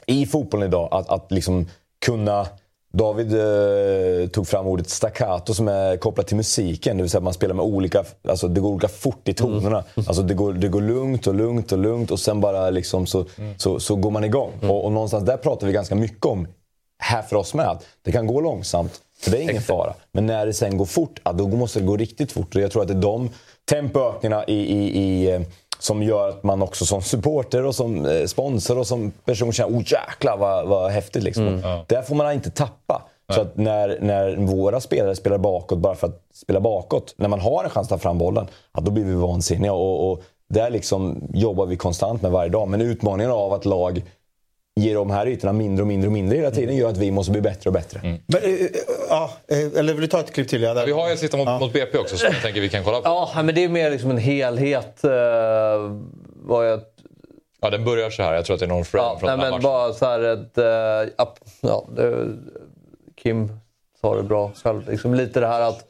i 0.07 0.27
fotbollen 0.27 0.69
idag. 0.69 0.89
Att, 0.91 1.09
att 1.09 1.33
liksom 1.33 1.67
kunna 2.07 2.47
David 2.93 3.33
eh, 3.33 4.29
tog 4.29 4.49
fram 4.49 4.67
ordet 4.67 4.91
staccato 4.91 5.55
som 5.55 5.69
är 5.69 5.97
kopplat 5.97 6.27
till 6.27 6.37
musiken. 6.37 6.97
Det 6.97 7.03
vill 7.03 7.11
säga 7.11 7.19
att 7.19 7.25
man 7.25 7.33
spelar 7.35 7.55
med 7.55 7.65
olika, 7.65 8.05
alltså 8.29 8.49
det 8.49 8.61
går 8.61 8.71
olika 8.71 8.89
fort 8.89 9.29
i 9.29 9.35
tonerna. 9.35 9.85
Alltså 10.07 10.23
det 10.23 10.35
går, 10.35 10.53
det 10.53 10.69
går 10.69 10.81
lugnt 10.81 11.27
och 11.27 11.35
lugnt 11.35 11.73
och 11.73 11.79
lugnt 11.79 12.11
och 12.11 12.21
sen 12.21 12.41
bara 12.41 12.71
liksom 12.71 13.07
så, 13.07 13.25
så, 13.57 13.81
så 13.81 13.97
går 13.97 14.11
man 14.11 14.25
igång. 14.25 14.53
Och, 14.63 14.85
och 14.85 14.93
någonstans 14.93 15.25
där 15.25 15.37
pratar 15.37 15.67
vi 15.67 15.73
ganska 15.73 15.95
mycket 15.95 16.27
om, 16.27 16.49
här 16.99 17.23
för 17.23 17.37
oss 17.37 17.55
med, 17.55 17.67
att 17.67 17.85
det 18.03 18.13
kan 18.13 18.27
gå 18.27 18.41
långsamt. 18.41 19.01
För 19.21 19.31
det 19.31 19.39
är 19.39 19.43
ingen 19.43 19.63
fara. 19.63 19.95
Men 20.13 20.27
när 20.27 20.47
det 20.47 20.53
sen 20.53 20.77
går 20.77 20.85
fort, 20.85 21.21
ja, 21.25 21.33
då 21.33 21.49
måste 21.49 21.79
det 21.81 21.87
gå 21.87 21.97
riktigt 21.97 22.33
fort. 22.33 22.55
Och 22.57 22.61
jag 22.63 22.71
tror 22.71 22.83
att 22.83 22.89
det 22.89 22.95
är 22.95 23.03
de 23.03 23.31
tempoökningarna 23.71 24.45
i, 24.45 24.55
i, 24.55 24.99
i, 24.99 25.31
eh, 25.31 25.41
som 25.79 26.03
gör 26.03 26.29
att 26.29 26.43
man 26.43 26.63
också 26.63 26.85
som 26.85 27.03
supporter 27.03 27.65
och 27.67 27.75
som 27.75 28.07
eh, 28.07 28.25
sponsor 28.25 28.79
och 28.79 28.87
som 28.87 29.11
person 29.11 29.53
känner 29.53 29.71
oh 29.71 29.83
jäklar 29.87 30.37
vad, 30.37 30.69
vad 30.69 30.91
häftigt. 30.91 31.23
Liksom. 31.23 31.63
Där 31.87 32.03
får 32.03 32.15
man 32.15 32.33
inte 32.33 32.51
tappa. 32.51 33.03
Så 33.35 33.41
att 33.41 33.57
när, 33.57 33.99
när 34.01 34.37
våra 34.37 34.81
spelare 34.81 35.17
spelar 35.17 35.39
bakåt 35.39 35.79
bara 35.79 35.95
för 35.95 36.07
att 36.07 36.23
spela 36.35 36.61
bakåt, 36.61 37.15
när 37.17 37.29
man 37.29 37.41
har 37.41 37.65
en 37.65 37.71
chans 37.71 37.87
att 37.87 37.91
ta 37.91 37.99
fram 37.99 38.19
bollen, 38.19 38.47
ja, 38.75 38.81
då 38.81 38.91
blir 38.91 39.05
vi 39.05 39.15
vansinniga. 39.15 39.73
Och, 39.73 40.13
och 40.13 40.23
där 40.49 40.71
liksom 40.71 41.29
jobbar 41.33 41.67
vi 41.67 41.77
konstant 41.77 42.23
med 42.23 42.31
varje 42.31 42.51
dag. 42.51 42.69
Men 42.69 42.81
utmaningen 42.81 43.33
av 43.33 43.53
att 43.53 43.65
lag 43.65 44.03
ger 44.81 44.95
de 44.95 45.11
här 45.11 45.27
ytorna 45.29 45.53
mindre 45.53 45.83
och 45.83 45.87
mindre 45.89 46.07
och 46.07 46.13
mindre 46.13 46.37
hela 46.37 46.51
tiden 46.51 46.77
gör 46.77 46.89
att 46.89 46.97
vi 46.97 47.11
måste 47.11 47.33
bli 47.33 47.41
bättre 47.41 47.71
och 47.71 47.75
bättre. 47.75 48.01
Men, 48.27 48.43
eh, 48.43 48.51
eh, 48.51 48.67
ja, 49.09 49.31
eh, 49.49 49.59
eller 49.79 49.93
vill 49.93 50.01
du 50.01 50.07
ta 50.07 50.21
ett 50.21 50.33
klipp 50.35 50.49
till? 50.49 50.63
Ja, 50.63 50.75
där. 50.75 50.87
Vi 50.87 50.93
har 50.93 51.07
ju 51.07 51.13
en 51.13 51.19
sista 51.19 51.37
mot, 51.37 51.61
mot 51.61 51.73
BP 51.73 51.99
också 51.99 52.17
som 52.17 52.31
jag 52.33 52.43
tänker 52.43 52.61
vi 52.61 52.69
kan 52.69 52.85
kolla 52.85 52.97
på. 53.01 53.03
Ja, 53.35 53.43
men 53.43 53.55
det 53.55 53.65
är 53.65 53.69
mer 53.69 53.91
liksom 53.91 54.11
en 54.11 54.19
helhet. 54.19 55.01
Uh, 55.05 55.11
vad 56.43 56.71
jag 56.73 56.81
Ja, 57.61 57.71
den 57.71 57.85
börjar 57.85 58.11
så 58.11 58.23
här. 58.23 58.35
Jag 58.35 58.45
tror 58.45 58.55
att 58.55 58.61
det 58.61 58.67
är 58.67 58.69
någon 58.69 58.85
frame 58.85 59.07
Ja, 59.07 59.19
från 59.19 59.27
nej, 59.27 59.37
den 59.37 59.41
här 59.45 59.51
men 59.51 59.51
matchen. 59.51 59.63
bara 59.63 59.93
så 59.93 60.07
här 60.07 60.21
ett... 60.21 60.59
eh, 60.59 61.25
app- 61.25 61.39
ja, 61.61 61.89
det, 61.97 62.27
Kim 63.23 63.53
sa 64.01 64.15
det 64.17 64.23
bra 64.23 64.53
själv. 64.65 64.89
Liksom 64.91 65.15
lite 65.15 65.41
det 65.41 65.47
här 65.47 65.61
att 65.61 65.85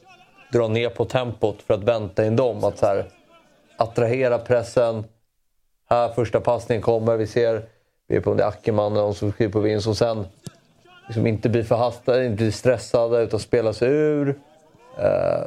dra 0.53 0.67
ner 0.67 0.89
på 0.89 1.05
tempot 1.05 1.57
för 1.67 1.73
att 1.73 1.83
vänta 1.83 2.25
in 2.25 2.35
dem. 2.35 2.63
Att 2.63 2.77
så 2.77 2.85
här, 2.85 3.05
attrahera 3.77 4.37
pressen. 4.37 5.03
Här 5.89 6.09
första 6.09 6.39
passningen 6.41 6.81
kommer. 6.81 7.17
Vi 7.17 7.27
ser 7.27 7.63
vi 8.09 8.15
är 8.15 8.21
på 8.21 8.31
om 8.31 8.37
det 8.37 8.43
är 8.43 8.47
Ackerman 8.47 8.91
eller 8.91 9.01
någon 9.01 9.15
som 9.15 9.31
skriver 9.31 9.51
på 9.51 9.59
vinst. 9.59 9.87
Och 9.87 9.97
sen 9.97 10.25
liksom 11.07 11.27
inte 11.27 11.49
bli 11.49 11.63
förhastade, 11.63 12.25
inte 12.25 12.43
bli 12.43 12.51
stressade 12.51 13.21
utan 13.23 13.39
spela 13.39 13.73
sig 13.73 13.89
ur. 13.89 14.29
Eh, 14.97 15.41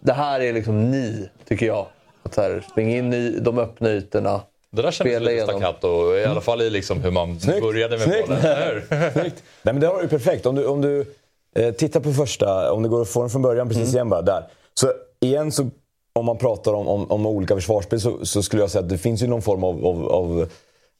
det 0.00 0.12
här 0.12 0.40
är 0.40 0.52
liksom 0.52 0.90
ni, 0.90 1.28
tycker 1.48 1.66
jag. 1.66 1.86
Att 2.22 2.34
så 2.34 2.40
här, 2.40 2.64
springa 2.70 2.96
in 2.96 3.12
i 3.12 3.38
de 3.40 3.58
öppna 3.58 3.90
ytorna. 3.90 4.40
Det 4.70 4.82
där 4.82 4.90
kändes 4.90 5.20
lite 5.20 5.32
igenom. 5.32 5.48
staccato, 5.48 6.16
i 6.16 6.24
alla 6.24 6.40
fall 6.40 6.62
i 6.62 6.70
liksom 6.70 7.00
hur 7.00 7.10
man 7.10 7.40
Snyggt. 7.40 7.62
började 7.62 7.98
med 7.98 8.06
Snyggt. 8.06 8.28
bollen. 8.28 8.42
Snyggt. 9.12 9.42
Nej, 9.62 9.74
men 9.74 9.80
det 9.80 9.86
har 9.86 10.02
du 10.02 10.08
perfekt. 10.08 10.46
Om 10.46 10.54
du, 10.54 10.66
om 10.66 10.80
du 10.80 11.14
eh, 11.54 11.74
tittar 11.74 12.00
på 12.00 12.12
första, 12.12 12.72
om 12.72 12.82
det 12.82 12.88
går 12.88 13.02
att 13.02 13.08
få 13.08 13.20
den 13.20 13.30
från 13.30 13.42
början 13.42 13.68
precis 13.68 13.94
igen 13.94 14.08
bara 14.08 14.22
där. 14.22 14.44
Så 14.74 14.92
igen, 15.20 15.52
så, 15.52 15.70
om 16.12 16.26
man 16.26 16.38
pratar 16.38 16.72
om, 16.74 16.88
om, 16.88 17.10
om 17.10 17.26
olika 17.26 17.54
försvarsspel 17.54 18.00
så, 18.00 18.26
så 18.26 18.42
skulle 18.42 18.62
jag 18.62 18.70
säga 18.70 18.82
att 18.82 18.88
det 18.88 18.98
finns 18.98 19.22
ju 19.22 19.26
någon 19.26 19.42
form 19.42 19.64
av, 19.64 19.86
av, 19.86 20.08
av 20.08 20.48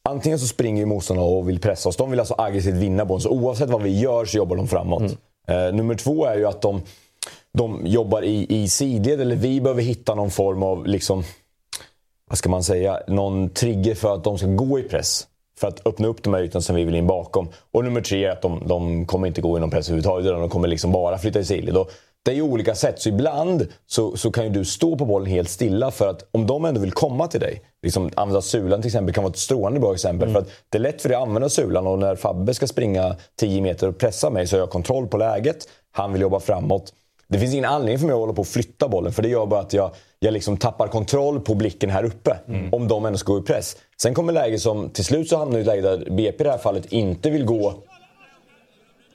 Antingen 0.09 0.39
så 0.39 0.47
springer 0.47 0.79
ju 0.79 0.85
motståndarna 0.85 1.27
och 1.29 1.49
vill 1.49 1.59
pressa 1.59 1.89
oss. 1.89 1.95
De 1.97 2.09
vill 2.11 2.19
alltså 2.19 2.35
aggressivt 2.37 2.75
vinna 2.75 3.05
bollen. 3.05 3.21
Så 3.21 3.29
oavsett 3.29 3.69
vad 3.69 3.81
vi 3.81 3.99
gör 3.99 4.25
så 4.25 4.37
jobbar 4.37 4.55
de 4.55 4.67
framåt. 4.67 5.01
Eh, 5.47 5.73
nummer 5.75 5.95
två 5.95 6.25
är 6.25 6.37
ju 6.37 6.45
att 6.45 6.61
de, 6.61 6.81
de 7.53 7.81
jobbar 7.85 8.21
i, 8.21 8.45
i 8.61 8.69
sidled. 8.69 9.21
Eller 9.21 9.35
vi 9.35 9.61
behöver 9.61 9.81
hitta 9.81 10.15
någon 10.15 10.31
form 10.31 10.63
av 10.63 10.87
liksom, 10.87 11.23
vad 12.29 12.37
ska 12.37 12.49
man 12.49 12.63
säga, 12.63 12.99
någon 13.07 13.49
trigger 13.49 13.95
för 13.95 14.13
att 14.13 14.23
de 14.23 14.37
ska 14.37 14.47
gå 14.47 14.79
i 14.79 14.83
press. 14.83 15.27
För 15.59 15.67
att 15.67 15.87
öppna 15.87 16.07
upp 16.07 16.23
de 16.23 16.33
här 16.33 16.41
ytorna 16.43 16.61
som 16.61 16.75
vi 16.75 16.83
vill 16.83 16.95
in 16.95 17.07
bakom. 17.07 17.49
Och 17.71 17.83
nummer 17.83 18.01
tre 18.01 18.25
är 18.25 18.29
att 18.31 18.41
de, 18.41 18.63
de 18.67 19.05
kommer 19.05 19.27
inte 19.27 19.41
gå 19.41 19.57
i 19.57 19.59
någon 19.59 19.69
press 19.69 19.87
överhuvudtaget. 19.89 20.25
De 20.25 20.49
kommer 20.49 20.67
liksom 20.67 20.91
bara 20.91 21.17
flytta 21.17 21.39
i 21.39 21.45
sidled. 21.45 21.77
Och 21.77 21.91
Det 22.25 22.31
är 22.31 22.35
ju 22.35 22.41
olika 22.41 22.75
sätt. 22.75 23.01
Så 23.01 23.09
ibland 23.09 23.67
så, 23.87 24.17
så 24.17 24.31
kan 24.31 24.43
ju 24.43 24.49
du 24.49 24.65
stå 24.65 24.97
på 24.97 25.05
bollen 25.05 25.27
helt 25.27 25.49
stilla. 25.49 25.91
För 25.91 26.07
att 26.07 26.27
om 26.31 26.47
de 26.47 26.65
ändå 26.65 26.81
vill 26.81 26.91
komma 26.91 27.27
till 27.27 27.39
dig. 27.39 27.61
Liksom 27.83 28.09
använda 28.15 28.41
sulan 28.41 28.81
till 28.81 28.87
exempel 28.87 29.13
kan 29.13 29.23
vara 29.23 29.31
ett 29.31 29.37
strålande 29.37 29.79
bra 29.79 29.93
exempel. 29.93 30.31
För 30.31 30.39
att 30.39 30.49
det 30.69 30.77
är 30.77 30.81
lätt 30.81 31.01
för 31.01 31.09
dig 31.09 31.15
att 31.15 31.27
använda 31.27 31.49
sulan. 31.49 31.87
Och 31.87 31.99
när 31.99 32.15
Fabbe 32.15 32.53
ska 32.53 32.67
springa 32.67 33.15
10 33.39 33.61
meter 33.61 33.87
och 33.87 33.97
pressa 33.97 34.29
mig 34.29 34.47
så 34.47 34.55
har 34.55 34.59
jag 34.59 34.69
kontroll 34.69 35.07
på 35.07 35.17
läget. 35.17 35.67
Han 35.91 36.13
vill 36.13 36.21
jobba 36.21 36.39
framåt. 36.39 36.93
Det 37.27 37.39
finns 37.39 37.53
ingen 37.53 37.65
anledning 37.65 37.99
för 37.99 38.05
mig 38.05 38.13
att 38.13 38.19
hålla 38.19 38.33
på 38.33 38.41
och 38.41 38.47
flytta 38.47 38.87
bollen. 38.87 39.13
För 39.13 39.21
det 39.21 39.29
gör 39.29 39.45
bara 39.45 39.59
att 39.59 39.73
jag, 39.73 39.91
jag 40.19 40.33
liksom 40.33 40.57
tappar 40.57 40.87
kontroll 40.87 41.39
på 41.39 41.55
blicken 41.55 41.89
här 41.89 42.03
uppe. 42.03 42.37
Om 42.71 42.87
de 42.87 43.05
ändå 43.05 43.17
ska 43.17 43.33
gå 43.33 43.39
i 43.39 43.41
press. 43.41 43.77
Sen 44.01 44.13
kommer 44.13 44.33
läge 44.33 44.59
som, 44.59 44.89
till 44.89 45.05
slut 45.05 45.29
så 45.29 45.37
hamnar 45.37 45.57
i 45.57 45.61
ett 45.61 45.67
läge 45.67 45.81
där 45.81 45.97
BP 46.09 46.43
i 46.43 46.43
det 46.43 46.51
här 46.51 46.57
fallet 46.57 46.85
inte 46.85 47.29
vill 47.29 47.45
gå 47.45 47.73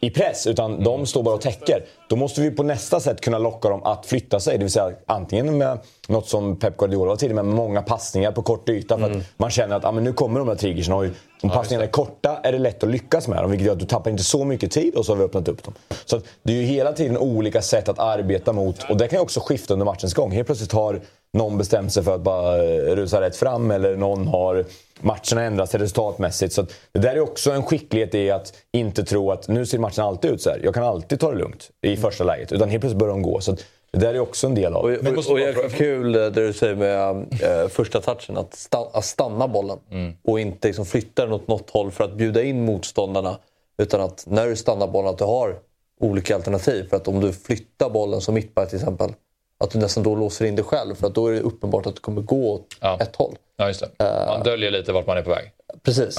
i 0.00 0.10
press, 0.10 0.46
utan 0.46 0.84
de 0.84 1.06
står 1.06 1.22
bara 1.22 1.34
och 1.34 1.40
täcker. 1.40 1.84
Då 2.08 2.16
måste 2.16 2.40
vi 2.40 2.50
på 2.50 2.62
nästa 2.62 3.00
sätt 3.00 3.20
kunna 3.20 3.38
locka 3.38 3.68
dem 3.68 3.82
att 3.82 4.06
flytta 4.06 4.40
sig. 4.40 4.58
Det 4.58 4.64
vill 4.64 4.72
säga 4.72 4.92
antingen 5.06 5.58
med 5.58 5.78
något 6.08 6.28
som 6.28 6.56
Pep 6.56 6.76
Guardiola 6.76 7.08
var 7.08 7.16
tidigare 7.16 7.42
med, 7.42 7.54
många 7.54 7.82
passningar 7.82 8.32
på 8.32 8.42
kort 8.42 8.68
yta. 8.68 8.98
För 8.98 9.10
att 9.10 9.16
man 9.36 9.50
känner 9.50 9.76
att 9.76 9.84
ah, 9.84 9.92
men 9.92 10.04
nu 10.04 10.12
kommer 10.12 10.38
de 10.38 10.48
här 10.48 10.54
triggersen. 10.54 10.94
Och 10.94 11.04
om 11.42 11.50
passningarna 11.50 11.86
är 11.86 11.90
korta 11.90 12.40
är 12.42 12.52
det 12.52 12.58
lätt 12.58 12.82
att 12.82 12.90
lyckas 12.90 13.28
med 13.28 13.42
dem. 13.42 13.50
Vilket 13.50 13.66
gör 13.66 13.72
att 13.72 13.80
du 13.80 13.86
tappar 13.86 14.10
inte 14.10 14.24
så 14.24 14.44
mycket 14.44 14.70
tid 14.70 14.94
och 14.94 15.06
så 15.06 15.12
har 15.12 15.16
vi 15.16 15.24
öppnat 15.24 15.48
upp 15.48 15.64
dem. 15.64 15.74
Så 16.04 16.20
det 16.42 16.52
är 16.52 16.56
ju 16.56 16.62
hela 16.62 16.92
tiden 16.92 17.18
olika 17.18 17.62
sätt 17.62 17.88
att 17.88 17.98
arbeta 17.98 18.52
mot. 18.52 18.90
Och 18.90 18.96
det 18.96 19.08
kan 19.08 19.16
ju 19.18 19.22
också 19.22 19.40
skifta 19.40 19.72
under 19.72 19.86
matchens 19.86 20.14
gång. 20.14 20.32
Helt 20.32 20.46
plötsligt 20.46 20.72
har 20.72 21.00
någon 21.32 21.58
bestämt 21.58 21.92
sig 21.92 22.02
för 22.02 22.14
att 22.14 22.20
bara 22.20 22.58
rusa 22.94 23.20
rätt 23.20 23.36
fram 23.36 23.70
eller 23.70 23.96
någon 23.96 24.26
har 24.26 24.64
matcherna 25.00 25.42
ändrats 25.42 25.74
resultatmässigt. 25.74 26.52
Så 26.52 26.60
att 26.60 26.74
det 26.92 26.98
där 26.98 27.16
är 27.16 27.20
också 27.20 27.50
en 27.50 27.62
skicklighet 27.62 28.14
i 28.14 28.30
att 28.30 28.52
inte 28.72 29.04
tro 29.04 29.30
att 29.30 29.48
nu 29.48 29.66
ser 29.66 29.78
matchen 29.78 30.04
alltid 30.04 30.30
ut 30.30 30.42
så 30.42 30.50
här. 30.50 30.60
Jag 30.64 30.74
kan 30.74 30.84
alltid 30.84 31.20
ta 31.20 31.30
det 31.30 31.38
lugnt 31.38 31.70
i 31.82 31.96
första 31.96 32.24
läget. 32.24 32.52
Utan 32.52 32.68
helt 32.68 32.80
plötsligt 32.80 32.98
börjar 32.98 33.12
de 33.12 33.22
gå. 33.22 33.40
Så 33.40 33.52
att 33.52 33.64
det 33.92 33.98
där 33.98 34.14
är 34.14 34.20
också 34.20 34.46
en 34.46 34.54
del 34.54 34.74
av 34.74 34.84
Och, 34.84 34.90
det. 34.90 35.10
och, 35.10 35.30
och 35.30 35.40
jäkla 35.40 35.68
kul 35.68 36.12
det 36.12 36.30
du 36.30 36.52
säger 36.52 36.74
med 36.74 37.16
eh, 37.42 37.68
första 37.68 38.00
touchen, 38.00 38.36
att, 38.36 38.54
sta, 38.54 38.90
att 38.92 39.04
stanna 39.04 39.48
bollen. 39.48 39.78
Och 40.24 40.40
inte 40.40 40.68
liksom 40.68 40.86
flytta 40.86 41.24
den 41.24 41.32
åt 41.34 41.48
något 41.48 41.70
håll 41.70 41.90
för 41.90 42.04
att 42.04 42.14
bjuda 42.14 42.42
in 42.42 42.64
motståndarna. 42.64 43.38
Utan 43.82 44.00
att 44.00 44.24
när 44.26 44.46
du 44.46 44.56
stannar 44.56 44.86
bollen 44.86 45.10
att 45.10 45.18
du 45.18 45.24
har 45.24 45.56
olika 46.00 46.34
alternativ. 46.34 46.88
För 46.88 46.96
att 46.96 47.08
om 47.08 47.20
du 47.20 47.32
flyttar 47.32 47.90
bollen 47.90 48.20
som 48.20 48.34
mittback 48.34 48.68
till 48.68 48.78
exempel, 48.78 49.10
att 49.58 49.70
du 49.70 49.78
nästan 49.78 50.02
då 50.02 50.14
låser 50.14 50.44
in 50.44 50.56
dig 50.56 50.64
själv. 50.64 50.94
För 50.94 51.06
att 51.06 51.14
då 51.14 51.26
är 51.26 51.32
det 51.32 51.40
uppenbart 51.40 51.86
att 51.86 51.94
du 51.94 52.00
kommer 52.00 52.22
gå 52.22 52.52
åt 52.52 52.76
Ja. 52.80 52.98
ett 53.00 53.16
håll. 53.16 53.36
Ja, 53.56 53.66
just 53.68 53.80
det. 53.80 54.04
Man 54.26 54.42
döljer 54.42 54.70
lite 54.70 54.92
vart 54.92 55.06
man 55.06 55.18
är 55.18 55.22
på 55.22 55.30
väg. 55.30 55.50
Precis. 55.82 56.18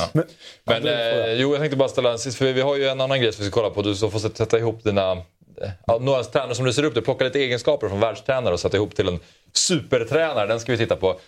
Men 0.63 0.87
eh, 0.87 1.33
jo, 1.33 1.51
jag 1.51 1.59
tänkte 1.59 1.77
bara 1.77 1.89
ställa 1.89 2.11
en 2.11 2.19
sist, 2.19 2.37
för 2.37 2.53
vi 2.53 2.61
har 2.61 2.75
ju 2.75 2.87
en 2.87 3.01
annan 3.01 3.21
grej 3.21 3.33
som 3.33 3.43
vi 3.45 3.51
ska 3.51 3.61
kolla 3.61 3.73
på. 3.73 3.81
Du 3.81 3.95
får 3.95 4.19
sätta 4.29 4.57
ihop 4.57 4.83
dina... 4.83 5.11
eh, 5.11 5.69
Ja, 5.87 5.97
några 6.01 6.23
tränare 6.23 6.55
som 6.55 6.65
du 6.65 6.73
ser 6.73 6.83
upp 6.83 6.93
till. 6.93 7.03
Plocka 7.03 7.23
lite 7.23 7.39
egenskaper 7.39 7.89
från 7.89 7.99
världstränare 7.99 8.53
och 8.53 8.59
sätta 8.59 8.77
ihop 8.77 8.95
till 8.95 9.07
en 9.07 9.19
supertränare. 9.53 10.47
Den 10.47 10.59
ska 10.59 10.71
vi 10.71 10.77
titta 10.77 10.95
på. 10.95 11.19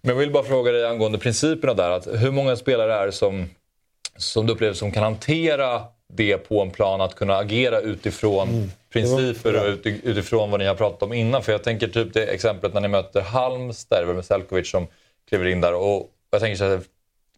Men 0.00 0.08
jag 0.14 0.20
vill 0.20 0.32
bara 0.32 0.44
fråga 0.44 0.72
dig 0.72 0.86
angående 0.86 1.18
principerna 1.18 1.74
där. 1.74 1.90
Att 1.90 2.06
hur 2.06 2.30
många 2.30 2.56
spelare 2.56 2.94
är 2.94 3.06
det 3.06 3.12
som, 3.12 3.50
som 4.16 4.46
du 4.46 4.52
upplever 4.52 4.74
som 4.74 4.92
kan 4.92 5.02
hantera 5.02 5.82
det 6.12 6.38
på 6.38 6.62
en 6.62 6.70
plan 6.70 7.00
att 7.00 7.14
kunna 7.14 7.36
agera 7.36 7.80
utifrån 7.80 8.70
principer 8.92 9.54
och 9.56 9.66
uti- 9.66 10.00
utifrån 10.02 10.50
vad 10.50 10.60
ni 10.60 10.66
har 10.66 10.74
pratat 10.74 11.02
om 11.02 11.12
innan. 11.12 11.42
För 11.42 11.52
jag 11.52 11.62
tänker 11.64 11.88
typ 11.88 12.14
det 12.14 12.26
exemplet 12.26 12.74
när 12.74 12.80
ni 12.80 12.88
möter 12.88 13.20
Halmstad, 13.20 14.06
med 14.14 14.24
Selkovic 14.24 14.70
som 14.70 14.86
kliver 15.28 15.46
in 15.46 15.60
där. 15.60 15.74
Och 15.74 16.10
jag 16.30 16.40
tänker 16.40 16.56
så 16.56 16.64
här, 16.64 16.80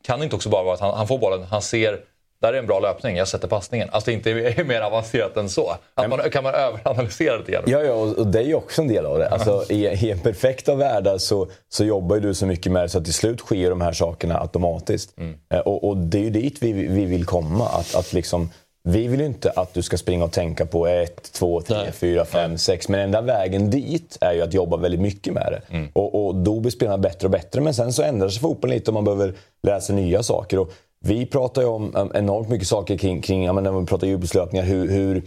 kan 0.02 0.18
det 0.18 0.24
inte 0.24 0.36
också 0.36 0.48
bara 0.48 0.62
vara 0.62 0.74
att 0.74 0.80
han, 0.80 0.94
han 0.94 1.08
får 1.08 1.18
bollen, 1.18 1.42
han 1.42 1.62
ser 1.62 2.00
där 2.42 2.52
är 2.52 2.58
en 2.58 2.66
bra 2.66 2.80
löpning, 2.80 3.16
jag 3.16 3.28
sätter 3.28 3.48
passningen. 3.48 3.88
Alltså 3.92 4.10
det 4.10 4.14
inte 4.14 4.30
är 4.60 4.64
mer 4.64 4.80
avancerat 4.80 5.36
än 5.36 5.48
så. 5.48 5.74
Att 5.94 6.08
man, 6.10 6.18
kan 6.30 6.42
man 6.44 6.54
överanalysera 6.54 7.36
lite 7.36 7.52
grann? 7.52 7.62
Ja, 7.66 7.82
ja 7.82 7.92
och 7.92 8.26
det 8.26 8.38
är 8.38 8.42
ju 8.44 8.54
också 8.54 8.82
en 8.82 8.88
del 8.88 9.06
av 9.06 9.18
det. 9.18 9.28
Alltså, 9.28 9.64
i, 9.68 9.86
I 9.86 10.10
en 10.10 10.18
perfekta 10.18 10.74
värld 10.74 11.08
så, 11.18 11.48
så 11.68 11.84
jobbar 11.84 12.16
ju 12.16 12.22
du 12.22 12.34
så 12.34 12.46
mycket 12.46 12.72
med 12.72 12.82
det 12.84 12.88
så 12.88 12.98
att 12.98 13.04
till 13.04 13.14
slut 13.14 13.40
sker 13.40 13.70
de 13.70 13.80
här 13.80 13.92
sakerna 13.92 14.40
automatiskt. 14.40 15.14
Eh, 15.54 15.58
Och, 15.60 15.88
och 15.88 15.96
det 15.96 16.18
är 16.18 16.22
ju 16.22 16.30
dit 16.30 16.56
vi, 16.62 16.72
vi 16.72 17.04
vill 17.04 17.24
komma. 17.24 17.68
Att, 17.68 17.94
att 17.94 18.12
liksom, 18.12 18.50
vi 18.88 19.06
vill 19.06 19.20
ju 19.20 19.26
inte 19.26 19.50
att 19.50 19.74
du 19.74 19.82
ska 19.82 19.96
springa 19.98 20.24
och 20.24 20.32
tänka 20.32 20.66
på 20.66 20.86
1, 20.86 21.32
2, 21.32 21.60
3, 21.60 21.76
4, 21.92 22.24
5, 22.24 22.58
6. 22.58 22.88
Men 22.88 23.00
enda 23.00 23.20
vägen 23.20 23.70
dit 23.70 24.18
är 24.20 24.32
ju 24.32 24.42
att 24.42 24.54
jobba 24.54 24.76
väldigt 24.76 25.00
mycket 25.00 25.32
med 25.34 25.52
det. 25.52 25.88
Och, 25.92 26.26
och 26.26 26.34
då 26.34 26.60
blir 26.60 26.70
spelarna 26.70 26.98
bättre 26.98 27.26
och 27.26 27.30
bättre. 27.30 27.60
Men 27.60 27.74
sen 27.74 27.92
så 27.92 28.02
ändrar 28.02 28.28
sig 28.28 28.40
fotbollen 28.40 28.74
lite 28.76 28.90
och 28.90 28.94
man 28.94 29.04
behöver 29.04 29.34
lära 29.62 29.80
sig 29.80 29.94
nya 29.94 30.22
saker. 30.22 30.58
Och 30.58 30.72
vi 31.00 31.26
pratar 31.26 31.62
ju 31.62 31.68
om 31.68 31.96
um, 31.96 32.12
enormt 32.14 32.48
mycket 32.48 32.68
saker 32.68 32.96
kring, 32.96 33.22
kring 33.22 33.44
ja, 33.44 33.52
men 33.52 33.64
när 33.64 33.72
vi 33.72 33.86
pratar 33.86 34.06
djupledslöpningar. 34.06 34.64
Hur, 34.64 34.88
hur, 34.88 35.22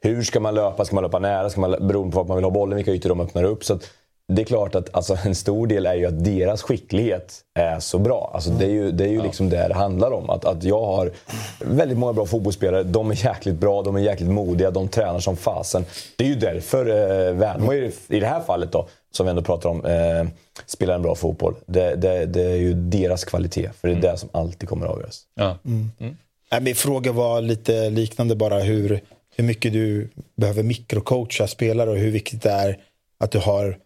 hur 0.00 0.22
ska 0.22 0.40
man 0.40 0.54
löpa? 0.54 0.84
Ska 0.84 0.94
man 0.94 1.04
löpa 1.04 1.18
nära? 1.18 1.50
Ska 1.50 1.60
man, 1.60 1.70
beroende 1.70 2.12
på 2.12 2.18
vart 2.18 2.28
man 2.28 2.36
vill 2.36 2.44
ha 2.44 2.50
bollen, 2.50 2.76
vilka 2.76 2.92
ytor 2.92 3.08
de 3.08 3.20
öppnar 3.20 3.44
upp. 3.44 3.64
Så 3.64 3.74
att 3.74 3.82
det 4.28 4.42
är 4.42 4.46
klart 4.46 4.74
att 4.74 4.94
alltså, 4.94 5.16
en 5.24 5.34
stor 5.34 5.66
del 5.66 5.86
är 5.86 5.94
ju 5.94 6.06
att 6.06 6.24
deras 6.24 6.62
skicklighet 6.62 7.40
är 7.58 7.80
så 7.80 7.98
bra. 7.98 8.30
Alltså, 8.34 8.50
det 8.50 8.64
är 8.64 8.70
ju, 8.70 8.92
det 8.92 9.04
är 9.04 9.08
ju 9.08 9.22
liksom 9.22 9.50
det 9.50 9.68
det 9.68 9.74
handlar 9.74 10.10
om. 10.10 10.30
Att, 10.30 10.44
att 10.44 10.64
jag 10.64 10.82
har 10.82 11.10
väldigt 11.60 11.98
många 11.98 12.12
bra 12.12 12.26
fotbollsspelare. 12.26 12.82
De 12.82 13.10
är 13.10 13.24
jäkligt 13.24 13.54
bra, 13.54 13.82
de 13.82 13.96
är 13.96 14.00
jäkligt 14.00 14.30
modiga, 14.30 14.70
de 14.70 14.88
tränar 14.88 15.18
som 15.18 15.36
fasen. 15.36 15.84
Det 16.16 16.24
är 16.24 16.28
ju 16.28 16.34
därför 16.34 16.86
eh, 16.86 17.34
Värnamo 17.34 17.72
i 17.72 17.92
i 18.08 18.20
det 18.20 18.26
här 18.26 18.40
fallet 18.40 18.72
då, 18.72 18.88
som 19.16 19.26
vi 19.26 19.30
ändå 19.30 19.42
pratar 19.42 19.68
om, 19.68 19.84
eh, 19.84 20.26
spelar 20.66 20.94
en 20.94 21.02
bra 21.02 21.14
fotboll. 21.14 21.54
Det, 21.66 21.94
det, 21.94 22.26
det 22.26 22.42
är 22.42 22.56
ju 22.56 22.74
deras 22.74 23.24
kvalitet, 23.24 23.70
för 23.80 23.88
det 23.88 23.94
är 23.94 24.00
det 24.12 24.16
som 24.16 24.28
alltid 24.32 24.68
kommer 24.68 24.86
att 24.86 24.92
avgöras. 24.92 25.22
Ja. 25.34 25.58
Mm. 25.64 25.90
Nej, 26.50 26.60
Min 26.60 26.74
fråga 26.74 27.12
var 27.12 27.40
lite 27.40 27.90
liknande 27.90 28.36
bara 28.36 28.58
hur, 28.58 29.00
hur 29.36 29.44
mycket 29.44 29.72
du 29.72 30.08
behöver 30.36 30.62
mikrocoacha 30.62 31.46
spelare 31.46 31.90
och 31.90 31.96
hur 31.96 32.10
viktigt 32.10 32.42
det 32.42 32.50
är 32.50 32.78
att 33.18 33.30
du 33.30 33.38
har 33.38 33.78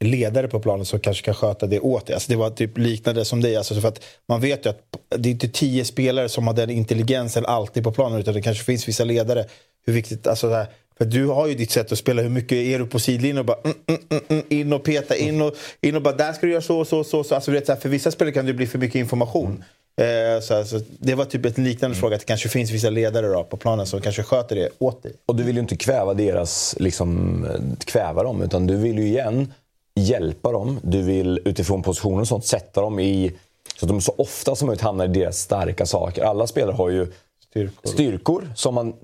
ledare 0.00 0.48
på 0.48 0.60
planen 0.60 0.86
som 0.86 1.00
kanske 1.00 1.24
kan 1.24 1.34
sköta 1.34 1.66
det 1.66 1.80
åt 1.80 2.06
dig. 2.06 2.14
Alltså 2.14 2.32
det 2.32 2.36
var 2.36 2.50
typ 2.50 2.78
liknande 2.78 3.24
som 3.24 3.40
dig. 3.40 3.56
Alltså 3.56 3.80
för 3.80 3.88
att 3.88 4.04
man 4.28 4.40
vet 4.40 4.66
ju 4.66 4.70
att 4.70 4.80
det 5.08 5.28
är 5.28 5.30
inte 5.30 5.48
tio 5.48 5.84
spelare 5.84 6.28
som 6.28 6.46
har 6.46 6.54
den 6.54 6.70
intelligensen 6.70 7.46
alltid 7.46 7.84
på 7.84 7.92
planen 7.92 8.20
utan 8.20 8.34
det 8.34 8.42
kanske 8.42 8.64
finns 8.64 8.88
vissa 8.88 9.04
ledare. 9.04 9.44
Hur 9.86 9.92
viktigt, 9.92 10.26
alltså 10.26 10.48
det 10.48 10.56
här, 10.56 10.66
för 10.98 11.04
du 11.04 11.26
har 11.26 11.46
ju 11.46 11.54
ditt 11.54 11.70
sätt 11.70 11.92
att 11.92 11.98
spela. 11.98 12.22
Hur 12.22 12.28
mycket 12.28 12.52
är 12.52 12.78
du 12.78 12.86
på 12.86 12.98
sidlinjen 12.98 13.38
och 13.38 13.44
bara 13.44 13.58
mm, 13.64 13.76
mm, 13.86 14.00
mm, 14.10 14.22
mm, 14.28 14.44
in 14.48 14.72
och 14.72 14.84
peta, 14.84 15.16
in 15.16 15.42
och, 15.42 15.54
in 15.80 15.96
och 15.96 16.02
bara 16.02 16.14
där 16.14 16.32
ska 16.32 16.46
du 16.46 16.52
göra 16.52 16.62
så, 16.62 16.84
så, 16.84 17.04
så. 17.04 17.24
så. 17.24 17.34
Alltså, 17.34 17.50
vet, 17.50 17.66
så 17.66 17.72
här, 17.72 17.80
för 17.80 17.88
vissa 17.88 18.10
spelare 18.10 18.34
kan 18.34 18.46
det 18.46 18.52
bli 18.52 18.66
för 18.66 18.78
mycket 18.78 18.98
information. 18.98 19.64
Eh, 19.96 20.40
så, 20.42 20.54
alltså, 20.54 20.80
det 20.98 21.14
var 21.14 21.24
typ 21.24 21.58
en 21.58 21.64
liknande 21.64 21.96
fråga, 21.96 22.14
att 22.14 22.20
det 22.20 22.26
kanske 22.26 22.48
finns 22.48 22.70
vissa 22.70 22.90
ledare 22.90 23.26
då, 23.26 23.44
på 23.44 23.56
planen 23.56 23.86
som 23.86 24.00
kanske 24.00 24.22
sköter 24.22 24.56
det 24.56 24.68
åt 24.78 25.02
dig. 25.02 25.12
Och 25.26 25.36
du 25.36 25.42
vill 25.42 25.54
ju 25.54 25.60
inte 25.60 25.76
kväva 25.76 26.14
deras, 26.14 26.76
liksom, 26.78 27.46
kväva 27.84 28.22
dem, 28.22 28.42
utan 28.42 28.66
du 28.66 28.76
vill 28.76 28.98
ju 28.98 29.06
igen 29.06 29.52
hjälpa 29.94 30.52
dem. 30.52 30.80
Du 30.82 31.02
vill 31.02 31.40
utifrån 31.44 31.82
positionen 31.82 32.20
och 32.20 32.28
sånt 32.28 32.46
sätta 32.46 32.80
dem 32.80 33.00
i... 33.00 33.32
Så 33.76 33.86
att 33.86 33.88
de 33.88 34.00
så 34.00 34.14
ofta 34.18 34.56
som 34.56 34.66
möjligt 34.66 34.82
hamnar 34.82 35.04
i 35.04 35.08
deras 35.08 35.38
starka 35.38 35.86
saker. 35.86 36.24
Alla 36.24 36.46
spelare 36.46 36.74
har 36.74 36.90
ju 36.90 37.06
Styrkor. 37.50 37.90
styrkor 37.90 38.52
som 38.54 38.74
man 38.74 38.94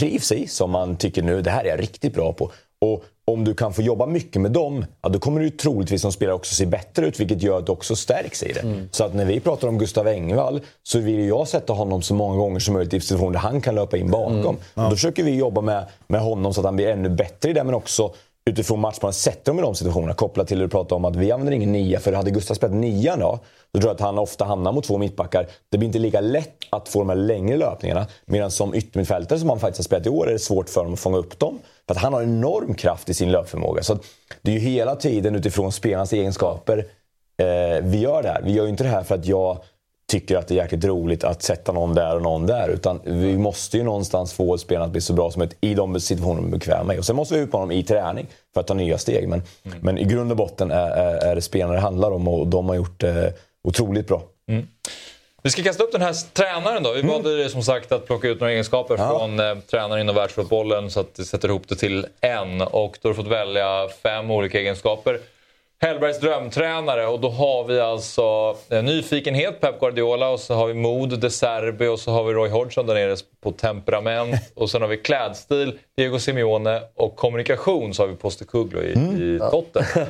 trivs 0.00 0.32
i, 0.32 0.46
som 0.46 0.70
man 0.70 0.96
tycker 0.96 1.22
nu, 1.22 1.42
det 1.42 1.50
här 1.50 1.64
är 1.64 1.68
jag 1.68 1.80
riktigt 1.80 2.14
bra 2.14 2.32
på. 2.32 2.50
Och 2.80 3.04
om 3.24 3.44
du 3.44 3.54
kan 3.54 3.72
få 3.72 3.82
jobba 3.82 4.06
mycket 4.06 4.42
med 4.42 4.50
dem, 4.52 4.84
ja, 5.02 5.08
då 5.08 5.18
kommer 5.18 5.40
du 5.40 5.50
troligtvis 5.50 6.02
som 6.02 6.12
spelare 6.12 6.34
också 6.34 6.54
se 6.54 6.66
bättre 6.66 7.06
ut, 7.06 7.20
vilket 7.20 7.42
gör 7.42 7.58
att 7.58 7.66
du 7.66 7.72
också 7.72 7.96
stärks 7.96 8.42
i 8.42 8.52
det. 8.52 8.60
Så 8.90 9.04
att 9.04 9.14
när 9.14 9.24
vi 9.24 9.40
pratar 9.40 9.68
om 9.68 9.78
Gustav 9.78 10.06
Engvall 10.06 10.60
så 10.82 10.98
vill 10.98 11.28
jag 11.28 11.48
sätta 11.48 11.72
honom 11.72 12.02
så 12.02 12.14
många 12.14 12.36
gånger 12.36 12.60
som 12.60 12.74
möjligt 12.74 12.94
i 12.94 13.00
situationer 13.00 13.32
där 13.32 13.38
han 13.38 13.60
kan 13.60 13.74
löpa 13.74 13.96
in 13.96 14.10
bakom. 14.10 14.56
Och 14.74 14.82
då 14.82 14.90
försöker 14.90 15.22
vi 15.24 15.36
jobba 15.36 15.60
med, 15.60 15.84
med 16.06 16.20
honom 16.20 16.54
så 16.54 16.60
att 16.60 16.64
han 16.64 16.76
blir 16.76 16.88
ännu 16.88 17.08
bättre 17.08 17.50
i 17.50 17.52
det, 17.52 17.64
men 17.64 17.74
också 17.74 18.12
utifrån 18.50 18.80
matchplanen 18.80 19.14
sätter 19.14 19.52
dem 19.52 19.58
i 19.58 19.62
de 19.62 19.74
situationerna. 19.74 20.14
Kopplat 20.14 20.48
till 20.48 20.58
det 20.58 20.64
du 20.64 20.68
pratade 20.68 20.94
om 20.94 21.04
att 21.04 21.16
vi 21.16 21.32
använder 21.32 21.52
ingen 21.52 21.72
nia. 21.72 22.00
För 22.00 22.12
hade 22.12 22.30
Gustav 22.30 22.54
spelat 22.54 22.76
nian 22.76 23.18
då, 23.18 23.38
då 23.72 23.80
tror 23.80 23.88
jag 23.88 23.94
att 23.94 24.00
han 24.00 24.18
ofta 24.18 24.44
hamnar 24.44 24.72
mot 24.72 24.84
två 24.84 24.98
mittbackar. 24.98 25.46
Det 25.68 25.78
blir 25.78 25.86
inte 25.86 25.98
lika 25.98 26.20
lätt 26.20 26.56
att 26.70 26.88
få 26.88 26.98
de 26.98 27.08
här 27.08 27.16
längre 27.16 27.56
löpningarna. 27.56 28.06
Medan 28.24 28.50
som 28.50 28.74
yttermittfältare 28.74 29.38
som 29.38 29.48
han 29.48 29.60
faktiskt 29.60 29.78
har 29.78 29.84
spelat 29.84 30.06
i 30.06 30.10
år 30.10 30.28
är 30.28 30.32
det 30.32 30.38
svårt 30.38 30.68
för 30.68 30.80
honom 30.80 30.94
att 30.94 31.00
fånga 31.00 31.18
upp 31.18 31.38
dem. 31.38 31.58
För 31.86 31.94
att 31.94 32.00
han 32.00 32.12
har 32.12 32.22
enorm 32.22 32.74
kraft 32.74 33.08
i 33.08 33.14
sin 33.14 33.32
löpförmåga. 33.32 33.82
Så 33.82 33.98
det 34.42 34.50
är 34.50 34.54
ju 34.54 34.60
hela 34.60 34.96
tiden 34.96 35.34
utifrån 35.34 35.72
spelarnas 35.72 36.12
egenskaper 36.12 36.78
eh, 37.36 37.82
vi 37.82 37.98
gör 37.98 38.22
det 38.22 38.28
här. 38.28 38.42
Vi 38.42 38.52
gör 38.52 38.64
ju 38.64 38.70
inte 38.70 38.84
det 38.84 38.90
här 38.90 39.02
för 39.02 39.14
att 39.14 39.26
jag 39.26 39.58
tycker 40.10 40.36
att 40.36 40.48
det 40.48 40.54
är 40.54 40.56
jäkligt 40.56 40.84
roligt 40.84 41.24
att 41.24 41.42
sätta 41.42 41.72
någon 41.72 41.94
där 41.94 42.16
och 42.16 42.22
någon 42.22 42.46
där. 42.46 42.68
Utan 42.68 43.00
vi 43.04 43.38
måste 43.38 43.76
ju 43.76 43.82
någonstans 43.82 44.32
få 44.32 44.58
spelarna 44.58 44.84
att 44.84 44.92
bli 44.92 45.00
så 45.00 45.12
bra 45.12 45.30
som 45.30 45.40
möjligt 45.40 45.58
i 45.60 45.74
de 45.74 46.00
situationer 46.00 46.42
de 46.42 46.46
är 46.46 46.50
bekväma 46.50 46.94
i. 46.94 46.98
Och 46.98 47.04
sen 47.04 47.16
måste 47.16 47.34
vi 47.34 47.40
utmana 47.40 47.62
dem 47.62 47.72
i 47.72 47.82
träning 47.82 48.26
för 48.54 48.60
att 48.60 48.66
ta 48.66 48.74
nya 48.74 48.98
steg. 48.98 49.28
Men, 49.28 49.42
men 49.80 49.98
i 49.98 50.04
grund 50.04 50.30
och 50.30 50.36
botten 50.36 50.70
är, 50.70 50.90
är, 50.90 51.14
är 51.14 51.34
det 51.34 51.42
spelarna 51.42 51.74
det 51.74 51.80
handlar 51.80 52.10
om 52.10 52.28
och 52.28 52.46
de 52.46 52.68
har 52.68 52.76
gjort 52.76 53.02
eh, 53.02 53.24
otroligt 53.62 54.06
bra. 54.06 54.22
Vi 55.42 55.50
ska 55.50 55.62
kasta 55.62 55.84
upp 55.84 55.92
den 55.92 56.02
här 56.02 56.12
tränaren 56.32 56.82
då. 56.82 56.92
Vi 56.92 57.02
bad 57.02 57.24
dig 57.24 57.50
som 57.50 57.62
sagt 57.62 57.92
att 57.92 58.06
plocka 58.06 58.28
ut 58.28 58.40
några 58.40 58.52
egenskaper 58.52 58.96
från 58.96 59.40
eh, 59.40 59.58
tränaren 59.70 60.00
inom 60.00 60.14
världsfotbollen 60.14 60.90
så 60.90 61.00
att 61.00 61.14
vi 61.16 61.24
sätter 61.24 61.48
ihop 61.48 61.68
det 61.68 61.76
till 61.76 62.06
en. 62.20 62.60
Och 62.60 62.98
då 63.02 63.08
har 63.08 63.14
du 63.14 63.14
fått 63.14 63.26
välja 63.26 63.88
fem 64.02 64.30
olika 64.30 64.60
egenskaper. 64.60 65.20
Hellbergs 65.82 66.20
drömtränare 66.20 67.06
och 67.06 67.20
då 67.20 67.28
har 67.28 67.64
vi 67.64 67.80
alltså 67.80 68.56
eh, 68.70 68.82
nyfikenhet, 68.82 69.60
Pep 69.60 69.80
Guardiola 69.80 70.28
och 70.28 70.40
så 70.40 70.54
har 70.54 70.66
vi 70.66 70.74
mod, 70.74 71.20
De 71.20 71.30
Serbi 71.30 71.86
och 71.86 72.00
så 72.00 72.10
har 72.10 72.24
vi 72.24 72.32
Roy 72.32 72.48
Hodgson 72.48 72.86
där 72.86 72.94
nere 72.94 73.16
på 73.40 73.52
temperament 73.52 74.34
och 74.54 74.70
sen 74.70 74.82
har 74.82 74.88
vi 74.88 74.96
klädstil, 74.96 75.78
Diego 75.96 76.18
Simeone 76.18 76.82
och 76.94 77.16
kommunikation 77.16 77.94
så 77.94 78.02
har 78.02 78.08
vi 78.08 78.16
Postecoglou 78.16 78.82
i, 78.82 78.92
i 78.92 79.40
totten. 79.50 79.84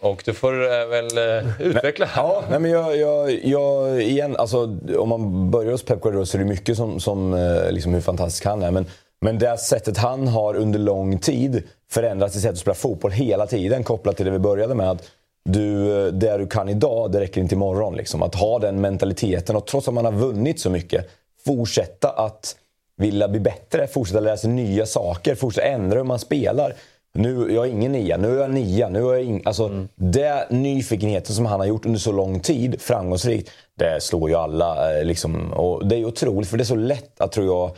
Och 0.00 0.22
du 0.24 0.34
får 0.34 0.52
eh, 0.52 0.86
väl 0.86 1.18
eh, 1.18 1.60
utveckla. 1.60 2.08
Ja, 2.16 2.44
nej 2.50 2.58
men 2.58 2.70
jag, 2.70 2.96
jag, 2.96 3.44
jag, 3.44 4.02
igen, 4.02 4.36
alltså, 4.36 4.78
om 4.98 5.08
man 5.08 5.50
börjar 5.50 5.72
hos 5.72 5.82
Pep 5.82 6.00
Guardiola 6.00 6.26
så 6.26 6.36
är 6.36 6.42
det 6.42 6.48
mycket 6.48 6.76
som, 6.76 7.00
som 7.00 7.34
eh, 7.34 7.72
liksom 7.72 7.94
hur 7.94 8.00
fantastisk 8.00 8.44
han 8.44 8.62
är. 8.62 8.70
Men, 8.70 8.86
men 9.20 9.38
det 9.38 9.58
sättet 9.58 9.98
han 9.98 10.28
har 10.28 10.54
under 10.54 10.78
lång 10.78 11.18
tid 11.18 11.62
förändrat 11.90 12.32
sitt 12.32 12.42
sätt 12.42 12.52
att 12.52 12.58
spela 12.58 12.74
fotboll 12.74 13.10
hela 13.10 13.46
tiden 13.46 13.84
kopplat 13.84 14.16
till 14.16 14.26
det 14.26 14.32
vi 14.32 14.38
började 14.38 14.74
med. 14.74 14.90
Att 14.90 15.02
du, 15.44 16.10
det 16.10 16.36
du 16.36 16.46
kan 16.46 16.68
idag, 16.68 17.12
det 17.12 17.20
räcker 17.20 17.40
inte 17.40 17.54
imorgon. 17.54 17.96
Liksom. 17.96 18.22
Att 18.22 18.34
ha 18.34 18.58
den 18.58 18.80
mentaliteten 18.80 19.56
och 19.56 19.66
trots 19.66 19.88
att 19.88 19.94
man 19.94 20.04
har 20.04 20.12
vunnit 20.12 20.60
så 20.60 20.70
mycket, 20.70 21.10
fortsätta 21.44 22.08
att 22.08 22.56
vilja 22.96 23.28
bli 23.28 23.40
bättre, 23.40 23.86
fortsätta 23.86 24.20
lära 24.20 24.36
sig 24.36 24.50
nya 24.50 24.86
saker, 24.86 25.34
fortsätta 25.34 25.66
ändra 25.66 25.96
hur 25.96 26.04
man 26.04 26.18
spelar. 26.18 26.74
Nu, 27.14 27.52
jag 27.54 27.66
är 27.66 27.70
ingen 27.70 27.92
nia, 27.92 28.16
nu 28.16 28.36
är 28.36 28.40
jag 28.40 28.50
nia. 28.50 28.88
Nu 28.88 28.98
är 28.98 29.12
jag 29.12 29.22
ing, 29.22 29.42
alltså, 29.44 29.86
Det 29.94 30.46
nyfikenheten 30.50 31.34
som 31.34 31.46
han 31.46 31.60
har 31.60 31.66
gjort 31.66 31.86
under 31.86 31.98
så 32.00 32.12
lång 32.12 32.40
tid, 32.40 32.80
framgångsrikt, 32.80 33.50
det 33.78 34.02
slår 34.02 34.28
ju 34.30 34.34
alla. 34.36 34.98
eh, 34.98 35.04
Liksom, 35.04 35.52
och 35.52 35.86
det 35.88 35.96
är 35.96 36.04
otroligt, 36.04 36.48
för 36.48 36.56
det 36.56 36.62
är 36.62 36.64
så 36.64 36.74
lätt 36.74 37.20
att, 37.20 37.32
tror 37.32 37.46
jag, 37.46 37.70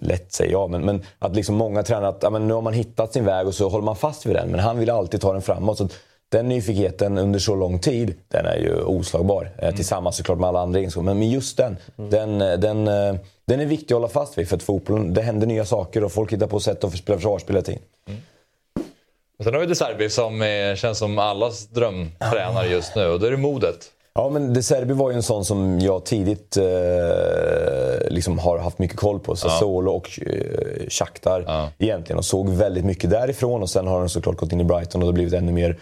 lätt, 0.00 0.32
säger 0.32 0.52
jag, 0.52 0.70
men, 0.70 0.84
men 0.84 1.02
att 1.18 1.36
liksom 1.36 1.54
många 1.54 1.82
tränar 1.82 2.08
att 2.08 2.18
ja, 2.22 2.30
men 2.30 2.48
nu 2.48 2.54
har 2.54 2.62
man 2.62 2.72
hittat 2.72 3.12
sin 3.12 3.24
väg 3.24 3.46
och 3.46 3.54
så 3.54 3.68
håller 3.68 3.84
man 3.84 3.96
fast 3.96 4.26
vid 4.26 4.36
den. 4.36 4.50
Men 4.50 4.60
han 4.60 4.78
vill 4.78 4.90
alltid 4.90 5.20
ta 5.20 5.32
den 5.32 5.42
framåt. 5.42 5.78
Så 5.78 5.88
den 6.28 6.48
nyfikenheten 6.48 7.18
under 7.18 7.38
så 7.38 7.54
lång 7.54 7.78
tid, 7.78 8.14
den 8.28 8.46
är 8.46 8.56
ju 8.56 8.82
oslagbar. 8.82 9.50
Eh, 9.58 9.74
Tillsammans 9.74 10.16
såklart 10.16 10.38
med 10.38 10.48
alla 10.48 10.60
andra 10.60 10.78
egenskaper. 10.78 11.14
Men 11.14 11.30
just 11.30 11.56
den, 11.56 11.76
den, 11.96 12.40
eh, 12.40 12.58
den, 12.58 12.84
den 13.46 13.60
är 13.60 13.66
viktig 13.66 13.94
att 13.94 13.96
hålla 14.00 14.08
fast 14.08 14.38
vid. 14.38 14.48
För 14.48 14.56
att 14.56 14.62
fotbollen, 14.62 15.14
det 15.14 15.22
händer 15.22 15.46
nya 15.46 15.64
saker 15.64 16.04
och 16.04 16.12
folk 16.12 16.32
hittar 16.32 16.46
på 16.46 16.60
sätt 16.60 16.84
att 16.84 16.96
spela 16.98 17.18
försvarsspel 17.18 17.56
hela 17.56 17.64
tiden. 17.64 17.82
Och 19.38 19.44
sen 19.44 19.54
har 19.54 19.60
vi 19.60 19.66
De 19.66 19.74
Serbi 19.74 20.10
som 20.10 20.42
eh, 20.42 20.74
känns 20.74 20.98
som 20.98 21.18
allas 21.18 21.66
drömtränare 21.66 22.66
just 22.68 22.96
nu 22.96 23.06
och 23.06 23.20
då 23.20 23.26
är 23.26 23.30
det 23.30 23.36
modet. 23.36 23.90
Ja, 24.14 24.28
men 24.30 24.54
De 24.54 24.62
Serbi 24.62 24.92
var 24.94 25.10
ju 25.10 25.16
en 25.16 25.22
sån 25.22 25.44
som 25.44 25.80
jag 25.80 26.04
tidigt 26.04 26.56
eh, 26.56 26.64
liksom 28.10 28.38
har 28.38 28.58
haft 28.58 28.78
mycket 28.78 28.96
koll 28.96 29.20
på. 29.20 29.36
Sassuolo 29.36 29.90
och 29.92 30.20
eh, 30.26 30.88
Shakhtar 30.88 31.44
Ja. 31.46 31.68
egentligen. 31.78 32.18
Och 32.18 32.24
såg 32.24 32.48
väldigt 32.48 32.84
mycket 32.84 33.10
därifrån. 33.10 33.62
Och 33.62 33.70
sen 33.70 33.86
har 33.86 33.98
han 33.98 34.08
såklart 34.08 34.36
gått 34.36 34.52
in 34.52 34.60
i 34.60 34.64
Brighton 34.64 35.02
och 35.02 35.06
det 35.06 35.08
har 35.08 35.12
blivit 35.14 35.34
ännu 35.34 35.52
mer 35.52 35.78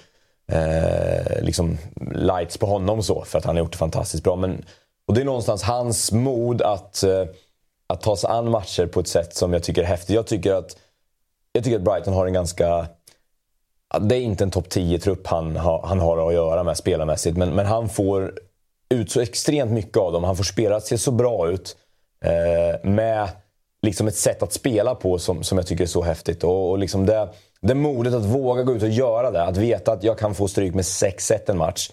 eh, 0.53 1.43
liksom 1.43 1.79
lights 2.15 2.59
på 2.59 2.67
honom 2.67 3.03
så. 3.03 3.23
För 3.25 3.39
att 3.39 3.45
han 3.45 3.57
har 3.57 3.63
gjort 3.63 3.73
det 3.73 3.79
fantastiskt 3.79 4.25
bra. 4.25 4.37
Men, 4.37 4.65
och 5.09 5.15
det 5.15 5.21
är 5.21 5.25
någonstans 5.25 5.63
hans 5.63 6.13
mod 6.13 6.63
att, 6.63 7.03
eh, 7.03 7.25
att 7.87 8.01
ta 8.03 8.17
sig 8.17 8.31
an 8.31 8.51
matcher 8.51 8.87
på 8.87 9.01
ett 9.01 9.09
sätt 9.09 9.35
som 9.37 9.53
jag 9.53 9.63
tycker 9.63 9.83
är 9.83 9.87
häftigt. 9.87 10.17
Jag 10.17 10.27
tycker 10.27 10.55
att, 10.55 10.77
jag 11.53 11.65
tycker 11.65 11.77
att 11.77 11.83
Brighton 11.85 12.15
har 12.15 12.27
en 12.27 12.33
ganska 12.33 12.67
Ja, 12.67 12.87
det 14.01 14.17
är 14.17 14.21
inte 14.21 14.45
en 14.45 14.51
topp 14.51 14.67
10-trupp 14.69 15.27
han, 15.27 15.57
har- 15.57 15.83
han 15.87 16.01
har 16.01 16.29
att 16.29 16.35
göra 16.35 16.63
med 16.63 16.77
spelarmässigt. 16.77 17.37
Men, 17.37 17.51
men 17.55 17.67
han 17.67 17.89
får 17.89 18.33
ut 18.95 19.11
så 19.11 19.21
extremt 19.21 19.71
mycket 19.71 19.97
av 19.97 20.13
dem. 20.13 20.25
Han 20.25 20.37
får 20.37 20.45
spela 20.45 20.81
se 20.81 20.99
så 20.99 21.11
bra 21.11 21.51
ut. 21.51 21.77
Eh, 22.25 22.91
med 22.91 23.29
liksom 23.83 24.09
ett 24.09 24.17
sätt 24.17 24.43
att 24.43 24.53
spela 24.53 24.95
på 24.95 25.19
som, 25.19 25.43
som 25.43 25.59
jag 25.59 25.67
tycker 25.67 25.85
är 25.85 25.89
så 25.89 26.03
häftigt. 26.03 26.45
Och, 26.45 26.71
och 26.71 26.79
liksom 26.79 27.07
det, 27.07 27.29
det 27.61 27.75
modet 27.75 28.15
att 28.15 28.25
våga 28.25 28.63
gå 28.63 28.73
ut 28.73 28.83
och 28.83 28.89
göra 28.89 29.31
det. 29.31 29.43
Att 29.43 29.57
veta 29.57 29.93
att 29.93 30.05
jag 30.05 30.19
kan 30.19 30.35
få 30.35 30.49
stryk 30.49 30.75
med 30.75 30.83
6-1 30.85 31.51
en 31.51 31.59
match. 31.59 31.91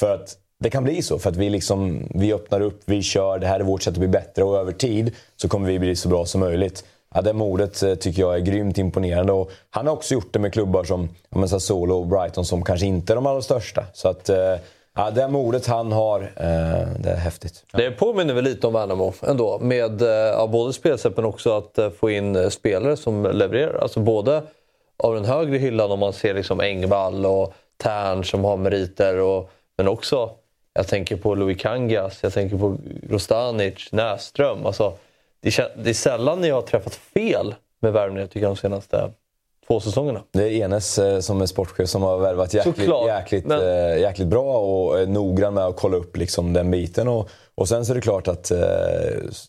För 0.00 0.14
att 0.14 0.36
det 0.60 0.70
kan 0.70 0.84
bli 0.84 1.02
så. 1.02 1.18
För 1.18 1.30
att 1.30 1.36
vi, 1.36 1.50
liksom, 1.50 2.08
vi 2.14 2.32
öppnar 2.32 2.60
upp, 2.60 2.80
vi 2.84 3.02
kör, 3.02 3.38
det 3.38 3.46
här 3.46 3.60
är 3.60 3.64
vårt 3.64 3.82
sätt 3.82 3.92
att 3.92 3.98
bli 3.98 4.08
bättre. 4.08 4.44
Och 4.44 4.56
över 4.58 4.72
tid 4.72 5.14
så 5.36 5.48
kommer 5.48 5.68
vi 5.68 5.78
bli 5.78 5.96
så 5.96 6.08
bra 6.08 6.24
som 6.26 6.40
möjligt. 6.40 6.84
Ja, 7.14 7.22
det 7.22 7.32
modet 7.32 7.82
eh, 7.82 7.94
tycker 7.94 8.22
jag 8.22 8.34
är 8.34 8.40
grymt 8.40 8.78
imponerande. 8.78 9.32
Och 9.32 9.50
han 9.70 9.86
har 9.86 9.94
också 9.94 10.14
gjort 10.14 10.32
det 10.32 10.38
med 10.38 10.52
klubbar 10.52 10.84
som 10.84 11.08
ja, 11.30 11.48
Sassuolo 11.48 11.94
och 11.94 12.06
Brighton 12.06 12.44
som 12.44 12.62
kanske 12.62 12.86
inte 12.86 13.12
är 13.12 13.14
de 13.14 13.26
allra 13.26 13.42
största. 13.42 13.84
Så 13.92 14.08
att, 14.08 14.28
eh, 14.28 14.56
ja, 14.96 15.10
det 15.10 15.28
modet 15.28 15.66
han 15.66 15.92
har, 15.92 16.20
eh, 16.20 16.88
det 16.98 17.10
är 17.10 17.16
häftigt. 17.16 17.64
Det 17.72 17.90
påminner 17.90 18.34
väl 18.34 18.44
lite 18.44 18.66
om 18.66 18.72
Värnamo 18.72 19.12
ändå. 19.22 19.58
Med 19.58 20.02
ja, 20.02 20.46
både 20.46 20.72
spelsätt 20.72 21.16
men 21.16 21.24
också 21.24 21.56
att 21.56 21.78
få 22.00 22.10
in 22.10 22.50
spelare 22.50 22.96
som 22.96 23.22
levererar. 23.22 23.80
Alltså 23.80 24.00
både 24.00 24.42
av 24.96 25.14
den 25.14 25.24
högre 25.24 25.58
hyllan 25.58 25.90
om 25.90 25.98
man 25.98 26.12
ser 26.12 26.34
liksom 26.34 26.60
Engvall 26.60 27.26
och 27.26 27.54
Tern 27.82 28.24
som 28.24 28.44
har 28.44 28.56
meriter. 28.56 29.18
Och, 29.18 29.50
men 29.78 29.88
också, 29.88 30.30
jag 30.72 30.88
tänker 30.88 31.16
på 31.16 31.34
Louis 31.34 31.62
Kangas, 31.62 32.22
jag 32.22 32.32
tänker 32.32 32.58
på 32.58 32.76
Rostanic, 33.10 33.92
Näsström. 33.92 34.66
Alltså, 34.66 34.92
det, 35.40 35.72
det 35.84 35.90
är 35.90 35.94
sällan 35.94 36.44
jag 36.44 36.54
har 36.54 36.62
träffat 36.62 36.94
fel 36.94 37.54
med 37.80 37.92
värvningar 37.92 38.26
tycker 38.26 38.40
jag 38.40 38.50
de 38.50 38.56
senaste 38.56 39.10
två 39.66 39.80
säsongerna. 39.80 40.22
Det 40.32 40.42
är 40.42 40.50
Enes 40.64 40.98
eh, 40.98 41.20
som 41.20 41.40
är 41.42 41.46
sportchef 41.46 41.88
som 41.88 42.02
har 42.02 42.18
värvat 42.18 42.54
jäkligt, 42.54 42.76
Såklart, 42.76 43.06
jäkligt, 43.06 43.46
men- 43.46 43.60
eh, 43.92 43.98
jäkligt 44.00 44.28
bra 44.28 44.58
och 44.58 45.00
är 45.00 45.06
noggrann 45.06 45.54
med 45.54 45.64
att 45.66 45.76
kolla 45.76 45.96
upp 45.96 46.16
liksom 46.16 46.52
den 46.52 46.70
biten. 46.70 47.08
Och, 47.08 47.28
och 47.54 47.68
sen 47.68 47.86
så 47.86 47.92
är 47.92 47.94
det 47.94 48.00
klart 48.00 48.28
att... 48.28 48.50
S- 48.50 49.48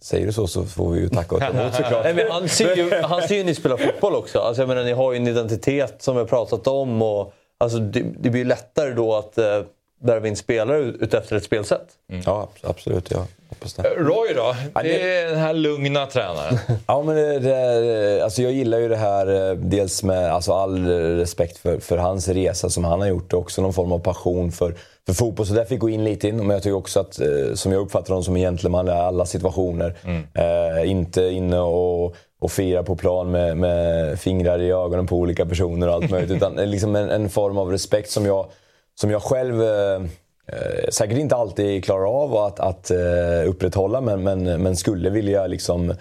säger 0.00 0.26
du 0.26 0.32
så 0.32 0.46
så 0.46 0.64
får 0.64 0.90
vi 0.90 1.00
ju 1.00 1.08
tacka 1.08 1.34
och 1.34 1.40
ta 1.40 1.46
emot 1.48 1.74
såklart. 1.74 2.04
Nej, 2.14 2.26
han, 2.30 2.48
ser 2.48 2.76
ju, 2.76 2.90
han 3.02 3.22
ser 3.22 3.34
ju 3.34 3.44
ni 3.44 3.54
spela 3.54 3.76
fotboll 3.76 4.14
också. 4.14 4.38
Alltså, 4.38 4.62
jag 4.62 4.68
menar, 4.68 4.84
ni 4.84 4.92
har 4.92 5.12
ju 5.12 5.16
en 5.16 5.28
identitet 5.28 6.02
som 6.02 6.14
vi 6.14 6.20
har 6.20 6.26
pratat 6.28 6.66
om. 6.66 7.02
Och, 7.02 7.32
alltså, 7.58 7.78
det, 7.78 8.00
det 8.18 8.30
blir 8.30 8.42
ju 8.42 8.48
lättare 8.48 8.90
då 8.92 9.14
att 9.16 9.38
eh, 9.38 9.60
värva 10.00 10.28
in 10.28 10.36
spelare 10.36 10.78
ut 10.78 11.02
ut 11.02 11.14
efter 11.14 11.36
ett 11.36 11.44
spelsätt. 11.44 11.86
Ja, 12.26 12.48
absolut. 12.62 13.10
Jag 13.10 13.26
hoppas 13.54 13.74
det. 13.74 13.82
Roy 13.82 14.34
då? 14.34 14.56
Det 14.82 15.02
är 15.02 15.28
den 15.28 15.38
här 15.38 15.54
lugna 15.54 16.06
tränaren. 16.06 16.58
Ja, 16.86 17.02
men 17.02 17.16
det, 17.16 17.38
det, 17.38 18.24
alltså 18.24 18.42
jag 18.42 18.52
gillar 18.52 18.78
ju 18.78 18.88
det 18.88 18.96
här, 18.96 19.50
eh, 19.50 19.56
dels 19.56 20.02
med 20.02 20.32
alltså 20.32 20.52
all 20.52 20.86
respekt 21.16 21.58
för, 21.58 21.78
för 21.78 21.96
hans 21.96 22.28
resa 22.28 22.70
som 22.70 22.84
han 22.84 23.00
har 23.00 23.08
gjort 23.08 23.32
och 23.32 23.40
också 23.40 23.62
någon 23.62 23.72
form 23.72 23.92
av 23.92 23.98
passion 23.98 24.52
för, 24.52 24.74
för 25.06 25.12
fotboll. 25.12 25.46
Så 25.46 25.54
där 25.54 25.64
fick 25.64 25.80
gå 25.80 25.88
in 25.88 26.04
lite 26.04 26.28
in. 26.28 26.36
Men 26.36 26.50
jag 26.50 26.62
tycker 26.62 26.76
också 26.76 27.00
att, 27.00 27.20
eh, 27.20 27.54
som 27.54 27.72
jag 27.72 27.80
uppfattar 27.80 28.08
honom 28.08 28.24
som 28.24 28.36
en 28.36 28.42
gentleman 28.42 28.88
i 28.88 28.90
alla 28.90 29.26
situationer. 29.26 29.94
Eh, 30.34 30.90
inte 30.90 31.22
inne 31.22 31.60
och, 31.60 32.16
och 32.40 32.52
fira 32.52 32.82
på 32.82 32.96
plan 32.96 33.30
med, 33.30 33.56
med 33.56 34.18
fingrar 34.20 34.58
i 34.58 34.70
ögonen 34.70 35.06
på 35.06 35.16
olika 35.16 35.46
personer 35.46 35.88
och 35.88 35.94
allt 35.94 36.10
möjligt. 36.10 36.30
utan 36.36 36.58
eh, 36.58 36.66
liksom 36.66 36.96
en, 36.96 37.10
en 37.10 37.28
form 37.28 37.58
av 37.58 37.70
respekt 37.70 38.10
som 38.10 38.26
jag, 38.26 38.46
som 38.94 39.10
jag 39.10 39.22
själv 39.22 39.62
eh, 39.62 40.00
eh, 40.46 40.88
säkert 40.90 41.18
inte 41.18 41.36
alltid 41.36 41.84
klarar 41.84 42.22
av 42.22 42.36
att, 42.36 42.60
att 42.60 42.90
eh, 42.90 43.48
upprätthålla 43.48 44.00
men, 44.00 44.22
men, 44.22 44.62
men 44.62 44.76
skulle 44.76 45.10
vilja 45.10 45.46
liksom 45.46 45.94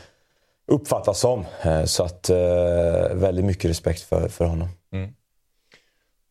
uppfattas 0.68 1.20
som. 1.20 1.46
Eh, 1.62 1.84
Så 1.84 2.04
att 2.04 2.30
eh, 2.30 2.38
väldigt 3.14 3.46
mycket 3.46 3.70
respekt 3.70 4.02
för, 4.02 4.28
för 4.28 4.46
honom. 4.46 4.68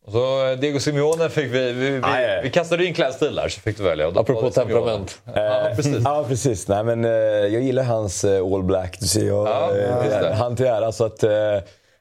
Och 0.05 0.11
så 0.11 0.47
eh, 0.51 0.57
Diego 0.59 0.79
Simeone 0.79 1.29
fick 1.29 1.45
vi... 1.53 1.71
Vi, 1.73 1.89
vi, 1.89 1.99
Ah, 2.03 2.21
ja, 2.21 2.39
vi 2.43 2.49
kastade 2.49 2.85
in 2.85 2.93
klädstil 2.93 3.35
där 3.35 3.49
så 3.49 3.59
fick 3.61 3.77
du 3.77 3.83
välja. 3.83 4.07
Och 4.07 4.13
då 4.13 4.19
Apropå 4.19 4.49
temperament. 4.49 5.21
Ja, 5.35 5.67
precis. 5.75 5.97
Ja, 6.05 6.25
precis. 6.27 6.67
Nej, 6.67 6.83
men, 6.83 7.05
eh, 7.05 7.11
jag 7.11 7.61
gillar 7.61 7.83
hans 7.83 8.23
eh, 8.23 8.53
all 8.53 8.63
black. 8.63 8.97
Du 8.99 9.07
ser, 9.07 9.27
jag, 9.27 9.47
Ja, 9.47 9.75
eh, 9.75 10.31
han 10.33 10.55
till 10.55 10.65
ära. 10.65 10.91
Så 10.91 11.05
att, 11.05 11.23
eh, 11.23 11.31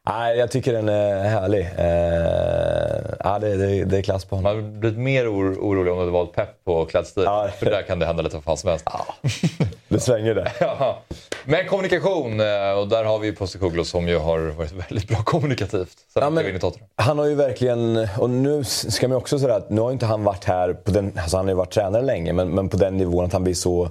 nej, 0.09 0.39
jag 0.39 0.51
tycker 0.51 0.73
den 0.73 0.89
är 0.89 1.23
härlig. 1.29 1.61
Eh, 1.79 3.01
ja, 3.25 3.39
det, 3.39 3.57
det, 3.57 3.85
det 3.85 3.99
är 3.99 4.03
klass 4.03 4.25
på 4.25 4.37
Man 4.37 4.45
honom. 4.45 4.65
hade 4.65 4.79
blivit 4.79 4.99
mer 4.99 5.25
or- 5.27 5.59
orolig 5.59 5.93
om 5.93 5.99
det 6.07 6.11
var 6.11 6.23
ett 6.25 6.33
pepp 6.33 6.65
på 6.65 6.85
klädstil. 6.85 7.23
Ja. 7.27 7.49
För 7.59 7.67
där 7.67 7.83
kan 7.83 7.99
det 7.99 8.07
hända 8.07 8.23
lite 8.23 8.37
vad 8.37 8.45
fan 8.45 8.57
som 8.57 8.71
helst. 8.71 8.87
Du 9.89 9.99
svänger 10.01 10.35
där. 10.35 10.53
Ja. 10.61 10.99
Men 11.45 11.67
kommunikation, 11.67 12.41
eh, 12.41 12.79
och 12.79 12.89
där 12.89 13.05
har 13.05 13.19
vi 13.19 13.27
ju 13.27 13.35
Postecoglou 13.35 13.85
som 13.85 14.09
ju 14.09 14.19
har 14.19 14.39
varit 14.39 14.73
väldigt 14.73 15.09
bra 15.09 15.17
kommunikativt. 15.23 15.97
Ja, 16.15 16.23
han 16.25 16.35
men-. 16.35 16.61
Han 16.97 17.19
har 17.19 17.27
ju 17.27 17.35
verkligen, 17.35 18.09
och 18.19 18.31
nu 18.31 18.65
ska 18.65 19.09
man 19.09 19.17
också 19.19 19.39
säga 19.39 19.55
att 19.55 19.71
nu 19.71 19.81
har 19.81 19.93
inte 19.93 20.07
han 20.07 20.25
varit 20.25 20.45
här, 20.45 20.73
på 20.73 20.91
den, 20.91 21.13
alltså 21.19 21.37
han 21.37 21.47
har 21.47 21.51
ju 21.51 21.57
varit 21.57 21.71
tränare 21.73 22.03
länge, 22.03 22.33
men, 22.33 22.49
men 22.51 22.69
på 22.69 22.77
den 22.77 22.97
nivån 22.97 23.25
att 23.25 23.33
han 23.33 23.45
blir 23.45 23.55
så 23.55 23.89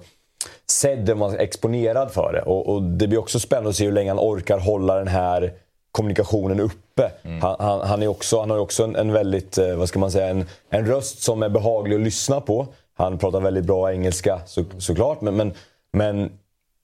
sedd 0.72 1.10
och 1.10 1.18
man- 1.18 1.40
exponerad 1.40 2.12
för 2.12 2.34
det. 2.34 2.42
Och, 2.42 2.70
och 2.74 2.82
det 2.84 3.08
blir 3.08 3.20
också 3.20 3.40
spännande 3.40 3.70
att 3.70 3.76
se 3.76 3.86
hur 3.86 3.92
länge 3.92 4.10
han 4.10 4.20
orkar 4.20 4.58
hålla 4.60 4.96
den 4.96 5.08
här 5.08 5.54
kommunikationen 5.92 6.60
uppe. 6.60 7.12
Han, 7.42 7.56
han, 7.60 7.88
han, 7.88 8.04
är 8.04 8.08
också, 8.08 8.40
han 8.40 8.50
har 8.50 8.58
ju 8.58 8.64
också 8.64 8.84
en, 8.84 8.96
en 8.96 9.12
väldigt, 9.12 9.58
eh, 9.58 9.76
vad 9.76 9.88
ska 9.88 10.00
man 10.00 10.12
säga, 10.12 10.28
en, 10.28 10.46
en 10.70 10.86
röst 10.86 11.22
som 11.22 11.44
är 11.44 11.50
behaglig 11.50 11.96
att 11.96 12.02
lyssna 12.02 12.42
på. 12.42 12.68
Han 12.98 13.18
pratar 13.18 13.40
väldigt 13.40 13.66
bra 13.66 13.94
engelska 13.94 14.42
så, 14.46 14.66
såklart, 14.80 15.22
men, 15.22 15.36
men, 15.36 15.54
men 15.94 16.30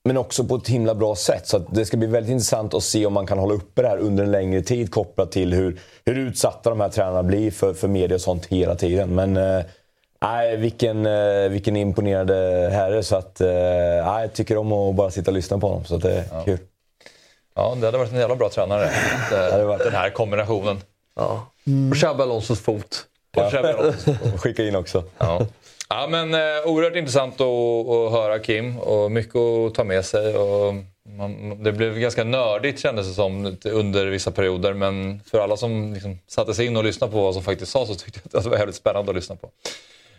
men 0.04 0.16
också 0.16 0.44
på 0.44 0.56
ett 0.56 0.68
himla 0.68 0.94
bra 0.94 1.14
sätt. 1.14 1.46
Så 1.46 1.58
det 1.58 1.86
ska 1.86 1.96
bli 1.96 2.06
väldigt 2.06 2.32
intressant 2.32 2.74
att 2.74 2.82
se 2.82 3.06
om 3.06 3.12
man 3.12 3.26
kan 3.26 3.38
hålla 3.38 3.54
uppe 3.54 3.82
det 3.82 3.88
här 3.88 3.98
under 3.98 4.24
en 4.24 4.30
längre 4.30 4.62
tid 4.62 4.90
kopplat 4.90 5.32
till 5.32 5.54
hur, 5.54 5.80
hur 6.04 6.18
utsatta 6.18 6.70
de 6.70 6.80
här 6.80 6.88
tränarna 6.88 7.22
blir 7.22 7.50
för, 7.50 7.74
för 7.74 7.88
media 7.88 8.14
och 8.14 8.20
sånt 8.20 8.46
hela 8.46 8.74
tiden. 8.74 9.14
Men 9.14 9.36
eh, 9.36 9.64
nej, 10.22 10.56
vilken, 10.56 11.06
eh, 11.06 11.48
vilken 11.48 11.76
imponerande 11.76 12.68
herre. 12.72 13.02
Så 13.02 13.16
att, 13.16 13.40
eh, 13.40 13.48
jag 13.48 14.32
tycker 14.32 14.56
om 14.56 14.72
att 14.72 14.94
bara 14.94 15.10
sitta 15.10 15.30
och 15.30 15.34
lyssna 15.34 15.58
på 15.58 15.68
honom. 15.68 15.84
Så 15.84 15.96
det 15.96 16.12
är 16.12 16.44
kul. 16.44 16.58
Ja, 17.58 17.74
det 17.80 17.86
hade 17.86 17.98
varit 17.98 18.12
en 18.12 18.18
jävla 18.18 18.36
bra 18.36 18.48
tränare. 18.48 18.90
varit- 19.64 19.84
Den 19.84 19.92
här 19.92 20.10
kombinationen. 20.10 20.80
Ja. 21.16 21.46
Och 21.90 21.96
Xabi 21.96 22.22
Alonsos 22.22 22.60
fot. 22.60 23.04
Och 23.36 23.54
Alonso. 23.54 24.14
Skicka 24.38 24.62
in 24.64 24.76
också. 24.76 25.04
Ja. 25.18 25.40
ja, 25.88 26.06
men 26.10 26.34
eh, 26.34 26.40
oerhört 26.64 26.96
intressant 26.96 27.34
att, 27.40 27.46
att 27.88 28.12
höra 28.12 28.38
Kim 28.38 28.78
och 28.78 29.10
mycket 29.10 29.36
att 29.36 29.74
ta 29.74 29.84
med 29.84 30.04
sig. 30.04 30.36
Och 30.36 30.74
man, 31.08 31.62
det 31.62 31.72
blev 31.72 31.98
ganska 31.98 32.24
nördigt 32.24 32.80
kändes 32.80 33.08
det 33.08 33.14
som 33.14 33.56
under 33.64 34.06
vissa 34.06 34.30
perioder. 34.30 34.72
Men 34.74 35.20
för 35.30 35.38
alla 35.40 35.56
som 35.56 35.94
liksom 35.94 36.18
satte 36.28 36.54
sig 36.54 36.66
in 36.66 36.76
och 36.76 36.84
lyssnade 36.84 37.12
på 37.12 37.22
vad 37.22 37.34
som 37.34 37.42
faktiskt 37.42 37.72
sa 37.72 37.86
så 37.86 37.94
tyckte 37.94 38.20
jag 38.32 38.38
att 38.38 38.44
det 38.44 38.50
var 38.50 38.58
jävligt 38.58 38.76
spännande 38.76 39.10
att 39.10 39.16
lyssna 39.16 39.36
på. 39.36 39.50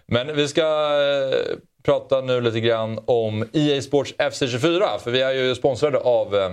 Men 0.06 0.36
vi 0.36 0.48
ska 0.48 0.62
eh, 0.62 1.56
prata 1.84 2.22
nu 2.22 2.42
lite 2.42 2.60
grann 2.60 3.00
om 3.06 3.46
EA 3.54 3.82
Sports 3.82 4.14
FC24. 4.18 5.00
För 5.00 5.12
vi 5.12 5.22
är 5.22 5.32
ju 5.32 5.56
sponsrade 5.56 5.98
av 5.98 6.36
eh, 6.36 6.52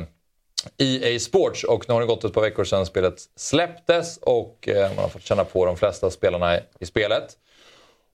EA 0.78 1.18
Sports 1.18 1.64
och 1.64 1.84
nu 1.88 1.94
har 1.94 2.00
det 2.00 2.06
gått 2.06 2.24
ett 2.24 2.32
par 2.32 2.40
veckor 2.40 2.64
sedan 2.64 2.86
spelet 2.86 3.14
släpptes 3.36 4.16
och 4.16 4.68
eh, 4.68 4.88
man 4.88 4.98
har 4.98 5.08
fått 5.08 5.22
känna 5.22 5.44
på 5.44 5.66
de 5.66 5.76
flesta 5.76 6.10
spelarna 6.10 6.58
i 6.80 6.86
spelet. 6.86 7.36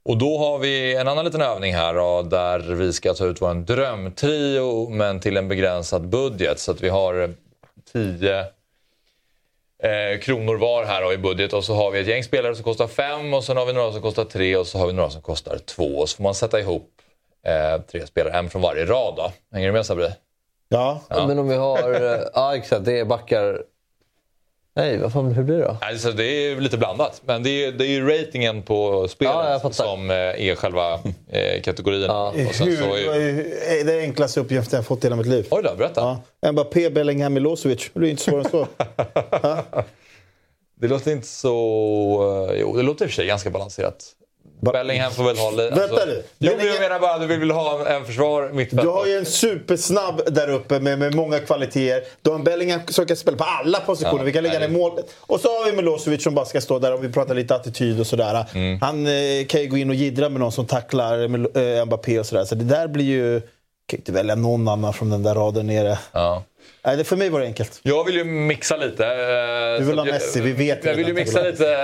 Och 0.05 0.17
då 0.17 0.39
har 0.39 0.59
vi 0.59 0.97
en 0.97 1.09
annan 1.09 1.25
liten 1.25 1.43
övning 1.43 1.75
här 1.75 1.95
då, 1.95 2.23
där 2.23 2.59
vi 2.59 2.93
ska 2.93 3.15
ta 3.15 3.27
ut 3.27 3.41
vår 3.41 3.55
drömtrio 3.55 4.89
men 4.89 5.21
till 5.21 5.37
en 5.37 5.49
begränsad 5.49 6.09
budget. 6.09 6.59
Så 6.59 6.71
att 6.71 6.81
vi 6.81 6.89
har 6.89 7.23
eh, 7.23 7.31
10 7.93 8.39
eh, 9.83 10.21
kronor 10.21 10.55
var 10.55 10.85
här 10.85 11.03
då, 11.03 11.13
i 11.13 11.19
budget 11.19 11.53
och 11.53 11.65
så 11.65 11.75
har 11.75 11.91
vi 11.91 12.01
ett 12.01 12.07
gäng 12.07 12.25
spelare 12.25 12.55
som 12.55 12.65
kostar 12.65 12.87
5 12.87 13.35
och 13.35 13.45
sen 13.45 13.57
har 13.57 13.67
vi 13.67 13.73
några 13.73 13.93
som 13.93 14.03
kostar 14.03 14.25
3 14.25 14.57
och 14.57 14.67
så 14.67 14.79
har 14.79 14.87
vi 14.87 14.93
några 14.93 15.11
som 15.11 15.23
kostar 15.23 15.59
2. 15.59 15.85
Och 15.85 16.09
så 16.09 16.17
får 16.17 16.25
man 16.25 16.35
sätta 16.35 16.61
ihop 16.61 16.91
eh, 17.47 17.83
tre 17.83 18.07
spelare, 18.07 18.39
en 18.39 18.51
från 18.51 18.63
varje 18.63 18.85
rad. 18.85 19.15
Då. 19.17 19.33
Hänger 19.53 19.67
du 19.67 19.73
med 19.73 19.87
Sabri? 19.87 20.09
Ja. 20.73 21.01
Men 21.09 21.39
om 21.39 21.49
vi 21.49 21.57
har... 21.57 21.95
eh, 22.15 22.21
Ja, 22.35 22.57
exakt. 22.57 22.85
Det 22.85 22.99
är 22.99 23.05
backar... 23.05 23.63
Nej, 24.75 24.99
vad 24.99 25.13
fan, 25.13 25.33
hur 25.33 25.43
blir 25.43 25.57
det 25.59 25.65
då? 25.65 25.77
Alltså, 25.81 26.13
det 26.13 26.25
är 26.25 26.61
lite 26.61 26.79
blandat. 26.79 27.23
Men 27.25 27.43
det 27.43 27.65
är, 27.65 27.73
det 27.73 27.87
är 27.87 27.89
ju 27.89 28.09
ratingen 28.09 28.63
på 28.63 29.09
spelet 29.09 29.35
Ja, 29.63 29.71
som 29.73 30.11
eh, 30.11 30.17
är 30.17 30.55
själva 30.55 30.93
eh, 31.29 31.63
kategorin. 31.63 32.03
Ja. 32.03 32.29
Och 32.49 32.55
sen 32.55 32.77
så 32.77 32.85
Hur, 32.85 33.11
är, 33.11 33.81
är 33.81 33.85
det 33.85 34.01
enklaste 34.01 34.41
uppgiften 34.41 34.77
jag 34.77 34.87
fått 34.87 35.05
i 35.05 35.07
hela 35.07 35.17
mitt 35.17 35.27
liv. 35.27 35.47
oj 35.51 35.63
då, 35.63 35.75
berätta. 35.77 36.21
Ja. 36.41 36.53
Mbappé, 36.53 36.91
Bellingham, 36.91 37.35
Milosevic. 37.35 37.91
Det 37.95 38.07
är 38.07 38.11
inte 38.11 38.23
svårare 38.23 38.45
än 38.45 38.51
så. 38.51 38.67
Det 40.75 40.89
låter 40.89 41.13
inte 41.13 41.27
så... 41.27 42.51
Jo, 42.61 42.77
det 42.77 42.83
låter 42.83 43.05
i 43.05 43.07
och 43.07 43.11
för 43.11 43.15
sig 43.15 43.27
ganska 43.27 43.51
balanserat. 43.51 44.05
Bellingham 44.63 45.13
får 45.13 45.25
väl 45.25 45.37
ha 45.37 45.51
lite... 45.51 45.71
Vänta 45.71 46.05
nu. 46.07 46.23
Jo, 46.39 46.53
jag 46.59 46.81
menar 46.81 47.01
bara 47.01 47.19
du 47.19 47.27
vill 47.27 47.51
ha 47.51 47.87
en, 47.87 48.05
försvar 48.05 48.51
mittfält. 48.53 48.83
Du 48.83 48.89
har 48.89 49.07
ju 49.07 49.19
en 49.19 49.27
supersnabb 49.27 50.23
där 50.27 50.51
uppe 50.51 50.81
med, 50.81 50.99
med 50.99 51.15
många 51.15 51.39
kvaliteter. 51.39 52.03
Du 52.23 52.31
har 52.31 52.39
en 52.39 52.45
Bellingham 52.45 52.81
som 52.89 53.07
kan 53.07 53.17
spela 53.17 53.37
på 53.37 53.45
alla 53.45 53.81
positioner. 53.81 54.19
Ja, 54.19 54.25
vi 54.25 54.33
kan 54.33 54.43
lägga 54.43 54.59
ner 54.59 54.69
mål. 54.69 54.93
Och 55.21 55.41
så 55.41 55.49
har 55.49 55.71
vi 55.71 55.77
Milosevic 55.77 56.23
som 56.23 56.35
bara 56.35 56.47
ska 56.47 56.61
stå 56.61 56.79
där 56.79 56.95
om 56.95 57.01
vi 57.01 57.13
pratar 57.13 57.35
lite 57.35 57.55
attityd 57.55 58.01
och 58.01 58.07
sådär. 58.07 58.47
Mm. 58.55 58.79
Han 58.81 59.07
eh, 59.07 59.47
kan 59.49 59.61
ju 59.61 59.67
gå 59.67 59.77
in 59.77 59.89
och 59.89 59.95
jiddra 59.95 60.29
med 60.29 60.41
någon 60.41 60.53
som 60.53 60.67
tacklar 60.67 61.23
eh, 61.59 61.85
Mbappé 61.85 62.19
och 62.19 62.27
sådär. 62.27 62.45
Så 62.45 62.55
det 62.55 62.65
där 62.65 62.89
blir 62.89 63.05
ju... 63.05 63.41
kan 63.87 63.99
inte 63.99 64.13
välja 64.13 64.35
någon 64.35 64.69
annan 64.69 64.93
från 64.93 65.11
den 65.11 65.23
där 65.23 65.35
raden 65.35 65.67
nere. 65.67 65.99
Ja. 66.13 66.43
Nej, 66.85 66.97
det, 66.97 67.05
för 67.05 67.17
mig 67.17 67.29
var 67.31 67.41
det 67.41 67.47
enkelt. 67.47 67.81
Jag 67.83 68.05
vill 68.05 68.15
ju 68.17 68.25
mixa 68.25 68.77
lite. 68.77 69.07
eh, 69.07 69.79
Du 69.81 69.85
vill 69.85 69.99
ha 69.99 70.05
Messi, 70.05 70.41
vi 70.41 70.53
vet 70.53 70.85
Jag 70.85 70.95
vill 70.95 71.09
ju 71.09 71.15
mixa 71.15 71.43
lite 71.43 71.75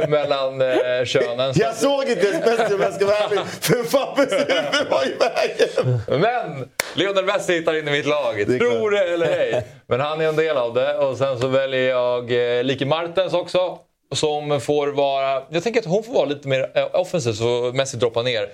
eh, 0.00 0.08
mellan 0.08 0.60
eh, 0.60 1.04
könen. 1.04 1.54
Så- 1.54 1.60
Jag 1.62 1.74
såg 1.74 2.04
inte 2.08 2.26
ens 2.26 2.46
Messi 2.46 2.74
om 2.74 2.80
jag 2.80 2.92
ska 2.94 3.06
vara 3.06 3.16
ärlig. 3.16 3.38
För 3.60 3.84
fan, 3.84 4.16
huvud 4.18 4.36
var 4.90 5.04
i 5.06 5.14
vägen. 5.18 6.20
Men 6.20 6.68
Lionel 6.94 7.24
Messi 7.24 7.52
hittar 7.54 7.78
in 7.78 7.88
i 7.88 7.90
mitt 7.90 8.06
lag. 8.06 8.40
är 8.40 8.44
Tror 8.58 8.90
det 8.90 9.04
eller 9.14 9.38
ej. 9.38 9.66
Men 9.86 10.00
han 10.00 10.20
är 10.20 10.28
en 10.28 10.36
del 10.36 10.56
av 10.56 10.74
det. 10.74 10.94
Och 10.98 11.16
sen 11.18 11.38
så 11.40 11.46
väljer 11.48 11.90
jag 11.90 12.56
eh, 12.58 12.64
Liki 12.64 12.84
Martens 12.84 13.32
också. 13.34 13.78
Som 14.14 14.60
får 14.60 14.88
vara... 14.88 15.42
Jag 15.50 15.62
tänker 15.62 15.80
att 15.80 15.86
hon 15.86 16.02
får 16.04 16.12
vara 16.12 16.24
lite 16.24 16.48
mer 16.48 16.70
offensiv 16.96 17.32
så 17.32 17.70
Messi 17.74 17.96
droppar 17.96 18.22
ner. 18.22 18.48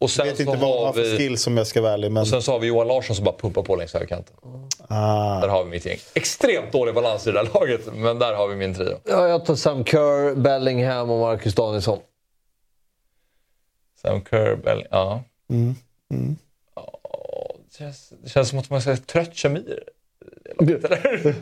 Och 0.00 0.10
sen 0.10 0.26
Jag 0.26 0.32
vet 0.32 0.36
så 0.36 0.42
inte 0.42 0.64
vad 0.64 0.76
hon 0.76 0.86
har 0.86 0.92
för 0.92 1.02
vi... 1.02 1.16
skills 1.16 1.46
om 1.46 1.56
jag 1.56 1.66
ska 1.66 1.82
vara 1.82 1.92
ärlig. 1.92 2.12
Men... 2.12 2.20
Och 2.20 2.28
sen 2.28 2.42
så 2.42 2.52
har 2.52 2.58
vi 2.58 2.66
Johan 2.66 2.88
Larsson 2.88 3.16
som 3.16 3.24
bara 3.24 3.36
pumpar 3.36 3.62
på 3.62 3.76
längs 3.76 3.92
högerkanten. 3.92 4.36
Ah. 4.88 5.40
Där 5.40 5.48
har 5.48 5.64
vi 5.64 5.70
mitt 5.70 5.86
gäng. 5.86 5.98
Extremt 6.14 6.72
dålig 6.72 6.94
balans 6.94 7.26
i 7.26 7.30
det 7.30 7.42
där 7.42 7.50
laget, 7.54 7.94
men 7.94 8.18
där 8.18 8.34
har 8.34 8.48
vi 8.48 8.56
min 8.56 8.74
trio. 8.74 9.00
Ja, 9.04 9.28
jag 9.28 9.44
tar 9.44 9.54
Sam 9.54 9.84
Kerr, 9.84 10.34
Bellingham 10.34 11.10
och 11.10 11.18
Marcus 11.20 11.54
Danielsson. 11.54 11.98
Sam 14.02 14.24
Kerr, 14.30 14.56
Bell, 14.56 14.86
ja. 14.90 15.22
Mm. 15.50 15.74
Ja, 16.74 17.00
det, 17.70 17.78
känns, 17.78 18.12
det 18.22 18.28
känns 18.30 18.48
som 18.48 18.58
att 18.58 18.70
man 18.70 18.82
ska 18.82 18.96
trött. 18.96 19.44
Eller? 19.44 21.34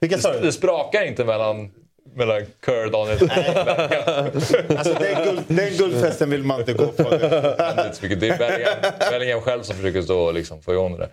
Vilka 0.00 0.18
sa 0.18 0.32
du? 0.32 0.40
Det 0.40 0.52
sprakar 0.52 1.04
inte 1.04 1.24
mellan, 1.24 1.70
mellan 2.16 2.42
Kerr, 2.66 2.90
Danielsson 2.90 3.28
Alltså, 4.78 4.94
den, 4.94 5.24
guld, 5.24 5.40
den 5.48 5.76
guldfesten 5.76 6.30
vill 6.30 6.42
man 6.42 6.60
inte 6.60 6.72
gå 6.72 6.86
på. 6.86 7.10
Det 7.10 7.26
är. 7.26 8.16
Det 8.16 8.38
Bellingham, 8.38 8.74
Bellingham 9.10 9.40
själv 9.40 9.62
som 9.62 9.76
försöker 9.76 10.02
stå 10.02 10.20
och 10.20 10.34
liksom 10.34 10.62
få 10.62 10.72
igång 10.72 10.92
det 10.92 10.98
där. 10.98 11.10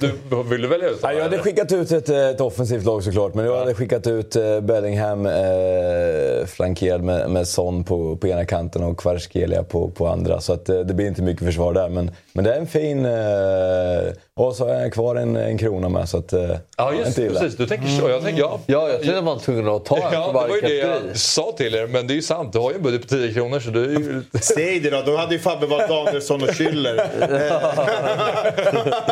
Du, 0.00 0.42
vill 0.50 0.62
du 0.62 0.68
välja 0.68 0.88
ut 0.88 0.98
Ja, 1.02 1.12
jag 1.12 1.22
hade 1.22 1.38
skickat 1.38 1.72
ut 1.72 1.92
ett, 1.92 2.08
ett 2.08 2.40
offensivt 2.40 2.84
lag 2.84 3.04
såklart, 3.04 3.34
men 3.34 3.44
jag 3.44 3.58
hade 3.58 3.74
skickat 3.74 4.06
ut 4.06 4.36
eh, 4.36 4.60
Bellingham 4.60 5.26
eh, 5.26 6.46
flankerad 6.46 7.02
med, 7.02 7.30
med 7.30 7.48
Son 7.48 7.84
på, 7.84 8.16
på 8.16 8.26
ena 8.28 8.44
kanten 8.44 8.82
och 8.82 8.98
Kvarskelia 8.98 9.62
på, 9.62 9.88
på 9.90 10.06
andra. 10.06 10.40
Så 10.40 10.52
att, 10.52 10.68
eh, 10.68 10.80
det 10.80 10.94
blir 10.94 11.06
inte 11.06 11.22
mycket 11.22 11.46
försvar 11.46 11.72
där. 11.72 11.88
Men, 11.88 12.10
men 12.32 12.44
det 12.44 12.54
är 12.54 12.58
en 12.58 12.66
fin... 12.66 13.04
Eh, 13.06 14.12
och 14.34 14.56
så 14.56 14.68
har 14.68 14.74
jag 14.74 14.92
kvar 14.92 15.16
en, 15.16 15.36
en 15.36 15.58
krona 15.58 15.88
med, 15.88 16.08
så 16.08 16.18
att, 16.18 16.32
eh, 16.32 16.50
Ja, 16.76 16.92
just 16.92 17.06
inte 17.06 17.22
illa. 17.22 17.40
precis. 17.40 17.58
Du 17.58 17.66
tänker 17.66 17.86
så. 17.88 18.08
Jag 18.08 18.22
tänker, 18.22 18.40
ja. 18.42 18.60
Ja, 18.66 18.88
jag 19.02 19.08
att 19.08 19.24
man 19.24 19.34
var 19.34 19.38
tvungen 19.38 19.68
att 19.68 19.84
ta 19.84 19.96
en 19.96 20.02
Ja, 20.02 20.10
för 20.10 20.16
det 20.16 20.32
var 20.32 20.32
varje 20.32 20.54
ju 20.54 20.60
det 20.60 20.82
kategori. 20.82 21.08
jag 21.08 21.16
sa 21.16 21.52
till 21.56 21.74
er. 21.74 21.86
Men 21.86 22.06
det 22.06 22.12
är 22.12 22.16
ju 22.16 22.22
sant. 22.22 22.52
Du 22.52 22.58
har 22.58 22.70
ju 22.70 22.76
en 22.76 22.82
budget 22.82 23.02
på 23.02 23.08
10 23.08 23.34
kronor 23.34 23.60
så 23.60 23.70
du 23.70 23.84
är 23.84 23.88
ju... 23.88 24.22
Säg 24.40 24.80
det 24.80 24.90
då, 24.90 25.02
då 25.06 25.16
hade 25.16 25.34
ju 25.34 25.40
Fabbe 25.40 25.66
valt 25.66 25.88
Danielsson 25.88 26.42
och 26.42 26.48
Schüller. 26.48 27.08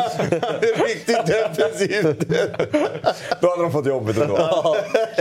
Riktigt 0.87 1.25
defensivt. 1.25 2.29
Då 3.39 3.49
hade 3.49 3.61
de 3.61 3.71
fått 3.71 3.85
jobbet 3.85 4.17
ändå. 4.17 4.37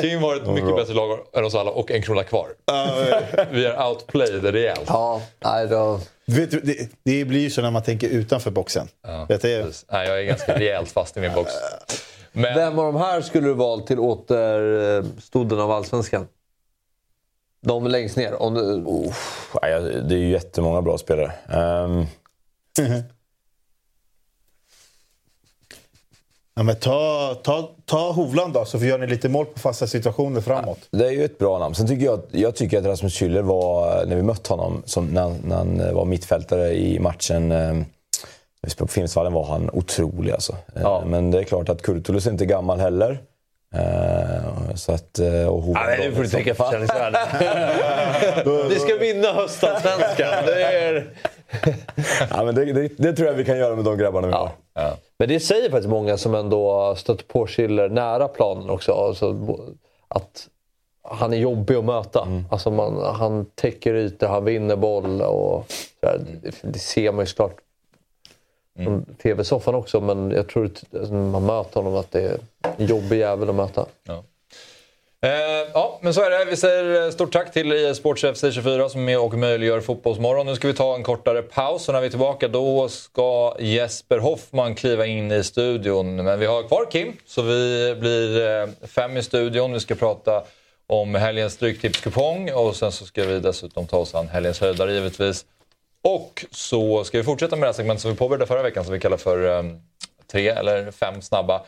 Kim 0.01 0.23
har 0.23 0.37
ett 0.37 0.47
mycket 0.47 0.77
bättre 0.77 0.95
lag 0.95 1.19
än 1.33 1.45
oss 1.45 1.55
alla 1.55 1.71
och 1.71 1.91
en 1.91 2.03
krona 2.03 2.25
kvar. 2.25 2.49
Vi 3.51 3.67
är 3.67 3.89
outplayed 3.89 4.45
rejält. 4.45 4.85
Ja, 4.87 5.23
nej 5.45 5.67
då... 5.67 6.01
Vet 6.27 6.51
du, 6.51 6.61
det, 6.61 6.91
det 7.03 7.25
blir 7.25 7.41
ju 7.41 7.51
så 7.51 7.63
när 7.63 7.71
man 7.71 7.83
tänker 7.83 8.09
utanför 8.09 8.51
boxen. 8.51 8.89
Vet 9.29 9.43
du, 9.43 9.63
Precis. 9.63 9.85
Nej, 9.93 10.09
jag 10.09 10.21
är 10.21 10.25
ganska 10.25 10.59
rejält 10.59 10.91
fast 10.91 11.17
i 11.17 11.21
min 11.21 11.35
box. 11.35 11.53
Men, 12.33 12.55
Vem 12.55 12.79
av 12.79 12.93
de 12.93 12.97
här 13.01 13.21
skulle 13.21 13.47
du 13.49 13.55
valt 13.55 13.87
till 13.87 13.99
återstoden 13.99 15.61
av 15.61 15.71
Allsvenskan? 15.71 16.27
De 17.63 17.87
längst 17.87 18.17
ner. 18.17 18.43
Om 18.43 18.55
du... 18.55 18.85
Ja, 19.63 19.69
ja, 19.69 19.81
det 19.81 20.15
är 20.15 20.19
ju 20.19 20.31
jättemånga 20.31 20.83
bra 20.83 20.99
spelare. 20.99 21.33
Ehm, 21.49 22.07
ja, 26.57 26.63
men 26.63 26.77
ta, 26.77 27.35
ta, 27.43 27.69
ta 27.87 28.13
Hovland 28.13 28.53
då, 28.53 28.65
så 28.65 28.79
får 28.79 28.87
gör 28.87 28.99
ni 28.99 29.07
lite 29.07 29.29
mål 29.29 29.47
på 29.47 29.59
fasta 29.61 29.87
situationer 29.87 30.41
framåt. 30.41 30.79
Det 30.91 31.07
är 31.07 31.11
ju 31.11 31.25
ett 31.25 31.39
bra 31.39 31.59
namn. 31.59 31.75
Sen 31.75 31.87
tycker 31.87 32.05
jag, 32.05 32.15
att- 32.15 32.29
jag 32.31 32.55
tycker 32.57 32.79
att 32.79 32.85
Rasmus 32.85 33.21
Schüller 33.21 33.43
var, 33.43 34.05
när 34.07 34.17
vi 34.17 34.23
mötte 34.23 34.53
honom, 34.53 34.83
som 34.87 35.07
när, 35.07 35.21
han- 35.23 35.39
när 35.45 35.57
han 35.57 35.95
var 35.95 36.05
mittfältare 36.05 36.73
i 36.75 36.99
matchen 36.99 37.53
eh, 37.53 37.75
vi 38.63 38.71
på 38.87 38.93
Finnvedsvallen, 38.93 39.33
var 39.33 39.45
han 39.45 39.71
otrolig 39.73 40.33
alltså. 40.33 40.53
Eh, 40.53 40.83
Ja. 40.83 41.03
Men 41.07 41.31
det 41.31 41.39
är 41.39 41.43
klart 41.45 41.69
att 41.69 41.83
Kurtulus 41.83 42.27
är 42.27 42.31
inte 42.31 42.47
gammal 42.47 42.81
heller. 42.81 43.21
Eh, 43.75 44.75
så 44.75 44.93
att, 44.93 45.19
eh, 45.19 45.47
och 45.47 45.63
Hovland 45.63 45.87
Nej, 45.87 46.09
nu 46.09 46.15
får 46.15 46.23
du 46.23 46.29
tänka 46.29 46.55
försäljningsvärde. 46.55 47.19
Ni 48.69 48.75
ska 48.79 48.95
vinna 49.01 49.33
höstallsvenskan. 49.33 50.29
Det 50.47 50.63
är... 50.65 51.11
ja, 52.31 52.45
men 52.45 52.55
det, 52.55 52.65
det, 52.73 52.89
det 52.97 53.13
tror 53.13 53.29
jag 53.29 53.35
vi 53.35 53.45
kan 53.45 53.59
göra 53.59 53.77
med 53.77 53.85
de 53.85 53.99
grabbarna 53.99 54.27
vi 54.27 54.33
har. 54.35 54.51
Men 55.21 55.29
det 55.29 55.41
säger 55.41 55.71
faktiskt 55.71 55.89
många 55.89 56.17
som 56.17 56.35
ändå 56.35 56.95
stött 56.97 57.29
på 57.29 57.47
Schiller 57.47 57.89
nära 57.89 58.29
planen 58.29 58.71
också. 58.71 58.93
Alltså, 58.93 59.57
att 60.09 60.49
han 61.03 61.33
är 61.33 61.37
jobbig 61.37 61.75
att 61.75 61.85
möta. 61.85 62.29
Alltså 62.51 62.71
man, 62.71 63.15
han 63.15 63.47
täcker 63.55 63.95
ytor, 63.95 64.27
han 64.27 64.45
vinner 64.45 64.77
boll. 64.77 65.23
Och, 65.23 65.65
så 66.01 66.07
här, 66.07 66.21
det, 66.63 66.79
ser 66.79 67.13
man 67.13 67.23
ju 67.23 67.27
såklart 67.27 67.57
från 68.85 69.05
tv-soffan 69.23 69.75
också. 69.75 70.01
Men 70.01 70.31
jag 70.31 70.49
tror 70.49 70.67
att 70.67 70.85
alltså, 70.95 71.15
man 71.15 71.47
möter 71.47 71.81
honom 71.81 71.97
att 71.97 72.11
det 72.11 72.23
är 72.23 72.39
en 72.77 72.87
jobbig 72.87 73.19
jävel 73.19 73.49
att 73.49 73.55
möta. 73.55 73.87
Eh, 75.23 75.71
ja, 75.75 75.99
men 76.03 76.15
så 76.15 76.23
är 76.23 76.31
det. 76.31 76.45
Vi 76.51 76.57
säger 76.57 77.05
eh, 77.05 77.11
stort 77.11 77.33
tack 77.33 77.53
till 77.53 77.73
IE 77.73 77.95
Sports 77.95 78.25
FC24 78.25 78.89
som 78.89 79.01
är 79.01 79.05
med 79.05 79.19
och 79.19 79.35
möjliggör 79.35 79.81
Fotbollsmorgon. 79.81 80.47
Nu 80.47 80.55
ska 80.55 80.69
vi 80.69 80.75
ta 80.75 80.95
en 80.95 81.03
kortare 81.03 81.43
paus 81.43 81.89
och 81.89 81.95
när 81.95 82.01
vi 82.01 82.07
är 82.07 82.11
tillbaka 82.11 82.49
då 82.49 82.89
ska 82.89 83.57
Jesper 83.59 84.19
Hoffman 84.19 84.75
kliva 84.75 85.07
in 85.07 85.33
i 85.33 85.45
studion. 85.45 86.17
Men 86.17 86.39
vi 86.39 86.47
har 86.47 86.69
kvar 86.69 86.91
Kim, 86.91 87.17
så 87.27 87.43
vi 87.43 87.95
blir 88.01 88.49
eh, 88.49 88.69
fem 88.89 89.17
i 89.17 89.23
studion. 89.23 89.73
Vi 89.73 89.81
ska 89.81 89.95
prata 89.95 90.43
om 90.87 91.15
helgens 91.15 91.53
Stryktipskupong 91.53 92.53
och 92.53 92.77
sen 92.77 92.93
så 92.93 93.07
ska 93.07 93.25
vi 93.25 93.41
dessutom 93.41 93.87
ta 93.87 93.97
oss 93.97 94.15
an 94.15 94.29
helgens 94.29 94.61
höjdare 94.61 94.93
givetvis. 94.93 95.45
Och 96.03 96.45
så 96.51 97.05
ska 97.05 97.19
vi 97.19 97.25
fortsätta 97.25 97.57
med 97.57 97.63
det 97.63 97.69
här 97.69 97.73
segmentet 97.73 98.03
som 98.03 98.11
vi 98.11 98.17
påbörjade 98.17 98.47
förra 98.47 98.63
veckan 98.63 98.85
som 98.85 98.93
vi 98.93 99.01
kallar 99.01 99.17
för 99.17 99.59
eh, 99.59 99.63
tre 100.33 100.49
eller 100.49 100.91
fem 100.91 101.23
snabba. 101.23 101.63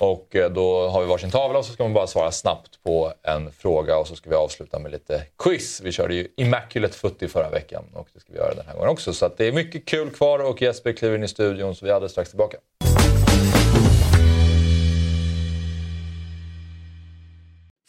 Och 0.00 0.36
eh, 0.36 0.50
då 0.50 0.88
har 0.88 1.00
vi 1.00 1.06
varsin 1.06 1.30
tavla 1.30 1.58
och 1.58 1.64
så 1.64 1.72
ska 1.72 1.82
man 1.82 1.92
bara 1.92 2.06
svara 2.06 2.32
snabbt 2.32 2.82
på 2.82 3.12
en 3.22 3.52
fråga 3.52 3.96
och 3.96 4.06
så 4.06 4.16
ska 4.16 4.30
vi 4.30 4.36
avsluta 4.36 4.78
med 4.78 4.92
lite 4.92 5.26
quiz. 5.38 5.80
Vi 5.84 5.92
körde 5.92 6.14
ju 6.14 6.28
Immaculate 6.36 6.98
Footy 6.98 7.28
förra 7.28 7.50
veckan 7.50 7.84
och 7.92 8.08
det 8.14 8.20
ska 8.20 8.32
vi 8.32 8.38
göra 8.38 8.54
den 8.54 8.66
här 8.66 8.74
gången 8.74 8.88
också. 8.88 9.12
Så 9.12 9.26
att 9.26 9.36
det 9.36 9.46
är 9.46 9.52
mycket 9.52 9.84
kul 9.84 10.10
kvar 10.10 10.38
och 10.38 10.62
Jesper 10.62 10.92
kliver 10.92 11.16
in 11.16 11.24
i 11.24 11.28
studion 11.28 11.74
så 11.74 11.84
vi 11.84 11.90
är 11.90 11.94
alldeles 11.94 12.12
strax 12.12 12.30
tillbaka. 12.30 12.56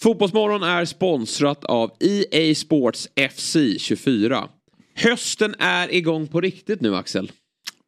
Fotbollsmorgon 0.01 0.63
är 0.63 0.85
sponsrat 0.85 1.65
av 1.65 1.91
EA 1.99 2.55
Sports 2.55 3.09
FC 3.31 3.55
24. 3.77 4.49
Hösten 4.95 5.55
är 5.59 5.93
igång 5.93 6.27
på 6.27 6.41
riktigt 6.41 6.81
nu 6.81 6.95
Axel. 6.95 7.31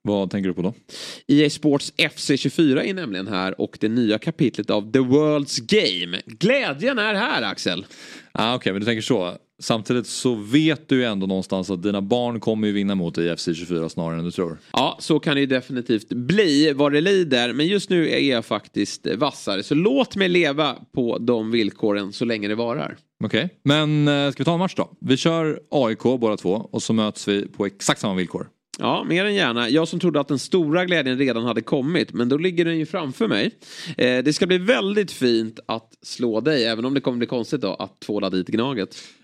Vad 0.08 0.30
tänker 0.30 0.48
du 0.48 0.54
på 0.54 0.62
då? 0.62 0.74
EA 1.28 1.50
Sports 1.50 1.94
FC 2.16 2.32
24 2.38 2.84
är 2.84 2.94
nämligen 2.94 3.28
här 3.28 3.62
och 3.62 3.78
det 3.82 3.90
nya 3.90 4.18
kapitlet 4.18 4.70
av 4.70 4.92
The 4.92 5.00
World's 5.00 5.60
Game. 5.62 6.22
Glädjen 6.26 7.00
är 7.00 7.14
här 7.14 7.42
Axel. 7.42 7.86
Ah, 8.32 8.56
Okej, 8.56 8.74
men 8.74 8.80
du 8.82 8.86
tänker 8.86 9.02
så. 9.02 9.38
Samtidigt 9.62 10.08
så 10.08 10.36
vet 10.36 10.90
du 10.90 10.96
ju 10.96 11.04
ändå 11.04 11.28
någonstans 11.28 11.70
att 11.70 11.84
dina 11.84 12.02
barn 12.02 12.40
kommer 12.40 12.68
ju 12.68 12.74
vinna 12.74 12.96
mot 12.96 13.18
IFC 13.18 13.46
24 13.56 13.90
snarare 13.90 14.20
än 14.20 14.26
du 14.26 14.32
tror. 14.32 14.58
Ja, 14.74 14.98
så 15.00 15.20
kan 15.20 15.34
det 15.36 15.40
ju 15.40 15.46
definitivt 15.46 16.10
bli 16.10 16.74
vad 16.74 16.92
det 16.92 17.02
lider. 17.02 17.54
Men 17.54 17.68
just 17.68 17.90
nu 17.90 18.10
är 18.10 18.20
jag 18.20 18.46
faktiskt 18.46 19.08
vassare. 19.16 19.64
Så 19.64 19.76
låt 19.76 20.16
mig 20.16 20.30
leva 20.30 20.76
på 20.94 21.18
de 21.18 21.52
villkoren 21.52 22.14
så 22.14 22.26
länge 22.26 22.48
det 22.48 22.56
varar. 22.56 22.98
Okej, 23.24 23.50
men 23.64 24.08
eh, 24.08 24.32
ska 24.32 24.42
vi 24.42 24.46
ta 24.46 24.54
en 24.54 24.60
match 24.60 24.76
då? 24.76 24.92
Vi 25.02 25.18
kör 25.18 25.60
AIK 25.72 26.04
båda 26.04 26.38
två 26.38 26.70
och 26.72 26.84
så 26.84 26.94
möts 26.94 27.28
vi 27.28 27.48
på 27.48 27.66
exakt 27.66 28.02
samma 28.02 28.16
villkor. 28.16 28.48
Ja, 28.80 29.04
mer 29.04 29.26
än 29.26 29.36
gärna. 29.36 29.70
Jag 29.70 29.88
som 29.88 30.00
trodde 30.00 30.20
att 30.20 30.28
den 30.28 30.40
stora 30.40 30.86
glädjen 30.86 31.18
redan 31.18 31.44
hade 31.44 31.62
kommit, 31.62 32.14
men 32.14 32.30
då 32.30 32.38
ligger 32.38 32.66
den 32.66 32.78
ju 32.78 32.86
framför 32.86 33.28
mig. 33.28 33.52
Eh, 33.98 34.24
det 34.24 34.34
ska 34.34 34.48
bli 34.48 34.58
väldigt 34.58 35.12
fint 35.12 35.60
att 35.66 35.98
slå 36.02 36.42
dig, 36.42 36.66
även 36.66 36.86
om 36.86 36.94
det 36.94 37.02
kommer 37.02 37.18
bli 37.18 37.28
konstigt 37.28 37.62
då 37.62 37.74
att 37.74 38.00
tvåla 38.00 38.30
dit 38.30 38.48
Gnaget. 38.48 38.98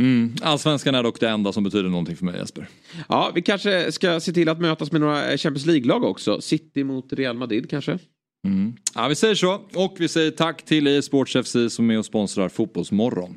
Mm. 0.00 0.34
Allsvenskan 0.42 0.94
är 0.94 1.02
dock 1.02 1.20
det 1.20 1.28
enda 1.28 1.52
som 1.52 1.64
betyder 1.64 1.88
någonting 1.88 2.16
för 2.16 2.24
mig 2.24 2.38
Jesper. 2.38 2.68
Ja, 3.08 3.32
vi 3.34 3.42
kanske 3.42 3.92
ska 3.92 4.20
se 4.20 4.32
till 4.32 4.48
att 4.48 4.60
mötas 4.60 4.92
med 4.92 5.00
några 5.00 5.30
eh, 5.30 5.36
Champions 5.36 5.66
League-lag 5.66 6.04
också. 6.04 6.40
City 6.40 6.84
mot 6.84 7.12
Real 7.12 7.36
Madrid 7.36 7.70
kanske. 7.70 7.98
Mm. 8.46 8.72
Ja, 8.94 9.08
vi 9.08 9.14
säger 9.14 9.34
så. 9.34 9.60
Och 9.74 9.96
vi 9.98 10.08
säger 10.08 10.30
tack 10.30 10.64
till 10.64 10.86
EA 10.86 11.02
Sports 11.02 11.36
FC 11.44 11.56
som 11.68 11.90
är 11.90 11.98
och 11.98 12.06
sponsrar 12.06 12.48
Fotbollsmorgon. 12.48 13.36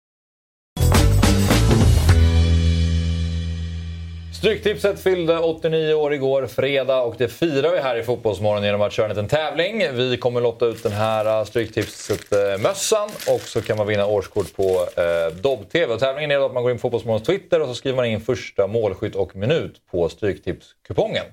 Stryktipset 4.41 4.99
fyllde 4.99 5.39
89 5.39 5.93
år 5.93 6.13
igår, 6.13 6.47
fredag, 6.47 7.01
och 7.01 7.15
det 7.17 7.27
firar 7.27 7.71
vi 7.71 7.79
här 7.79 7.95
i 7.95 8.03
Fotbollsmorgon 8.03 8.63
genom 8.63 8.81
att 8.81 8.93
köra 8.93 9.05
en 9.05 9.09
liten 9.09 9.27
tävling. 9.27 9.95
Vi 9.95 10.17
kommer 10.17 10.41
lotta 10.41 10.65
ut 10.65 10.83
den 10.83 10.91
här 10.91 11.39
äh, 11.39 11.45
Stryktipset-mössan 11.45 13.09
och 13.29 13.41
så 13.41 13.61
kan 13.61 13.77
man 13.77 13.87
vinna 13.87 14.05
årskort 14.05 14.55
på 14.55 14.87
eh, 14.97 15.35
Dobb-TV. 15.41 15.97
Tävlingen 15.97 16.31
är 16.31 16.45
att 16.45 16.53
man 16.53 16.63
går 16.63 16.71
in 16.71 16.77
på 16.77 16.81
Fotbollsmorgons 16.81 17.23
Twitter 17.23 17.61
och 17.61 17.67
så 17.67 17.75
skriver 17.75 17.95
man 17.95 18.05
in 18.05 18.21
första 18.21 18.67
målskytt 18.67 19.15
och 19.15 19.35
minut 19.35 19.81
på 19.91 20.09
Stryktipskupongen. 20.09 21.25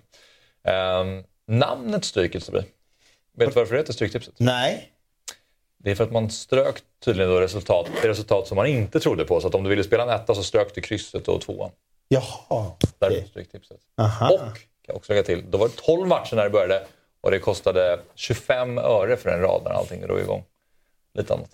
Eh, 0.64 1.04
namnet 1.46 2.04
Stryket, 2.04 2.42
Sabri. 2.42 2.62
Vet 3.36 3.48
du 3.48 3.60
varför 3.60 3.74
det 3.74 3.80
heter 3.80 3.92
Stryktipset? 3.92 4.34
Nej. 4.38 4.92
Det 5.78 5.90
är 5.90 5.94
för 5.94 6.04
att 6.04 6.12
man 6.12 6.30
strök 6.30 6.76
tydligen 7.04 7.30
då 7.30 7.40
resultat, 7.40 7.86
resultat 8.02 8.46
som 8.48 8.56
man 8.56 8.66
inte 8.66 9.00
trodde 9.00 9.24
på. 9.24 9.40
Så 9.40 9.48
att 9.48 9.54
om 9.54 9.64
du 9.64 9.70
ville 9.70 9.84
spela 9.84 10.02
en 10.02 10.10
etta 10.10 10.34
så 10.34 10.42
strök 10.42 10.74
du 10.74 10.80
krysset 10.80 11.28
och 11.28 11.40
tvåan. 11.40 11.70
Jaha. 12.08 12.72
Där 12.98 13.10
okay. 13.10 13.26
stryktipset. 13.26 13.78
Aha. 13.96 14.30
Och, 14.30 14.38
kan 14.38 14.52
jag 14.86 14.96
också 14.96 15.12
lägga 15.12 15.22
till, 15.22 15.50
då 15.50 15.58
var 15.58 15.68
det 15.68 15.74
12 15.76 16.06
matcher 16.06 16.36
när 16.36 16.44
det 16.44 16.50
började 16.50 16.86
och 17.20 17.30
det 17.30 17.38
kostade 17.38 18.00
25 18.14 18.78
öre 18.78 19.16
för 19.16 19.30
en 19.30 19.40
rad 19.40 19.62
när 19.64 19.70
allting 19.70 20.00
drog 20.00 20.20
igång. 20.20 20.44
Lite 21.14 21.34
annat. 21.34 21.50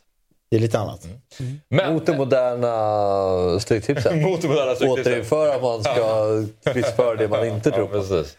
Det 0.51 0.57
är 0.57 0.61
lite 0.61 0.79
annat. 0.79 1.05
Mm. 1.41 1.61
Men, 1.69 1.95
Mot 1.95 2.07
det 2.07 2.17
moderna 2.17 3.61
stryktipset. 3.61 4.15
Mot 4.23 4.43
det 4.43 4.49
moderna 4.49 4.75
stryktipset. 4.75 5.07
Återinföra 5.07 5.55
att 5.55 5.63
man 5.63 5.85
ska 5.85 6.45
kryssföra 6.73 7.17
det 7.17 7.29
man 7.29 7.47
inte 7.47 7.71
tror 7.71 7.87
på. 7.87 7.97
Ja, 7.97 8.01
precis. 8.01 8.37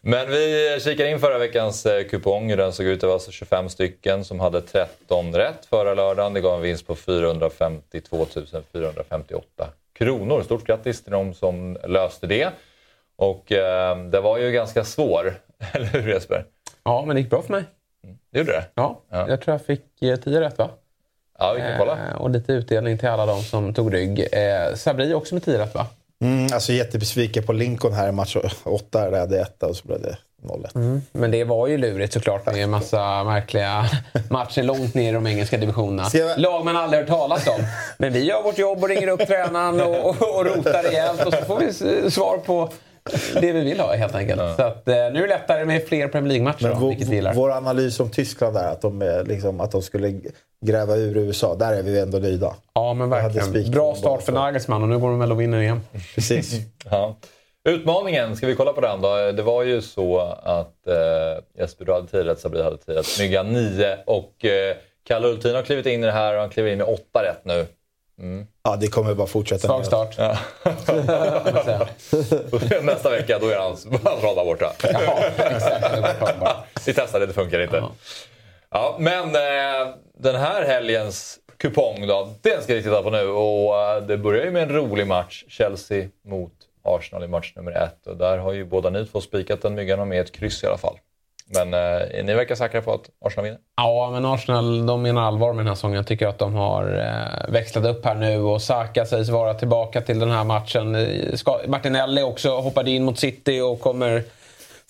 Men 0.00 0.30
vi 0.30 0.78
kikade 0.80 1.10
in 1.10 1.20
förra 1.20 1.38
veckans 1.38 1.86
eh, 1.86 2.04
kupong. 2.04 2.50
Hur 2.50 2.56
den 2.56 2.72
såg 2.72 2.86
ut. 2.86 3.00
Det 3.00 3.06
var 3.06 3.14
alltså 3.14 3.30
25 3.30 3.68
stycken 3.68 4.24
som 4.24 4.40
hade 4.40 4.60
13 4.60 5.34
rätt 5.34 5.66
förra 5.66 5.94
lördagen. 5.94 6.32
Det 6.32 6.40
gav 6.40 6.54
en 6.54 6.62
vinst 6.62 6.86
på 6.86 6.94
452 6.94 8.26
458 8.72 9.68
kronor. 9.98 10.42
Stort 10.42 10.66
grattis 10.66 11.02
till 11.02 11.12
de 11.12 11.34
som 11.34 11.76
löste 11.84 12.26
det. 12.26 12.52
Och 13.16 13.52
eh, 13.52 13.98
det 13.98 14.20
var 14.20 14.38
ju 14.38 14.52
ganska 14.52 14.84
svår, 14.84 15.34
eller 15.72 15.86
hur 15.86 16.08
Jesper? 16.12 16.44
Ja, 16.84 17.04
men 17.06 17.16
det 17.16 17.20
gick 17.20 17.30
bra 17.30 17.42
för 17.42 17.52
mig. 17.52 17.64
Det 18.32 18.38
gjorde 18.38 18.52
det? 18.52 18.64
Ja, 18.74 19.00
ja. 19.10 19.28
jag 19.28 19.40
tror 19.40 19.54
jag 19.54 19.66
fick 19.66 20.02
eh, 20.02 20.16
10 20.16 20.40
rätt 20.40 20.58
va? 20.58 20.70
Ja, 21.38 21.52
vi 21.52 21.60
kan 21.60 21.78
kolla. 21.78 22.08
Eh, 22.08 22.14
och 22.14 22.30
lite 22.30 22.52
utdelning 22.52 22.98
till 22.98 23.08
alla 23.08 23.26
de 23.26 23.42
som 23.42 23.74
tog 23.74 23.94
rygg. 23.94 24.20
Eh, 24.32 24.74
Sabri 24.74 25.14
också 25.14 25.34
med 25.34 25.44
10 25.44 25.58
rätt 25.58 25.74
va? 25.74 25.86
Mm, 26.20 26.52
alltså 26.52 26.72
jättebesviken 26.72 27.42
på 27.42 27.52
Lincoln 27.52 27.94
här 27.94 28.08
i 28.08 28.12
match 28.12 28.36
8. 28.64 29.00
Där 29.00 29.12
jag 29.12 29.20
hade 29.20 29.40
etta 29.40 29.66
och 29.66 29.76
så 29.76 29.86
blev 29.86 30.02
det 30.02 30.08
0-1. 30.08 30.16
Mm. 30.74 31.02
Men 31.12 31.30
det 31.30 31.44
var 31.44 31.66
ju 31.66 31.78
lurigt 31.78 32.12
såklart 32.12 32.46
med 32.46 32.56
en 32.56 32.70
massa 32.70 33.24
märkliga 33.24 33.86
matcher 34.30 34.62
långt 34.62 34.94
ner 34.94 35.10
i 35.10 35.12
de 35.12 35.26
engelska 35.26 35.56
divisionerna. 35.56 36.08
Jag... 36.12 36.38
Lag 36.38 36.64
man 36.64 36.76
aldrig 36.76 37.00
hört 37.00 37.08
talas 37.08 37.46
om. 37.46 37.60
Men 37.98 38.12
vi 38.12 38.24
gör 38.24 38.42
vårt 38.42 38.58
jobb 38.58 38.82
och 38.82 38.88
ringer 38.88 39.08
upp 39.08 39.26
tränaren 39.26 39.80
och, 39.80 40.06
och, 40.06 40.38
och 40.38 40.46
rotar 40.46 40.82
rejält 40.82 41.26
och 41.26 41.32
så 41.32 41.44
får 41.44 41.58
vi 41.58 42.10
svar 42.10 42.38
på 42.38 42.70
det 43.40 43.52
vi 43.52 43.60
vill 43.60 43.80
ha 43.80 43.96
helt 43.96 44.14
enkelt. 44.14 44.40
Ja. 44.40 44.56
Så 44.56 44.62
att, 44.62 44.88
eh, 44.88 44.94
nu 44.94 45.00
är 45.00 45.12
det 45.12 45.26
lättare 45.26 45.64
med 45.64 45.86
fler 45.86 46.08
Premier 46.08 46.28
League-matcher. 46.28 46.76
Vår, 46.80 46.88
vilket 46.88 47.08
vi 47.08 47.14
gillar. 47.14 47.34
vår 47.34 47.50
analys 47.50 48.00
om 48.00 48.10
Tyskland 48.10 48.54
där, 48.54 48.72
att 48.72 48.80
de, 48.80 49.22
liksom, 49.26 49.60
att 49.60 49.70
de 49.70 49.82
skulle 49.82 50.20
gräva 50.66 50.96
ur 50.96 51.16
USA, 51.16 51.54
där 51.54 51.72
är 51.72 51.82
vi 51.82 52.00
ändå 52.00 52.18
nöjda. 52.18 52.54
Ja, 52.74 52.94
men 52.94 53.10
verkligen. 53.10 53.70
Bra 53.70 53.94
start 53.94 54.22
för 54.22 54.32
Nagelsmann 54.32 54.82
och 54.82 54.88
nu 54.88 54.98
går 54.98 55.10
de 55.10 55.18
väl 55.18 55.32
och 55.32 55.40
vinner 55.40 55.60
igen. 55.60 55.80
Precis. 56.14 56.60
ja. 56.90 57.16
Utmaningen, 57.64 58.36
ska 58.36 58.46
vi 58.46 58.54
kolla 58.54 58.72
på 58.72 58.80
den 58.80 59.00
då? 59.00 59.32
Det 59.32 59.42
var 59.42 59.62
ju 59.62 59.82
så 59.82 60.18
att 60.42 60.86
eh, 60.86 61.60
Jesper 61.60 61.84
du 61.84 61.92
hade 61.92 62.08
10 62.08 62.24
rätt, 62.24 62.40
Sabri 62.40 62.62
hade 62.62 62.76
10 62.76 62.94
rätt, 62.94 63.06
Snygga 63.06 63.42
9 63.42 63.98
och 64.06 64.44
eh, 64.44 64.76
Kalle 65.04 65.28
Ultin 65.28 65.54
har 65.54 65.62
klivit 65.62 65.86
in 65.86 66.02
i 66.02 66.06
det 66.06 66.12
här 66.12 66.34
och 66.34 66.40
han 66.40 66.50
kliver 66.50 66.70
in 66.70 66.78
med 66.78 66.86
8 66.86 67.22
rätt 67.22 67.44
nu. 67.44 67.66
Mm. 68.18 68.46
Ja, 68.62 68.76
det 68.76 68.88
kommer 68.88 69.14
bara 69.14 69.26
fortsätta. 69.26 69.66
Svag 69.66 69.86
start. 69.86 70.14
Ja. 70.18 70.38
Nästa 72.82 73.10
vecka, 73.10 73.38
då 73.38 73.48
är 73.48 73.58
hans, 73.58 73.86
rad 74.22 74.46
borta. 74.46 74.72
Ja, 74.82 75.24
exakt. 75.38 76.86
Vi 76.86 76.94
testar 76.94 77.20
det, 77.20 77.26
det 77.26 77.32
funkar 77.32 77.60
inte. 77.60 77.76
Ja, 77.76 77.92
ja 78.70 78.96
men 78.98 79.24
eh, 79.24 79.94
den 80.18 80.36
här 80.36 80.62
helgens 80.62 81.38
kupong 81.56 82.06
då, 82.06 82.28
den 82.42 82.62
ska 82.62 82.74
vi 82.74 82.82
titta 82.82 83.02
på 83.02 83.10
nu. 83.10 83.28
Och 83.28 83.76
eh, 83.76 84.02
det 84.02 84.18
börjar 84.18 84.44
ju 84.44 84.50
med 84.50 84.62
en 84.62 84.72
rolig 84.72 85.06
match. 85.06 85.44
Chelsea 85.48 86.08
mot 86.24 86.52
Arsenal 86.96 87.24
i 87.24 87.28
match 87.28 87.52
nummer 87.56 87.72
ett. 87.72 88.06
Och 88.06 88.16
där 88.16 88.38
har 88.38 88.52
ju 88.52 88.64
båda 88.64 88.90
ni 88.90 89.06
två 89.06 89.20
spikat 89.20 89.62
den 89.62 89.74
myggan 89.74 90.00
och 90.00 90.08
med 90.08 90.20
ett 90.20 90.32
kryss 90.32 90.64
i 90.64 90.66
alla 90.66 90.78
fall. 90.78 90.98
Men 91.50 91.74
eh, 91.74 92.24
ni 92.24 92.34
verkar 92.34 92.54
säkra 92.54 92.82
på 92.82 92.92
att 92.92 93.10
Arsenal 93.24 93.44
vinner? 93.44 93.58
Ja, 93.76 94.10
men 94.12 94.24
Arsenal 94.24 94.86
de 94.86 95.02
menar 95.02 95.22
allvar 95.22 95.52
med 95.52 95.58
den 95.58 95.66
här 95.66 95.74
säsongen. 95.74 95.96
Jag 95.96 96.06
tycker 96.06 96.26
att 96.26 96.38
de 96.38 96.54
har 96.54 96.98
eh, 96.98 97.52
växlat 97.52 97.84
upp 97.84 98.04
här 98.04 98.14
nu 98.14 98.40
och 98.40 98.62
Saka 98.62 99.06
sägs 99.06 99.28
vara 99.28 99.54
tillbaka 99.54 100.00
till 100.00 100.18
den 100.18 100.30
här 100.30 100.44
matchen. 100.44 100.94
Eh, 100.94 101.34
ska, 101.34 101.60
Martinelli 101.66 102.22
också 102.22 102.60
hoppade 102.60 102.90
in 102.90 103.04
mot 103.04 103.18
City 103.18 103.60
och 103.60 103.80
kommer 103.80 104.22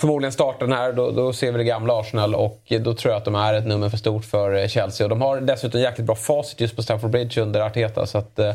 förmodligen 0.01 0.33
starta 0.33 0.65
den 0.65 0.73
här. 0.73 0.93
Då, 0.93 1.11
då, 1.11 1.33
ser 1.33 1.53
vi 1.53 1.59
det 1.59 1.65
gamla 1.65 2.01
Arsenal 2.01 2.35
och 2.35 2.73
då 2.81 2.95
tror 2.95 3.13
jag 3.13 3.19
att 3.19 3.25
de 3.25 3.35
är 3.35 3.55
ett 3.55 3.67
nummer 3.67 3.89
för 3.89 3.97
stort 3.97 4.25
för 4.25 4.55
eh, 4.55 4.69
Chelsea. 4.69 5.05
Och 5.05 5.11
de 5.11 5.21
har 5.23 5.41
dessutom 5.41 5.81
jäkligt 5.81 6.07
bra 6.07 6.17
facit 6.17 6.61
just 6.61 6.77
på 6.77 6.83
Stamford 6.83 7.11
Bridge 7.11 7.43
under 7.43 7.61
Arteta. 7.61 8.07
Så 8.07 8.19
att, 8.19 8.39
eh, 8.39 8.55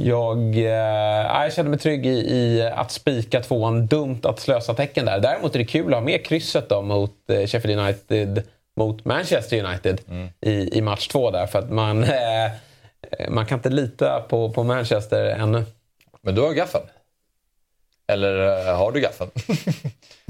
jag, 0.00 0.56
eh, 0.56 1.42
jag 1.42 1.52
känner 1.52 1.70
mig 1.70 1.78
trygg 1.78 2.06
i, 2.06 2.10
i 2.10 2.70
att 2.74 2.90
spika 2.90 3.40
tvåan. 3.40 3.86
Dumt 3.86 4.20
att 4.22 4.40
slösa 4.40 4.74
tecken 4.74 5.06
där. 5.06 5.20
Däremot 5.20 5.54
är 5.54 5.58
det 5.58 5.64
kul 5.64 5.88
att 5.88 6.00
ha 6.00 6.04
med 6.04 6.24
krysset 6.26 6.68
då 6.68 6.82
mot 6.82 7.30
eh, 7.30 7.46
Sheffield 7.46 7.80
United 7.80 8.42
mot 8.76 9.04
Manchester 9.04 9.64
United 9.64 10.00
mm. 10.08 10.28
i, 10.40 10.78
i 10.78 10.82
match 10.82 11.08
två 11.08 11.30
där. 11.30 11.46
För 11.46 11.58
att 11.58 11.70
man, 11.70 12.04
eh, 12.04 12.50
man 13.28 13.46
kan 13.46 13.58
inte 13.58 13.70
lita 13.70 14.20
på, 14.20 14.50
på 14.50 14.64
Manchester 14.64 15.24
ännu. 15.24 15.64
Men 16.22 16.34
du 16.34 16.40
har 16.40 16.52
gaffeln? 16.52 16.84
Eller 18.12 18.66
eh, 18.68 18.76
har 18.76 18.92
du 18.92 19.00
gaffeln? 19.00 19.30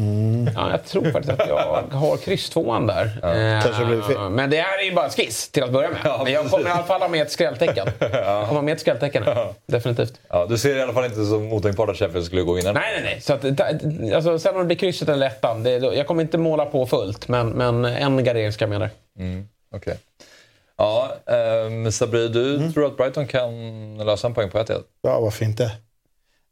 Mm. 0.01 0.51
Ja, 0.55 0.71
jag 0.71 0.85
tror 0.85 1.11
faktiskt 1.11 1.41
att 1.41 1.49
jag 1.49 1.83
har 1.93 2.17
kryss 2.17 2.51
tvåan 2.51 2.87
där. 2.87 3.19
Ja. 3.23 3.29
Eh, 3.29 4.31
men 4.31 4.51
det 4.51 4.57
här 4.57 4.79
är 4.79 4.85
ju 4.85 4.95
bara 4.95 5.05
en 5.05 5.11
skiss 5.11 5.49
till 5.49 5.63
att 5.63 5.73
börja 5.73 5.91
med. 5.91 5.99
Ja, 6.05 6.21
men 6.25 6.33
jag 6.33 6.51
kommer 6.51 6.69
i 6.69 6.71
alla 6.71 6.83
fall 6.83 7.01
ha 7.01 7.09
med 7.09 7.23
ett 7.23 7.33
skrälltecken. 7.33 7.87
Ja. 8.13 8.45
Kommer 8.49 8.63
med 8.63 8.73
ett 8.73 8.81
skrälltecken 8.81 9.23
ja. 9.27 9.55
Definitivt. 9.67 10.21
Ja, 10.29 10.47
du 10.47 10.59
ser 10.59 10.77
i 10.77 10.83
alla 10.83 10.93
fall 10.93 11.05
inte 11.05 11.25
som 11.25 11.53
otänkbart 11.53 11.89
att 11.89 11.97
Sheffield 11.97 12.27
skulle 12.27 12.43
gå 12.43 12.59
in 12.59 12.65
Nej, 12.65 12.75
nej, 12.75 13.01
nej. 13.03 13.21
Så 13.21 13.33
att, 13.33 13.45
alltså, 14.15 14.39
sen 14.39 14.55
om 14.55 14.61
det 14.61 14.67
blir 14.67 14.77
krysset 14.77 15.09
eller 15.09 15.27
ettan. 15.27 15.63
Det, 15.63 15.71
jag 15.71 16.07
kommer 16.07 16.23
inte 16.23 16.39
måla 16.39 16.67
på 16.67 16.87
fullt, 16.87 17.29
men, 17.29 17.49
men 17.49 17.85
en 17.85 18.25
gardering 18.25 18.53
ska 18.53 18.63
jag 18.63 18.71
med 18.71 18.81
där. 18.81 18.91
Mm. 19.19 19.49
Okej. 19.75 19.79
Okay. 19.79 19.97
Ja, 20.77 21.13
um, 21.67 21.93
Sabri, 21.93 22.29
du 22.29 22.57
mm. 22.57 22.73
tror 22.73 22.87
att 22.87 22.97
Brighton 22.97 23.27
kan 23.27 23.97
lösa 23.99 24.27
en 24.27 24.35
poäng 24.35 24.51
på 24.51 24.59
ett 24.59 24.71
Ja, 25.03 25.21
varför 25.21 25.45
inte? 25.45 25.73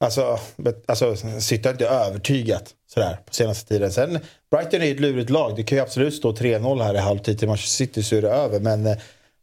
Alltså, 0.00 0.38
alltså 0.86 1.16
City 1.40 1.68
har 1.68 1.72
inte 1.72 1.86
övertygat 1.86 2.74
sådär 2.86 3.18
på 3.26 3.34
senaste 3.34 3.68
tiden. 3.68 3.92
Sen, 3.92 4.18
Brighton 4.50 4.82
är 4.82 4.92
ett 4.92 5.00
lurigt 5.00 5.30
lag. 5.30 5.56
Det 5.56 5.62
kan 5.62 5.78
ju 5.78 5.82
absolut 5.82 6.14
stå 6.14 6.32
3-0 6.32 6.82
här 6.82 6.94
i 6.94 6.98
halvtid 6.98 7.38
till 7.38 7.48
Manchester 7.48 7.84
City 7.84 8.02
så 8.02 8.16
är 8.16 8.22
det 8.22 8.30
över. 8.30 8.60
Men 8.60 8.86
eh, 8.86 8.96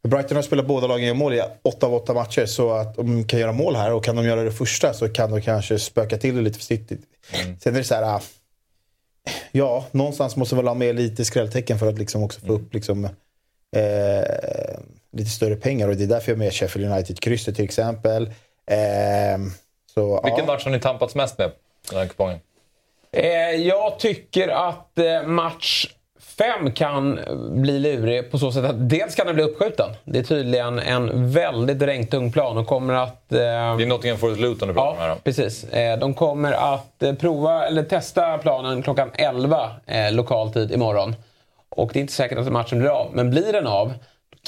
Brighton 0.08 0.36
har 0.36 0.42
spelat 0.42 0.66
båda 0.66 0.86
lagen 0.86 1.08
i 1.08 1.14
mål 1.14 1.34
i 1.34 1.42
8 1.62 1.86
av 1.86 1.94
8 1.94 2.14
matcher. 2.14 2.46
Så 2.46 2.70
att 2.70 2.94
de 2.94 3.24
kan 3.24 3.40
göra 3.40 3.52
mål 3.52 3.76
här 3.76 3.92
och 3.92 4.04
kan 4.04 4.16
de 4.16 4.24
göra 4.24 4.42
det 4.42 4.52
första 4.52 4.94
så 4.94 5.08
kan 5.08 5.30
de 5.30 5.42
kanske 5.42 5.78
spöka 5.78 6.18
till 6.18 6.36
det 6.36 6.42
lite 6.42 6.58
för 6.58 6.64
City. 6.64 6.98
Mm. 7.32 7.56
Sen 7.60 7.74
är 7.74 7.78
det 7.78 7.84
så 7.84 7.94
här... 7.94 8.02
Ah, 8.02 8.22
ja, 9.52 9.86
någonstans 9.90 10.36
måste 10.36 10.56
väl 10.56 10.66
ha 10.66 10.74
med 10.74 10.96
lite 10.96 11.24
skrälltecken 11.24 11.78
för 11.78 11.88
att 11.88 11.98
liksom 11.98 12.22
också 12.22 12.40
få 12.40 12.52
upp 12.52 12.74
liksom, 12.74 13.04
eh, 13.76 14.80
lite 15.12 15.30
större 15.30 15.56
pengar. 15.56 15.88
Och 15.88 15.96
det 15.96 16.04
är 16.04 16.08
därför 16.08 16.32
jag 16.32 16.36
är 16.36 16.44
med 16.44 16.52
Sheffield 16.52 16.92
United-krysset 16.92 17.56
till 17.56 17.64
exempel. 17.64 18.26
Eh, 18.70 19.38
så, 19.98 20.20
Vilken 20.24 20.46
ja. 20.46 20.52
match 20.52 20.64
har 20.64 20.70
ni 20.70 20.80
tampats 20.80 21.14
mest 21.14 21.38
med, 21.38 21.50
den 21.90 21.98
här 21.98 22.06
kupongen? 22.06 22.38
Eh, 23.12 23.50
jag 23.50 23.98
tycker 23.98 24.48
att 24.48 24.98
eh, 24.98 25.22
match 25.22 25.86
5 26.38 26.72
kan 26.72 27.20
bli 27.50 27.78
lurig 27.78 28.30
på 28.30 28.38
så 28.38 28.52
sätt 28.52 28.64
att 28.64 28.88
dels 28.90 29.14
kan 29.14 29.26
den 29.26 29.34
bli 29.34 29.44
uppskjuten. 29.44 29.90
Det 30.04 30.18
är 30.18 30.22
tydligen 30.22 30.78
en 30.78 31.30
väldigt 31.30 31.82
regntung 31.82 32.32
plan 32.32 32.58
och 32.58 32.66
kommer 32.66 32.94
att... 32.94 33.32
Eh, 33.32 33.38
det 33.38 33.42
är 33.44 33.86
Nottingham 33.86 34.18
Forest 34.18 34.40
Luton 34.40 34.68
du 34.68 34.74
pratar 34.74 34.90
om 34.90 34.98
här 34.98 35.08
Ja, 35.08 35.16
precis. 35.24 35.64
Eh, 35.64 35.98
de 35.98 36.14
kommer 36.14 36.52
att 36.52 37.02
eh, 37.02 37.14
prova, 37.14 37.66
eller 37.66 37.82
testa 37.82 38.38
planen 38.38 38.82
klockan 38.82 39.10
11 39.14 39.70
eh, 39.86 40.12
lokal 40.12 40.52
tid 40.52 40.72
imorgon. 40.72 41.14
Och 41.68 41.90
det 41.92 41.98
är 41.98 42.00
inte 42.00 42.12
säkert 42.12 42.38
att 42.38 42.52
matchen 42.52 42.78
blir 42.78 42.90
av, 42.90 43.10
men 43.12 43.30
blir 43.30 43.52
den 43.52 43.66
av 43.66 43.92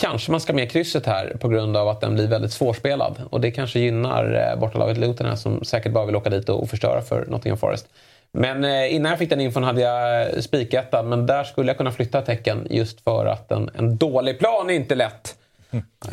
Kanske 0.01 0.31
man 0.31 0.41
ska 0.41 0.53
med 0.53 0.70
krysset 0.70 1.07
här 1.07 1.37
på 1.41 1.49
grund 1.49 1.77
av 1.77 1.89
att 1.89 2.01
den 2.01 2.15
blir 2.15 2.27
väldigt 2.27 2.53
svårspelad. 2.53 3.23
Och 3.31 3.41
det 3.41 3.51
kanske 3.51 3.81
gynnar 3.81 4.51
eh, 4.53 4.61
bortalaget 4.61 4.99
Luton 4.99 5.27
här 5.27 5.37
som 5.37 5.65
säkert 5.65 5.93
bara 5.93 6.07
vill 6.07 6.16
åka 6.16 6.31
dit 6.31 6.49
och, 6.49 6.70
förstöra 6.70 7.03
för 7.03 7.27
Nottingham 7.27 7.59
Forest. 7.59 7.87
Men 8.33 8.65
eh, 8.65 8.95
innan 8.95 9.11
jag 9.11 9.19
fick 9.19 9.31
den 9.31 9.41
infon 9.41 9.62
hade 9.62 9.81
jag 9.81 10.23
eh, 10.23 10.41
spikettan. 10.41 11.09
Men 11.09 11.27
där 11.27 11.45
skulle 11.45 11.70
jag 11.70 11.77
kunna 11.77 11.93
flytta 11.93 12.23
tecken 12.23 12.66
just 12.70 13.01
för 13.01 13.27
att 13.27 13.53
en, 13.53 13.70
en 13.75 13.97
dålig 13.97 14.39
plan 14.39 14.70
är 14.70 14.75
inte 14.75 14.95
lätt 14.95 15.37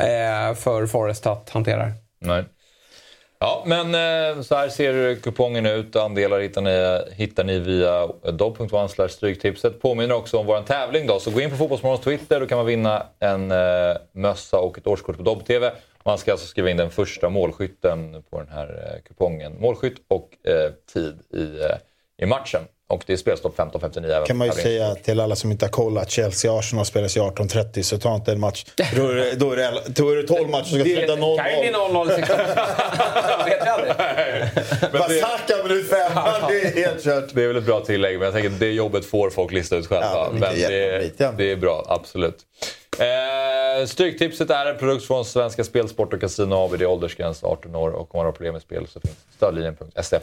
eh, 0.00 0.54
för 0.54 0.86
Forest 0.86 1.26
att 1.26 1.50
hantera. 1.50 1.92
Nej. 2.18 2.44
Ja, 3.46 3.62
men 3.66 3.94
eh, 3.94 4.42
så 4.42 4.54
här 4.54 4.68
ser 4.68 5.14
kupongen 5.14 5.66
ut. 5.66 5.96
Andelar 5.96 6.40
hittar 6.40 6.62
ni, 6.62 7.04
hittar 7.14 7.44
ni 7.44 7.58
via 7.58 8.06
dobb.one 8.32 9.08
stryktipset. 9.08 9.80
Påminner 9.80 10.14
också 10.14 10.38
om 10.38 10.46
vår 10.46 10.62
tävling 10.62 11.06
då. 11.06 11.20
Så 11.20 11.30
gå 11.30 11.40
in 11.40 11.50
på 11.50 11.56
Fotbollsmorgons 11.56 12.00
Twitter. 12.00 12.40
Då 12.40 12.46
kan 12.46 12.58
man 12.58 12.66
vinna 12.66 13.06
en 13.18 13.50
eh, 13.50 13.96
mössa 14.12 14.58
och 14.58 14.78
ett 14.78 14.86
årskort 14.86 15.16
på 15.16 15.22
Dobb-TV. 15.22 15.70
Man 16.04 16.18
ska 16.18 16.32
alltså 16.32 16.46
skriva 16.46 16.70
in 16.70 16.76
den 16.76 16.90
första 16.90 17.28
målskytten 17.28 18.22
på 18.30 18.38
den 18.38 18.48
här 18.48 18.92
eh, 18.94 19.02
kupongen. 19.02 19.60
Målskytt 19.60 19.96
och 20.08 20.48
eh, 20.50 20.72
tid 20.92 21.20
i, 21.30 21.60
eh, 21.62 21.76
i 22.22 22.26
matchen. 22.26 22.60
Och 22.88 23.02
det 23.06 23.12
är 23.12 23.16
spelstopp 23.16 23.56
15.59 23.58 24.26
kan 24.26 24.36
man 24.36 24.46
ju 24.46 24.52
säga 24.52 24.94
till 24.94 25.20
alla 25.20 25.36
som 25.36 25.50
inte 25.50 25.64
har 25.64 25.70
kollat. 25.70 26.10
Chelsea-Arsenal 26.10 26.84
spelas 26.84 27.16
i 27.16 27.20
18.30 27.20 27.82
så 27.82 27.98
ta 27.98 28.14
inte 28.14 28.32
en 28.32 28.40
match. 28.40 28.64
Då 28.96 29.08
är 29.08 29.14
det, 29.14 29.34
då 29.34 29.52
är 29.52 29.56
det, 29.56 29.82
då 29.86 30.10
är 30.10 30.16
det 30.16 30.22
12 30.22 30.48
matcher 30.50 30.64
som 30.64 30.78
ska 30.78 30.84
sluta 30.84 31.16
0-0. 31.16 31.36
Det 31.36 31.42
kan 31.42 31.50
ju 31.50 31.60
bli 31.60 31.78
0-0 31.78 32.12
i 32.12 32.14
16 32.14 32.36
vet 33.44 33.58
jag 33.64 33.68
aldrig. 33.68 33.94
Basaka 34.92 35.62
minut 35.62 35.90
5, 35.90 35.98
det 36.48 36.60
är 36.60 36.86
helt 36.86 37.04
kört. 37.04 37.34
Det 37.34 37.42
är 37.42 37.48
väl 37.48 37.56
ett 37.56 37.66
bra 37.66 37.80
tillägg 37.80 38.18
men 38.18 38.24
jag 38.24 38.34
tänker 38.34 38.50
det 38.50 38.72
jobbet 38.72 39.04
får 39.04 39.30
folk 39.30 39.52
lista 39.52 39.76
ut 39.76 39.86
själva. 39.86 40.10
Ja, 40.12 40.28
men 40.32 40.40
det, 40.40 40.68
det, 41.18 41.32
det 41.36 41.52
är 41.52 41.56
bra, 41.56 41.84
absolut. 41.88 42.36
Eh, 42.98 43.86
Stryktipset 43.86 44.50
är 44.50 44.66
en 44.66 44.78
produkt 44.78 45.06
från 45.06 45.24
Svenska 45.24 45.64
Spel, 45.64 45.88
Sport 45.88 46.12
och 46.12 46.20
Casino 46.20 46.54
AB. 46.54 46.78
Det 46.78 46.84
är 46.84 46.88
åldersgräns 46.88 47.44
18 47.44 47.74
år 47.74 47.90
och 47.90 48.14
om 48.14 48.18
man 48.18 48.24
har 48.26 48.32
problem 48.32 48.52
med 48.52 48.62
spel 48.62 48.86
så 48.88 49.00
finns 49.00 49.16
stödlinjen.se. 49.36 50.18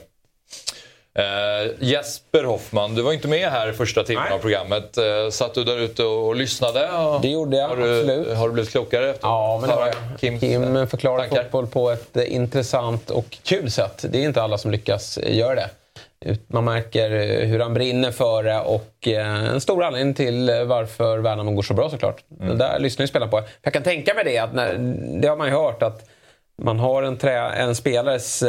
Eh, 1.15 1.71
Jesper 1.79 2.43
Hoffman, 2.43 2.95
du 2.95 3.01
var 3.01 3.13
inte 3.13 3.27
med 3.27 3.49
här 3.49 3.69
i 3.69 3.73
första 3.73 4.03
timmen 4.03 4.33
av 4.33 4.39
programmet. 4.39 4.97
Eh, 4.97 5.29
satt 5.31 5.53
du 5.53 5.63
där 5.63 5.77
ute 5.79 6.03
och 6.03 6.35
lyssnade? 6.35 6.91
Och 6.91 7.21
Det 7.21 7.27
gjorde 7.27 7.57
jag, 7.57 7.67
har 7.67 7.75
du, 7.77 7.99
absolut. 7.99 8.37
Har 8.37 8.47
du 8.47 8.53
blivit 8.53 8.71
klokare 8.71 9.09
efter 9.09 9.27
Ja, 9.27 9.57
men 9.61 9.69
det 9.69 9.75
var 9.75 9.87
jag. 9.87 10.19
Kims, 10.19 10.41
Kim 10.41 10.75
eh, 10.75 10.85
förklarar 10.85 11.19
tankar? 11.19 11.43
fotboll 11.43 11.67
på 11.67 11.91
ett 11.91 12.17
eh, 12.17 12.33
intressant 12.35 13.09
och 13.09 13.37
kul 13.43 13.71
sätt. 13.71 14.05
Det 14.09 14.17
är 14.17 14.23
inte 14.23 14.41
alla 14.41 14.57
som 14.57 14.71
lyckas 14.71 15.17
eh, 15.17 15.37
göra 15.37 15.55
det. 15.55 15.69
Man 16.47 16.63
märker 16.65 17.09
hur 17.45 17.59
han 17.59 17.73
brinner 17.73 18.11
för 18.11 18.43
det 18.43 18.59
och 18.59 19.07
en 19.07 19.61
stor 19.61 19.83
anledning 19.83 20.13
till 20.13 20.63
varför 20.65 21.17
Värnamo 21.17 21.51
går 21.51 21.61
så 21.61 21.73
bra 21.73 21.89
såklart. 21.89 22.23
Det 22.27 22.55
där 22.55 22.79
lyssnar 22.79 23.03
ju 23.03 23.07
spelarna 23.07 23.31
på. 23.31 23.43
Jag 23.61 23.73
kan 23.73 23.83
tänka 23.83 24.13
mig 24.13 24.23
det, 24.23 24.37
att 24.37 24.53
när, 24.53 24.75
det 25.21 25.27
har 25.27 25.37
man 25.37 25.47
ju 25.47 25.53
hört 25.53 25.83
att 25.83 26.05
man 26.61 26.79
har 26.79 27.03
en, 27.03 27.17
trä, 27.17 27.49
en 27.49 27.75
spelares... 27.75 28.43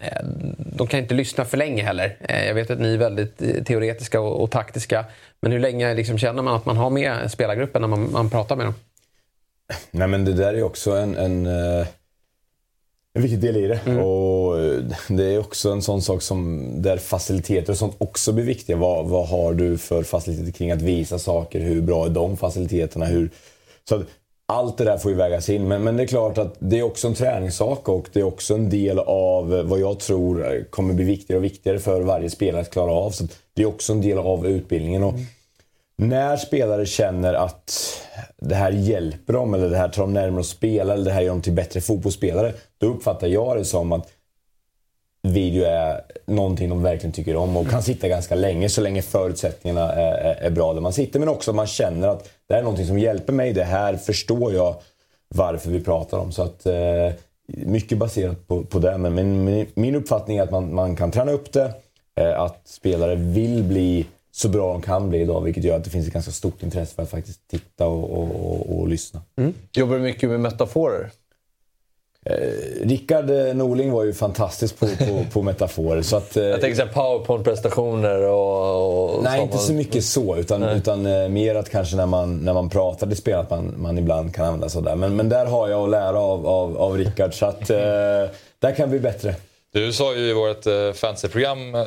Eh, 0.00 0.26
de 0.58 0.86
kan 0.86 1.00
inte 1.00 1.14
lyssna 1.14 1.44
för 1.44 1.56
länge 1.56 1.82
heller. 1.82 2.16
Eh, 2.28 2.46
Jag 2.46 2.54
vet 2.54 2.70
att 2.70 2.80
ni 2.80 2.94
är 2.94 2.98
väldigt 2.98 3.42
eh, 3.42 3.64
teoretiska 3.64 4.20
och, 4.20 4.42
och 4.42 4.50
taktiska. 4.50 5.04
Men 5.40 5.52
hur 5.52 5.58
länge 5.58 5.94
liksom 5.94 6.18
känner 6.18 6.42
man 6.42 6.56
att 6.56 6.66
man 6.66 6.76
har 6.76 6.90
med 6.90 7.30
spelargruppen 7.30 7.80
när 7.82 7.88
man, 7.88 8.12
man 8.12 8.30
pratar 8.30 8.56
med 8.56 8.66
dem? 8.66 8.74
Nej 9.90 10.08
men 10.08 10.24
det 10.24 10.32
där 10.32 10.54
är 10.54 10.62
också 10.62 10.90
en, 10.90 11.16
en, 11.16 11.46
en 11.46 13.22
viktig 13.22 13.40
del 13.40 13.56
i 13.56 13.66
det. 13.66 13.96
Och 14.02 14.60
eh, 14.60 14.80
det 15.08 15.24
är 15.24 15.38
också 15.38 15.70
en 15.70 15.82
sån 15.82 16.02
sak 16.02 16.22
som 16.22 16.68
där 16.82 16.96
faciliteter 16.96 17.72
och 17.72 17.78
sånt 17.78 17.94
också 17.98 18.32
blir 18.32 18.44
viktiga. 18.44 18.76
Vad, 18.76 19.06
vad 19.06 19.28
har 19.28 19.54
du 19.54 19.78
för 19.78 20.02
faciliteter 20.02 20.52
kring 20.52 20.70
att 20.70 20.82
visa 20.82 21.18
saker? 21.18 21.60
Hur 21.60 21.82
bra 21.82 22.06
är 22.06 22.10
de 22.10 22.36
faciliteterna? 22.36 23.04
Hur, 23.04 23.30
så 23.88 23.94
att 23.94 24.02
allt 24.46 24.78
det 24.78 24.84
där 24.84 24.98
får 24.98 25.10
ju 25.10 25.16
vägas 25.16 25.48
in. 25.48 25.68
Men, 25.68 25.84
men 25.84 25.96
det 25.96 26.02
är 26.02 26.06
klart 26.06 26.38
att 26.38 26.56
det 26.58 26.78
är 26.78 26.82
också 26.82 27.08
en 27.08 27.14
träningssak 27.14 27.88
och 27.88 28.08
det 28.12 28.20
är 28.20 28.24
också 28.24 28.54
en 28.54 28.70
del 28.70 28.98
av 28.98 29.48
vad 29.64 29.80
jag 29.80 30.00
tror 30.00 30.64
kommer 30.70 30.94
bli 30.94 31.04
viktigare 31.04 31.38
och 31.38 31.44
viktigare 31.44 31.78
för 31.78 32.00
varje 32.00 32.30
spelare 32.30 32.62
att 32.62 32.70
klara 32.70 32.92
av. 32.92 33.10
Så 33.10 33.24
det 33.54 33.62
är 33.62 33.66
också 33.66 33.92
en 33.92 34.00
del 34.00 34.18
av 34.18 34.46
utbildningen. 34.46 35.02
Och 35.02 35.14
när 35.98 36.36
spelare 36.36 36.86
känner 36.86 37.34
att 37.34 37.72
det 38.36 38.54
här 38.54 38.72
hjälper 38.72 39.32
dem 39.32 39.54
eller 39.54 39.70
det 39.70 39.76
här 39.76 39.88
tar 39.88 40.02
dem 40.02 40.12
närmare 40.12 40.40
att 40.40 40.46
spela 40.46 40.92
eller 40.94 41.04
det 41.04 41.10
här 41.10 41.20
gör 41.20 41.30
dem 41.30 41.42
till 41.42 41.52
bättre 41.52 41.80
fotbollsspelare. 41.80 42.52
Då 42.78 42.86
uppfattar 42.86 43.26
jag 43.26 43.56
det 43.56 43.64
som 43.64 43.92
att 43.92 44.08
video 45.32 45.64
är 45.64 46.00
någonting 46.26 46.68
de 46.68 46.82
verkligen 46.82 47.12
tycker 47.12 47.36
om 47.36 47.56
och 47.56 47.68
kan 47.68 47.82
sitta 47.82 48.08
ganska 48.08 48.34
länge 48.34 48.68
så 48.68 48.80
länge 48.80 49.02
förutsättningarna 49.02 49.92
är, 49.92 50.14
är, 50.14 50.34
är 50.34 50.50
bra 50.50 50.74
där 50.74 50.80
man 50.80 50.92
sitter. 50.92 51.20
Men 51.20 51.28
också 51.28 51.50
att 51.50 51.54
man 51.54 51.66
känner 51.66 52.08
att 52.08 52.30
det 52.48 52.54
här 52.54 52.58
är 52.58 52.64
någonting 52.64 52.86
som 52.86 52.98
hjälper 52.98 53.32
mig. 53.32 53.52
Det 53.52 53.64
här 53.64 53.96
förstår 53.96 54.54
jag 54.54 54.76
varför 55.28 55.70
vi 55.70 55.80
pratar 55.84 56.18
om. 56.18 56.32
Så 56.32 56.42
att, 56.42 56.66
eh, 56.66 57.12
mycket 57.46 57.98
baserat 57.98 58.48
på, 58.48 58.62
på 58.62 58.78
det. 58.78 58.98
Men 58.98 59.14
min, 59.44 59.66
min, 59.74 59.94
uppfattning 59.94 60.36
är 60.36 60.42
att 60.42 60.50
man, 60.50 60.74
man 60.74 60.96
kan 60.96 61.10
träna 61.10 61.32
upp 61.32 61.52
det. 61.52 61.72
Eh, 62.20 62.40
att 62.40 62.68
spelare 62.68 63.14
vill 63.14 63.62
bli 63.62 64.06
så 64.30 64.48
bra 64.48 64.72
de 64.72 64.82
kan 64.82 65.08
bli 65.08 65.20
idag. 65.20 65.40
Vilket 65.40 65.64
gör 65.64 65.76
att 65.76 65.84
det 65.84 65.90
finns 65.90 66.06
ett 66.06 66.12
ganska 66.12 66.32
stort 66.32 66.62
intresse 66.62 66.94
för 66.94 67.02
att 67.02 67.10
faktiskt 67.10 67.48
titta 67.48 67.86
och, 67.86 68.10
och, 68.10 68.52
och, 68.52 68.78
och 68.78 68.88
lyssna. 68.88 69.22
Mm. 69.36 69.54
Jobbar 69.72 69.96
du 69.96 70.02
mycket 70.02 70.30
med 70.30 70.40
metaforer? 70.40 71.10
Eh, 72.30 72.86
Rickard 72.86 73.30
eh, 73.30 73.54
Norling 73.54 73.92
var 73.92 74.04
ju 74.04 74.12
fantastisk 74.12 74.78
på, 74.78 74.86
på, 74.86 75.24
på 75.32 75.42
metaforer. 75.42 76.02
Så 76.02 76.16
att, 76.16 76.36
eh, 76.36 76.44
Jag 76.44 76.60
tänker 76.60 76.76
såhär 76.76 76.92
powerpoint-prestationer 76.92 78.22
och... 78.22 79.16
och 79.16 79.22
Nej, 79.22 79.42
inte 79.42 79.58
så 79.58 79.72
mycket 79.72 80.04
så. 80.04 80.36
Utan, 80.36 80.60
Nej. 80.60 80.76
utan 80.76 81.06
eh, 81.06 81.28
mer 81.28 81.54
att 81.54 81.70
kanske 81.70 81.96
när 81.96 82.06
man, 82.06 82.36
när 82.36 82.54
man 82.54 82.68
pratar 82.68 83.12
i 83.12 83.16
spel 83.16 83.38
att 83.38 83.50
man, 83.50 83.74
man 83.76 83.98
ibland 83.98 84.34
kan 84.34 84.44
använda 84.46 84.68
sådär. 84.68 84.96
Men, 84.96 85.16
men 85.16 85.28
där 85.28 85.46
har 85.46 85.68
jag 85.68 85.84
att 85.84 85.90
lära 85.90 86.18
av, 86.20 86.46
av, 86.46 86.78
av 86.78 86.96
Rickard. 86.96 87.34
Så 87.34 87.46
att 87.46 87.70
eh, 87.70 87.76
där 88.58 88.74
kan 88.76 88.90
vi 88.90 88.98
bli 88.98 89.10
bättre. 89.10 89.34
Du 89.72 89.92
sa 89.92 90.14
ju 90.14 90.20
i 90.20 90.32
vårt 90.32 90.66
eh, 90.66 90.92
fantasyprogram 90.92 91.74
eh, 91.74 91.84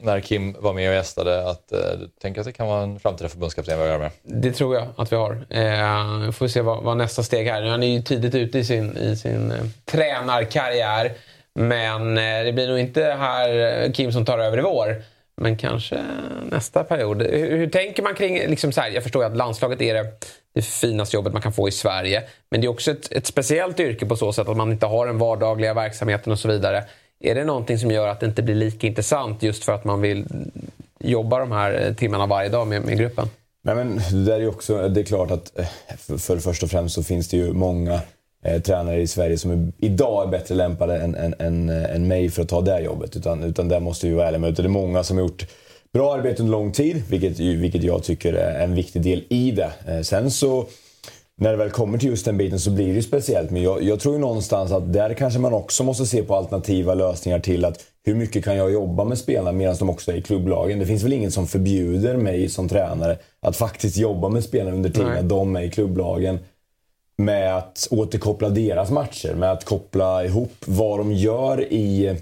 när 0.00 0.20
Kim 0.20 0.56
var 0.58 0.72
med 0.72 0.88
och 0.88 0.94
gästade 0.94 1.50
att 1.50 1.72
eh, 1.72 1.78
du 2.00 2.08
tänker 2.20 2.40
att 2.40 2.46
det 2.46 2.52
kan 2.52 2.66
vara 2.66 2.82
en 2.82 3.00
framtida 3.00 3.28
förbundskapten 3.28 3.78
vi 3.78 3.84
har 3.84 3.88
att 3.88 4.00
göra 4.00 4.10
med. 4.22 4.42
Det 4.42 4.52
tror 4.52 4.74
jag 4.74 4.86
att 4.96 5.12
vi 5.12 5.16
har. 5.16 5.32
Eh, 5.50 6.30
får 6.30 6.48
se 6.48 6.60
vad, 6.60 6.82
vad 6.82 6.96
nästa 6.96 7.22
steg 7.22 7.46
är. 7.46 7.62
Han 7.62 7.82
är 7.82 7.86
ju 7.86 8.02
tidigt 8.02 8.34
ute 8.34 8.58
i 8.58 8.64
sin, 8.64 8.96
i 8.96 9.16
sin 9.16 9.50
eh, 9.50 9.58
tränarkarriär. 9.84 11.12
Men 11.54 12.18
eh, 12.18 12.44
det 12.44 12.52
blir 12.52 12.68
nog 12.68 12.78
inte 12.78 13.02
här 13.04 13.82
eh, 13.84 13.92
Kim 13.92 14.12
som 14.12 14.24
tar 14.24 14.38
över 14.38 14.58
i 14.58 14.62
vår. 14.62 15.02
Men 15.40 15.56
kanske 15.56 16.04
nästa 16.50 16.84
period. 16.84 17.22
Hur, 17.22 17.56
hur 17.56 17.66
tänker 17.66 18.02
man 18.02 18.14
kring... 18.14 18.34
Liksom 18.34 18.72
så 18.72 18.80
här, 18.80 18.90
jag 18.90 19.02
förstår 19.02 19.22
ju 19.22 19.30
att 19.30 19.36
landslaget 19.36 19.82
är 19.82 19.94
det, 19.94 20.06
det 20.54 20.62
finaste 20.62 21.16
jobbet 21.16 21.32
man 21.32 21.42
kan 21.42 21.52
få 21.52 21.68
i 21.68 21.72
Sverige. 21.72 22.22
Men 22.50 22.60
det 22.60 22.66
är 22.66 22.68
också 22.68 22.90
ett, 22.90 23.12
ett 23.12 23.26
speciellt 23.26 23.80
yrke 23.80 24.06
på 24.06 24.16
så 24.16 24.32
sätt 24.32 24.48
att 24.48 24.56
man 24.56 24.72
inte 24.72 24.86
har 24.86 25.06
den 25.06 25.18
vardagliga 25.18 25.74
verksamheten 25.74 26.32
och 26.32 26.38
så 26.38 26.48
vidare. 26.48 26.84
Är 27.20 27.34
det 27.34 27.44
någonting 27.44 27.78
som 27.78 27.90
gör 27.90 28.08
att 28.08 28.20
det 28.20 28.26
inte 28.26 28.42
blir 28.42 28.54
lika 28.54 28.86
intressant 28.86 29.42
just 29.42 29.64
för 29.64 29.72
att 29.72 29.84
man 29.84 30.00
vill 30.00 30.26
jobba 30.98 31.38
de 31.38 31.52
här 31.52 31.86
eh, 31.86 31.94
timmarna 31.94 32.26
varje 32.26 32.48
dag 32.48 32.66
med, 32.66 32.82
med 32.82 32.98
gruppen? 32.98 33.28
Nej, 33.62 33.74
men 33.74 33.96
det, 33.96 34.24
där 34.24 34.40
är 34.40 34.48
också, 34.48 34.88
det 34.88 35.00
är 35.00 35.04
klart 35.04 35.30
att 35.30 35.58
eh, 35.58 35.66
för, 35.98 36.18
för 36.18 36.36
först 36.38 36.62
och 36.62 36.70
främst 36.70 36.94
så 36.94 37.02
finns 37.02 37.28
det 37.28 37.36
ju 37.36 37.52
många 37.52 38.00
eh, 38.44 38.62
tränare 38.62 39.00
i 39.00 39.06
Sverige 39.06 39.38
som 39.38 39.50
är, 39.50 39.72
idag 39.78 40.26
är 40.26 40.30
bättre 40.30 40.54
lämpade 40.54 40.98
än, 40.98 41.14
än, 41.14 41.34
än, 41.38 41.68
eh, 41.68 41.94
än 41.94 42.08
mig 42.08 42.28
för 42.28 42.42
att 42.42 42.48
ta 42.48 42.60
det 42.60 42.80
jobbet. 42.80 43.16
Utan, 43.16 43.42
utan 43.42 43.68
där 43.68 43.80
måste 43.80 44.08
vi 44.08 44.14
vara 44.14 44.26
ärliga 44.26 44.40
med. 44.40 44.50
Utan 44.50 44.62
Det 44.62 44.68
är 44.68 44.82
många 44.82 45.02
som 45.02 45.16
har 45.16 45.24
gjort 45.24 45.46
bra 45.92 46.14
arbete 46.14 46.42
under 46.42 46.52
lång 46.52 46.72
tid, 46.72 47.02
vilket, 47.08 47.38
vilket 47.38 47.82
jag 47.82 48.02
tycker 48.02 48.32
är 48.32 48.64
en 48.64 48.74
viktig 48.74 49.02
del 49.02 49.24
i 49.28 49.50
det. 49.50 49.72
Eh, 49.88 50.00
sen 50.00 50.30
så 50.30 50.66
när 51.40 51.50
det 51.50 51.56
väl 51.56 51.70
kommer 51.70 51.98
till 51.98 52.08
just 52.08 52.24
den 52.24 52.36
biten 52.36 52.60
så 52.60 52.70
blir 52.70 52.86
det 52.86 52.92
ju 52.92 53.02
speciellt. 53.02 53.50
Men 53.50 53.62
jag, 53.62 53.82
jag 53.82 54.00
tror 54.00 54.14
ju 54.14 54.20
någonstans 54.20 54.72
att 54.72 54.92
där 54.92 55.14
kanske 55.14 55.38
man 55.40 55.54
också 55.54 55.84
måste 55.84 56.06
se 56.06 56.22
på 56.22 56.36
alternativa 56.36 56.94
lösningar 56.94 57.38
till 57.38 57.64
att 57.64 57.84
hur 58.04 58.14
mycket 58.14 58.44
kan 58.44 58.56
jag 58.56 58.72
jobba 58.72 59.04
med 59.04 59.18
spelarna 59.18 59.52
medan 59.52 59.76
de 59.78 59.90
också 59.90 60.12
är 60.12 60.16
i 60.16 60.22
klubblagen. 60.22 60.78
Det 60.78 60.86
finns 60.86 61.02
väl 61.02 61.12
ingen 61.12 61.30
som 61.30 61.46
förbjuder 61.46 62.16
mig 62.16 62.48
som 62.48 62.68
tränare 62.68 63.18
att 63.42 63.56
faktiskt 63.56 63.96
jobba 63.96 64.28
med 64.28 64.44
spelarna 64.44 64.76
under 64.76 64.90
tiden 64.90 65.28
de 65.28 65.56
är 65.56 65.62
i 65.62 65.70
klubblagen. 65.70 66.38
Med 67.20 67.56
att 67.56 67.88
återkoppla 67.90 68.48
deras 68.48 68.90
matcher, 68.90 69.34
med 69.34 69.52
att 69.52 69.64
koppla 69.64 70.24
ihop 70.24 70.52
vad 70.66 70.98
de 70.98 71.12
gör 71.12 71.72
i 71.72 72.16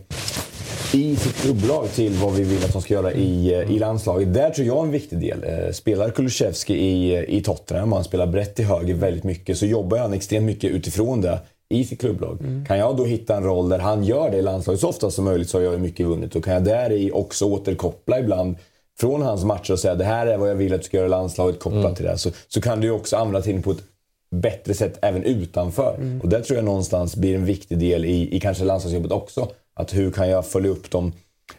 i 0.94 1.16
sitt 1.16 1.36
klubblag 1.36 1.88
till 1.94 2.12
vad 2.12 2.32
vi 2.34 2.42
vill 2.42 2.64
att 2.64 2.72
de 2.72 2.82
ska 2.82 2.94
göra 2.94 3.12
i, 3.12 3.54
i 3.54 3.78
landslaget. 3.78 4.34
Där 4.34 4.50
tror 4.50 4.66
jag 4.66 4.76
är 4.76 4.82
en 4.82 4.90
viktig 4.90 5.20
del. 5.20 5.44
Eh, 5.44 5.72
Spelar 5.72 6.10
Kulusevski 6.10 6.74
i, 6.74 7.26
i 7.36 7.42
Tottenham 7.42 7.92
han 7.92 8.04
spelar 8.04 8.26
brett 8.26 8.54
till 8.54 8.64
höger 8.64 8.94
väldigt 8.94 9.24
mycket 9.24 9.58
så 9.58 9.66
jobbar 9.66 9.98
han 9.98 10.12
extremt 10.12 10.46
mycket 10.46 10.70
utifrån 10.70 11.20
det 11.20 11.38
i 11.68 11.84
sitt 11.84 12.00
klubblag. 12.00 12.38
Kan 12.66 12.78
jag 12.78 12.96
då 12.96 13.04
hitta 13.04 13.36
en 13.36 13.44
roll 13.44 13.68
där 13.68 13.78
han 13.78 14.04
gör 14.04 14.30
det 14.30 14.36
i 14.36 14.42
landslaget 14.42 14.80
så 14.80 14.88
ofta 14.88 15.10
som 15.10 15.24
möjligt 15.24 15.50
så 15.50 15.58
har 15.58 15.62
jag 15.62 15.80
mycket 15.80 16.06
vunnit. 16.06 16.36
Och 16.36 16.44
kan 16.44 16.54
jag 16.54 16.64
där 16.64 16.92
i 16.92 17.10
också 17.12 17.44
återkoppla 17.44 18.18
ibland 18.18 18.56
från 19.00 19.22
hans 19.22 19.44
matcher 19.44 19.72
och 19.72 19.78
säga 19.78 19.94
det 19.94 20.04
här 20.04 20.26
är 20.26 20.36
vad 20.36 20.50
jag 20.50 20.54
vill 20.54 20.74
att 20.74 20.80
du 20.80 20.84
ska 20.84 20.96
göra 20.96 21.06
i 21.06 21.10
landslaget 21.10 21.60
kopplat 21.60 21.96
till 21.96 22.04
det. 22.04 22.18
Så, 22.18 22.30
så 22.48 22.60
kan 22.60 22.80
du 22.80 22.90
också 22.90 23.16
använda 23.16 23.42
tiden 23.42 23.62
på 23.62 23.70
ett 23.70 23.82
bättre 24.30 24.74
sätt 24.74 24.98
även 25.02 25.22
utanför. 25.22 26.18
Och 26.22 26.28
det 26.28 26.42
tror 26.42 26.56
jag 26.56 26.64
någonstans 26.64 27.16
blir 27.16 27.34
en 27.34 27.44
viktig 27.44 27.78
del 27.78 28.04
i, 28.04 28.36
i 28.36 28.40
kanske 28.40 28.64
landslagsjobbet 28.64 29.12
också. 29.12 29.48
Att 29.74 29.94
hur 29.94 30.10
kan 30.10 30.28
jag 30.28 30.46
följa 30.46 30.70
upp 30.70 30.90
dem 30.90 31.12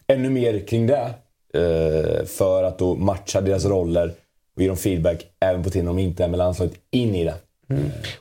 ännu 0.07 0.29
mer 0.29 0.59
kring 0.59 0.87
det. 0.87 1.09
Eh, 1.53 2.25
för 2.25 2.63
att 2.63 2.79
då 2.79 2.95
matcha 2.95 3.41
deras 3.41 3.65
roller 3.65 4.13
och 4.55 4.61
ge 4.61 4.67
dem 4.67 4.77
feedback 4.77 5.25
även 5.39 5.63
på 5.63 5.69
tiden 5.69 5.85
de 5.85 5.99
inte 5.99 6.23
är 6.23 6.27
med 6.27 6.37
landslaget 6.37 6.73
in 6.91 7.15
i 7.15 7.23
det. 7.23 7.35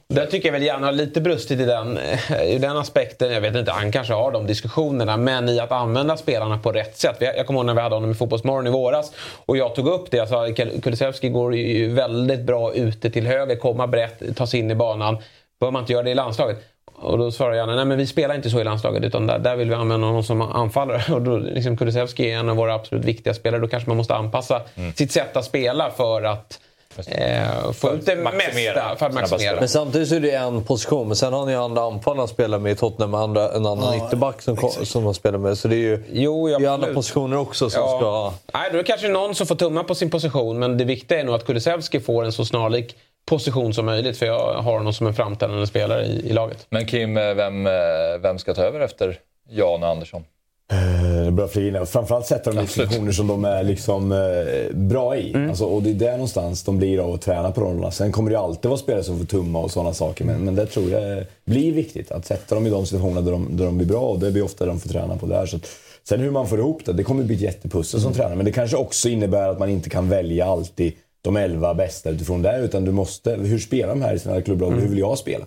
Där 0.09 0.27
tycker 0.27 0.49
jag 0.49 0.53
väl 0.53 0.63
gärna 0.63 0.87
har 0.87 0.93
lite 0.93 1.21
brustit 1.21 1.61
i 1.61 1.65
den, 1.65 1.99
i 2.47 2.59
den 2.59 2.77
aspekten. 2.77 3.33
Jag 3.33 3.41
vet 3.41 3.57
inte, 3.57 3.73
han 3.73 3.93
kanske 3.93 4.15
har 4.15 4.33
de 4.33 4.47
diskussionerna. 4.47 5.17
Men 5.17 5.49
i 5.49 5.61
att 5.61 5.73
använda 5.73 6.17
spelarna 6.17 6.59
på 6.59 6.73
rätt 6.73 6.97
sätt. 6.97 7.17
Jag 7.19 7.47
kommer 7.47 7.61
ihåg 7.61 7.67
när 7.67 7.75
vi 7.75 7.81
hade 7.81 7.95
honom 7.95 8.11
i 8.11 8.15
Fotbollsmorgon 8.15 8.67
i 8.67 8.71
våras. 8.71 9.13
Och 9.47 9.57
jag 9.57 9.75
tog 9.75 9.87
upp 9.87 10.11
det. 10.11 10.17
Jag 10.17 10.29
sa 10.29 10.49
Kulusevski 10.83 11.29
går 11.29 11.55
ju 11.57 11.95
väldigt 11.95 12.41
bra 12.41 12.75
ute 12.75 13.11
till 13.11 13.27
höger, 13.27 13.57
komma 13.57 13.87
brett, 13.87 14.37
ta 14.37 14.47
sig 14.47 14.61
in 14.61 14.71
i 14.71 14.75
banan. 14.75 15.19
Bör 15.61 15.71
man 15.71 15.83
inte 15.83 15.93
göra 15.93 16.03
det 16.03 16.11
i 16.11 16.15
landslaget? 16.15 16.59
Och 17.01 17.19
då 17.19 17.31
svarar 17.31 17.55
jag 17.55 17.69
nej 17.69 17.85
men 17.85 17.99
vi 17.99 18.07
spelar 18.07 18.35
inte 18.35 18.51
så 18.51 18.61
i 18.61 18.65
landslaget 18.65 19.05
utan 19.05 19.27
där, 19.27 19.39
där 19.39 19.57
vill 19.57 19.69
vi 19.69 19.75
använda 19.75 20.07
honom 20.07 20.23
som 20.23 20.43
anfallare. 20.43 21.03
Och 21.15 21.23
då, 21.23 21.37
liksom, 21.37 21.77
Kulusevski 21.77 22.31
är 22.31 22.39
en 22.39 22.49
av 22.49 22.57
våra 22.57 22.75
absolut 22.75 23.05
viktiga 23.05 23.35
spelare. 23.35 23.61
Då 23.61 23.69
kanske 23.69 23.91
man 23.91 23.97
måste 23.97 24.15
anpassa 24.15 24.63
sitt 24.95 25.13
sätt 25.13 25.37
att 25.37 25.45
spela 25.45 25.91
för 25.91 26.23
att 26.23 26.61
eh, 27.07 27.73
få 27.73 27.93
ut 27.93 28.07
det 28.07 28.17
mesta. 28.17 28.97
För 28.97 29.07
att 29.07 29.15
maximera. 29.15 29.57
Men 29.61 29.69
samtidigt 29.69 30.09
så 30.09 30.15
är 30.15 30.21
det 30.21 30.31
en 30.31 30.65
position. 30.65 31.07
Men 31.09 31.17
sen 31.17 31.33
har 31.33 31.47
ni 31.47 31.53
ju 31.53 31.59
andra 31.59 31.83
anfallare 31.83 32.25
att 32.25 32.31
spela 32.31 32.59
med 32.59 32.73
i 32.73 32.75
Tottenham. 32.75 33.15
Andra, 33.15 33.53
en 33.53 33.67
annan 33.67 33.99
Ja, 33.99 34.07
ytterback 34.07 34.43
som, 34.43 34.57
som 34.85 35.05
de 35.05 35.15
spelar 35.15 35.39
med. 35.39 35.59
Så 35.59 35.69
det 35.69 35.75
är 35.75 35.79
ju 35.79 36.03
jo, 36.13 36.49
det 36.59 36.65
är 36.65 36.69
andra 36.71 36.95
positioner 36.95 37.39
också 37.39 37.71
som 37.71 37.83
Ja. 37.83 37.97
ska. 37.99 38.59
Nej, 38.59 38.69
då 38.73 38.79
är 38.79 38.83
det 38.83 38.87
kanske 38.87 39.09
någon 39.09 39.35
som 39.35 39.47
får 39.47 39.55
tumma 39.55 39.85
på 39.85 39.95
sin 39.95 40.11
position. 40.11 40.59
Men 40.59 40.79
det 40.79 40.85
viktiga 40.85 41.21
är 41.21 41.25
nog 41.25 41.35
att 41.35 41.47
Kulusevski 41.47 42.01
får 42.01 42.25
en 42.25 42.33
så 42.33 42.45
snarlik 42.45 42.97
position 43.27 43.75
som 43.75 43.87
möjligt. 43.87 44.19
För 44.19 44.27
jag 44.27 44.55
har 44.63 44.73
honom 44.73 44.93
som 44.93 45.07
en 45.07 45.15
framträdande 45.15 45.67
spelare 45.67 46.05
i, 46.05 46.29
i 46.29 46.33
laget. 46.33 46.67
Men 46.71 46.87
Kim, 46.87 47.17
eh, 47.17 47.35
vem, 47.35 47.67
eh, 47.67 47.73
vem 48.21 48.39
ska 48.39 48.55
ta 48.55 48.63
över 48.63 48.81
efter 48.81 49.19
Jan 49.51 49.83
Andersson? 49.85 50.25
Eh, 50.73 51.31
Bra 51.31 51.49
in. 51.55 51.87
Framförallt 51.87 52.27
sätta 52.27 52.53
dem 52.53 52.65
i 52.65 52.67
situationer 52.67 53.13
som 53.13 53.27
de 53.27 53.45
är 53.45 53.63
liksom, 53.63 54.13
eh, 54.13 54.77
bra 54.77 55.17
i. 55.17 55.33
Mm. 55.35 55.49
Alltså, 55.49 55.65
och 55.65 55.83
det 55.83 55.91
är 55.91 55.95
där 55.95 56.13
någonstans 56.13 56.63
de 56.63 56.79
blir 56.79 56.99
av 56.99 57.15
att 57.15 57.23
träna 57.23 57.53
på 57.53 57.61
rollerna. 57.61 57.91
Sen 57.91 58.13
kommer 58.13 58.31
det 58.31 58.39
alltid 58.39 58.69
vara 58.69 58.79
spelare 58.79 59.05
som 59.05 59.19
får 59.19 59.25
tumma 59.27 59.59
och 59.59 59.71
sådana 59.71 59.95
saker. 59.95 60.25
Men, 60.25 60.45
men 60.45 60.55
det 60.55 60.67
tror 60.67 60.91
jag 60.91 61.25
blir 61.45 61.73
viktigt. 61.73 62.11
Att 62.13 62.27
sätta 62.27 62.55
dem 62.55 62.67
i 62.67 62.71
de 62.71 62.87
situationerna 62.87 63.21
där 63.21 63.33
de, 63.33 63.57
där 63.57 63.65
de 63.65 63.77
blir 63.77 63.87
bra. 63.87 64.01
Och 64.01 64.19
det 64.19 64.31
blir 64.31 64.43
ofta 64.45 64.67
de 64.67 64.81
får 64.81 64.89
träna 64.89 65.17
på 65.17 65.27
där. 65.27 65.47
Så 65.47 65.57
att, 65.57 65.67
sen 66.09 66.21
hur 66.21 66.31
man 66.31 66.49
får 66.49 66.59
ihop 66.59 66.85
det, 66.85 66.93
det 66.93 67.05
kommer 67.05 67.25
bli 67.25 67.35
ett 67.35 67.41
jättepussel 67.43 68.01
som 68.01 68.13
tränare. 68.13 68.37
Men 68.37 68.45
det 68.45 68.53
kanske 68.53 68.77
också 68.77 69.09
innebär 69.09 69.49
att 69.49 69.59
man 69.59 69.69
inte 69.69 69.91
kan 69.91 70.09
välja 70.09 70.47
alltid 70.47 70.93
de 71.23 71.37
elva 71.37 71.75
bästa 71.75 72.11
utifrån 72.11 72.43
det. 72.43 72.59
Utan 72.59 72.85
du 72.85 72.93
måste, 72.93 73.35
hur 73.35 73.59
spelar 73.59 73.89
de 73.89 74.03
här 74.03 74.15
i 74.15 74.19
sina 74.19 74.43
klubblag? 74.43 74.71
Hur 74.71 74.89
vill 74.89 74.99
jag 74.99 75.19
spela? 75.19 75.45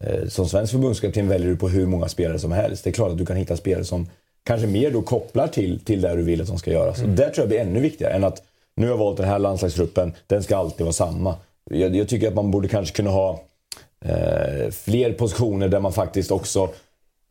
Eh, 0.00 0.28
Som 0.28 0.48
svensk 0.48 0.72
förbundskapten 0.72 1.28
väljer 1.28 1.48
du 1.48 1.56
på 1.56 1.68
hur 1.68 1.86
många 1.86 2.08
spelare 2.08 2.38
som 2.38 2.52
helst. 2.52 2.84
Det 2.84 2.90
är 2.90 2.92
klart 2.92 3.10
att 3.12 3.18
du 3.18 3.26
kan 3.26 3.36
hitta 3.36 3.56
spelare 3.56 3.84
som 3.84 4.06
kanske 4.44 4.66
mer 4.66 4.90
då 4.90 5.02
kopplar 5.02 5.48
till, 5.48 5.80
till 5.80 6.00
det 6.00 6.16
du 6.16 6.22
vill 6.22 6.40
att 6.40 6.46
de 6.46 6.58
ska 6.58 6.70
göra. 6.70 6.94
Så 6.94 7.06
det 7.06 7.30
tror 7.30 7.42
jag 7.42 7.48
blir 7.48 7.60
ännu 7.60 7.80
viktigare 7.80 8.12
än 8.12 8.24
att 8.24 8.42
nu 8.76 8.86
har 8.86 8.92
jag 8.92 8.98
valt 8.98 9.16
den 9.16 9.26
här 9.26 9.38
landslagstruppen, 9.38 10.12
den 10.26 10.42
ska 10.42 10.56
alltid 10.56 10.80
vara 10.80 10.92
samma. 10.92 11.34
Jag, 11.70 11.96
jag 11.96 12.08
tycker 12.08 12.28
att 12.28 12.34
man 12.34 12.50
borde 12.50 12.68
kanske 12.68 12.96
kunna 12.96 13.10
ha 13.10 13.40
eh, 14.04 14.70
fler 14.70 15.12
positioner 15.12 15.68
där 15.68 15.80
man 15.80 15.92
faktiskt 15.92 16.30
också 16.30 16.68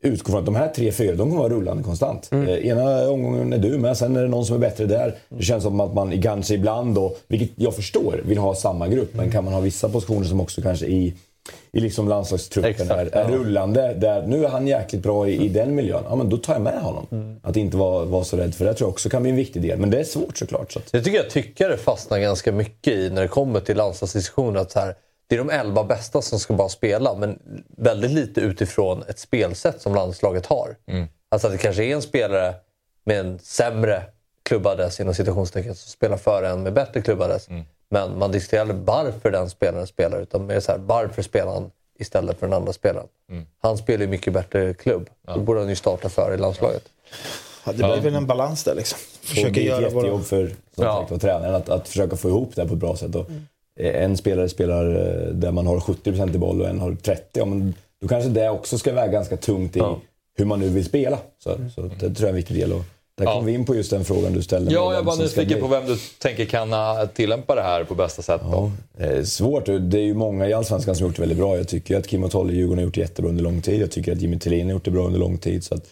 utgår 0.02 0.30
från 0.30 0.40
att 0.40 0.46
de 0.46 0.54
här 0.54 0.68
tre, 0.68 0.92
fyra, 0.92 1.14
de 1.14 1.30
kommer 1.30 1.42
vara 1.42 1.52
rullande 1.52 1.82
konstant. 1.82 2.28
Eh, 2.32 2.66
ena 2.66 3.08
omgången 3.10 3.52
är 3.52 3.58
du 3.58 3.78
med, 3.78 3.96
sen 3.96 4.16
är 4.16 4.22
det 4.22 4.28
någon 4.28 4.44
som 4.44 4.56
är 4.56 4.60
bättre 4.60 4.86
där. 4.86 5.14
Det 5.28 5.42
känns 5.42 5.64
som 5.64 5.80
att 5.80 5.94
man 5.94 6.22
kanske 6.22 6.54
ibland 6.54 6.94
då, 6.94 7.16
vilket 7.28 7.50
jag 7.56 7.74
förstår, 7.74 8.20
vill 8.24 8.38
ha 8.38 8.54
samma 8.54 8.88
grupp. 8.88 9.14
Men 9.14 9.30
kan 9.30 9.44
man 9.44 9.52
ha 9.52 9.60
vissa 9.60 9.88
positioner 9.88 10.24
som 10.24 10.40
också 10.40 10.62
kanske 10.62 10.86
i, 10.86 11.14
i 11.72 11.80
liksom 11.80 12.08
landslagstruppen 12.08 12.70
Exakt, 12.70 12.90
är, 12.90 13.06
är 13.06 13.30
ja. 13.30 13.36
rullande. 13.36 13.94
Där 13.94 14.26
nu 14.26 14.44
är 14.44 14.48
han 14.48 14.66
jäkligt 14.66 15.02
bra 15.02 15.28
i, 15.28 15.44
i 15.44 15.48
den 15.48 15.74
miljön. 15.74 16.04
Ja, 16.08 16.16
men 16.16 16.30
då 16.30 16.36
tar 16.36 16.52
jag 16.52 16.62
med 16.62 16.82
honom. 16.82 17.40
Att 17.42 17.56
inte 17.56 17.76
vara, 17.76 18.04
vara 18.04 18.24
så 18.24 18.36
rädd 18.36 18.54
för 18.54 18.64
det 18.64 18.74
tror 18.74 18.86
jag 18.88 18.92
också 18.92 19.08
kan 19.08 19.22
bli 19.22 19.30
en 19.30 19.36
viktig 19.36 19.62
del. 19.62 19.78
Men 19.78 19.90
det 19.90 20.00
är 20.00 20.04
svårt 20.04 20.36
såklart. 20.36 20.72
Så 20.72 20.78
att, 20.78 20.94
Jag 20.94 21.04
tycker 21.04 21.20
att 21.20 21.30
tyckare 21.30 21.76
fastnar 21.76 22.18
ganska 22.18 22.52
mycket 22.52 22.92
i 22.92 23.10
när 23.10 23.22
det 23.22 23.28
kommer 23.28 23.60
till 23.60 23.76
landslagsdiskussioner. 23.76 24.60
Att 24.60 24.70
så 24.70 24.78
här, 24.80 24.94
det 25.26 25.34
är 25.34 25.38
de 25.38 25.50
elva 25.50 25.84
bästa 25.84 26.22
som 26.22 26.38
ska 26.38 26.54
bara 26.54 26.68
spela, 26.68 27.14
men 27.14 27.38
väldigt 27.76 28.10
lite 28.10 28.40
utifrån 28.40 29.02
ett 29.08 29.18
spelsätt 29.18 29.80
som 29.80 29.94
landslaget 29.94 30.46
har. 30.46 30.76
Alltså 31.28 31.46
att 31.46 31.52
det 31.52 31.58
kanske 31.58 31.84
är 31.84 31.94
en 31.94 32.02
spelare 32.02 32.54
med 33.04 33.20
en 33.20 33.38
sämre 33.38 34.02
klubbadress 34.42 35.00
inom 35.00 35.14
citationstecken 35.14 35.74
som 35.74 35.90
spelar 35.90 36.16
före 36.16 36.48
en 36.48 36.62
med 36.62 36.72
bättre 36.72 37.00
klubbadress. 37.02 37.48
Men 37.94 38.18
man 38.18 38.32
diskuterar 38.32 38.60
aldrig 38.60 38.80
varför 38.80 39.30
den 39.30 39.50
spelaren 39.50 39.86
spelar, 39.86 40.20
utan 40.20 40.46
mer 40.46 40.60
så 40.60 40.72
här, 40.72 40.78
varför 40.78 41.22
spelar 41.22 41.52
han 41.52 41.70
istället 41.98 42.38
för 42.38 42.46
den 42.46 42.52
andra 42.52 42.72
spelaren? 42.72 43.06
Han 43.62 43.76
spelar 43.78 44.00
ju 44.04 44.10
mycket 44.10 44.32
bättre 44.32 44.74
klubb. 44.74 45.10
Då 45.34 45.40
borde 45.40 45.60
han 45.60 45.68
ju 45.68 45.76
starta 45.76 46.08
före 46.08 46.34
i 46.34 46.36
landslaget. 46.36 46.84
Ja, 47.66 47.72
det 47.72 47.78
blir 47.78 48.00
väl 48.00 48.14
en 48.14 48.26
balans 48.26 48.64
där 48.64 48.74
liksom. 48.74 48.98
Och 49.20 49.28
Försöker 49.28 49.52
det 49.52 49.60
är 49.60 49.64
göra 49.64 49.76
ett 49.76 49.82
jättejobb 49.82 50.10
våra... 50.10 50.22
för 50.22 50.46
som 50.74 50.84
sagt, 50.84 51.10
var 51.10 51.18
tränaren 51.18 51.54
att, 51.54 51.68
att 51.68 51.88
försöka 51.88 52.16
få 52.16 52.28
ihop 52.28 52.52
det 52.54 52.62
här 52.62 52.68
på 52.68 52.74
ett 52.74 52.80
bra 52.80 52.96
sätt. 52.96 53.14
Och 53.14 53.30
eh, 53.80 54.04
En 54.04 54.16
spelare 54.16 54.48
spelar 54.48 54.86
eh, 54.86 55.28
där 55.28 55.52
man 55.52 55.66
har 55.66 55.80
70% 55.80 56.34
i 56.34 56.38
boll 56.38 56.60
och 56.60 56.68
en 56.68 56.80
har 56.80 56.90
30%. 56.90 57.18
Ja, 57.32 57.44
men 57.44 57.74
då 58.00 58.08
kanske 58.08 58.30
det 58.30 58.50
också 58.50 58.78
ska 58.78 58.92
väga 58.92 59.12
ganska 59.12 59.36
tungt 59.36 59.76
i 59.76 59.82
hur 60.36 60.44
man 60.44 60.60
nu 60.60 60.68
vill 60.68 60.84
spela. 60.84 61.18
Så, 61.38 61.56
så 61.74 61.82
det 61.82 61.98
tror 61.98 62.10
jag 62.14 62.22
är 62.22 62.28
en 62.28 62.34
viktig 62.34 62.56
del. 62.56 62.72
Och 62.72 62.84
där 63.16 63.24
kommer 63.24 63.46
vi 63.46 63.52
in 63.52 63.64
på 63.64 63.74
just 63.74 63.90
den 63.90 64.04
frågan 64.04 64.32
du 64.32 64.42
ställde. 64.42 64.72
Ja, 64.72 64.94
jag 64.94 65.02
var 65.02 65.16
nyfiken 65.16 65.60
på 65.60 65.66
vem 65.66 65.86
du 65.86 65.96
tänker 66.18 66.44
kan 66.44 66.70
tillämpa 67.14 67.54
det 67.54 67.62
här 67.62 67.84
på 67.84 67.94
bästa 67.94 68.22
sätt. 68.22 68.40
Då. 68.50 68.70
Eh, 68.98 69.22
Svårt. 69.22 69.66
Det 69.66 69.98
är 69.98 70.04
ju 70.04 70.14
många 70.14 70.48
i 70.48 70.52
Allsvenskan 70.52 70.96
som 70.96 71.06
gjort 71.06 71.16
det 71.16 71.22
väldigt 71.22 71.38
bra. 71.38 71.56
Jag 71.56 71.68
tycker 71.68 71.96
att 71.98 72.06
Kim 72.06 72.24
Otolle 72.24 72.52
i 72.52 72.56
Djurgården 72.56 72.78
har 72.78 72.84
gjort 72.84 72.94
det 72.94 73.00
jättebra 73.00 73.28
under 73.28 73.44
lång 73.44 73.60
tid. 73.60 73.80
Jag 73.80 73.90
tycker 73.90 74.12
att 74.12 74.20
Jimmy 74.20 74.38
Thelin 74.38 74.66
har 74.66 74.72
gjort 74.72 74.84
det 74.84 74.90
bra 74.90 75.06
under 75.06 75.18
lång 75.18 75.38
tid. 75.38 75.64
Så 75.64 75.74
att, 75.74 75.86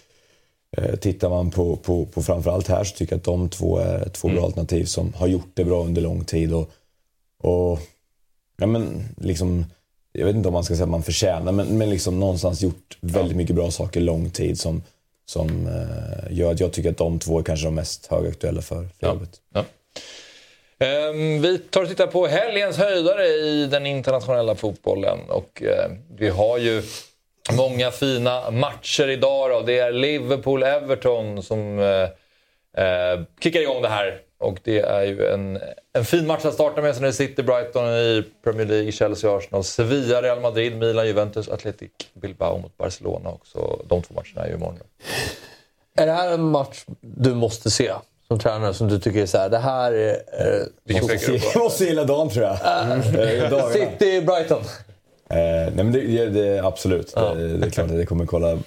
eh, 0.77 0.97
tittar 0.97 1.29
man 1.31 1.51
på, 1.51 1.77
på, 1.77 2.07
på 2.07 2.23
framförallt 2.23 2.69
här 2.69 2.85
så 2.85 2.97
tycker 2.97 3.13
jag 3.13 3.19
att 3.19 3.25
de 3.25 3.49
två 3.49 3.79
är 3.79 4.09
två 4.09 4.29
bra 4.29 4.45
alternativ 4.45 4.85
som 4.85 5.13
har 5.17 5.27
gjort 5.27 5.51
det 5.55 5.65
bra 5.65 5.85
under 5.85 6.03
lång 6.03 6.25
tid. 6.25 6.53
Och, 6.55 6.71
och 7.43 7.81
ja, 8.57 8.67
men, 8.67 9.05
liksom, 9.17 9.65
jag 10.13 10.27
vet 10.27 10.37
inte 10.37 10.49
om 10.49 10.55
man 10.55 10.65
ska 10.65 10.75
säga 10.75 10.85
att 10.85 10.91
man 10.91 11.03
förtjänar, 11.03 11.53
men, 11.53 11.79
men 11.79 11.91
liksom 11.91 12.21
någonstans 12.21 12.63
gjort 12.63 12.99
väldigt 13.01 13.37
mycket 13.37 13.57
bra 13.57 13.71
saker 13.71 14.01
lång 14.01 14.31
tid 14.31 14.61
som, 14.61 14.83
som 15.27 15.67
eh, 15.67 16.37
gör 16.37 16.53
att 16.53 16.61
jag 16.61 16.73
tycker 16.73 16.91
att 16.91 16.97
de 16.97 17.19
två 17.19 17.39
är 17.39 17.43
kanske 17.43 17.67
de 17.67 17.75
mest 17.75 18.07
högaktuella 18.07 18.63
för, 18.63 18.89
för 19.01 19.07
jobbet. 19.07 19.31
Ja. 19.55 19.65
Ehm, 20.83 21.43
vi 21.43 21.59
tar 21.59 21.83
och 21.83 21.89
tittar 21.89 22.07
på 22.07 22.27
helgens 22.27 22.77
höjdare 22.79 23.27
i 23.27 23.67
den 23.67 23.87
internationella 23.87 24.55
fotbollen. 24.55 25.19
Och, 25.29 25.63
eh, 25.63 25.91
vi 26.17 26.29
har 26.29 26.59
ju 26.59 26.83
många 27.53 27.91
fina 27.91 28.51
matcher 28.51 29.09
idag. 29.09 29.51
Då. 29.51 29.61
Det 29.61 29.79
är 29.79 29.93
Liverpool-Everton 29.93 31.41
som 31.43 31.79
eh, 31.79 32.85
eh, 32.85 33.21
kickar 33.43 33.61
igång 33.61 33.83
det 33.83 33.89
här. 33.89 34.21
Och 34.43 34.59
det 34.65 34.79
är 34.79 35.03
ju 35.03 35.27
en, 35.27 35.59
en 35.93 36.05
fin 36.05 36.27
match 36.27 36.45
att 36.45 36.55
starta 36.55 36.83
med. 36.83 36.95
Sen 36.95 37.05
är 37.05 37.09
det 37.09 37.13
City, 37.13 37.43
Brighton 37.43 37.85
i 37.85 38.25
Premier 38.45 38.67
League, 38.67 38.93
Chelsea, 38.93 39.37
Arsenal, 39.37 39.65
Sevilla, 39.65 40.23
Real 40.23 40.41
Madrid, 40.41 40.79
Milan, 40.79 41.07
Juventus, 41.07 41.49
Athletic 41.49 41.91
Bilbao 42.15 42.59
mot 42.59 42.77
Barcelona 42.77 43.31
också. 43.31 43.79
De 43.89 44.03
två 44.03 44.15
matcherna 44.15 44.45
är 44.45 44.49
ju 44.49 44.55
imorgon. 44.55 44.79
Är 45.97 46.07
det 46.07 46.13
här 46.13 46.33
en 46.33 46.43
match 46.43 46.85
du 47.01 47.35
måste 47.35 47.71
se 47.71 47.93
som 48.29 48.39
tränare 48.39 48.75
som 48.75 48.89
du 48.89 48.99
tycker 48.99 49.23
är 49.23 49.27
så 49.27 49.39
här, 49.39 49.49
det 49.49 49.59
här 49.59 49.93
är... 49.93 50.17
Jag 50.85 51.41
måste 51.63 51.85
gilla 51.85 52.05
dagen 52.05 52.31
tror 52.31 52.45
jag. 52.45 52.53
Eh, 52.55 53.51
dagarna. 53.51 53.71
City, 53.71 54.21
Brighton. 54.21 54.63
Eh, 55.33 55.73
nej 55.75 55.85
men 55.85 55.93
det, 55.93 56.27
det, 56.27 56.65
absolut. 56.65 57.15
Det, 57.15 57.59
det 57.59 57.67
är 57.67 57.71
klart 57.71 57.91
att 57.91 57.97
jag 57.97 58.09
kommer 58.09 58.27
kolla 58.27 58.59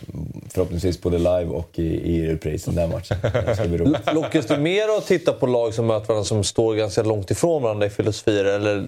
förhoppningsvis 0.50 1.02
både 1.02 1.18
live 1.18 1.46
och 1.46 1.80
i, 1.80 2.16
i 2.16 2.28
repris 2.28 2.66
den 2.66 2.76
där 2.76 2.88
matchen. 2.88 3.18
Det 3.46 3.56
ska 3.56 3.68
bli 3.68 3.78
roligt. 3.78 4.14
Lockas 4.14 4.46
du 4.46 4.58
mer 4.58 4.98
att 4.98 5.06
titta 5.06 5.34
på 5.34 5.48
lag 5.48 5.74
som 5.74 5.88
möter 5.88 6.08
varandra 6.08 6.26
som 6.26 6.44
står 6.44 6.76
ganska 6.76 7.04
långt 7.04 7.32
ifrån 7.32 7.64
varandra 7.64 7.86
i 7.86 7.90
filosofier 7.90 8.46
eller 8.46 8.88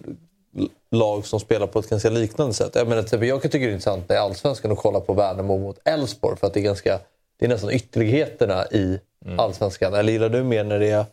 lag 0.92 1.26
som 1.26 1.40
spelar 1.40 1.68
på 1.68 1.80
ett 1.80 1.90
ganska 1.90 2.10
liknande 2.10 2.54
sätt? 2.54 2.72
Jag, 2.74 2.88
menar, 2.88 3.04
typ, 3.04 3.24
jag 3.24 3.42
kan 3.42 3.52
tycka 3.52 3.66
det 3.66 3.72
är 3.72 3.74
intressant 3.74 4.12
i 4.12 4.14
Allsvenskan 4.14 4.72
att 4.72 4.78
kolla 4.78 5.00
på 5.00 5.14
Värnamo 5.14 5.58
mot 5.58 5.80
Elfsborg 5.86 6.38
för 6.38 6.48
att 6.48 6.54
det 6.54 6.60
är, 6.60 6.64
ganska, 6.64 7.00
det 7.40 7.46
är 7.46 7.50
nästan 7.50 7.72
ytterligheterna 7.72 8.66
i 8.66 9.00
Allsvenskan. 9.38 9.94
Eller 9.94 10.14
gillar 10.14 10.30
du 10.30 10.44
mer 10.44 10.64
när 10.64 10.80
det 10.80 10.90
är 10.90 11.06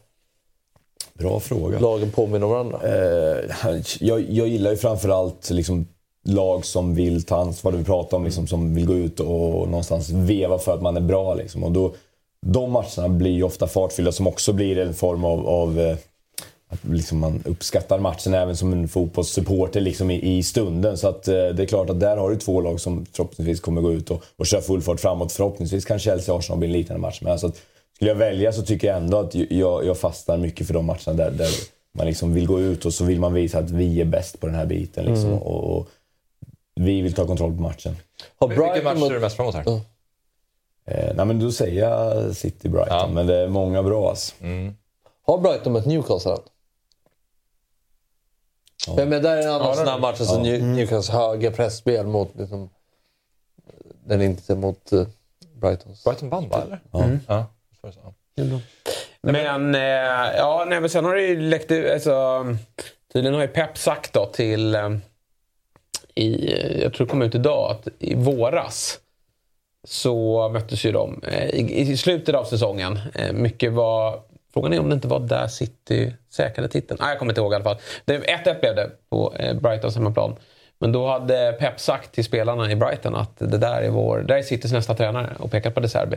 Bra 1.13 1.41
fråga. 1.41 1.79
lagen 1.79 2.11
påminner 2.11 2.47
om 2.47 2.53
varandra? 2.53 2.81
Eh, 2.83 3.81
jag, 4.01 4.21
jag 4.31 4.49
gillar 4.49 4.71
ju 4.71 4.77
framförallt 4.77 5.51
liksom, 5.51 5.87
lag 6.25 6.65
som 6.65 6.95
vill 6.95 7.23
ta 7.23 7.37
ansvar, 7.37 7.73
det 7.73 7.79
vi 7.79 7.85
pratar 7.85 8.17
om, 8.17 8.25
liksom, 8.25 8.47
som 8.47 8.75
vill 8.75 8.87
gå 8.87 8.95
ut 8.95 9.21
och 9.21 9.69
någonstans 9.69 10.11
veva 10.11 10.59
för 10.59 10.75
att 10.75 10.83
man 10.83 10.97
är 10.97 11.01
bra. 11.01 11.35
Liksom. 11.35 11.65
Och 11.65 11.73
då, 11.73 11.95
de 12.47 12.71
matcherna 12.73 13.09
blir 13.09 13.31
ju 13.31 13.43
ofta 13.43 13.67
fartfyllda 13.67 14.13
som 14.13 14.27
också 14.27 14.53
blir 14.53 14.79
en 14.79 14.95
form 14.95 15.25
av, 15.25 15.49
av 15.49 15.81
eh, 15.81 15.97
att 16.69 16.85
liksom 16.85 17.19
man 17.19 17.43
uppskattar 17.45 17.99
matchen 17.99 18.35
även 18.35 18.57
som 18.57 18.73
en 18.73 18.89
fotbollssupporter 18.89 19.81
liksom 19.81 20.11
i, 20.11 20.37
i 20.39 20.43
stunden. 20.43 20.99
Så 20.99 21.09
att, 21.09 21.29
eh, 21.29 21.35
det 21.35 21.63
är 21.63 21.67
klart 21.67 21.91
att 21.91 22.01
där 22.01 22.17
har 22.17 22.31
du 22.31 22.37
två 22.37 22.61
lag 22.61 22.81
som 22.81 23.07
förhoppningsvis 23.13 23.61
kommer 23.61 23.81
gå 23.83 23.93
ut 23.93 24.11
och, 24.11 24.23
och 24.37 24.47
köra 24.47 24.61
full 24.61 24.83
fart 24.83 25.01
framåt. 25.01 25.33
Förhoppningsvis 25.33 25.85
kan 25.85 25.99
Chelsea 25.99 26.35
och 26.35 26.41
Arsenal 26.41 26.59
bli 26.59 26.69
en 26.69 26.73
liknande 26.73 27.01
match 27.01 27.21
med. 27.23 27.41
Så 27.41 27.47
att, 27.47 27.57
skulle 27.95 28.11
jag 28.11 28.17
välja 28.17 28.53
så 28.53 28.63
tycker 28.63 28.89
jag 28.89 28.97
ändå 28.97 29.19
att 29.19 29.35
jag, 29.35 29.87
jag 29.87 29.99
fastnar 29.99 30.37
mycket 30.39 30.67
för 30.67 30.75
de 30.75 30.87
matcherna 30.87 31.13
där, 31.13 31.31
där 31.31 31.51
man 31.99 32.07
liksom 32.07 32.35
vill 32.35 32.47
gå 32.47 32.61
ut 32.61 32.85
och 32.85 32.95
så 32.95 33.05
vill 33.05 33.21
man 33.21 33.35
visa 33.35 33.59
att 33.59 33.71
vi 33.71 34.01
är 34.01 34.05
bäst 34.05 34.41
på 34.41 34.47
den 34.47 34.57
här 34.57 34.67
biten. 34.67 35.05
Liksom, 35.05 35.27
Mm. 35.27 35.39
och, 35.39 35.77
och 35.77 35.89
vi 36.75 37.01
vill 37.03 37.15
ta 37.15 37.27
kontroll 37.27 37.57
på 37.57 37.63
matchen. 37.63 37.97
Har 38.37 38.49
Vilken 38.49 38.65
Brighton 38.67 38.85
match 38.85 38.99
mot- 39.01 39.09
ser 39.09 39.15
du 39.15 39.21
mest 39.21 39.37
fram 39.37 39.45
emot 39.45 39.55
här? 39.55 39.65
Ja. 39.67 39.81
Eh, 40.93 41.15
nej, 41.15 41.27
men 41.27 41.41
då 41.41 41.53
säger 41.53 41.89
jag 41.89 42.37
City 42.37 42.69
Brighton, 42.69 43.15
men 43.15 43.27
det 43.27 43.37
är 43.37 43.49
många 43.49 43.83
bra 43.83 44.09
alltså. 44.09 44.35
Har 45.27 45.39
Brighton 45.39 45.73
mot 45.73 45.87
Newcastle 45.87 46.33
än? 46.33 46.39
Ja. 48.87 48.95
Men 48.97 49.11
där 49.23 49.37
är 49.37 49.43
en 49.43 49.49
annan 49.53 49.75
Ja, 49.79 49.85
här 49.91 49.99
match. 49.99 50.21
Alltså 50.21 50.35
ja. 50.35 50.43
New- 50.43 50.63
Newcastle 50.63 51.15
höga 51.15 51.51
pressspel 51.51 52.07
mot... 52.07 52.31
Liksom, 52.37 52.71
den 54.07 54.21
är 54.21 54.25
inte 54.25 54.55
mot 54.55 54.93
uh, 54.93 55.07
Brightons. 55.55 56.05
Brighton 56.05 56.29
vann 56.29 56.49
va, 56.49 56.63
eller? 56.63 56.81
Ja. 56.93 57.09
Ja. 57.29 57.47
det 57.83 57.93
så. 57.93 58.61
Men, 59.23 59.75
eh, 59.75 59.81
ja, 60.37 60.65
nej, 60.69 60.81
men 60.81 60.91
sen 60.91 61.05
har 61.05 61.15
det 61.15 61.23
ju 61.23 61.41
läckt 61.41 61.71
ut. 61.71 61.93
Alltså, 61.93 62.45
tydligen 63.13 63.35
har 63.35 63.43
ju 63.43 63.49
Pep 63.49 63.79
sagt 63.79 64.13
då 64.13 64.27
till... 64.27 64.75
I, 66.15 66.53
jag 66.83 66.93
tror 66.93 67.07
det 67.07 67.11
kom 67.11 67.23
ut 67.23 67.35
idag 67.35 67.71
att 67.71 67.89
i 67.99 68.15
våras 68.15 69.01
så 69.85 70.49
möttes 70.49 70.85
ju 70.85 70.93
de 70.93 71.23
eh, 71.23 71.49
i, 71.49 71.81
i 71.81 71.97
slutet 71.97 72.35
av 72.35 72.45
säsongen. 72.45 72.99
Eh, 73.15 73.33
mycket 73.33 73.73
var... 73.73 74.21
Frågan 74.53 74.73
är 74.73 74.81
om 74.81 74.89
det 74.89 74.95
inte 74.95 75.09
var 75.09 75.21
där 75.21 75.47
City 75.47 76.15
säkrade 76.31 76.69
titeln. 76.69 76.99
Nej, 77.01 77.11
jag 77.11 77.19
kommer 77.19 77.33
inte 77.33 77.41
ihåg 77.41 77.53
i 77.53 77.55
alla 77.55 77.65
fall. 77.65 77.79
1-1 78.07 78.61
blev 78.61 78.77
det 78.77 78.91
på 79.11 79.35
eh, 79.39 79.55
Brightons 79.55 79.95
hemmaplan. 79.95 80.37
Men 80.79 80.93
då 80.93 81.07
hade 81.07 81.53
Pep 81.53 81.81
sagt 81.81 82.13
till 82.13 82.25
spelarna 82.25 82.71
i 82.71 82.77
Brighton 82.77 83.15
att 83.15 83.39
det 83.39 83.59
där 83.59 83.83
är, 83.83 83.91
vår, 83.91 84.19
där 84.19 84.37
är 84.37 84.43
Citys 84.43 84.73
nästa 84.73 84.95
tränare 84.95 85.37
och 85.39 85.51
pekat 85.51 85.75
på 85.75 85.81
De 85.81 85.89
Serbi. 85.89 86.17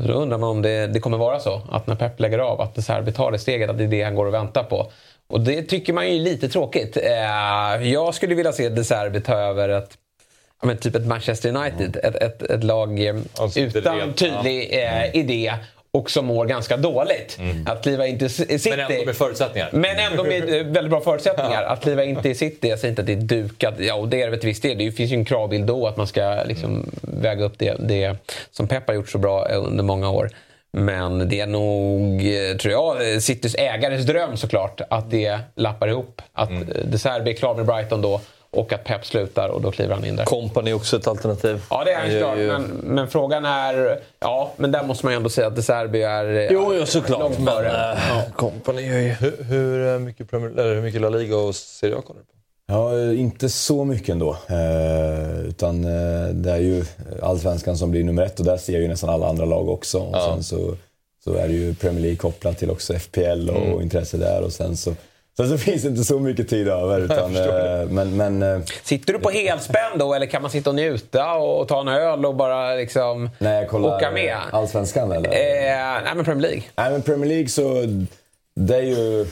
Så 0.00 0.08
då 0.08 0.14
undrar 0.14 0.38
man 0.38 0.50
om 0.50 0.62
det, 0.62 0.86
det 0.86 1.00
kommer 1.00 1.18
vara 1.18 1.40
så 1.40 1.62
att 1.70 1.86
när 1.86 1.94
Pep 1.94 2.20
lägger 2.20 2.38
av 2.38 2.60
att 2.60 2.74
De 2.74 2.82
Serbi 2.82 3.12
tar 3.12 3.32
det 3.32 3.38
steget, 3.38 3.70
att 3.70 3.78
det 3.78 3.84
är 3.84 3.88
det 3.88 4.02
han 4.02 4.14
går 4.14 4.26
och 4.26 4.34
väntar 4.34 4.62
på. 4.62 4.90
Och 5.30 5.40
det 5.40 5.62
tycker 5.62 5.92
man 5.92 6.08
ju 6.08 6.16
är 6.16 6.20
lite 6.20 6.48
tråkigt. 6.48 6.96
Eh, 6.96 7.88
jag 7.92 8.14
skulle 8.14 8.34
vilja 8.34 8.52
se 8.52 8.68
De 8.68 8.84
Serbi 8.84 9.20
ta 9.20 9.34
över 9.34 9.68
ett 9.68 9.96
Ja, 10.62 10.66
men 10.66 10.76
typ 10.76 10.94
ett 10.96 11.06
Manchester 11.06 11.56
United, 11.56 11.96
ett, 12.02 12.14
ett, 12.16 12.42
ett 12.42 12.64
lag 12.64 13.00
Alltså, 13.38 13.60
det 13.60 13.78
utan 13.78 13.98
red- 14.00 14.16
tydlig 14.16 14.68
eh, 14.72 15.16
idé 15.16 15.54
och 15.92 16.10
som 16.10 16.26
mår 16.26 16.46
ganska 16.46 16.76
dåligt. 16.76 17.38
Att 17.66 17.82
kliva 17.82 18.06
in 18.06 18.18
till 18.18 18.30
City... 18.30 18.70
Men 18.70 18.80
ändå 18.80 19.04
med 19.04 19.16
förutsättningar. 19.16 19.68
Men 19.72 19.98
ändå 19.98 20.24
med 20.24 20.42
eh, 20.48 20.66
väldigt 20.66 20.90
bra 20.90 21.00
förutsättningar. 21.00 21.62
Att 21.62 21.82
kliva 21.82 22.04
in 22.04 22.16
till 22.22 22.38
City, 22.38 22.68
jag 22.68 22.78
säger 22.78 22.90
inte 22.92 23.02
att 23.02 23.06
det 23.06 23.12
är 23.12 23.16
dukat. 23.16 23.74
Ja, 23.78 23.94
och 23.94 24.08
det 24.08 24.22
är 24.22 24.30
det 24.30 24.36
till 24.36 24.46
viss 24.48 24.60
del. 24.60 24.78
Det 24.78 24.92
finns 24.92 25.10
ju 25.12 25.14
en 25.16 25.24
kravbild 25.24 25.66
då 25.66 25.86
att 25.86 25.96
man 25.96 26.06
ska 26.06 26.42
liksom 26.46 26.90
väga 27.02 27.44
upp 27.44 27.58
det, 27.58 27.76
det 27.78 28.16
som 28.50 28.68
Pep 28.68 28.86
har 28.88 28.94
gjort 28.94 29.10
så 29.10 29.18
bra 29.18 29.44
under 29.48 29.84
många 29.84 30.10
år. 30.10 30.30
Men 30.72 31.28
det 31.28 31.40
är 31.40 31.46
nog, 31.46 32.26
eh, 32.34 32.56
tror 32.56 32.72
jag, 32.72 33.22
Citys 33.22 33.54
ägares 33.54 34.06
dröm 34.06 34.36
såklart 34.36 34.80
att 34.90 35.10
det 35.10 35.38
lappar 35.54 35.88
ihop. 35.88 36.22
Att 36.32 36.50
mm. 36.50 36.68
De 36.84 36.98
Serbi 36.98 37.30
är 37.30 37.34
klar 37.34 37.54
med 37.54 37.66
Brighton 37.66 38.02
då 38.02 38.20
och 38.52 38.72
att 38.72 38.84
Pep 38.84 39.06
slutar 39.06 39.48
och 39.48 39.60
då 39.60 39.70
kliver 39.70 39.94
han 39.94 40.04
in 40.04 40.16
där. 40.16 40.24
Company 40.24 40.70
är 40.70 40.74
också 40.74 40.96
ett 40.96 41.06
alternativ. 41.06 41.62
Ja, 41.70 41.84
det 41.84 41.92
är 41.92 41.98
han 41.98 42.18
klart. 42.18 42.38
Men, 42.38 42.62
men, 42.94 43.08
frågan 43.08 43.44
är... 43.44 44.00
Ja, 44.20 44.52
men 44.56 44.72
där 44.72 44.82
måste 44.82 45.06
man 45.06 45.12
ju 45.12 45.16
ändå 45.16 45.28
säga 45.28 45.46
att 45.46 45.56
De 45.56 45.62
Serbi 45.62 46.02
är 46.02 46.52
jo, 46.52 46.74
jo, 46.74 46.86
såklart. 46.86 47.20
långt 47.20 47.36
före. 47.36 47.72
Men, 47.72 48.16
ja. 48.16 48.24
Company 48.36 48.82
är 48.82 48.98
ju... 48.98 49.08
Hur, 49.08 49.44
hur, 49.44 49.98
mycket 49.98 50.30
Premier, 50.30 50.50
eller 50.50 50.74
hur 50.74 50.82
mycket 50.82 51.00
La 51.00 51.08
Liga 51.08 51.36
och 51.36 51.54
Serie 51.54 51.96
A 51.96 52.02
kollar 52.06 52.20
du 52.20 52.26
på? 52.26 52.39
Ja, 52.70 53.12
inte 53.12 53.48
så 53.48 53.84
mycket 53.84 54.08
ändå. 54.08 54.36
Eh, 54.48 55.40
utan 55.40 55.84
eh, 55.84 56.28
det 56.28 56.50
är 56.50 56.58
ju 56.58 56.84
allsvenskan 57.22 57.78
som 57.78 57.90
blir 57.90 58.04
nummer 58.04 58.22
ett 58.22 58.40
och 58.40 58.46
där 58.46 58.56
ser 58.56 58.78
ju 58.78 58.88
nästan 58.88 59.10
alla 59.10 59.28
andra 59.28 59.44
lag 59.44 59.68
också. 59.68 59.98
Och 59.98 60.16
ja. 60.16 60.32
sen 60.34 60.42
så, 60.42 60.76
så 61.24 61.34
är 61.34 61.48
det 61.48 61.54
ju 61.54 61.74
Premier 61.74 62.00
League 62.00 62.16
kopplat 62.16 62.58
till 62.58 62.70
också 62.70 62.94
FPL 62.94 63.50
och, 63.50 63.56
mm. 63.56 63.72
och 63.72 63.82
intresse 63.82 64.16
där. 64.16 64.42
Och 64.42 64.52
sen 64.52 64.76
så 64.76 64.94
Sen 65.36 65.48
så 65.48 65.58
finns 65.64 65.82
det 65.82 65.88
inte 65.88 66.04
så 66.04 66.18
mycket 66.18 66.48
tid 66.48 66.68
över. 66.68 67.00
Utan, 67.00 67.36
eh, 67.36 67.88
men, 67.88 68.16
men, 68.16 68.42
eh, 68.42 68.60
Sitter 68.82 69.12
du 69.12 69.18
på 69.18 69.30
helspänn 69.30 69.98
då 69.98 70.14
eller 70.14 70.26
kan 70.26 70.42
man 70.42 70.50
sitta 70.50 70.70
och 70.70 70.76
njuta 70.76 71.34
och 71.34 71.68
ta 71.68 71.80
en 71.80 71.88
öl 71.88 72.26
och 72.26 72.34
bara 72.34 72.74
liksom 72.74 73.30
när 73.38 73.54
jag 73.54 73.68
kollar 73.68 73.96
åka 73.96 74.10
med? 74.10 74.36
Allsvenskan 74.52 75.12
eller? 75.12 75.30
Eh, 75.30 76.02
nej 76.04 76.12
men 76.14 76.24
Premier 76.24 76.50
League. 76.50 76.62
Nej 76.76 76.90
men 76.90 77.02
Premier 77.02 77.28
League 77.28 77.48
så, 77.48 77.84
det 78.54 78.76
är 78.76 78.82
ju... 78.82 79.26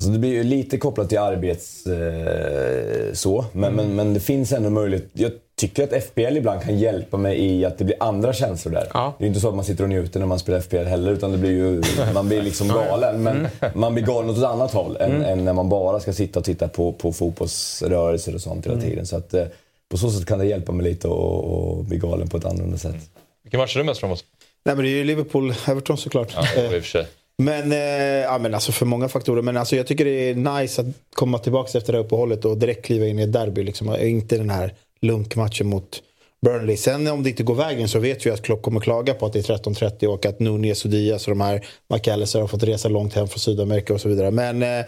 Alltså 0.00 0.12
det 0.12 0.18
blir 0.18 0.30
ju 0.30 0.44
lite 0.44 0.78
kopplat 0.78 1.08
till 1.08 1.18
arbets... 1.18 1.86
Eh, 1.86 3.12
så, 3.12 3.44
men, 3.52 3.72
mm. 3.72 3.86
men, 3.86 3.96
men 3.96 4.14
det 4.14 4.20
finns 4.20 4.52
ändå 4.52 4.70
möjlighet. 4.70 5.06
Jag 5.12 5.32
tycker 5.56 5.84
att 5.84 6.04
FPL 6.04 6.36
ibland 6.36 6.62
kan 6.62 6.78
hjälpa 6.78 7.16
mig 7.16 7.44
i 7.44 7.64
att 7.64 7.78
det 7.78 7.84
blir 7.84 7.96
andra 8.00 8.32
känslor 8.32 8.72
där. 8.72 8.88
Ja. 8.94 9.14
Det 9.18 9.24
är 9.24 9.26
ju 9.26 9.28
inte 9.28 9.40
så 9.40 9.48
att 9.48 9.54
man 9.54 9.64
sitter 9.64 9.84
och 9.84 9.90
njuter 9.90 10.20
när 10.20 10.26
man 10.26 10.38
spelar 10.38 10.60
FPL 10.60 10.76
heller, 10.76 11.12
utan 11.12 11.32
det 11.32 11.38
blir 11.38 11.50
ju, 11.50 11.82
man 12.14 12.28
blir 12.28 12.42
liksom 12.42 12.68
galen. 12.68 13.22
Men 13.22 13.36
mm. 13.36 13.50
man 13.74 13.94
blir 13.94 14.04
galen 14.04 14.30
åt 14.30 14.38
ett 14.38 14.44
annat 14.44 14.72
håll 14.72 14.96
än, 14.96 15.10
mm. 15.10 15.22
än, 15.22 15.44
när 15.44 15.52
man 15.52 15.68
bara 15.68 16.00
ska 16.00 16.12
sitta 16.12 16.38
och 16.38 16.44
titta 16.44 16.68
på, 16.68 16.92
på 16.92 17.12
fotbollsrörelser 17.12 18.34
och 18.34 18.40
sånt 18.40 18.66
hela 18.66 18.76
mm. 18.76 18.90
tiden. 18.90 19.06
Så 19.06 19.16
att, 19.16 19.34
eh, 19.34 19.44
på 19.88 19.98
så 19.98 20.10
sätt 20.10 20.26
kan 20.26 20.38
det 20.38 20.46
hjälpa 20.46 20.72
mig 20.72 20.84
lite 20.84 21.08
och, 21.08 21.84
bli 21.84 21.98
galen 21.98 22.28
på 22.28 22.36
ett 22.36 22.44
annorlunda 22.44 22.78
sätt. 22.78 22.90
Mm. 22.90 23.04
Vilken 23.42 23.60
match 23.60 23.76
är 23.76 23.80
du 23.80 23.84
mest 23.84 24.00
framåt? 24.00 24.24
Nej, 24.64 24.76
men 24.76 24.84
det 24.84 24.90
är 24.90 25.04
ju 25.04 25.04
Liverpool-Everton 25.04 25.96
såklart. 25.96 26.32
Ja, 26.34 26.62
i 26.62 26.66
och 26.66 26.70
för 26.70 26.80
sig. 26.80 27.06
Men, 27.40 27.72
eh, 27.72 27.78
ja, 28.22 28.38
men 28.38 28.54
alltså 28.54 28.72
för 28.72 28.86
många 28.86 29.08
faktorer. 29.08 29.42
Men 29.42 29.56
alltså 29.56 29.76
jag 29.76 29.86
tycker 29.86 30.04
det 30.04 30.30
är 30.30 30.34
nice 30.34 30.80
att 30.80 30.86
komma 31.14 31.38
tillbaka 31.38 31.78
efter 31.78 31.92
det 31.92 31.98
här 31.98 32.04
uppehållet 32.04 32.44
och 32.44 32.58
direkt 32.58 32.84
kliva 32.84 33.06
in 33.06 33.18
i 33.18 33.22
ett 33.22 33.32
derby. 33.32 33.62
Liksom. 33.62 33.96
Inte 34.00 34.36
den 34.36 34.50
här 34.50 34.74
lunkmatchen 35.00 35.66
mot 35.66 36.02
Burnley. 36.42 36.76
Sen 36.76 37.06
om 37.06 37.22
det 37.22 37.30
inte 37.30 37.42
går 37.42 37.54
vägen 37.54 37.88
så 37.88 37.98
vet 37.98 38.26
vi 38.26 38.30
att 38.30 38.42
Klopp 38.42 38.62
kommer 38.62 38.80
klaga 38.80 39.14
på 39.14 39.26
att 39.26 39.32
det 39.32 39.38
är 39.38 39.56
13.30 39.56 40.06
och 40.06 40.26
att 40.26 40.40
Nunez 40.40 40.84
och 40.84 40.90
Diaz 40.90 41.26
och 41.26 41.30
de 41.30 41.40
här 41.40 41.66
McAllister 41.88 42.40
har 42.40 42.48
fått 42.48 42.62
resa 42.62 42.88
långt 42.88 43.14
hem 43.14 43.28
från 43.28 43.38
Sydamerika 43.38 43.94
och 43.94 44.00
så 44.00 44.08
vidare. 44.08 44.30
Men 44.30 44.62
eh, 44.62 44.84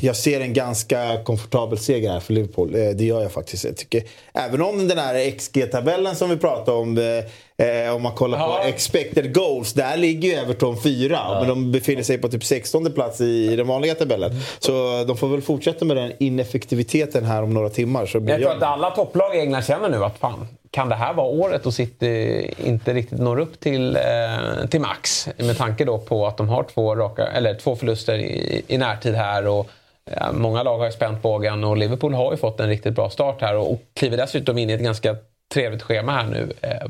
jag 0.00 0.16
ser 0.16 0.40
en 0.40 0.52
ganska 0.52 1.22
komfortabel 1.24 1.78
seger 1.78 2.10
här 2.10 2.20
för 2.20 2.32
Liverpool. 2.32 2.74
Eh, 2.74 2.90
det 2.90 3.04
gör 3.04 3.22
jag 3.22 3.32
faktiskt. 3.32 3.64
Jag 3.64 3.76
tycker, 3.76 4.02
även 4.34 4.62
om 4.62 4.88
den 4.88 4.98
här 4.98 5.30
XG-tabellen 5.30 6.16
som 6.16 6.30
vi 6.30 6.36
pratade 6.36 6.78
om, 6.78 6.98
eh, 6.98 7.24
eh, 7.56 7.94
om 7.94 8.02
man 8.02 8.12
kollar 8.12 8.38
ja. 8.38 8.58
på 8.62 8.68
expected 8.68 9.34
goals, 9.34 9.72
där 9.72 9.96
ligger 9.96 10.28
ju 10.28 10.34
Everton 10.34 10.82
fyra. 10.82 11.14
Ja. 11.14 11.36
Men 11.38 11.48
de 11.48 11.72
befinner 11.72 12.02
sig 12.02 12.18
på 12.18 12.28
typ 12.28 12.44
16 12.44 12.92
plats 12.92 13.20
i 13.20 13.56
den 13.56 13.66
vanliga 13.66 13.94
tabellen. 13.94 14.32
Så 14.58 15.04
de 15.04 15.16
får 15.16 15.28
väl 15.28 15.42
fortsätta 15.42 15.84
med 15.84 15.96
den 15.96 16.12
ineffektiviteten 16.18 17.24
här 17.24 17.42
om 17.42 17.54
några 17.54 17.68
timmar. 17.68 18.06
Så 18.06 18.18
jag 18.26 18.40
tror 18.40 18.50
att 18.50 18.62
alla 18.62 18.90
topplag 18.90 19.36
i 19.36 19.40
England 19.40 19.64
känner 19.64 19.88
nu 19.88 20.04
att 20.04 20.18
fan, 20.18 20.46
kan 20.70 20.88
det 20.88 20.94
här 20.94 21.14
vara 21.14 21.26
året 21.26 21.66
och 21.66 21.74
City 21.74 22.54
inte 22.58 22.94
riktigt 22.94 23.18
når 23.18 23.38
upp 23.38 23.60
till, 23.60 23.96
eh, 23.96 24.66
till 24.70 24.80
max? 24.80 25.28
Med 25.36 25.58
tanke 25.58 25.84
då 25.84 25.98
på 25.98 26.26
att 26.26 26.36
de 26.36 26.48
har 26.48 26.62
två, 26.62 26.96
raka, 26.96 27.26
eller 27.26 27.54
två 27.54 27.76
förluster 27.76 28.14
i, 28.14 28.62
i 28.66 28.78
närtid 28.78 29.14
här. 29.14 29.46
Och, 29.46 29.68
eh, 30.10 30.32
många 30.32 30.62
lag 30.62 30.78
har 30.78 30.86
ju 30.86 30.92
spänt 30.92 31.22
bågen 31.22 31.64
och 31.64 31.76
Liverpool 31.76 32.14
har 32.14 32.30
ju 32.30 32.36
fått 32.36 32.60
en 32.60 32.68
riktigt 32.68 32.94
bra 32.94 33.10
start 33.10 33.40
här 33.40 33.56
och, 33.56 33.72
och 33.72 33.80
kliver 33.94 34.16
dessutom 34.16 34.58
in 34.58 34.70
i 34.70 34.72
ett 34.72 34.80
ganska 34.80 35.16
trevligt 35.54 35.82
schema 35.82 36.12
här 36.12 36.26
nu 36.26 36.52
eh, 36.60 36.88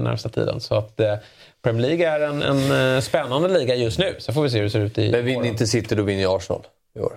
den 0.00 0.08
närmsta 0.10 0.28
tiden. 0.28 0.60
Så 0.60 0.74
att 0.74 1.00
eh, 1.00 1.14
Premier 1.62 1.88
League 1.88 2.08
är 2.08 2.20
en, 2.20 2.42
en 2.42 2.94
eh, 2.96 3.00
spännande 3.00 3.48
liga 3.48 3.74
just 3.74 3.98
nu. 3.98 4.14
Så 4.18 4.32
får 4.32 4.42
vi 4.42 4.50
se 4.50 4.56
hur 4.56 4.64
det 4.64 4.70
ser 4.70 4.80
ut 4.80 4.98
i 4.98 5.10
Men 5.10 5.24
vinner 5.24 5.46
inte 5.46 5.66
City, 5.66 5.94
då 5.94 6.02
vinner 6.02 6.36
Arsenal 6.36 6.62
i 6.96 7.00
år. 7.00 7.12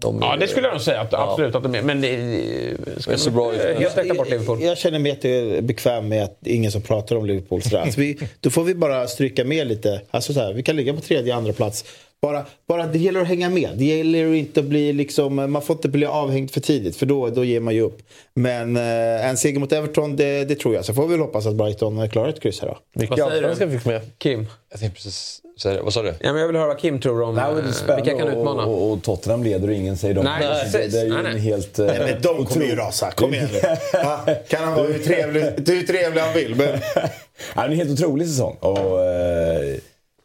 De 0.00 0.18
ja, 0.22 0.36
det 0.36 0.48
skulle 0.48 0.66
jag 0.66 0.74
nog 0.74 0.82
säga. 0.82 1.00
Att, 1.00 1.12
ja. 1.12 1.30
Absolut. 1.30 1.54
Att 1.54 1.62
de 1.62 1.74
är, 1.74 1.82
men 1.82 2.00
det 2.00 3.02
ska 3.02 3.16
så 3.16 3.30
bra 3.30 3.52
helt 3.52 3.98
räkna 3.98 4.14
bort 4.14 4.30
Liverpool. 4.30 4.60
Jag, 4.60 4.70
jag 4.70 4.78
känner 4.78 4.98
mig 4.98 5.12
jättebekväm 5.12 6.08
med 6.08 6.24
att 6.24 6.38
ingen 6.44 6.72
som 6.72 6.82
pratar 6.82 7.16
om 7.16 7.26
Liverpool. 7.26 7.60
Alltså 7.74 8.00
vi, 8.00 8.18
då 8.40 8.50
får 8.50 8.64
vi 8.64 8.74
bara 8.74 9.06
stryka 9.06 9.44
med 9.44 9.66
lite. 9.66 10.00
Alltså 10.10 10.32
så 10.32 10.40
här, 10.40 10.52
vi 10.52 10.62
kan 10.62 10.76
ligga 10.76 10.94
på 10.94 11.00
tredje, 11.00 11.34
andra 11.34 11.52
plats. 11.52 11.84
Bara, 12.22 12.44
bara 12.68 12.86
det 12.86 12.98
gäller 12.98 13.20
att 13.20 13.28
hänga 13.28 13.50
med. 13.50 13.70
Det 13.74 13.84
gäller 13.84 14.34
inte 14.34 14.60
att 14.60 14.66
bli 14.66 14.92
liksom, 14.92 15.52
man 15.52 15.62
får 15.62 15.76
inte 15.76 15.88
bli 15.88 16.06
avhängd 16.06 16.50
för 16.50 16.60
tidigt 16.60 16.96
för 16.96 17.06
då, 17.06 17.28
då 17.28 17.44
ger 17.44 17.60
man 17.60 17.74
ju 17.74 17.80
upp. 17.80 18.02
Men 18.34 18.76
eh, 18.76 19.28
en 19.28 19.36
seger 19.36 19.60
mot 19.60 19.72
Everton, 19.72 20.16
det, 20.16 20.44
det 20.44 20.54
tror 20.54 20.74
jag. 20.74 20.84
Så 20.84 20.94
får 20.94 21.06
vi 21.06 21.10
väl 21.10 21.20
hoppas 21.20 21.46
att 21.46 21.54
Brighton 21.54 22.08
klarar 22.08 22.28
ett 22.28 22.40
kryss 22.40 22.60
här 22.60 22.68
då. 22.68 22.78
Vilka 22.94 23.24
allsvenska 23.24 23.70
fick 23.70 23.84
med? 23.84 24.00
Kim? 24.18 24.46
Jag 24.70 24.80
tänkte 24.80 24.94
precis 24.94 25.42
säga 25.60 25.82
Vad 25.82 25.92
sa 25.92 26.02
du? 26.02 26.08
Ja, 26.08 26.32
men 26.32 26.40
jag 26.40 26.46
vill 26.46 26.56
höra 26.56 26.66
vad 26.66 26.78
Kim 26.78 27.00
tror 27.00 27.22
om 27.22 27.34
Nej, 27.34 27.54
vilka 27.96 28.18
kan 28.18 28.28
utmana. 28.28 28.64
Och, 28.64 28.82
och, 28.82 28.92
och 28.92 29.02
Tottenham 29.02 29.44
leder 29.44 29.68
och 29.68 29.74
ingen 29.74 29.96
säger 29.96 30.14
de. 30.14 30.24
Nej, 30.24 30.46
alltså, 30.46 30.78
det, 30.78 30.88
det, 30.88 31.00
är 31.00 31.04
ju 31.04 31.12
nej, 31.12 31.22
nej. 31.22 31.38
helt... 31.38 31.78
Nej, 31.78 31.98
men 31.98 32.22
de 32.22 32.46
kommer 32.46 32.66
ju 32.66 32.76
rasa. 32.76 33.10
Kom 33.10 33.34
igen 33.34 33.48
nu. 33.52 33.60
kan 34.48 34.64
han 34.64 34.74
vara 34.74 34.86
hur 34.86 34.98
trevlig, 34.98 35.42
hur 35.42 35.86
trevlig 35.86 36.20
han 36.20 36.34
vill. 36.34 36.54
Men... 36.54 36.68
ja, 36.94 37.10
det 37.54 37.60
är 37.60 37.64
en 37.64 37.76
helt 37.76 37.90
otrolig 37.90 38.28
säsong. 38.28 38.56
Och, 38.60 39.04
eh, 39.04 39.76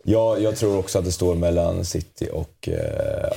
jag, 0.06 0.42
jag, 0.42 0.56
tror 0.56 0.78
också 0.78 1.00
att 1.00 1.06
det 1.06 1.12
står 1.12 1.36
mellan 1.36 1.86
City 1.86 2.30
och 2.34 2.70
eh, 2.70 3.32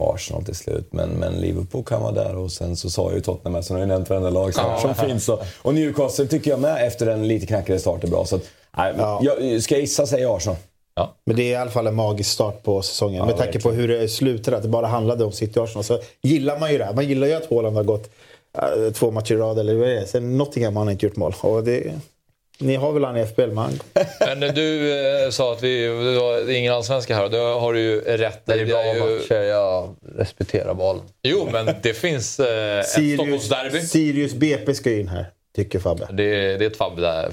Arsenal 0.00 0.44
till 0.44 0.54
slut. 0.54 0.92
Men, 0.92 1.10
men 1.10 1.32
Liverpool 1.32 1.84
kan 1.84 2.02
vara 2.02 2.12
där 2.12 2.36
och 2.36 2.52
sen 2.52 2.76
så 2.76 2.90
sa 2.90 3.02
jag 3.02 3.14
ju 3.14 3.20
Tottenham, 3.20 3.62
så 3.62 3.74
har 3.74 3.78
jag 3.78 3.88
nämnt 3.88 4.10
varenda 4.10 4.30
lag 4.30 4.54
som, 4.54 4.78
som 4.80 4.94
finns. 4.94 5.28
Och, 5.28 5.42
och 5.62 5.74
Newcastle 5.74 6.26
tycker 6.26 6.50
jag 6.50 6.60
med 6.60 6.86
efter 6.86 7.06
en 7.06 7.28
lite 7.28 7.46
knackigare 7.46 7.80
start 7.80 8.04
är 8.04 8.08
bra. 8.08 8.24
Så 8.24 8.36
att, 8.36 8.42
nej, 8.76 8.94
ja. 8.98 9.20
jag, 9.22 9.62
ska 9.62 9.74
jag 9.74 9.80
gissa 9.80 10.06
säger 10.06 10.36
Arsenal. 10.36 10.56
Ja. 10.94 11.14
Men 11.26 11.36
det 11.36 11.42
är 11.42 11.50
i 11.50 11.56
alla 11.56 11.70
fall 11.70 11.86
en 11.86 11.94
magisk 11.94 12.30
start 12.30 12.62
på 12.62 12.82
säsongen. 12.82 13.16
Ja, 13.16 13.26
Med 13.26 13.36
tanke 13.36 13.60
på 13.60 13.70
hur 13.70 13.88
det 13.88 14.08
slutade, 14.08 14.56
att 14.56 14.62
det 14.62 14.68
bara 14.68 14.86
handlade 14.86 15.24
om 15.24 15.32
City 15.32 15.60
och 15.60 15.64
Arsenal. 15.64 15.84
Så 15.84 15.98
gillar 16.22 16.58
man 16.58 16.72
ju 16.72 16.78
det. 16.78 16.92
Man 16.94 17.08
gillar 17.08 17.26
ju 17.26 17.32
att 17.32 17.50
Haaland 17.50 17.76
har 17.76 17.84
gått 17.84 18.10
äh, 18.58 18.92
två 18.92 19.10
matcher 19.10 19.34
i 19.34 19.36
rad, 19.36 19.58
eller 19.58 19.74
vad 19.74 19.88
är 19.88 19.94
det 19.94 20.06
Sen 20.06 20.38
Nottingham 20.38 20.76
har 20.76 20.84
han 20.84 20.92
inte 20.92 21.06
gjort 21.06 21.16
mål. 21.16 21.34
Och 21.40 21.64
det, 21.64 21.92
ni 22.58 22.76
har 22.76 22.92
väl 22.92 23.04
han 23.04 23.16
i 23.16 23.26
FBL, 23.26 23.50
man. 23.52 23.80
Men 24.20 24.40
du 24.40 24.92
eh, 25.24 25.30
sa 25.30 25.52
att 25.52 25.62
vi, 25.62 25.86
det 26.46 26.52
är 26.52 26.58
ingen 26.58 26.72
allsvenska 26.72 27.14
här 27.16 27.24
och 27.24 27.30
det 27.30 27.38
har 27.38 27.72
du 27.72 27.80
ju 27.80 28.00
rätt 28.00 28.46
Det 28.46 28.52
är 28.52 28.66
bra 28.66 28.94
ju... 28.94 29.00
matcher, 29.00 29.42
jag 29.42 29.96
respekterar 30.16 30.74
valen. 30.74 31.02
Jo, 31.22 31.48
men 31.52 31.74
det 31.82 31.94
finns 31.94 32.40
eh, 32.40 32.78
ett 32.80 32.86
Stockholmsderby. 32.86 33.80
Sirius 33.80 34.34
BP 34.34 34.74
ska 34.74 34.92
in 34.92 35.08
här. 35.08 35.26
Tycker 35.56 35.78
Fabbe. 35.78 36.08
Det, 36.12 36.22
är, 36.24 36.58
det 36.58 36.64
är 36.64 36.70
ett 36.70 36.76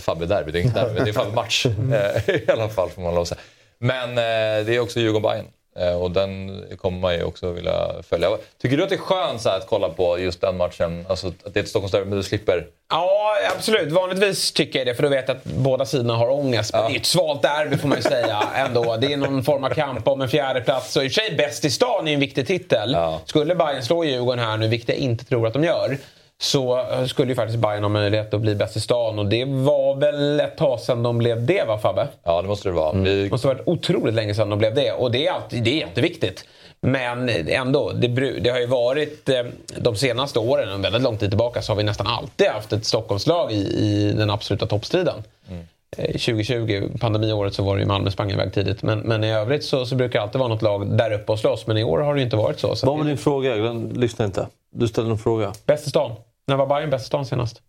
Fabbe-derby. 0.04 0.52
Det 0.52 0.60
är 0.60 0.64
inte 0.64 0.80
derby, 0.80 1.00
det 1.04 1.10
är 1.10 1.14
Fabbe-match. 1.14 1.66
Eh, 1.94 2.36
I 2.36 2.46
alla 2.52 2.70
fall 2.70 2.90
får 2.90 3.02
man 3.02 3.14
lov 3.14 3.22
att 3.22 3.28
säga. 3.28 3.40
Men 3.80 4.10
eh, 4.10 4.66
det 4.66 4.76
är 4.76 4.80
också 4.80 5.00
Djurgården-Bajen. 5.00 5.46
Eh, 5.80 6.02
och 6.02 6.12
den 6.12 6.64
kommer 6.78 7.00
man 7.00 7.14
ju 7.14 7.24
också 7.24 7.52
vilja 7.52 7.88
följa. 8.10 8.30
Tycker 8.62 8.78
du 8.78 8.84
att 8.84 8.90
det 8.90 8.96
är 8.96 9.00
skönt 9.00 9.42
så 9.42 9.50
att 9.50 9.68
kolla 9.68 9.90
på 9.90 10.20
just 10.20 10.42
den 10.42 10.58
matchen? 10.58 11.06
Alltså 11.10 11.28
att 11.28 11.54
det 11.54 11.60
är 11.60 11.64
ett 11.64 11.70
Stockholmsderby 11.70 12.10
men 12.10 12.18
du 12.18 12.24
slipper? 12.24 12.66
Ja, 12.90 13.36
absolut. 13.56 13.92
Vanligtvis 13.92 14.52
tycker 14.52 14.80
jag 14.80 14.88
det 14.88 14.96
för 14.96 15.04
då 15.04 15.10
vet 15.10 15.28
jag 15.28 15.38
att 15.38 15.44
båda 15.44 15.86
sidorna 15.86 16.16
har 16.16 16.30
ångest. 16.30 16.74
Men 16.74 16.82
ja. 16.82 16.90
det 16.90 16.96
är 16.96 17.00
ett 17.00 17.06
svalt 17.06 17.42
derby 17.42 17.78
får 17.78 17.88
man 17.88 17.98
ju 17.98 18.04
säga 18.04 18.44
ändå. 18.56 18.98
Det 18.98 19.14
är 19.14 19.18
någon 19.18 19.44
form 19.44 19.64
av 19.64 19.70
kamp 19.70 20.08
om 20.08 20.22
en 20.22 20.30
fjärde 20.30 20.62
plats. 20.62 20.96
Och 20.96 21.04
i 21.04 21.08
och 21.08 21.12
för 21.12 21.22
sig 21.22 21.36
bäst 21.36 21.66
i 21.66 21.70
stan 21.70 22.08
är 22.08 22.14
en 22.14 22.20
viktig 22.20 22.48
titel. 22.48 22.92
Ja. 22.94 23.22
Skulle 23.26 23.56
Bayern 23.56 23.84
slå 23.84 24.04
Djurgården 24.04 24.46
här 24.46 24.58
nu, 24.58 24.68
vilket 24.68 24.90
jag 24.90 24.98
inte 24.98 25.26
tror 25.26 25.48
att 25.48 25.54
de 25.54 25.64
gör 25.64 25.98
så 26.42 26.86
skulle 27.08 27.32
ju 27.32 27.36
faktiskt 27.36 27.60
Bayern 27.60 27.84
ha 27.84 27.90
möjlighet 27.90 28.34
att 28.34 28.42
bli 28.42 28.56
bäst 28.56 28.76
i 28.76 28.80
stan. 28.80 29.20
Och 29.20 29.26
det 29.26 29.46
var 29.46 29.96
väl 29.96 30.40
ett 30.40 30.58
tag 30.58 30.80
sedan 30.80 31.04
de 31.04 31.18
blev 31.18 31.46
det 31.46 31.64
va 31.68 31.78
Fabbe? 31.78 32.08
Ja 32.24 32.42
det 32.42 32.48
måste 32.48 32.70
det 32.70 32.74
vara. 32.74 32.92
Mm. 32.92 33.04
Det 33.04 33.32
måste 33.32 33.48
ha 33.48 33.54
varit 33.54 33.68
otroligt 33.68 34.16
länge 34.16 34.36
sedan 34.36 34.50
de 34.50 34.60
blev 34.60 34.76
det. 34.76 34.92
Och 34.92 35.12
det 35.12 35.28
är, 35.28 35.32
alltid, 35.32 35.64
det 35.64 35.70
är 35.70 35.88
jätteviktigt. 35.88 36.46
Men 36.82 37.30
ändå, 37.30 37.92
det, 37.92 38.08
det, 38.40 38.50
har 38.50 38.60
ju 38.60 38.66
varit 38.66 39.30
eh, 39.30 39.46
de 39.78 39.96
senaste 39.96 40.40
åren, 40.40 40.70
en 40.70 40.82
väldigt 40.82 41.02
lång 41.02 41.18
tid 41.18 41.30
tillbaka, 41.30 41.62
så 41.62 41.72
har 41.72 41.78
vi 41.78 41.84
nästan 41.84 42.08
alltid 42.08 42.48
haft 42.48 42.74
ett 42.74 42.86
Stockholmslag 42.86 43.52
i, 43.52 43.56
i 43.56 44.14
den 44.18 44.30
absoluta 44.30 44.66
toppstriden. 44.66 45.24
Mm. 45.50 45.66
2020, 45.98 46.72
eh, 46.72 47.00
pandemiåret, 47.00 47.54
så 47.54 47.64
var 47.64 47.76
det 47.76 47.82
ju 47.82 47.88
Malmö 47.88 48.12
sprang 48.12 48.32
iväg 48.32 48.54
tidigt. 48.54 48.84
Men, 48.84 49.00
men 49.00 49.24
i 49.24 49.32
övrigt 49.32 49.64
så, 49.64 49.86
så, 49.86 49.96
brukar 49.96 50.20
det 50.20 50.24
alltid 50.24 50.40
vara 50.40 50.50
något 50.50 50.62
lag 50.62 50.98
där 50.98 51.12
uppe 51.12 51.32
och 51.32 51.40
slåss. 51.40 51.68
Men 51.68 51.78
i 51.78 51.84
år 51.84 52.00
har 52.00 52.16
det 52.16 52.22
inte 52.22 52.36
varit 52.36 52.60
så. 52.60 52.76
så 52.76 52.88
Vad 52.88 52.98
var 52.98 53.06
din 53.06 53.18
fråga? 53.18 53.56
Jag 53.56 53.98
lyssnade 53.98 54.28
inte. 54.28 54.48
Du 54.72 54.88
ställde 54.88 55.12
en 55.12 55.18
fråga. 55.18 55.54
Bäst 55.66 55.88
i 55.88 55.90
stan? 55.90 56.12
När 56.50 56.56
var 56.58 56.68
Bayern 56.68 56.90
bäst 56.90 57.04
i 57.04 57.08
stan 57.08 57.26
senast? 57.26 57.62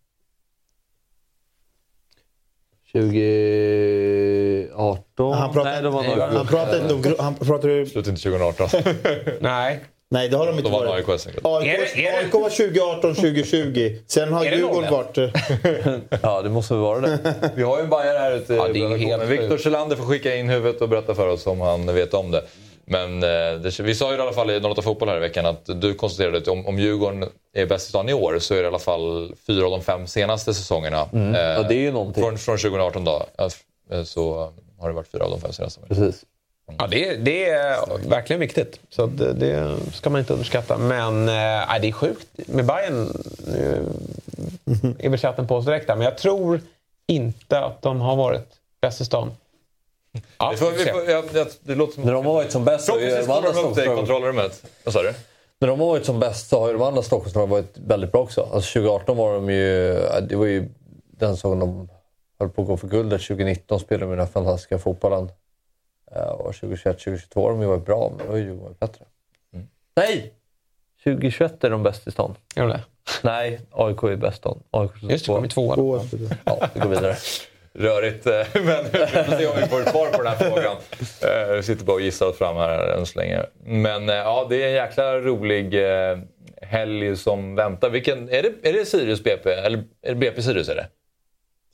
20... 2.91 4.67
2018? 4.71 5.33
Han 5.33 5.53
pratar, 5.53 5.71
Nej, 5.71 5.81
de 5.81 5.93
var 5.93 6.03
nog... 6.03 6.17
han 6.17 6.47
pratar 6.47 6.81
inte 6.81 6.93
om... 6.93 7.01
gru- 7.01 7.15
Han 7.19 7.35
pratar 7.35 7.69
ju... 7.69 7.85
Slut 7.85 8.07
inte 8.07 8.21
2018. 8.21 8.69
Nej. 9.39 9.79
Nej, 10.09 10.29
det 10.29 10.37
har 10.37 10.45
de 10.47 10.57
inte 10.57 10.69
Då 10.69 10.77
vann 10.77 10.87
varit. 10.87 11.09
AIK 11.09 12.33
var 12.33 12.49
2018, 12.49 13.15
2020. 13.15 13.95
Sen 14.07 14.33
har 14.33 14.45
Djurgården 14.45 14.91
varit... 14.91 15.17
Ja, 16.23 16.41
det 16.41 16.49
måste 16.49 16.73
väl 16.73 16.83
vara 16.83 16.99
det. 16.99 17.51
Vi 17.55 17.63
har 17.63 17.77
ju 17.77 17.83
en 17.83 17.89
bajare 17.89 18.17
här 18.17 18.31
ute. 18.31 18.53
Ja, 18.53 18.67
det 18.67 18.79
är 18.79 19.23
i 19.23 19.25
Viktor. 19.37 19.57
Kjellander 19.57 19.95
får 19.95 20.03
skicka 20.05 20.35
in 20.35 20.49
huvudet 20.49 20.81
och 20.81 20.89
berätta 20.89 21.15
för 21.15 21.27
oss 21.27 21.47
om 21.47 21.61
han 21.61 21.93
vet 21.95 22.13
om 22.13 22.31
det. 22.31 22.43
Men 22.91 23.23
eh, 23.23 23.59
det, 23.61 23.79
vi 23.79 23.95
sa 23.95 24.11
ju 24.11 24.17
i 24.17 24.21
alla 24.21 24.33
fall 24.33 24.51
i 24.51 24.59
08 24.59 24.81
Fotboll 24.81 25.09
här 25.09 25.17
i 25.17 25.19
veckan 25.19 25.45
att 25.45 25.65
du 25.81 25.93
konstaterade 25.93 26.37
att 26.37 26.47
om, 26.47 26.67
om 26.67 26.79
Djurgården 26.79 27.29
är 27.53 27.65
bäst 27.65 27.87
i 27.87 27.89
stan 27.89 28.09
i 28.09 28.13
år 28.13 28.39
så 28.39 28.53
är 28.53 28.57
det 28.57 28.63
i 28.63 28.67
alla 28.67 28.79
fall 28.79 29.35
fyra 29.47 29.65
av 29.65 29.71
de 29.71 29.81
fem 29.81 30.07
senaste 30.07 30.53
säsongerna. 30.53 30.97
Eh, 31.01 31.07
Mm. 31.13 31.33
Ja, 31.35 31.63
det 31.63 31.75
är 31.75 31.79
ju 31.79 31.91
någonting. 31.91 32.23
Från, 32.23 32.37
från 32.37 32.57
2018 32.57 33.05
då. 33.05 33.25
eh, 33.91 34.03
Så 34.03 34.51
har 34.79 34.89
det 34.89 34.95
varit 34.95 35.07
fyra 35.11 35.23
av 35.25 35.31
de 35.31 35.41
fem 35.41 35.51
senaste. 35.53 35.81
Precis. 35.87 36.25
Ja, 36.77 36.87
det, 36.87 37.15
det 37.15 37.49
är 37.49 38.07
verkligen 38.09 38.39
viktigt. 38.39 38.79
Så 38.89 39.05
det, 39.05 39.33
det 39.33 39.75
ska 39.93 40.09
man 40.09 40.19
inte 40.19 40.33
underskatta. 40.33 40.77
Men 40.77 41.29
äh, 41.29 41.33
det 41.81 41.87
är 41.87 41.91
sjukt 41.91 42.27
med 42.47 42.65
Bayern 42.65 43.13
Nu 43.45 43.85
är 44.99 45.09
väl 45.09 45.19
chatten 45.19 45.47
på 45.47 45.55
oss 45.55 45.65
direkt 45.65 45.89
här, 45.89 45.95
men 45.95 46.05
jag 46.05 46.17
tror 46.17 46.61
inte 47.07 47.59
att 47.59 47.81
de 47.81 48.01
har 48.01 48.15
varit 48.15 48.47
bäst 48.81 49.01
i 49.01 49.05
stan. 49.05 49.31
Ja, 50.37 50.53
får, 50.57 50.71
vi 50.71 50.85
får, 50.85 51.09
jag, 51.09 51.25
jag, 51.33 51.47
det 51.61 51.75
låter 51.75 51.93
som... 51.93 52.03
När 52.03 52.13
de 52.13 52.25
har 52.25 52.33
varit 52.33 52.51
som 52.51 52.65
bäst 52.65 52.85
Förhoppningsvis 52.85 53.27
de 53.27 53.41
kommer 53.41 53.53
de 53.75 53.89
upp 53.91 53.97
kontrollrummet. 53.97 54.63
Vad 54.83 54.93
sa 54.93 55.01
du? 55.01 55.13
När 55.59 55.67
de 55.67 55.79
har 55.79 55.87
varit 55.87 56.05
som 56.05 56.19
bäst 56.19 56.49
så 56.49 56.59
har 56.59 56.67
ju 56.67 56.73
de 56.73 56.81
andra 56.81 57.01
Stockholmslagen 57.01 57.49
varit 57.49 57.77
väldigt 57.77 58.11
bra 58.11 58.21
också. 58.21 58.41
Alltså 58.41 58.79
2018 58.79 59.17
var 59.17 59.33
de 59.33 59.49
ju... 59.49 59.93
Det 60.29 60.35
var 60.35 60.45
ju 60.45 60.69
den 61.11 61.35
säsongen 61.35 61.59
de 61.59 61.89
höll 62.39 62.49
på 62.49 62.61
att 62.61 62.67
gå 62.67 62.77
för 62.77 62.87
guldet. 62.87 63.21
2019 63.21 63.79
spelade 63.79 64.05
de 64.05 64.09
den 64.09 64.19
här 64.19 64.33
fantastiska 64.33 64.79
fotbollen. 64.79 65.29
Eh, 66.15 66.21
Och 66.21 66.55
2021, 66.55 66.97
2022 66.99 67.43
har 67.43 67.51
de 67.51 67.61
ju 67.61 67.67
varit 67.67 67.85
bra, 67.85 68.11
men 68.17 68.27
då 68.27 68.33
har 68.33 68.37
ju 68.37 68.43
Djurgården 68.43 68.63
varit 68.63 68.79
bättre. 68.79 69.05
Mm. 69.53 69.67
Nej! 69.95 70.33
2021 71.03 71.63
är 71.63 71.69
de 71.69 71.83
bäst 71.83 72.07
i 72.07 72.11
stan. 72.11 72.35
Gör 72.55 72.67
de 72.67 72.73
det? 72.73 72.83
Nej, 73.23 73.59
AIK 73.71 74.03
är 74.03 74.15
bäst 74.15 74.37
i 74.37 74.37
stan. 74.37 74.63
AIK 74.71 74.91
Just 75.01 75.25
det, 75.25 75.33
kom 75.33 75.45
i 75.45 75.49
tvåan. 75.49 76.09
Ja, 76.45 76.67
vi 76.73 76.79
går 76.79 76.89
vidare. 76.89 77.15
Rörigt, 77.73 78.27
eh, 78.27 78.33
men 78.53 78.83
vi 78.83 78.97
får 78.99 79.37
se 79.37 79.47
om 79.47 79.53
vi 79.61 79.67
får 79.67 79.81
ett 79.81 79.89
svar 79.89 80.07
på 80.11 80.23
den 80.23 80.27
här 80.27 80.35
frågan. 80.49 80.75
Eh, 81.49 81.55
Vi 81.55 81.63
sitter 81.63 81.85
bara 81.85 81.93
och 81.93 82.01
gissar 82.01 82.25
oss 82.25 82.37
fram 82.37 82.55
här 82.55 82.87
än 82.87 83.05
så 83.05 83.19
länge. 83.19 83.45
Men 83.65 84.09
eh, 84.09 84.15
ja, 84.15 84.47
det 84.49 84.63
är 84.63 84.67
en 84.67 84.73
jäkla 84.73 85.19
rolig 85.19 85.75
helg 86.61 87.17
som 87.17 87.55
väntar. 87.55 87.89
Vilken, 87.89 88.29
är, 88.29 88.43
det, 88.43 88.69
är 88.69 88.73
det 88.73 88.85
Sirius 88.85 89.23
BP? 89.23 89.51
Eller 89.51 89.77
är 90.01 90.09
det 90.09 90.15
BP 90.15 90.41
Sirius? 90.41 90.69
Är 90.69 90.75
det? 90.75 90.87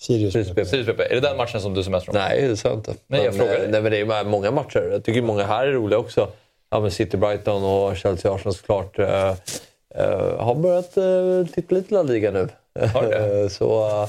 Sirius. 0.01 0.33
Sirius 0.69 0.85
BP. 0.87 1.03
Är 1.03 1.09
det 1.15 1.19
den 1.19 1.37
matchen 1.37 1.61
som 1.61 1.73
du 1.73 1.83
ser 1.83 1.91
mest 1.91 2.09
om? 2.09 2.15
Nej, 2.15 2.47
det 2.47 2.57
sa 2.57 2.69
jag 2.69 2.77
inte. 2.77 2.93
Nej, 3.07 3.25
jag 3.25 3.35
frågar 3.35 3.53
dig. 3.53 3.67
nej, 3.71 3.81
men 3.81 3.91
det 3.91 3.99
är 3.99 4.23
många 4.23 4.51
matcher. 4.51 4.89
Jag 4.91 5.03
tycker 5.03 5.21
många 5.21 5.43
här 5.43 5.67
är 5.67 5.71
roliga 5.71 5.99
också. 5.99 6.29
Ja, 6.69 6.79
men 6.79 6.91
City, 6.91 7.17
Brighton 7.17 7.63
och 7.63 7.97
Chelsea, 7.97 8.33
Arsenal 8.33 8.53
såklart. 8.55 8.99
Eh, 8.99 9.35
har 10.39 10.55
börjat 10.55 10.97
eh, 10.97 11.53
titta 11.55 11.75
lite 11.75 11.93
La 11.93 12.01
Liga 12.03 12.31
nu. 12.31 12.47
Har 12.93 13.03
det? 13.03 13.49
Så... 13.53 13.87
eh, 14.03 14.07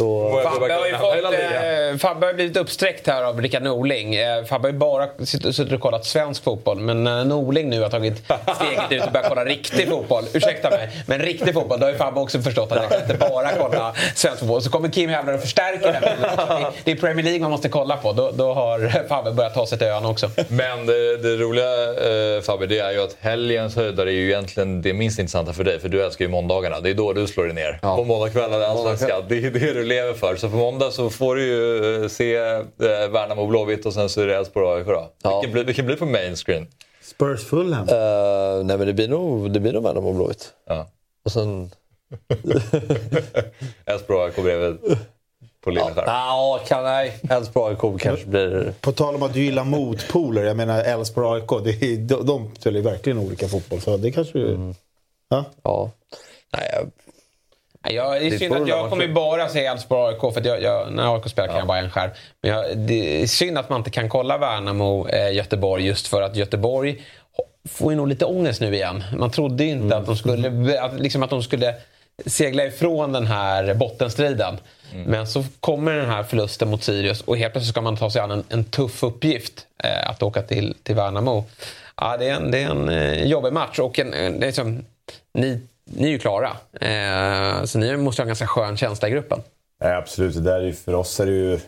så 0.00 0.40
jag 0.44 0.52
Fabbe 0.52 0.74
har 0.74 0.86
ju 0.86 0.92
fått, 0.94 1.14
eh, 1.92 1.98
Fabbe 1.98 2.26
har 2.26 2.34
blivit 2.34 2.56
uppsträckt 2.56 3.06
här 3.06 3.22
av 3.22 3.40
Rickard 3.40 3.62
Norling. 3.62 4.14
Eh, 4.14 4.44
Fabbe 4.44 4.68
har 4.68 4.72
ju 4.72 4.78
bara 4.78 5.08
suttit 5.26 5.72
och 5.72 5.80
kollat 5.80 6.04
svensk 6.04 6.44
fotboll. 6.44 6.78
Men 6.80 7.04
när 7.04 7.24
Norling 7.24 7.70
nu 7.70 7.80
har 7.82 7.88
tagit 7.90 8.16
steget 8.56 8.92
ut 8.92 9.06
och 9.06 9.12
börjat 9.12 9.28
kolla 9.28 9.44
riktig 9.44 9.88
fotboll. 9.88 10.24
Ursäkta 10.34 10.70
mig, 10.70 10.90
men 11.06 11.18
riktig 11.18 11.54
fotboll. 11.54 11.80
Då 11.80 11.86
har 11.86 11.90
ju 11.92 11.98
Fabbe 11.98 12.20
också 12.20 12.40
förstått 12.42 12.72
att 12.72 12.82
jag 12.82 12.90
kan 12.90 13.00
inte 13.00 13.14
bara 13.30 13.48
kolla 13.58 13.94
svensk 14.14 14.38
fotboll. 14.38 14.62
Så 14.62 14.70
kommer 14.70 14.88
Kim 14.88 15.10
Hävler 15.10 15.34
och 15.34 15.40
förstärker 15.40 15.86
det. 15.92 16.00
Det- 16.00 16.66
Det 16.84 16.90
är 16.90 16.96
Premier 16.96 17.24
League 17.24 17.40
man 17.40 17.50
måste 17.50 17.68
kolla 17.68 17.96
på. 17.96 18.12
Då, 18.12 18.30
då 18.34 18.54
har 18.54 19.08
Fabbe 19.08 19.32
börjat 19.32 19.54
ta 19.54 19.66
sig 19.66 19.78
till 19.78 19.86
öarna 19.86 20.08
också. 20.08 20.30
Men 20.48 20.86
det, 20.86 21.16
det 21.16 21.36
roliga 21.36 21.66
eh, 22.36 22.42
Fabbe, 22.42 22.66
det 22.66 22.78
är 22.78 22.90
ju 22.92 23.02
att 23.02 23.16
helgens 23.20 23.76
höjdare 23.76 24.10
är 24.10 24.14
ju 24.14 24.26
egentligen 24.28 24.82
det 24.82 24.92
minst 24.92 25.18
intressanta 25.18 25.52
för 25.52 25.64
dig. 25.64 25.80
För 25.80 25.88
du 25.88 26.04
älskar 26.04 26.24
ju 26.24 26.30
måndagarna. 26.30 26.80
Det 26.80 26.90
är 26.90 26.94
då 26.94 27.12
du 27.12 27.26
slår 27.26 27.44
dig 27.44 27.54
ner. 27.54 27.78
På 27.82 28.04
måndagskvällar, 28.04 28.60
allsvenskan. 28.60 29.24
Det 29.28 29.36
är 29.36 29.50
det 29.50 29.85
lever 29.86 30.14
för. 30.14 30.36
Så 30.36 30.50
på 30.50 30.56
måndag 30.56 30.90
så 30.90 31.10
får 31.10 31.36
du 31.36 31.42
ju 31.42 32.02
eh, 32.02 32.08
se 32.08 32.36
eh, 32.36 32.60
Värnamo 33.10 33.42
och 33.42 33.48
Blåvitt 33.48 33.86
och 33.86 33.92
sen 33.92 34.08
så 34.08 34.20
är 34.20 34.26
det 34.26 34.36
Elfsborg 34.36 34.66
och 34.66 34.76
AIK 34.76 34.86
då. 34.86 35.10
Ja. 35.22 35.40
Vilken, 35.40 35.52
blir, 35.52 35.64
vilken 35.64 35.86
blir 35.86 35.96
på 35.96 36.06
main 36.06 36.36
screen? 36.36 36.66
Spurs 37.02 37.44
Fulham. 37.44 37.88
Eh, 37.88 38.64
nej, 38.64 38.78
men 38.78 38.86
det 38.86 38.92
blir 38.92 39.08
nog, 39.08 39.52
det 39.52 39.60
blir 39.60 39.72
nog 39.72 39.82
Värnamo 39.82 40.08
och 40.08 40.14
Blåvitt. 40.14 40.52
Ja. 40.66 40.86
Och 41.24 41.32
sen... 41.32 41.70
Elfsborg 43.84 44.18
och 44.18 44.24
AIK 44.24 44.36
bredvid. 44.36 44.98
På 45.64 45.70
lilla 45.70 45.94
skärm. 45.94 46.04
Ja, 46.06 46.60
kan 46.66 46.84
nej. 46.84 47.20
Elfsborg 47.30 47.76
AIK 47.82 48.00
kanske 48.00 48.26
blir... 48.26 48.72
På 48.80 48.92
tal 48.92 49.14
om 49.14 49.22
att 49.22 49.32
du 49.34 49.44
gillar 49.44 49.64
motpoler. 49.64 50.44
Jag 50.44 50.56
menar 50.56 50.84
Elfsborg 50.84 51.42
och 51.42 51.52
AIK. 51.52 51.64
Det 51.64 51.86
är, 51.86 51.96
de, 51.96 52.26
de 52.26 52.50
spelar 52.58 52.76
ju 52.76 52.82
verkligen 52.82 53.18
olika 53.18 53.48
fotboll. 53.48 53.80
Så 53.80 53.96
det 53.96 54.12
kanske. 54.12 54.38
Mm. 54.38 54.74
Ja. 55.28 55.44
Ja. 55.62 55.90
Nej, 56.56 56.70
jag, 56.72 56.82
Nej, 56.82 57.05
Jag, 57.90 58.20
det 58.20 58.26
är 58.26 58.38
synd 58.38 58.54
att 58.54 58.68
jag 58.68 58.90
kommer 58.90 59.08
bara 59.08 59.48
se 59.48 59.66
Elfsborg 59.66 60.14
AIK 60.14 60.20
för 60.20 60.40
att 60.40 60.46
jag, 60.46 60.62
jag, 60.62 60.92
när 60.92 61.14
AIK 61.14 61.28
spelar 61.28 61.48
kan 61.48 61.58
jag 61.58 61.66
bara 61.66 61.78
en 61.78 61.90
skärm. 61.90 62.10
Men 62.42 62.50
jag, 62.50 62.78
det 62.78 63.22
är 63.22 63.26
synd 63.26 63.58
att 63.58 63.70
man 63.70 63.80
inte 63.80 63.90
kan 63.90 64.08
kolla 64.08 64.38
Värnamo, 64.38 65.08
eh, 65.08 65.32
Göteborg 65.32 65.86
just 65.86 66.06
för 66.08 66.22
att 66.22 66.36
Göteborg 66.36 67.04
får 67.68 67.92
ju 67.92 67.96
nog 67.96 68.08
lite 68.08 68.24
ångest 68.24 68.60
nu 68.60 68.74
igen. 68.74 69.04
Man 69.16 69.30
trodde 69.30 69.64
ju 69.64 69.70
inte 69.70 69.96
att, 69.96 70.06
de 70.06 70.16
skulle, 70.16 70.80
att, 70.80 71.00
liksom 71.00 71.22
att 71.22 71.30
de 71.30 71.42
skulle 71.42 71.74
segla 72.26 72.64
ifrån 72.64 73.12
den 73.12 73.26
här 73.26 73.74
bottenstriden. 73.74 74.58
Men 75.06 75.26
så 75.26 75.44
kommer 75.60 75.92
den 75.92 76.10
här 76.10 76.22
förlusten 76.22 76.70
mot 76.70 76.82
Sirius 76.82 77.20
och 77.20 77.38
helt 77.38 77.52
plötsligt 77.52 77.72
ska 77.72 77.80
man 77.80 77.96
ta 77.96 78.10
sig 78.10 78.20
an 78.20 78.30
en, 78.30 78.44
en 78.48 78.64
tuff 78.64 79.02
uppgift. 79.02 79.66
Eh, 79.84 80.10
att 80.10 80.22
åka 80.22 80.42
till, 80.42 80.74
till 80.82 80.94
Värnamo. 80.94 81.44
Ja, 81.96 82.16
det 82.16 82.28
är 82.28 82.34
en, 82.34 82.50
det 82.50 82.62
är 82.62 82.70
en 82.70 82.88
eh, 82.88 83.24
jobbig 83.24 83.52
match 83.52 83.78
och 83.78 83.98
en, 83.98 84.14
en, 84.14 84.42
är 84.42 84.46
liksom, 84.46 84.84
ni, 85.34 85.60
ni 85.90 86.06
är 86.06 86.10
ju 86.10 86.18
klara. 86.18 86.50
Eh, 86.80 87.64
så 87.64 87.78
ni 87.78 87.96
måste 87.96 88.22
ha 88.22 88.24
en 88.24 88.28
ganska 88.28 88.46
skön 88.46 88.76
känsla 88.76 89.08
i 89.08 89.10
gruppen. 89.10 89.40
Nej, 89.80 89.94
absolut. 89.94 90.34
Det 90.34 90.40
där 90.40 90.60
är, 90.60 90.72
för 90.72 90.94
oss 90.94 91.20
är 91.20 91.26
det 91.26 91.32
ju... 91.32 91.58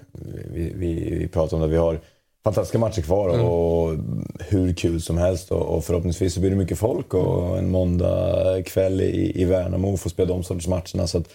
Vi, 0.52 0.72
vi, 0.76 1.16
vi 1.18 1.28
pratar 1.28 1.56
om 1.56 1.62
det. 1.62 1.68
Vi 1.68 1.76
har 1.76 1.98
fantastiska 2.44 2.78
matcher 2.78 3.02
kvar 3.02 3.28
och 3.28 3.96
hur 4.40 4.74
kul 4.74 5.02
som 5.02 5.18
helst. 5.18 5.50
Och, 5.52 5.76
och 5.76 5.84
förhoppningsvis 5.84 6.34
så 6.34 6.40
blir 6.40 6.50
det 6.50 6.56
mycket 6.56 6.78
folk 6.78 7.14
och 7.14 7.58
en 7.58 7.70
måndag 7.70 8.62
kväll 8.66 9.00
i, 9.00 9.42
i 9.42 9.44
Värnamo 9.44 9.92
och 9.92 10.00
få 10.00 10.08
spela 10.08 10.28
de 10.28 10.42
sorters 10.44 10.66
matcherna. 10.66 11.06
Så 11.06 11.18
att 11.18 11.28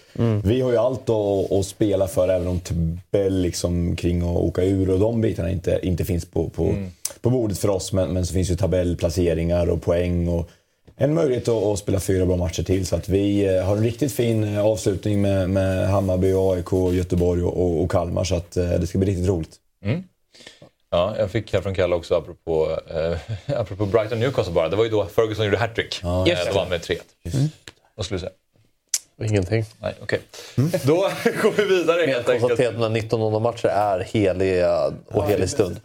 Vi 0.44 0.60
har 0.60 0.70
ju 0.70 0.76
allt 0.76 1.10
att, 1.10 1.52
att 1.52 1.66
spela 1.66 2.06
för 2.06 2.28
även 2.28 2.48
om 2.48 2.60
tabell 2.60 3.40
liksom, 3.40 3.96
kring 3.96 4.22
att 4.22 4.36
åka 4.36 4.64
ur 4.64 4.90
och 4.90 4.98
de 4.98 5.20
bitarna 5.20 5.50
inte, 5.50 5.80
inte 5.82 6.04
finns 6.04 6.24
på, 6.24 6.48
på, 6.48 6.74
på 7.20 7.30
bordet 7.30 7.58
för 7.58 7.68
oss. 7.68 7.92
Men, 7.92 8.12
men 8.12 8.26
så 8.26 8.34
finns 8.34 8.50
ju 8.50 8.56
tabellplaceringar 8.56 9.70
och 9.70 9.82
poäng. 9.82 10.28
och 10.28 10.50
en 10.96 11.14
möjlighet 11.14 11.48
att, 11.48 11.62
att 11.62 11.78
spela 11.78 12.00
fyra 12.00 12.26
bra 12.26 12.36
matcher 12.36 12.62
till. 12.62 12.86
Så 12.86 12.96
att 12.96 13.08
vi 13.08 13.56
eh, 13.56 13.64
har 13.64 13.76
en 13.76 13.82
riktigt 13.82 14.12
fin 14.12 14.44
eh, 14.44 14.66
avslutning 14.66 15.22
med, 15.22 15.50
med 15.50 15.88
Hammarby, 15.88 16.32
AIK, 16.36 16.94
Göteborg 16.96 17.42
och, 17.42 17.62
och, 17.62 17.82
och 17.82 17.90
Kalmar. 17.90 18.24
Så 18.24 18.34
att 18.34 18.56
eh, 18.56 18.70
det 18.70 18.86
ska 18.86 18.98
bli 18.98 19.10
riktigt 19.10 19.28
roligt. 19.28 19.56
Ja, 20.90 21.14
jag 21.18 21.30
fick 21.30 21.52
här 21.52 21.60
från 21.60 21.74
Kalle 21.74 21.94
också 21.94 22.14
apropå, 22.14 22.78
eh, 22.90 23.18
apropå 23.60 23.86
Brighton 23.86 24.20
Newcastle 24.20 24.52
bara. 24.54 24.68
Det 24.68 24.76
var 24.76 24.84
ju 24.84 24.90
då 24.90 25.06
Ferguson 25.06 25.44
gjorde 25.44 25.58
hattrick. 25.58 26.00
Ja, 26.02 26.22
det. 26.26 26.38
Då 26.48 26.54
vann 26.54 26.68
med 26.68 26.80
3-1. 26.80 26.98
Vad 27.94 28.06
skulle 28.06 28.16
du 28.16 28.20
säga? 28.20 28.32
ingenting. 29.22 29.64
Nej, 29.80 29.94
okej. 30.02 30.20
Då 30.84 30.94
går 31.42 31.56
vi 31.56 31.64
vidare 31.64 32.00
helt 32.00 32.12
Helt 32.12 32.28
enkelt. 32.28 32.40
konstaterat 32.40 32.74
att 32.74 32.96
1900 32.96 33.38
matcher 33.38 33.66
är 33.68 34.00
heliga 34.00 34.92
och 35.06 35.24
helig 35.26 35.50
stund. 35.50 35.80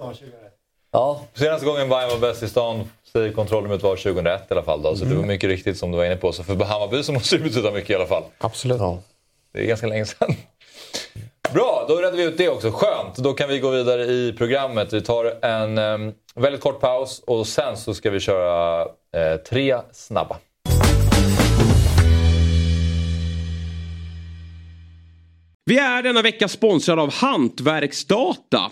Ja, 0.92 1.22
Senaste 1.34 1.66
gången 1.66 1.90
Bayern 1.90 2.10
var 2.10 2.18
bäst 2.18 2.44
i 2.44 2.48
stan, 2.50 2.90
kontrollrummet 3.36 3.84
var 3.84 3.96
2001 3.96 4.42
i 4.42 4.54
alla 4.54 4.64
fall. 4.64 4.82
Då, 4.82 4.96
så 4.96 5.06
det 5.06 5.16
var 5.16 5.24
mycket 5.24 5.50
riktigt 5.50 5.78
som 5.78 5.92
du 5.92 5.98
var 5.98 6.06
inne 6.06 6.16
på. 6.16 6.32
Så 6.32 6.44
för 6.44 6.66
Hammarby 6.66 7.04
så 7.04 7.14
måste 7.14 7.38
det 7.38 7.44
betyda 7.44 7.72
mycket 7.72 7.90
i 7.90 7.96
alla 7.96 8.08
fall. 8.08 8.24
Absolut. 8.38 8.80
ja. 8.80 9.00
Det 9.54 9.60
är 9.60 9.66
ganska 9.66 9.88
länge 9.88 10.06
sedan. 10.06 10.36
Bra, 11.54 11.86
då 11.88 11.96
redde 11.96 12.18
vi 12.18 12.24
ut 12.24 12.38
det 12.38 12.50
också. 12.50 12.72
Skönt. 12.72 13.16
Då 13.16 13.34
kan 13.34 13.50
vi 13.50 13.60
gå 13.60 13.70
vidare 13.70 14.04
i 14.04 14.34
programmet. 14.38 14.94
Vi 14.94 15.02
tar 15.02 15.46
en 15.46 15.78
em, 15.78 16.14
väldigt 16.36 16.62
kort 16.62 16.80
paus 16.80 17.24
och 17.28 17.48
sen 17.48 17.78
så 17.78 17.94
ska 17.94 18.10
vi 18.10 18.20
köra 18.20 18.82
eh, 18.82 19.38
tre 19.50 19.78
snabba. 19.92 20.38
Vi 25.66 25.80
är 25.80 26.04
denna 26.04 26.22
vecka 26.22 26.48
sponsrade 26.48 27.02
av 27.02 27.14
Hantverksdata. 27.14 28.72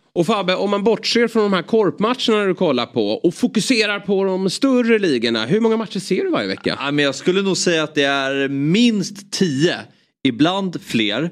Och 0.13 0.25
Fabbe, 0.25 0.55
om 0.55 0.69
man 0.69 0.83
bortser 0.83 1.27
från 1.27 1.43
de 1.43 1.53
här 1.53 1.61
korpmatcherna 1.61 2.45
du 2.45 2.55
kollar 2.55 2.85
på 2.85 3.11
och 3.11 3.33
fokuserar 3.33 3.99
på 3.99 4.23
de 4.23 4.49
större 4.49 4.99
ligorna. 4.99 5.45
Hur 5.45 5.59
många 5.59 5.77
matcher 5.77 5.99
ser 5.99 6.23
du 6.23 6.29
varje 6.29 6.47
vecka? 6.47 6.77
Ja, 6.79 6.91
men 6.91 7.05
jag 7.05 7.15
skulle 7.15 7.41
nog 7.41 7.57
säga 7.57 7.83
att 7.83 7.95
det 7.95 8.03
är 8.03 8.47
minst 8.49 9.31
tio. 9.31 9.75
Ibland 10.23 10.81
fler. 10.81 11.31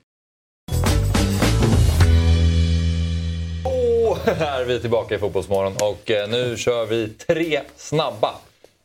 är 4.25 4.65
vi 4.65 4.79
tillbaka 4.79 5.15
i 5.15 5.17
Fotbollsmorgon 5.17 5.75
och 5.81 6.11
eh, 6.11 6.29
nu 6.29 6.57
kör 6.57 6.85
vi 6.85 7.09
tre 7.09 7.61
snabba. 7.75 8.35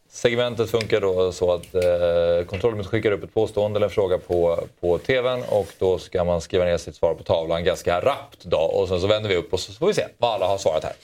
Segmentet 0.08 0.70
funkar 0.70 1.00
då 1.00 1.32
så 1.32 1.52
att 1.52 1.74
eh, 1.74 2.46
kontrollrummet 2.46 2.86
skickar 2.86 3.10
upp 3.10 3.24
ett 3.24 3.34
påstående 3.34 3.78
eller 3.78 3.86
en 3.86 3.92
fråga 3.92 4.18
på, 4.18 4.64
på 4.80 4.98
TVn 4.98 5.42
och 5.48 5.66
då 5.78 5.98
ska 5.98 6.24
man 6.24 6.40
skriva 6.40 6.64
ner 6.64 6.76
sitt 6.76 6.96
svar 6.96 7.14
på 7.14 7.22
tavlan 7.22 7.64
ganska 7.64 8.00
rappt 8.00 8.44
då 8.44 8.58
och 8.58 8.88
sen 8.88 9.00
så 9.00 9.06
vänder 9.06 9.28
vi 9.28 9.36
upp 9.36 9.52
och 9.52 9.60
så 9.60 9.72
får 9.72 9.86
vi 9.86 9.94
se 9.94 10.06
vad 10.18 10.34
alla 10.34 10.46
har 10.46 10.58
svarat 10.58 10.84
här. 10.84 10.94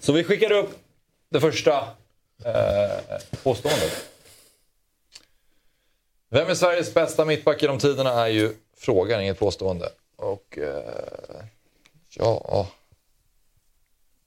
Så 0.00 0.12
vi 0.12 0.24
skickar 0.24 0.52
upp 0.52 0.70
det 1.30 1.40
första 1.40 1.72
eh, 2.44 3.16
påståendet. 3.42 4.06
Vem 6.30 6.48
är 6.48 6.54
Sveriges 6.54 6.94
bästa 6.94 7.24
mittback 7.24 7.62
genom 7.62 7.78
tiderna 7.78 8.10
är 8.10 8.28
ju 8.28 8.52
frågan, 8.76 9.22
inget 9.22 9.38
påstående. 9.38 9.88
Och 10.16 10.58
eh, 10.58 11.42
ja, 12.14 12.66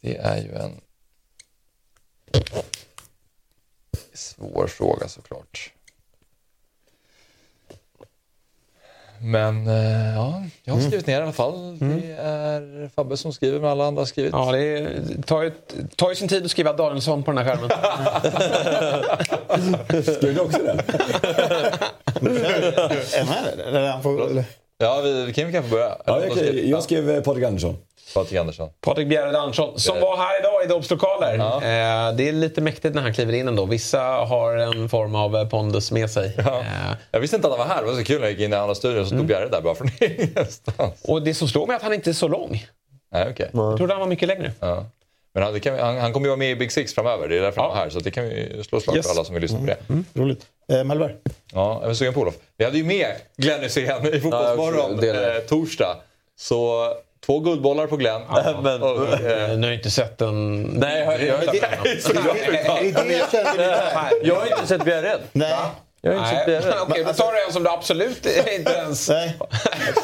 det 0.01 0.17
är 0.17 0.37
ju 0.37 0.55
en 0.55 0.81
svår 4.13 4.67
fråga 4.67 5.07
såklart. 5.07 5.71
Men 9.23 9.67
eh, 9.67 10.15
ja, 10.15 10.43
jag 10.63 10.73
har 10.73 10.81
skrivit 10.81 11.07
ner 11.07 11.19
i 11.19 11.23
alla 11.23 11.31
fall. 11.31 11.77
Det 11.79 12.11
är 12.19 12.89
Fabbe 12.95 13.17
som 13.17 13.33
skriver, 13.33 13.59
men 13.59 13.69
alla 13.69 13.85
andra 13.85 14.01
har 14.01 14.05
skrivit. 14.05 14.31
Ja, 14.33 14.51
det 14.51 14.59
är, 14.59 15.01
tar, 15.25 15.41
ju, 15.41 15.51
tar 15.95 16.09
ju 16.09 16.15
sin 16.15 16.27
tid 16.27 16.45
att 16.45 16.51
skriva 16.51 16.73
Danielsson 16.73 17.23
på 17.23 17.31
den 17.31 17.45
här 17.45 17.55
skärmen. 17.55 17.69
Skrev 20.03 20.33
du 20.35 20.39
också 20.39 20.57
det? 20.57 20.71
Är 23.17 23.23
han? 23.23 23.59
Eller 23.59 24.01
får... 24.01 24.43
Ja, 24.77 25.01
vi, 25.01 25.33
Kim 25.33 25.51
kan 25.51 25.63
få 25.63 25.69
börja. 25.69 25.97
Ja, 26.05 26.25
jag, 26.25 26.65
jag 26.65 26.83
skrev 26.83 27.23
Patrik 27.23 27.43
Andersson. 27.43 27.77
Patrik 28.13 28.39
Andersson. 28.39 28.69
Patrik 28.81 29.07
Bjerre 29.07 29.37
Andersson, 29.39 29.79
som 29.79 29.99
var 29.99 30.17
här 30.17 30.39
idag 30.39 30.63
i 30.63 30.67
Dobbs 30.67 30.89
lokaler. 30.91 31.33
Eh, 31.35 32.15
det 32.15 32.29
är 32.29 32.31
lite 32.31 32.61
mäktigt 32.61 32.95
när 32.95 33.01
han 33.01 33.13
kliver 33.13 33.33
in 33.33 33.47
ändå. 33.47 33.65
Vissa 33.65 34.01
har 34.01 34.55
en 34.57 34.89
form 34.89 35.15
av 35.15 35.35
eh, 35.35 35.47
pondus 35.49 35.91
med 35.91 36.09
sig. 36.11 36.35
Eh, 36.37 36.91
Jag 37.11 37.19
visste 37.19 37.35
inte 37.35 37.47
att 37.47 37.57
han 37.57 37.67
var 37.67 37.75
här. 37.75 37.81
Det 37.81 37.87
var 37.91 37.97
så 37.97 38.03
kul 38.03 38.15
när 38.21 38.27
jag 38.27 38.31
gick 38.31 38.41
in 38.41 38.53
i 38.53 38.55
andra 38.55 38.75
studion 38.75 39.05
så 39.05 39.15
stod 39.15 39.25
Bjerre 39.25 39.47
där 39.49 39.61
bara 39.61 39.75
från 39.75 39.89
ingenstans. 39.99 41.01
och 41.03 41.21
det 41.21 41.33
som 41.33 41.47
slår 41.47 41.67
mig 41.67 41.73
är 41.73 41.77
att 41.77 41.83
han 41.83 41.93
inte 41.93 42.09
är 42.09 42.13
så 42.13 42.27
lång. 42.27 42.65
Nej, 43.13 43.27
okej. 43.31 43.49
Jag 43.53 43.77
trodde 43.77 43.93
han 43.93 43.99
var 43.99 44.07
mycket 44.07 44.27
längre. 44.27 44.51
Ja. 44.59 44.85
Men 45.33 45.43
han, 45.43 45.59
kan, 45.59 45.79
han, 45.79 45.97
han 45.97 46.13
kommer 46.13 46.25
ju 46.25 46.29
vara 46.29 46.37
med 46.37 46.51
i 46.51 46.55
Big 46.55 46.71
Six 46.71 46.95
framöver. 46.95 47.27
Det 47.27 47.37
är 47.37 47.41
därför 47.41 47.61
han 47.61 47.69
var 47.69 47.75
här. 47.77 47.89
Så 47.89 47.99
det 47.99 48.11
kan 48.11 48.23
vi 48.23 48.63
slå 48.63 48.79
slag 48.79 48.95
Yes. 48.95 49.05
för 49.07 49.13
alla 49.15 49.23
som 49.23 49.33
vill 49.33 49.41
lyssna 49.41 49.59
på 49.59 49.65
det. 49.65 49.77
Roligt. 50.13 50.45
Eh, 50.71 50.83
Mellberg? 50.83 51.15
Ja, 51.53 51.79
jag 51.81 51.89
är 51.89 51.93
sugen 51.93 52.13
på 52.13 52.19
Olof. 52.21 52.33
Vi 52.57 52.65
hade 52.65 52.77
ju 52.77 52.83
med 52.83 53.07
Glenn 53.37 53.61
Hysén 53.61 54.05
i 54.13 54.19
Fotbollsmorgon 54.19 54.99
Ja, 55.03 55.13
eh, 55.13 55.39
torsdag. 55.39 55.97
Så 56.39 56.87
två 57.25 57.39
guldbollar 57.39 57.87
på 57.87 57.97
Glenn. 57.97 58.21
Men, 58.63 58.81
Och, 58.83 59.07
eh, 59.13 59.51
Eh, 59.51 59.57
Ni 59.57 59.67
har 59.67 59.73
inte 59.73 59.91
sett 59.91 60.17
den... 60.17 60.61
nej, 60.63 60.99
jag, 61.05 61.21
jag, 61.23 61.55
jag 61.55 61.61
jag 64.23 64.35
har 64.35 64.45
inte 64.47 64.67
sett 64.67 64.83
Bjerre. 64.85 65.17
Nej. 65.31 65.55
Jag 66.03 66.11
har 66.11 66.17
inte 66.17 66.29
sett 66.29 66.47
Nej, 66.47 66.59
Bjerre. 66.61 66.73
okej, 66.81 67.03
då 67.03 67.13
tar 67.13 67.31
du 67.31 67.45
en 67.45 67.53
som 67.53 67.63
du 67.63 67.69
absolut 67.69 68.25
inte 68.57 68.71
ens 68.71 69.09
Nej. 69.09 69.37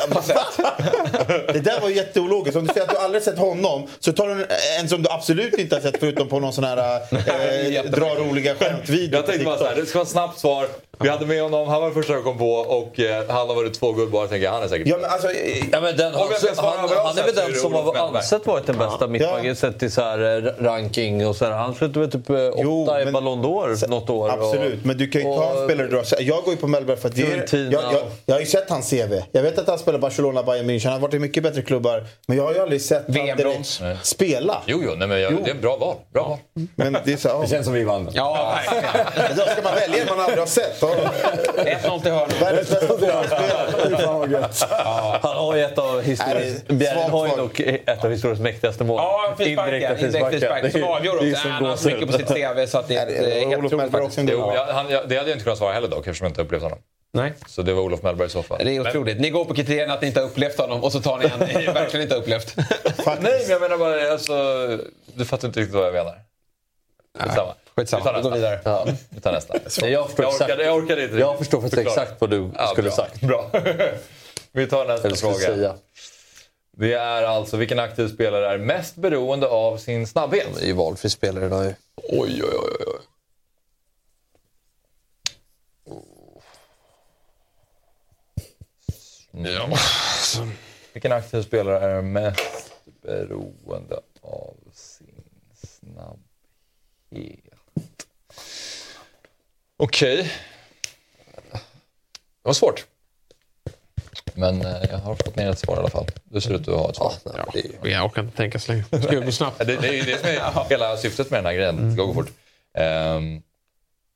har 0.10 0.22
sett. 0.22 1.54
Det 1.54 1.60
där 1.60 1.82
var 1.82 1.90
jätteologiskt. 1.90 2.58
Om 2.58 2.68
du 2.68 2.74
säger 2.74 2.88
att 2.88 2.94
du 2.94 2.98
aldrig 2.98 3.24
sett 3.24 3.38
honom 3.38 3.88
så 4.00 4.14
tar 4.14 4.28
du 4.28 4.32
en, 4.32 4.46
en 4.80 4.90
som 4.90 5.04
du 5.04 5.10
absolut 5.10 5.54
inte 5.54 5.76
har 5.76 5.82
sett 5.82 6.00
förutom 6.00 6.28
på 6.30 6.40
någon 6.40 6.54
sån 6.54 6.64
här 6.64 6.78
eh, 6.78 7.84
dra 7.84 8.16
roliga 8.16 8.56
skämt-video 8.56 9.18
jag 9.18 9.26
tänkte 9.26 9.46
bara 9.46 9.58
så 9.58 9.66
här, 9.66 9.76
det 9.76 9.86
ska 9.86 9.98
vara 9.98 10.04
ett 10.06 10.10
snabbt 10.12 10.40
svar. 10.40 10.68
Vi 11.00 11.10
hade 11.10 11.26
med 11.26 11.42
honom, 11.42 11.68
han 11.68 11.80
var 11.82 11.88
den 11.88 11.94
första 11.94 12.14
jag 12.14 12.24
kom 12.24 12.38
på 12.38 12.52
och 12.54 13.00
eh, 13.00 13.24
han 13.30 13.48
har 13.48 13.56
varit 13.56 13.74
två 13.74 13.92
guldbollar. 13.92 14.28
tänker 14.28 14.46
jag, 14.46 14.52
han 14.52 14.64
är 14.64 14.68
säkert 14.68 14.88
Ja, 14.88 14.98
men 15.02 15.10
alltså, 15.12 15.32
eh, 15.32 15.58
Ja, 15.72 15.82
men 15.82 15.98
den, 15.98 16.14
han, 16.14 16.22
han, 16.56 16.90
han 17.06 17.18
är 17.18 17.24
väl 17.26 17.36
den 17.36 17.52
det 17.52 17.58
som 17.58 17.74
har 17.74 17.98
ansett 17.98 18.46
varit 18.48 18.66
den 18.66 18.78
bästa 18.78 19.08
mittbacken 19.08 19.56
sett 19.56 19.80
till 19.80 19.92
så 19.92 20.02
här 20.02 20.46
eh, 20.60 20.64
ranking 20.64 21.28
och 21.28 21.36
så 21.36 21.46
här. 21.46 21.52
Han 21.52 21.76
slutade 21.76 22.00
väl 22.00 22.12
typ 22.12 22.30
eh, 22.30 22.36
åtta 22.48 22.58
Jo, 22.64 22.84
i 23.02 23.04
men- 23.04 23.14
Ballon 23.14 23.46
d'Or 23.46 23.88
något 23.88 24.10
år. 24.10 24.30
Absolut, 24.30 24.86
men 24.86 24.98
du 24.98 25.08
kan 25.10 25.22
ju 25.22 25.28
ta 25.28 25.50
en 25.52 25.58
och- 25.58 25.64
spelare 25.70 25.88
du 25.88 25.96
har. 25.96 26.06
Jag 26.20 26.44
går 26.44 26.54
ju 26.54 26.58
på 26.60 26.68
Mellberg 26.68 26.98
för 26.98 27.10
att 27.10 27.16
det, 27.16 27.22
jag, 27.52 27.74
jag, 27.74 27.94
och- 28.04 28.12
jag 28.26 28.36
har 28.36 28.40
ju 28.40 28.46
sett 28.46 28.70
hans 28.70 28.90
CV. 28.90 29.14
Jag 29.32 29.42
vet 29.42 29.58
att 29.60 29.68
han 29.68 29.80
spelar 29.80 30.00
Barcelona, 30.00 30.44
Bayern 30.44 30.70
München. 30.70 30.84
Han 30.84 30.94
har 30.94 31.00
varit 31.00 31.14
i 31.14 31.20
mycket 31.20 31.44
bättre 31.44 31.62
klubbar. 31.62 32.06
Men 32.28 32.38
jag 32.38 32.44
har 32.44 32.54
ju 32.54 32.60
aldrig 32.60 32.82
sett 32.82 33.14
direkt 33.14 33.82
spela. 34.04 34.62
Jo, 34.66 34.82
jo, 34.86 34.92
nej, 34.98 35.08
men 35.08 35.22
jag, 35.22 35.44
det 35.46 35.52
är 35.52 35.56
bra 35.56 35.76
val. 35.78 35.96
Bra 36.14 36.24
val. 36.28 36.38
Men 36.76 36.98
det 37.06 37.14
är 37.14 37.18
så, 37.18 37.28
Det 37.28 37.34
ja. 37.34 37.48
känns 37.48 37.66
som 37.66 37.74
vi 37.74 37.84
vann. 37.84 38.10
Ja. 38.14 38.60
Då 39.36 39.42
ska 39.44 39.62
man 39.64 39.76
välja 39.76 40.02
en 40.02 40.08
man 40.10 40.20
aldrig 40.20 40.40
har 40.40 40.46
sett. 40.46 40.80
Ja. 40.88 41.64
1-0 41.64 42.02
till 42.02 42.12
hörnan. 42.12 42.30
Världens 42.40 42.70
bästa 42.70 44.28
gött. 44.32 44.70
Han 45.22 45.38
har 45.38 45.56
ju 45.56 45.64
ett 45.64 45.78
av 45.78 45.96
Nej, 45.96 46.06
historiens... 46.06 46.64
det 46.68 46.74
är 46.74 46.78
Bjerre 46.78 47.00
svagt 47.00 47.12
har 47.12 47.50
ju 47.56 47.78
ett 47.86 48.04
av 48.04 48.12
historiens 48.12 48.40
mäktigaste 48.42 48.84
mål. 48.84 48.98
Ja, 48.98 49.34
frisparken. 49.38 49.74
Indirekt 49.76 50.00
frispark. 50.00 50.72
Som 50.72 50.84
avgör 50.84 51.20
Det 51.20 51.28
är 51.28 51.34
också. 51.34 51.48
Han 51.48 51.66
har 51.66 51.76
så 51.76 51.90
mycket 51.90 52.08
på 52.08 52.14
sitt 52.14 52.28
CV 52.28 52.66
så 52.68 52.78
att 52.78 52.88
det 52.88 52.96
är 52.96 53.06
Nej, 53.06 53.46
helt 53.50 53.64
otroligt 53.64 53.92
det 55.08 55.18
hade 55.18 55.30
jag 55.30 55.30
inte 55.30 55.44
kunnat 55.44 55.58
svara 55.58 55.74
heller 55.74 55.88
dock 55.88 56.08
eftersom 56.08 56.26
jag 56.26 56.32
inte 56.32 56.42
upplevt 56.42 56.64
honom. 56.64 56.80
Nej. 57.14 57.34
Så 57.48 57.62
det 57.62 57.74
var 57.74 57.82
Olof 57.82 58.04
Mellberg 58.04 58.28
i 58.28 58.30
så 58.30 58.44
fall. 58.44 58.58
Det 58.64 58.76
är 58.76 58.82
otroligt. 58.82 59.20
Ni 59.20 59.30
går 59.30 59.46
på 59.46 59.54
kriterierna 59.54 59.94
att 59.94 60.02
ni 60.02 60.08
inte 60.08 60.20
har 60.20 60.28
upplevt 60.28 60.58
honom 60.58 60.84
och 60.84 60.92
så 60.92 61.02
tar 61.02 61.18
ni 61.18 61.26
en 61.26 61.60
ni 61.60 61.66
verkligen 61.74 62.04
inte 62.04 62.16
har 62.16 62.22
upplevt. 62.22 62.56
Nej, 63.06 63.18
men 63.22 63.50
jag 63.50 63.62
menar 63.62 63.78
bara, 63.78 64.12
alltså, 64.12 64.34
du 65.14 65.26
fattar 65.26 65.48
inte 65.48 65.60
riktigt 65.60 65.76
vad 65.76 65.88
jag 65.88 65.94
menar. 65.94 66.16
Skitsamma. 67.20 67.54
Skitsamma, 67.78 68.14
vi 68.18 68.22
går 68.22 68.32
vidare. 68.32 68.60
Ja. 68.64 68.88
Vi 69.10 69.22
tar 69.22 69.32
nästa. 69.32 69.54
Jag 69.90 70.10
Jag 70.18 70.34
orkade, 70.34 70.64
jag 70.64 70.76
orkade 70.78 71.04
inte 71.04 71.18
jag 71.18 71.38
förstår 71.38 71.62
faktiskt 71.62 71.88
exakt 71.88 72.22
vad 72.22 72.30
du 72.30 72.52
Ja, 72.56 72.68
skulle 72.68 72.90
bra. 72.90 72.96
sagt. 72.96 73.22
Bra. 73.22 73.52
Vi 74.52 74.68
tar 74.68 74.86
nästa 74.88 75.16
fråga. 75.16 75.36
säga. 75.36 75.76
Det 76.72 76.94
är 76.94 77.24
alltså 77.24 77.58
vilken 77.58 77.80
aktiv 77.80 78.08
spelare 78.08 78.54
är 78.54 78.58
mest 78.58 78.96
beroende 78.96 79.48
av 79.48 79.78
sin 79.78 80.08
snabbhet? 80.08 80.48
Det 80.56 80.62
är 80.64 80.68
ju 80.68 80.74
valfri 80.74 81.10
spelare 81.10 81.46
idag 81.46 81.66
ju. 81.66 81.74
Oj, 81.96 82.44
oj, 82.44 82.58
oj. 82.60 82.86
oj. 82.88 83.00
Ja. 89.32 89.70
Vilken 90.94 91.12
aktiv 91.12 91.42
spelare 91.44 91.92
är 91.98 92.02
mest 92.02 92.72
beroende 93.02 94.00
av 94.22 94.56
sin 94.74 95.24
snabbhet? 95.54 97.57
Okej. 99.78 100.32
Det 101.54 101.60
var 102.42 102.54
svårt. 102.54 102.86
Men 104.34 104.62
eh, 104.62 104.84
jag 104.92 104.98
har 104.98 105.16
fått 105.16 105.36
ner 105.36 105.50
ett 105.50 105.60
svar 105.60 105.76
i 105.76 105.80
alla 105.80 105.90
fall. 105.90 106.08
Du 106.24 106.42
ser 106.42 106.54
ut 106.54 106.68
att 106.68 106.76
ha 106.76 106.90
ett 106.90 106.96
svar. 106.96 107.14
Ja, 107.24 107.46
det 107.54 107.60
är 107.60 107.92
Jag 107.92 108.06
orkar 108.06 108.22
inte 108.22 108.38
tänka 108.38 108.60
så 108.60 108.72
länge. 108.72 108.84
Ska 108.84 108.98
det 108.98 109.26
gå 109.26 109.32
snabbt? 109.32 109.58
Det, 109.58 109.76
det 109.76 109.88
är 109.88 109.94
ju 109.94 110.02
det 110.02 110.20
som 110.20 110.30
är 110.30 110.70
hela 110.70 110.98
syftet 110.98 111.32
med 111.32 111.38
den 111.38 111.46
här 111.46 111.54
grejen. 111.54 111.90
Det 111.90 111.94
ska 111.94 112.04
gå 112.04 112.14
fort. 112.14 112.30
Um, 112.74 113.42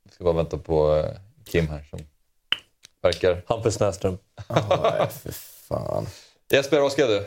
jag 0.03 0.13
ska 0.13 0.23
bara 0.23 0.33
vänta 0.33 0.57
på 0.57 0.95
eh, 0.97 1.11
Kim 1.51 1.69
här 1.69 1.87
som 1.89 1.99
verkar... 3.01 3.43
Hampus 3.47 3.79
Näsström. 3.79 4.17
Nej, 4.49 5.07
för 5.23 5.31
fan. 5.67 6.07
Jesper, 6.51 6.79
vad 6.79 6.91
skrev 6.91 7.07
du? 7.07 7.25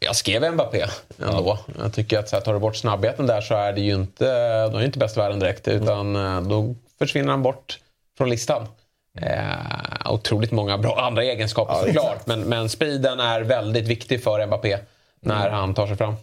Jag 0.00 0.16
skrev 0.16 0.52
Mbappé 0.52 0.86
ändå. 1.18 1.58
Jag 1.78 1.92
tycker 1.92 2.18
att 2.18 2.28
så 2.28 2.36
här, 2.36 2.42
tar 2.42 2.52
du 2.52 2.58
bort 2.58 2.76
snabbheten 2.76 3.26
där 3.26 3.40
så 3.40 3.54
är 3.54 3.72
det 3.72 3.80
ju 3.80 3.94
inte, 3.94 4.24
då 4.68 4.78
är 4.78 4.84
inte 4.84 4.98
bäst 4.98 5.16
i 5.16 5.20
världen 5.20 5.38
direkt. 5.38 5.68
Utan 5.68 6.16
eh, 6.16 6.40
då 6.40 6.74
försvinner 6.98 7.30
han 7.30 7.42
bort 7.42 7.78
från 8.18 8.30
listan. 8.30 8.68
Eh, 9.20 10.12
otroligt 10.12 10.52
många 10.52 10.78
bra 10.78 11.00
andra 11.00 11.24
egenskaper 11.24 11.74
såklart. 11.86 12.26
Men, 12.26 12.40
men 12.40 12.68
speeden 12.68 13.20
är 13.20 13.40
väldigt 13.40 13.86
viktig 13.86 14.22
för 14.22 14.46
Mbappé 14.46 14.78
när 15.20 15.50
han 15.50 15.74
tar 15.74 15.86
sig 15.86 15.96
fram. 15.96 16.14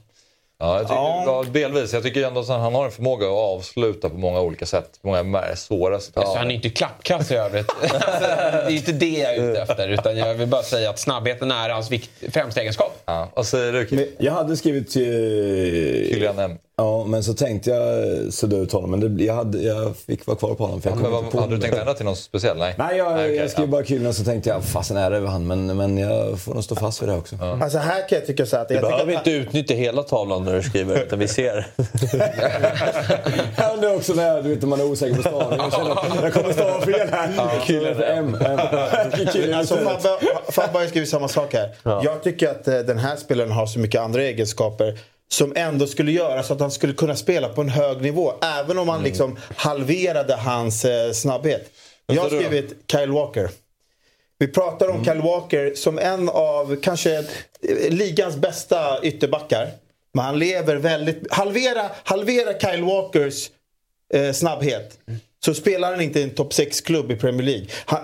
Ja, 0.64 0.77
jag 0.77 0.88
tycker, 0.88 0.95
ja. 0.95 1.45
delvis. 1.52 1.94
Jag 1.94 2.03
tycker 2.03 2.27
ändå 2.27 2.40
att 2.40 2.48
han 2.48 2.76
har 2.76 2.85
en 2.85 2.91
förmåga 2.91 3.26
att 3.26 3.31
avsluta 3.31 4.10
på 4.10 4.18
många 4.18 4.41
olika 4.41 4.65
sätt. 4.65 4.99
På 5.02 5.07
många 5.07 5.56
svåra 5.56 5.99
sätt. 5.99 6.18
Alltså, 6.18 6.38
han 6.38 6.52
är 6.52 6.56
inte 6.56 6.69
klappkass 6.69 7.31
i 7.31 7.35
övrigt. 7.35 7.69
alltså, 7.81 8.02
det 8.19 8.73
är 8.73 8.76
inte 8.76 8.91
det 8.91 9.10
jag 9.10 9.35
är 9.35 9.52
ute 9.52 9.61
efter. 9.61 9.90
Utan 9.90 10.18
jag 10.18 10.34
vill 10.34 10.48
bara 10.48 10.64
säga 10.64 10.90
att 10.90 10.99
snabbheten 10.99 11.52
är 11.52 11.69
hans 11.69 11.90
främsta 12.31 12.61
egenskap. 12.61 13.02
Ja. 13.06 13.30
Vad 13.35 13.48
säger 13.48 13.73
du 13.73 13.85
Kim? 13.85 14.07
Jag 14.18 14.34
hade 14.34 14.57
skrivit 14.57 14.90
till... 14.90 16.10
Kylian 16.10 16.40
M. 16.40 16.57
Ja, 16.76 17.06
men 17.06 17.23
så 17.23 17.34
tänkte 17.34 17.69
jag 17.69 18.34
sudda 18.34 18.57
ut 18.57 18.72
honom. 18.72 18.91
Men 18.91 19.18
det, 19.18 19.23
jag, 19.23 19.34
hade, 19.34 19.61
jag 19.61 19.98
fick 19.98 20.26
vara 20.26 20.38
kvar 20.38 20.56
på 20.56 20.64
honom. 20.64 20.81
För 20.81 20.90
jag 20.90 20.99
Ja, 20.99 21.02
men 21.02 21.11
vad, 21.11 21.35
hade 21.35 21.56
du 21.56 21.61
tänkt 21.61 21.77
ändra 21.77 21.94
till 21.94 22.06
någon 22.06 22.15
speciell? 22.15 22.57
Nej. 22.57 22.76
Nej, 22.77 22.98
jag, 22.98 23.11
okej, 23.11 23.35
jag 23.35 23.49
skrev 23.49 23.65
ja. 23.65 23.72
bara 23.72 23.85
Kylian 23.85 24.14
så 24.14 24.23
tänkte 24.23 24.49
jag, 24.49 24.64
fasen 24.64 24.98
är 24.98 25.11
det 25.11 25.27
han. 25.27 25.48
Men, 25.48 25.77
men 25.77 25.98
jag 25.98 26.40
får 26.40 26.53
nog 26.53 26.64
stå 26.64 26.76
fast 26.76 27.02
vid 27.02 27.10
det 27.10 27.15
också. 27.15 27.35
Alltså 27.61 27.77
här 27.77 28.10
kan 28.10 28.18
jag 28.18 28.27
tycka 28.27 28.45
så 28.45 28.57
att... 28.57 28.68
Du 28.68 28.73
Jag 28.73 28.84
behöver 28.84 29.14
inte 29.14 29.31
utnyttja 29.31 29.73
hela 29.73 30.03
tavlan 30.03 30.45
när 30.54 30.62
du 30.62 30.70
skriver, 30.70 31.04
utan 31.04 31.20
vi 31.20 31.28
ser. 31.28 31.68
Ja, 33.58 33.76
det 33.82 33.88
är 33.88 33.96
också 33.96 34.14
när, 34.14 34.42
du 34.44 34.50
vet, 34.56 34.64
man 34.64 34.80
är 34.80 34.86
osäker 34.86 35.16
på 35.16 35.22
stavning. 35.22 35.60
Jag 35.60 35.74
känner 35.74 35.92
att 35.92 36.24
jag 36.24 36.34
kommer 36.34 36.54
stava 36.54 36.82
fel 36.82 37.10
här. 37.12 37.60
Kylian 37.68 37.96
för 37.96 38.04
M. 38.04 38.38
M. 38.42 39.28
Kylian 39.34 39.60
Alltså. 39.60 39.78
Fabbe, 40.52 40.80
har 40.80 40.88
skrivit 40.88 41.10
samma 41.10 41.28
sak 41.28 41.54
här. 41.54 41.76
Jag 41.84 42.24
tycker 42.24 42.50
att 42.50 42.68
eh, 42.68 42.80
den 42.80 42.98
här 43.00 43.16
spelaren 43.16 43.52
har 43.52 43.66
så 43.66 43.80
mycket 43.80 44.02
andra 44.02 44.24
egenskaper 44.24 45.00
som 45.32 45.54
ändå 45.56 45.88
skulle 45.88 46.12
göra 46.12 46.44
så 46.44 46.54
att 46.54 46.60
han 46.60 46.72
skulle 46.72 46.94
kunna 46.94 47.16
spela 47.16 47.50
på 47.50 47.62
en 47.62 47.70
hög 47.70 48.02
nivå. 48.02 48.34
Även 48.60 48.78
om 48.78 48.88
man 48.88 48.96
Mm. 48.96 49.06
liksom 49.06 49.38
halverade 49.56 50.36
hans 50.36 50.86
eh, 50.86 51.12
snabbhet. 51.12 51.70
Jag 52.06 52.22
har 52.22 52.30
skrivit 52.30 52.74
Kyle 52.92 53.12
Walker. 53.12 53.50
Vi 54.40 54.48
pratar 54.48 54.86
Mm. 54.86 54.98
om 55.00 55.06
Kyle 55.06 55.22
Walker 55.22 55.74
som 55.76 56.00
en 56.00 56.30
av 56.30 56.76
kanske 56.82 57.18
eh, 57.18 57.24
ligans 57.90 58.36
bästa 58.36 59.02
ytterbackar. 59.04 59.70
Men 60.14 60.26
han 60.26 60.40
lever 60.40 60.76
väldigt... 60.76 61.34
Halvera, 61.34 61.90
halvera 62.03 62.60
Kyle 62.60 62.84
Walkers 62.84 63.49
eh, 64.14 64.31
snabbhet. 64.31 64.99
Så 65.45 65.53
spelar 65.53 65.91
han 65.91 66.02
inte 66.02 66.19
i 66.19 66.23
en 66.23 66.30
topp 66.35 66.52
6-klubb 66.53 67.11
i 67.11 67.15
Premier 67.15 67.44
League. 67.45 67.65
Han, 67.85 67.99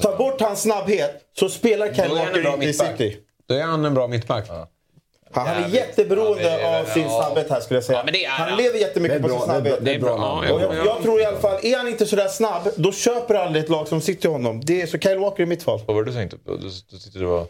ta 0.00 0.16
bort 0.16 0.40
hans 0.40 0.62
snabbhet 0.62 1.22
så 1.38 1.48
spelar 1.48 1.86
Kyle 1.94 2.04
är 2.04 2.08
Walker 2.08 2.54
inte 2.54 2.66
i. 2.66 2.72
City. 2.72 3.16
Då 3.48 3.54
är 3.54 3.62
han 3.62 3.84
en 3.84 3.94
bra 3.94 4.06
mittback. 4.06 4.48
Han, 4.48 4.66
han 5.46 5.64
är 5.64 5.68
jätteberoende 5.68 6.42
Ja, 6.42 6.50
är- 6.50 6.80
av 6.80 6.84
sin 6.84 7.02
ja. 7.02 7.22
snabbhet 7.22 7.50
här 7.50 7.60
skulle 7.60 7.76
jag 7.76 7.84
säga. 7.84 7.98
Ja, 7.98 8.04
men 8.04 8.12
det 8.12 8.24
är 8.24 8.30
han 8.30 8.56
lever 8.56 8.78
jättemycket 8.78 9.16
är 9.18 9.22
på 9.22 9.28
sin 9.28 9.38
bra, 9.38 9.46
det 9.46 9.52
är 9.52 9.60
snabbhet. 9.60 9.80
bra, 9.80 9.84
Det 9.84 9.94
är 9.94 9.98
bra. 9.98 10.44
Ja, 10.48 10.74
jag, 10.74 10.86
jag 10.86 11.02
tror 11.02 11.20
i 11.20 11.24
alla 11.24 11.38
fall, 11.38 11.58
är 11.62 11.76
han 11.76 11.88
inte 11.88 12.06
sådär 12.06 12.28
snabb, 12.28 12.68
då 12.76 12.92
köper 12.92 13.34
aldrig 13.34 13.64
ett 13.64 13.70
lag 13.70 13.88
som 13.88 14.00
sitter 14.00 14.28
honom. 14.28 14.60
Det 14.64 14.82
är 14.82 14.86
så 14.86 14.98
Kyle 14.98 15.18
Walker 15.18 15.42
i 15.42 15.46
mitt 15.46 15.62
fall. 15.62 15.80
Vad 15.86 15.96
var 15.96 16.04
det 16.04 16.10
du 16.10 16.14
tänkte? 16.16 16.36
Du, 16.46 16.56
du 16.90 16.98
tyckte 16.98 17.18
det 17.18 17.26
var... 17.26 17.46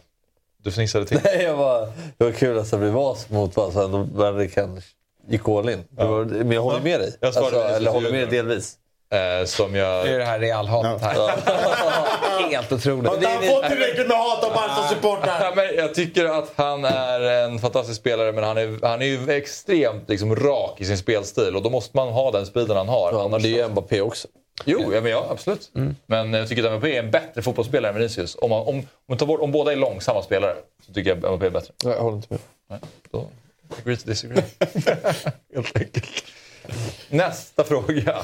Du 0.63 0.73
fnissade 0.73 1.07
till. 1.07 1.21
Nej, 1.25 1.43
jag 1.43 1.59
bara, 1.59 1.81
det 2.19 2.25
var 2.25 2.33
kul 2.33 2.59
att 2.59 2.71
det 2.71 2.77
blev 2.77 2.93
vas 2.93 3.31
mot 3.31 3.55
då 3.55 4.05
Bergkamp 4.05 4.81
gick 5.29 5.49
all 5.49 5.69
in. 5.69 5.85
Det 5.91 6.05
var, 6.05 6.25
men 6.25 6.53
jag 6.53 6.63
håller 6.63 6.81
med 6.81 7.01
dig. 7.01 7.17
Jag 7.21 7.35
svarade 7.35 7.63
Alltså, 7.65 7.77
eller 7.77 7.91
håller 7.91 8.11
med 8.11 8.29
dig 8.29 8.39
delvis. 8.39 8.77
Eh, 9.13 9.47
som 9.47 9.75
jag... 9.75 10.05
Det 10.05 10.11
är 10.11 10.19
det 10.19 10.25
här 10.25 10.39
realhatet 10.39 11.03
här. 11.03 11.15
Helt 12.51 12.73
otroligt. 12.73 13.09
Har 13.09 13.17
han 13.17 13.43
fått 13.43 13.71
tillräckligt 13.71 14.09
med 14.09 14.17
hat 14.17 14.45
av 14.45 14.53
Barca-supportrar? 14.53 15.53
Ja, 15.57 15.65
jag 15.65 15.95
tycker 15.95 16.25
att 16.25 16.53
han 16.57 16.85
är 16.85 17.21
en 17.21 17.59
fantastisk 17.59 18.01
spelare 18.01 18.33
men 18.33 18.45
han 18.45 18.59
är, 18.59 18.87
han 18.87 19.03
är 19.03 19.07
ju 19.07 19.31
extremt 19.31 20.09
liksom, 20.09 20.37
rak 20.37 20.81
i 20.81 20.85
sin 20.85 20.99
spelstil 20.99 21.57
och 21.57 21.63
då 21.63 21.71
måste 21.71 21.97
man 21.97 22.09
ha 22.09 22.31
den 22.31 22.47
speeden 22.47 22.77
han 22.77 22.89
har. 22.89 23.13
Ja, 23.13 23.29
men 23.29 23.43
det 23.43 23.49
är 23.49 23.63
ju 23.63 23.69
Mbappé 23.69 24.01
också. 24.01 24.29
Jo, 24.65 24.93
ja, 24.95 25.01
men 25.01 25.11
ja, 25.13 25.27
absolut. 25.31 25.71
Men 26.07 26.33
jag 26.33 26.49
tycker 26.49 26.65
att 26.65 26.73
Mbappé 26.73 26.97
är 26.97 27.03
en 27.03 27.11
bättre 27.11 27.43
fotbollsspelare 27.43 27.93
än 27.93 27.99
Vinicius. 27.99 28.37
Om, 28.41 28.51
man, 28.51 28.61
om, 28.61 28.67
om, 28.69 28.87
man 29.09 29.19
tar 29.19 29.27
bort, 29.27 29.41
om 29.41 29.53
båda 29.53 29.73
är 29.73 29.77
långsamma 29.77 30.23
spelare 30.23 30.57
så 30.87 30.93
tycker 30.93 31.11
jag 31.11 31.19
Mbappé 31.19 31.47
är 31.47 31.51
bättre. 31.51 31.73
Jag 31.85 32.01
håller 32.01 32.17
inte 32.17 32.29
med. 32.31 32.41
Nej, 32.71 32.81
då 33.11 33.29
agree 33.81 33.97
to 33.97 34.09
disagree. 34.09 34.45
Helt 35.55 35.77
enkelt. 35.77 36.25
Nästa 37.09 37.65
fråga 37.65 38.23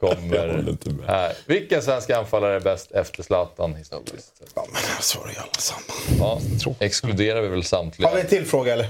kommer 0.00 1.06
här. 1.06 1.36
Vilken 1.46 1.82
svensk 1.82 2.10
anfallare 2.10 2.56
är 2.56 2.60
bäst 2.60 2.92
efter 2.92 3.22
Zlatan 3.22 3.74
historiskt 3.74 4.36
sett? 4.36 4.48
Ja, 4.54 4.66
men 4.72 4.82
sorry 5.00 5.34
allesammans. 5.36 6.66
Ja, 6.66 6.74
exkluderar 6.80 7.42
vi 7.42 7.48
väl 7.48 7.64
samtliga. 7.64 8.08
Har 8.08 8.14
vi 8.16 8.20
en 8.20 8.26
till 8.28 8.46
fråga 8.46 8.72
eller? 8.72 8.86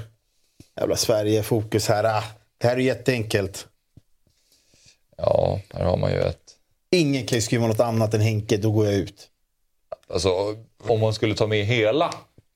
Jävla 0.81 0.97
Sverige-fokus 0.97 1.89
här. 1.89 2.05
Ah, 2.05 2.25
Det 2.59 2.67
här 2.67 2.77
är 2.77 2.81
jätteenkelt. 2.81 3.67
Ja, 5.17 5.61
här 5.75 5.85
har 5.85 5.97
man 5.97 6.11
ju 6.13 6.21
ett... 6.21 6.39
Ingen 6.91 7.27
kan 7.27 7.39
ju 7.39 7.43
skriva 7.43 7.67
något 7.67 7.81
annat 7.81 8.15
än 8.15 8.21
Henke, 8.21 8.57
då 8.57 8.71
går 8.71 8.87
jag 8.87 8.95
ut. 8.95 9.29
Alltså, 10.13 10.57
om 10.87 11.01
man 11.01 11.15
skulle 11.15 11.35
ta 11.35 11.47
med 11.47 11.65
hela, 11.65 12.11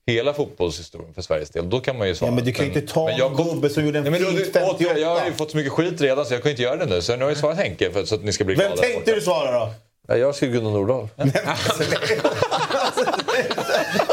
hela 0.07 0.33
fotbollshistorien 0.33 1.13
för 1.13 1.21
Sveriges 1.21 1.49
del, 1.49 1.69
då 1.69 1.79
kan 1.79 1.97
man 1.97 2.07
ju 2.07 2.15
svara. 2.15 2.31
Ja, 2.31 2.35
men 2.35 2.45
du 2.45 2.53
kan 2.53 2.65
ju 2.65 2.71
inte 2.73 2.93
ta 2.93 3.05
men 3.05 3.17
jag 3.17 3.31
en 3.31 3.37
gubbe 3.47 3.69
som 3.69 3.85
gjorde 3.85 3.97
en 3.99 4.03
Nej, 4.03 4.13
fint 4.13 4.27
återigen, 4.27 4.53
58. 4.53 4.99
Jag 4.99 5.15
har 5.19 5.25
ju 5.25 5.33
fått 5.33 5.51
så 5.51 5.57
mycket 5.57 5.73
skit 5.73 6.01
redan 6.01 6.25
så 6.25 6.33
jag 6.33 6.41
kan 6.41 6.51
inte 6.51 6.63
göra 6.63 6.75
det 6.75 6.85
nu. 6.85 7.01
Så 7.01 7.15
nu 7.15 7.23
har 7.23 7.29
jag 7.31 7.37
svarat 7.37 7.57
Henke 7.57 7.91
för, 7.91 8.05
så 8.05 8.15
att 8.15 8.23
ni 8.23 8.33
ska 8.33 8.43
bli 8.43 8.55
Vem 8.55 8.67
glada. 8.71 8.81
tänkte 8.81 9.15
du 9.15 9.21
svara 9.21 9.59
då? 9.59 9.73
Ja, 10.07 10.17
jag 10.17 10.35
skrev 10.35 10.51
Gunnar 10.51 10.71
Nordahl. 10.71 11.07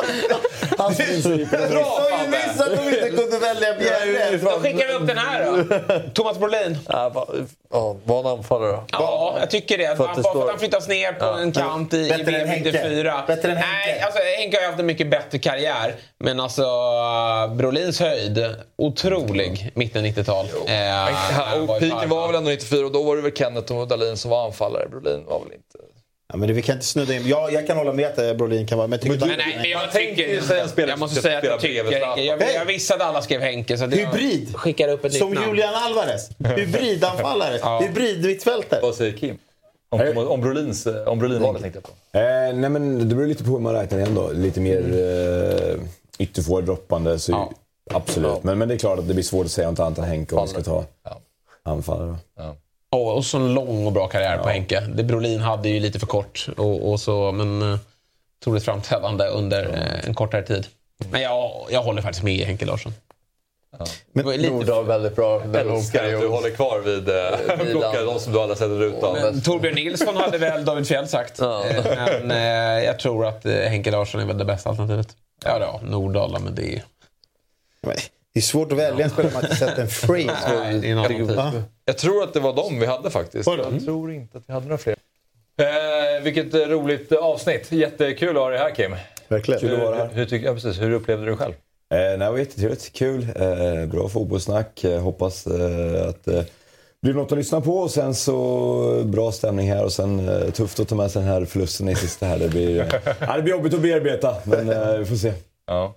Hans 0.88 0.98
principer. 0.98 1.58
Du 1.68 1.74
sa 1.74 2.22
ju 2.24 2.30
nyss 2.30 2.60
att 2.60 2.76
de 2.76 2.88
inte 2.88 3.10
kunde 3.22 3.38
välja 3.38 3.74
Bjerre. 3.78 4.36
Då 4.36 4.50
skickar 4.50 4.86
vi 4.88 4.92
upp 4.94 5.06
den 5.06 5.18
här 5.18 5.44
då. 5.46 6.10
Thomas 6.14 6.38
Brolin. 6.38 6.78
Ja, 6.88 7.08
va- 7.08 7.26
ja, 7.72 7.96
var 8.04 8.22
han 8.22 8.32
anfallare 8.38 8.70
då? 8.72 8.84
Ja, 8.92 9.36
jag 9.40 9.50
tycker 9.50 9.78
det. 9.78 9.86
För 9.88 9.96
Bara 9.96 10.10
att 10.10 10.22
för 10.22 10.42
att 10.42 10.48
han 10.50 10.58
flyttas 10.58 10.88
ner 10.88 11.12
på 11.12 11.24
en 11.24 11.52
kant 11.52 11.94
i, 11.94 12.08
VM 12.26 12.48
Henke. 12.48 12.70
94. 12.72 13.24
Bättre 13.26 13.50
än 13.50 13.56
Henke. 13.56 13.68
Nej, 13.86 14.00
alltså 14.00 14.20
Henke 14.38 14.56
har 14.56 14.62
ju 14.62 14.66
haft 14.68 14.80
en 14.80 14.86
mycket 14.86 15.10
bättre 15.10 15.38
karriär. 15.38 15.94
Men 16.18 16.40
alltså 16.40 16.62
Brolins 17.54 18.00
höjd, 18.00 18.54
otrolig 18.78 19.70
mitten 19.74 20.06
90-tal. 20.06 20.46
Eh, 20.66 20.74
han 21.32 21.68
och 21.70 21.78
piken 21.80 22.08
var 22.08 22.26
väl 22.26 22.36
ändå 22.36 22.50
94 22.50 22.86
och 22.86 22.92
då 22.92 23.02
var 23.02 23.16
det 23.16 23.22
väl 23.22 23.32
Kenneth 23.36 23.72
och 23.76 23.88
Dahlin 23.88 24.16
som 24.16 24.30
var 24.30 24.44
anfallare. 24.46 24.88
Brolin 24.88 25.24
var 25.26 25.38
väl 25.40 25.52
inte... 25.52 25.78
Ja, 26.32 26.36
men 26.36 26.48
det, 26.48 26.54
vi 26.54 26.62
kan 26.62 26.74
inte 26.74 26.86
snudda 26.86 27.14
in. 27.14 27.28
Ja, 27.28 27.50
jag 27.50 27.66
kan 27.66 27.76
hålla 27.76 27.92
med 27.92 28.06
att 28.06 28.18
eh, 28.18 28.34
Brolin 28.34 28.66
kan 28.66 28.78
vara... 28.78 28.88
Men, 28.88 28.98
jag 29.04 29.12
tycker 29.12 29.26
Men 29.26 29.38
nej, 29.38 29.56
men 29.56 29.70
jag 29.70 29.92
tänker 29.92 30.34
en 30.34 30.40
tycker... 30.42 30.66
spelare 30.66 30.90
Jag 30.92 30.98
måste 30.98 31.22
säga 31.22 31.38
att 31.38 31.44
jag 31.44 31.60
tycker. 31.60 31.84
Henke. 31.84 32.22
Jag, 32.22 32.54
jag 32.54 32.64
visste 32.64 32.94
att 32.94 33.00
alla 33.00 33.22
skrev 33.22 33.40
Henke. 33.40 33.78
Så 33.78 33.86
det 33.86 33.96
Hybrid. 33.96 34.48
Jag 34.52 34.60
skickar 34.60 34.88
upp 34.88 35.04
ett 35.04 35.12
Som 35.14 35.32
namn. 35.32 35.48
Julian 35.48 35.74
Alvarez. 35.74 36.30
Hybridanfallare. 36.56 37.58
Ja. 37.62 37.80
Hybrid-mittfältet. 37.80 38.82
Vad 38.82 38.94
säger 38.94 39.16
Kim? 39.16 39.38
Om, 39.90 40.00
om, 40.00 40.28
om, 40.28 40.40
Brolins, 40.40 40.86
om 41.06 41.18
Brolin-valet 41.18 41.62
tänkte 41.62 41.80
jag 41.84 42.12
på. 42.12 42.18
Eh, 42.18 42.54
nej, 42.60 42.70
men 42.70 43.08
det 43.08 43.14
beror 43.14 43.26
lite 43.26 43.44
på 43.44 43.50
hur 43.50 43.58
man 43.58 43.74
räknar 43.74 43.98
igen 43.98 44.14
då. 44.14 44.30
Lite 44.32 44.60
mer 44.60 44.78
eh, 44.78 45.80
ytterforward 46.18 46.64
droppande. 46.64 47.18
Så, 47.18 47.32
Ja. 47.32 47.52
Absolut. 47.96 48.42
Men, 48.44 48.58
men 48.58 48.68
det 48.68 48.74
är 48.74 48.78
klart 48.78 48.98
att 48.98 49.08
det 49.08 49.14
blir 49.14 49.24
svårt 49.24 49.46
att 49.46 49.52
säga 49.52 49.68
om 49.68 49.76
inte 49.88 50.02
Henke 50.02 50.34
om 50.34 50.42
vi 50.46 50.48
ska 50.48 50.62
ta 50.62 50.84
Ja. 51.04 51.20
anfallare. 51.62 52.16
Ja. 52.90 53.12
Och 53.12 53.24
så 53.24 53.38
en 53.38 53.54
lång 53.54 53.86
och 53.86 53.92
bra 53.92 54.08
karriär 54.08 54.38
på 54.38 54.48
Henke. 54.48 54.80
Det 54.80 55.04
Brolin 55.04 55.40
hade 55.40 55.68
ju 55.68 55.80
lite 55.80 55.98
för 55.98 56.06
kort. 56.06 56.48
Och, 56.56 56.90
och 56.90 57.00
så, 57.00 57.32
men 57.32 57.62
uh, 57.62 57.78
otroligt 58.40 58.64
framträdande 58.64 59.24
under 59.24 59.64
eh, 59.64 60.08
en 60.08 60.14
kortare 60.14 60.42
tid. 60.42 60.66
Men 61.10 61.22
jag, 61.22 61.66
jag 61.70 61.82
håller 61.82 62.02
faktiskt 62.02 62.24
med 62.24 62.46
Henke 62.46 62.66
Larsson. 62.66 62.92
Men 64.12 64.24
var 64.24 64.32
lite 64.32 64.50
Nordahl 64.50 64.84
väldigt 64.84 65.16
bra. 65.16 65.42
Älskar 65.54 66.14
att 66.14 66.20
du 66.20 66.28
håller 66.28 66.50
kvar 66.50 66.80
vid 66.80 67.08
eh, 67.08 68.04
de 68.04 68.20
som 68.20 68.32
du 68.32 68.40
alla 68.40 68.54
sätter 68.54 68.82
ut 68.82 69.02
av. 69.02 69.14
Men 69.14 69.42
Torbjörn 69.42 69.74
Nilsson 69.74 70.16
hade 70.16 70.38
väl 70.38 70.64
David 70.64 70.88
Fjell 70.88 71.08
sagt. 71.08 71.38
Ja. 71.38 71.64
Eh, 71.66 71.84
Men 72.22 72.30
eh, 72.30 72.84
jag 72.84 72.98
tror 72.98 73.26
att 73.26 73.46
eh, 73.46 73.54
Henke 73.54 73.90
Larsson 73.90 74.20
är 74.20 74.24
väl 74.24 74.38
det 74.38 74.44
bästa 74.44 74.70
alternativet. 74.70 75.16
Ja, 75.44 75.58
ja 75.60 75.80
Nordahl, 75.82 76.36
men 76.40 76.54
det 76.54 76.74
är... 76.74 76.82
Men 77.80 77.96
Det 78.38 78.40
är 78.40 78.42
svårt 78.42 78.72
att 78.72 78.78
välja 78.78 79.04
en 79.04 79.10
spelare 79.10 79.32
man 79.34 79.44
inte 79.44 79.56
sett 79.56 79.78
en 80.84 80.98
annan 80.98 81.08
typ. 81.08 81.36
Va? 81.36 81.52
Jag 81.84 81.98
tror 81.98 82.22
att 82.22 82.34
det 82.34 82.40
var 82.40 82.52
de 82.56 82.80
vi 82.80 82.86
hade 82.86 83.10
faktiskt. 83.10 83.46
Jag 83.46 83.84
tror 83.84 84.12
inte 84.12 84.38
att 84.38 84.44
vi 84.46 84.52
hade 84.52 84.66
några 84.66 84.78
fler. 84.78 84.96
Eh, 85.60 86.22
vilket 86.22 86.54
eh, 86.54 86.60
roligt 86.60 87.12
eh, 87.12 87.18
avsnitt. 87.18 87.72
Jättekul 87.72 88.28
att 88.36 88.42
ha 88.42 88.50
dig 88.50 88.58
här 88.58 88.74
Kim. 88.74 88.96
Verkligen. 89.28 89.60
Kul 89.60 89.72
att 89.74 89.78
vara 89.78 89.94
Hur, 89.94 90.02
här. 90.02 90.10
hur, 90.12 90.26
tyck- 90.26 90.44
ja, 90.44 90.54
precis, 90.54 90.80
hur 90.80 90.90
upplevde 90.92 91.24
du 91.24 91.30
det 91.30 91.36
själv? 91.36 91.52
Eh, 91.52 91.98
nej, 91.98 92.18
det 92.18 92.30
var 92.30 92.38
jättetrevligt. 92.38 92.92
Kul. 92.92 93.26
Eh, 93.36 93.86
bra 93.86 94.08
fotbollssnack. 94.08 94.84
Eh, 94.84 95.00
hoppas 95.00 95.46
eh, 95.46 96.08
att 96.08 96.24
det 96.24 96.44
blir 97.02 97.14
något 97.14 97.32
att 97.32 97.38
lyssna 97.38 97.60
på. 97.60 97.78
Och 97.78 97.90
sen 97.90 98.14
så 98.14 99.02
bra 99.04 99.32
stämning 99.32 99.70
här 99.72 99.84
och 99.84 99.92
sen 99.92 100.28
eh, 100.28 100.50
tufft 100.50 100.80
att 100.80 100.88
ta 100.88 100.94
med 100.94 101.10
sig 101.10 101.22
den 101.22 101.30
här 101.30 101.44
förlusten 101.44 101.88
i 101.88 101.94
sista 101.94 102.26
här. 102.26 102.38
Det 102.38 102.48
blir, 102.48 102.80
eh, 102.80 103.36
det 103.36 103.42
blir 103.42 103.52
jobbigt 103.54 103.74
att 103.74 103.80
bearbeta, 103.82 104.34
men 104.44 104.70
eh, 104.70 104.96
vi 104.98 105.04
får 105.04 105.16
se. 105.16 105.32
Ja. 105.66 105.94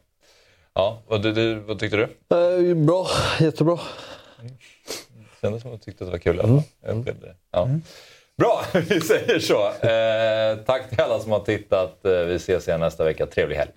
Ja, 0.73 1.01
vad, 1.07 1.21
du, 1.23 1.33
du, 1.33 1.55
vad 1.55 1.79
tyckte 1.79 1.97
du? 1.97 2.03
Eh, 2.03 2.75
bra, 2.75 3.07
jättebra. 3.39 3.79
Kändes 5.41 5.61
som 5.61 5.73
att 5.73 5.81
du 5.81 5.85
tyckte 5.91 6.03
att 6.03 6.07
det 6.07 6.11
var 6.11 6.19
kul 6.19 6.35
i 6.35 6.39
alla 6.39 6.47
fall. 6.47 6.63
Jag 6.85 6.97
upplevde 6.97 7.27
det. 7.27 7.35
Ja. 7.51 7.69
Bra, 8.37 8.61
vi 8.89 9.01
säger 9.01 9.39
så. 9.39 9.67
Eh, 9.67 10.65
tack 10.65 10.89
till 10.89 10.99
alla 10.99 11.19
som 11.19 11.31
har 11.31 11.39
tittat. 11.39 12.05
Eh, 12.05 12.11
vi 12.11 12.35
ses 12.35 12.67
igen 12.67 12.79
nästa 12.79 13.03
vecka. 13.03 13.25
Trevlig 13.25 13.55
helg. 13.55 13.71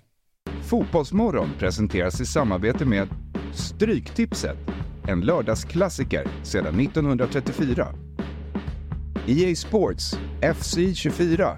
Fotbollsmorgon 0.69 1.49
presenteras 1.59 2.21
i 2.21 2.25
samarbete 2.25 2.85
med 2.85 3.07
Stryktipset, 3.53 4.57
en 5.07 5.21
lördagsklassiker 5.21 6.27
sedan 6.43 6.79
1934. 6.79 7.87
EA 9.27 9.55
Sports 9.55 10.19
FC 10.41 10.77
24 10.95 11.57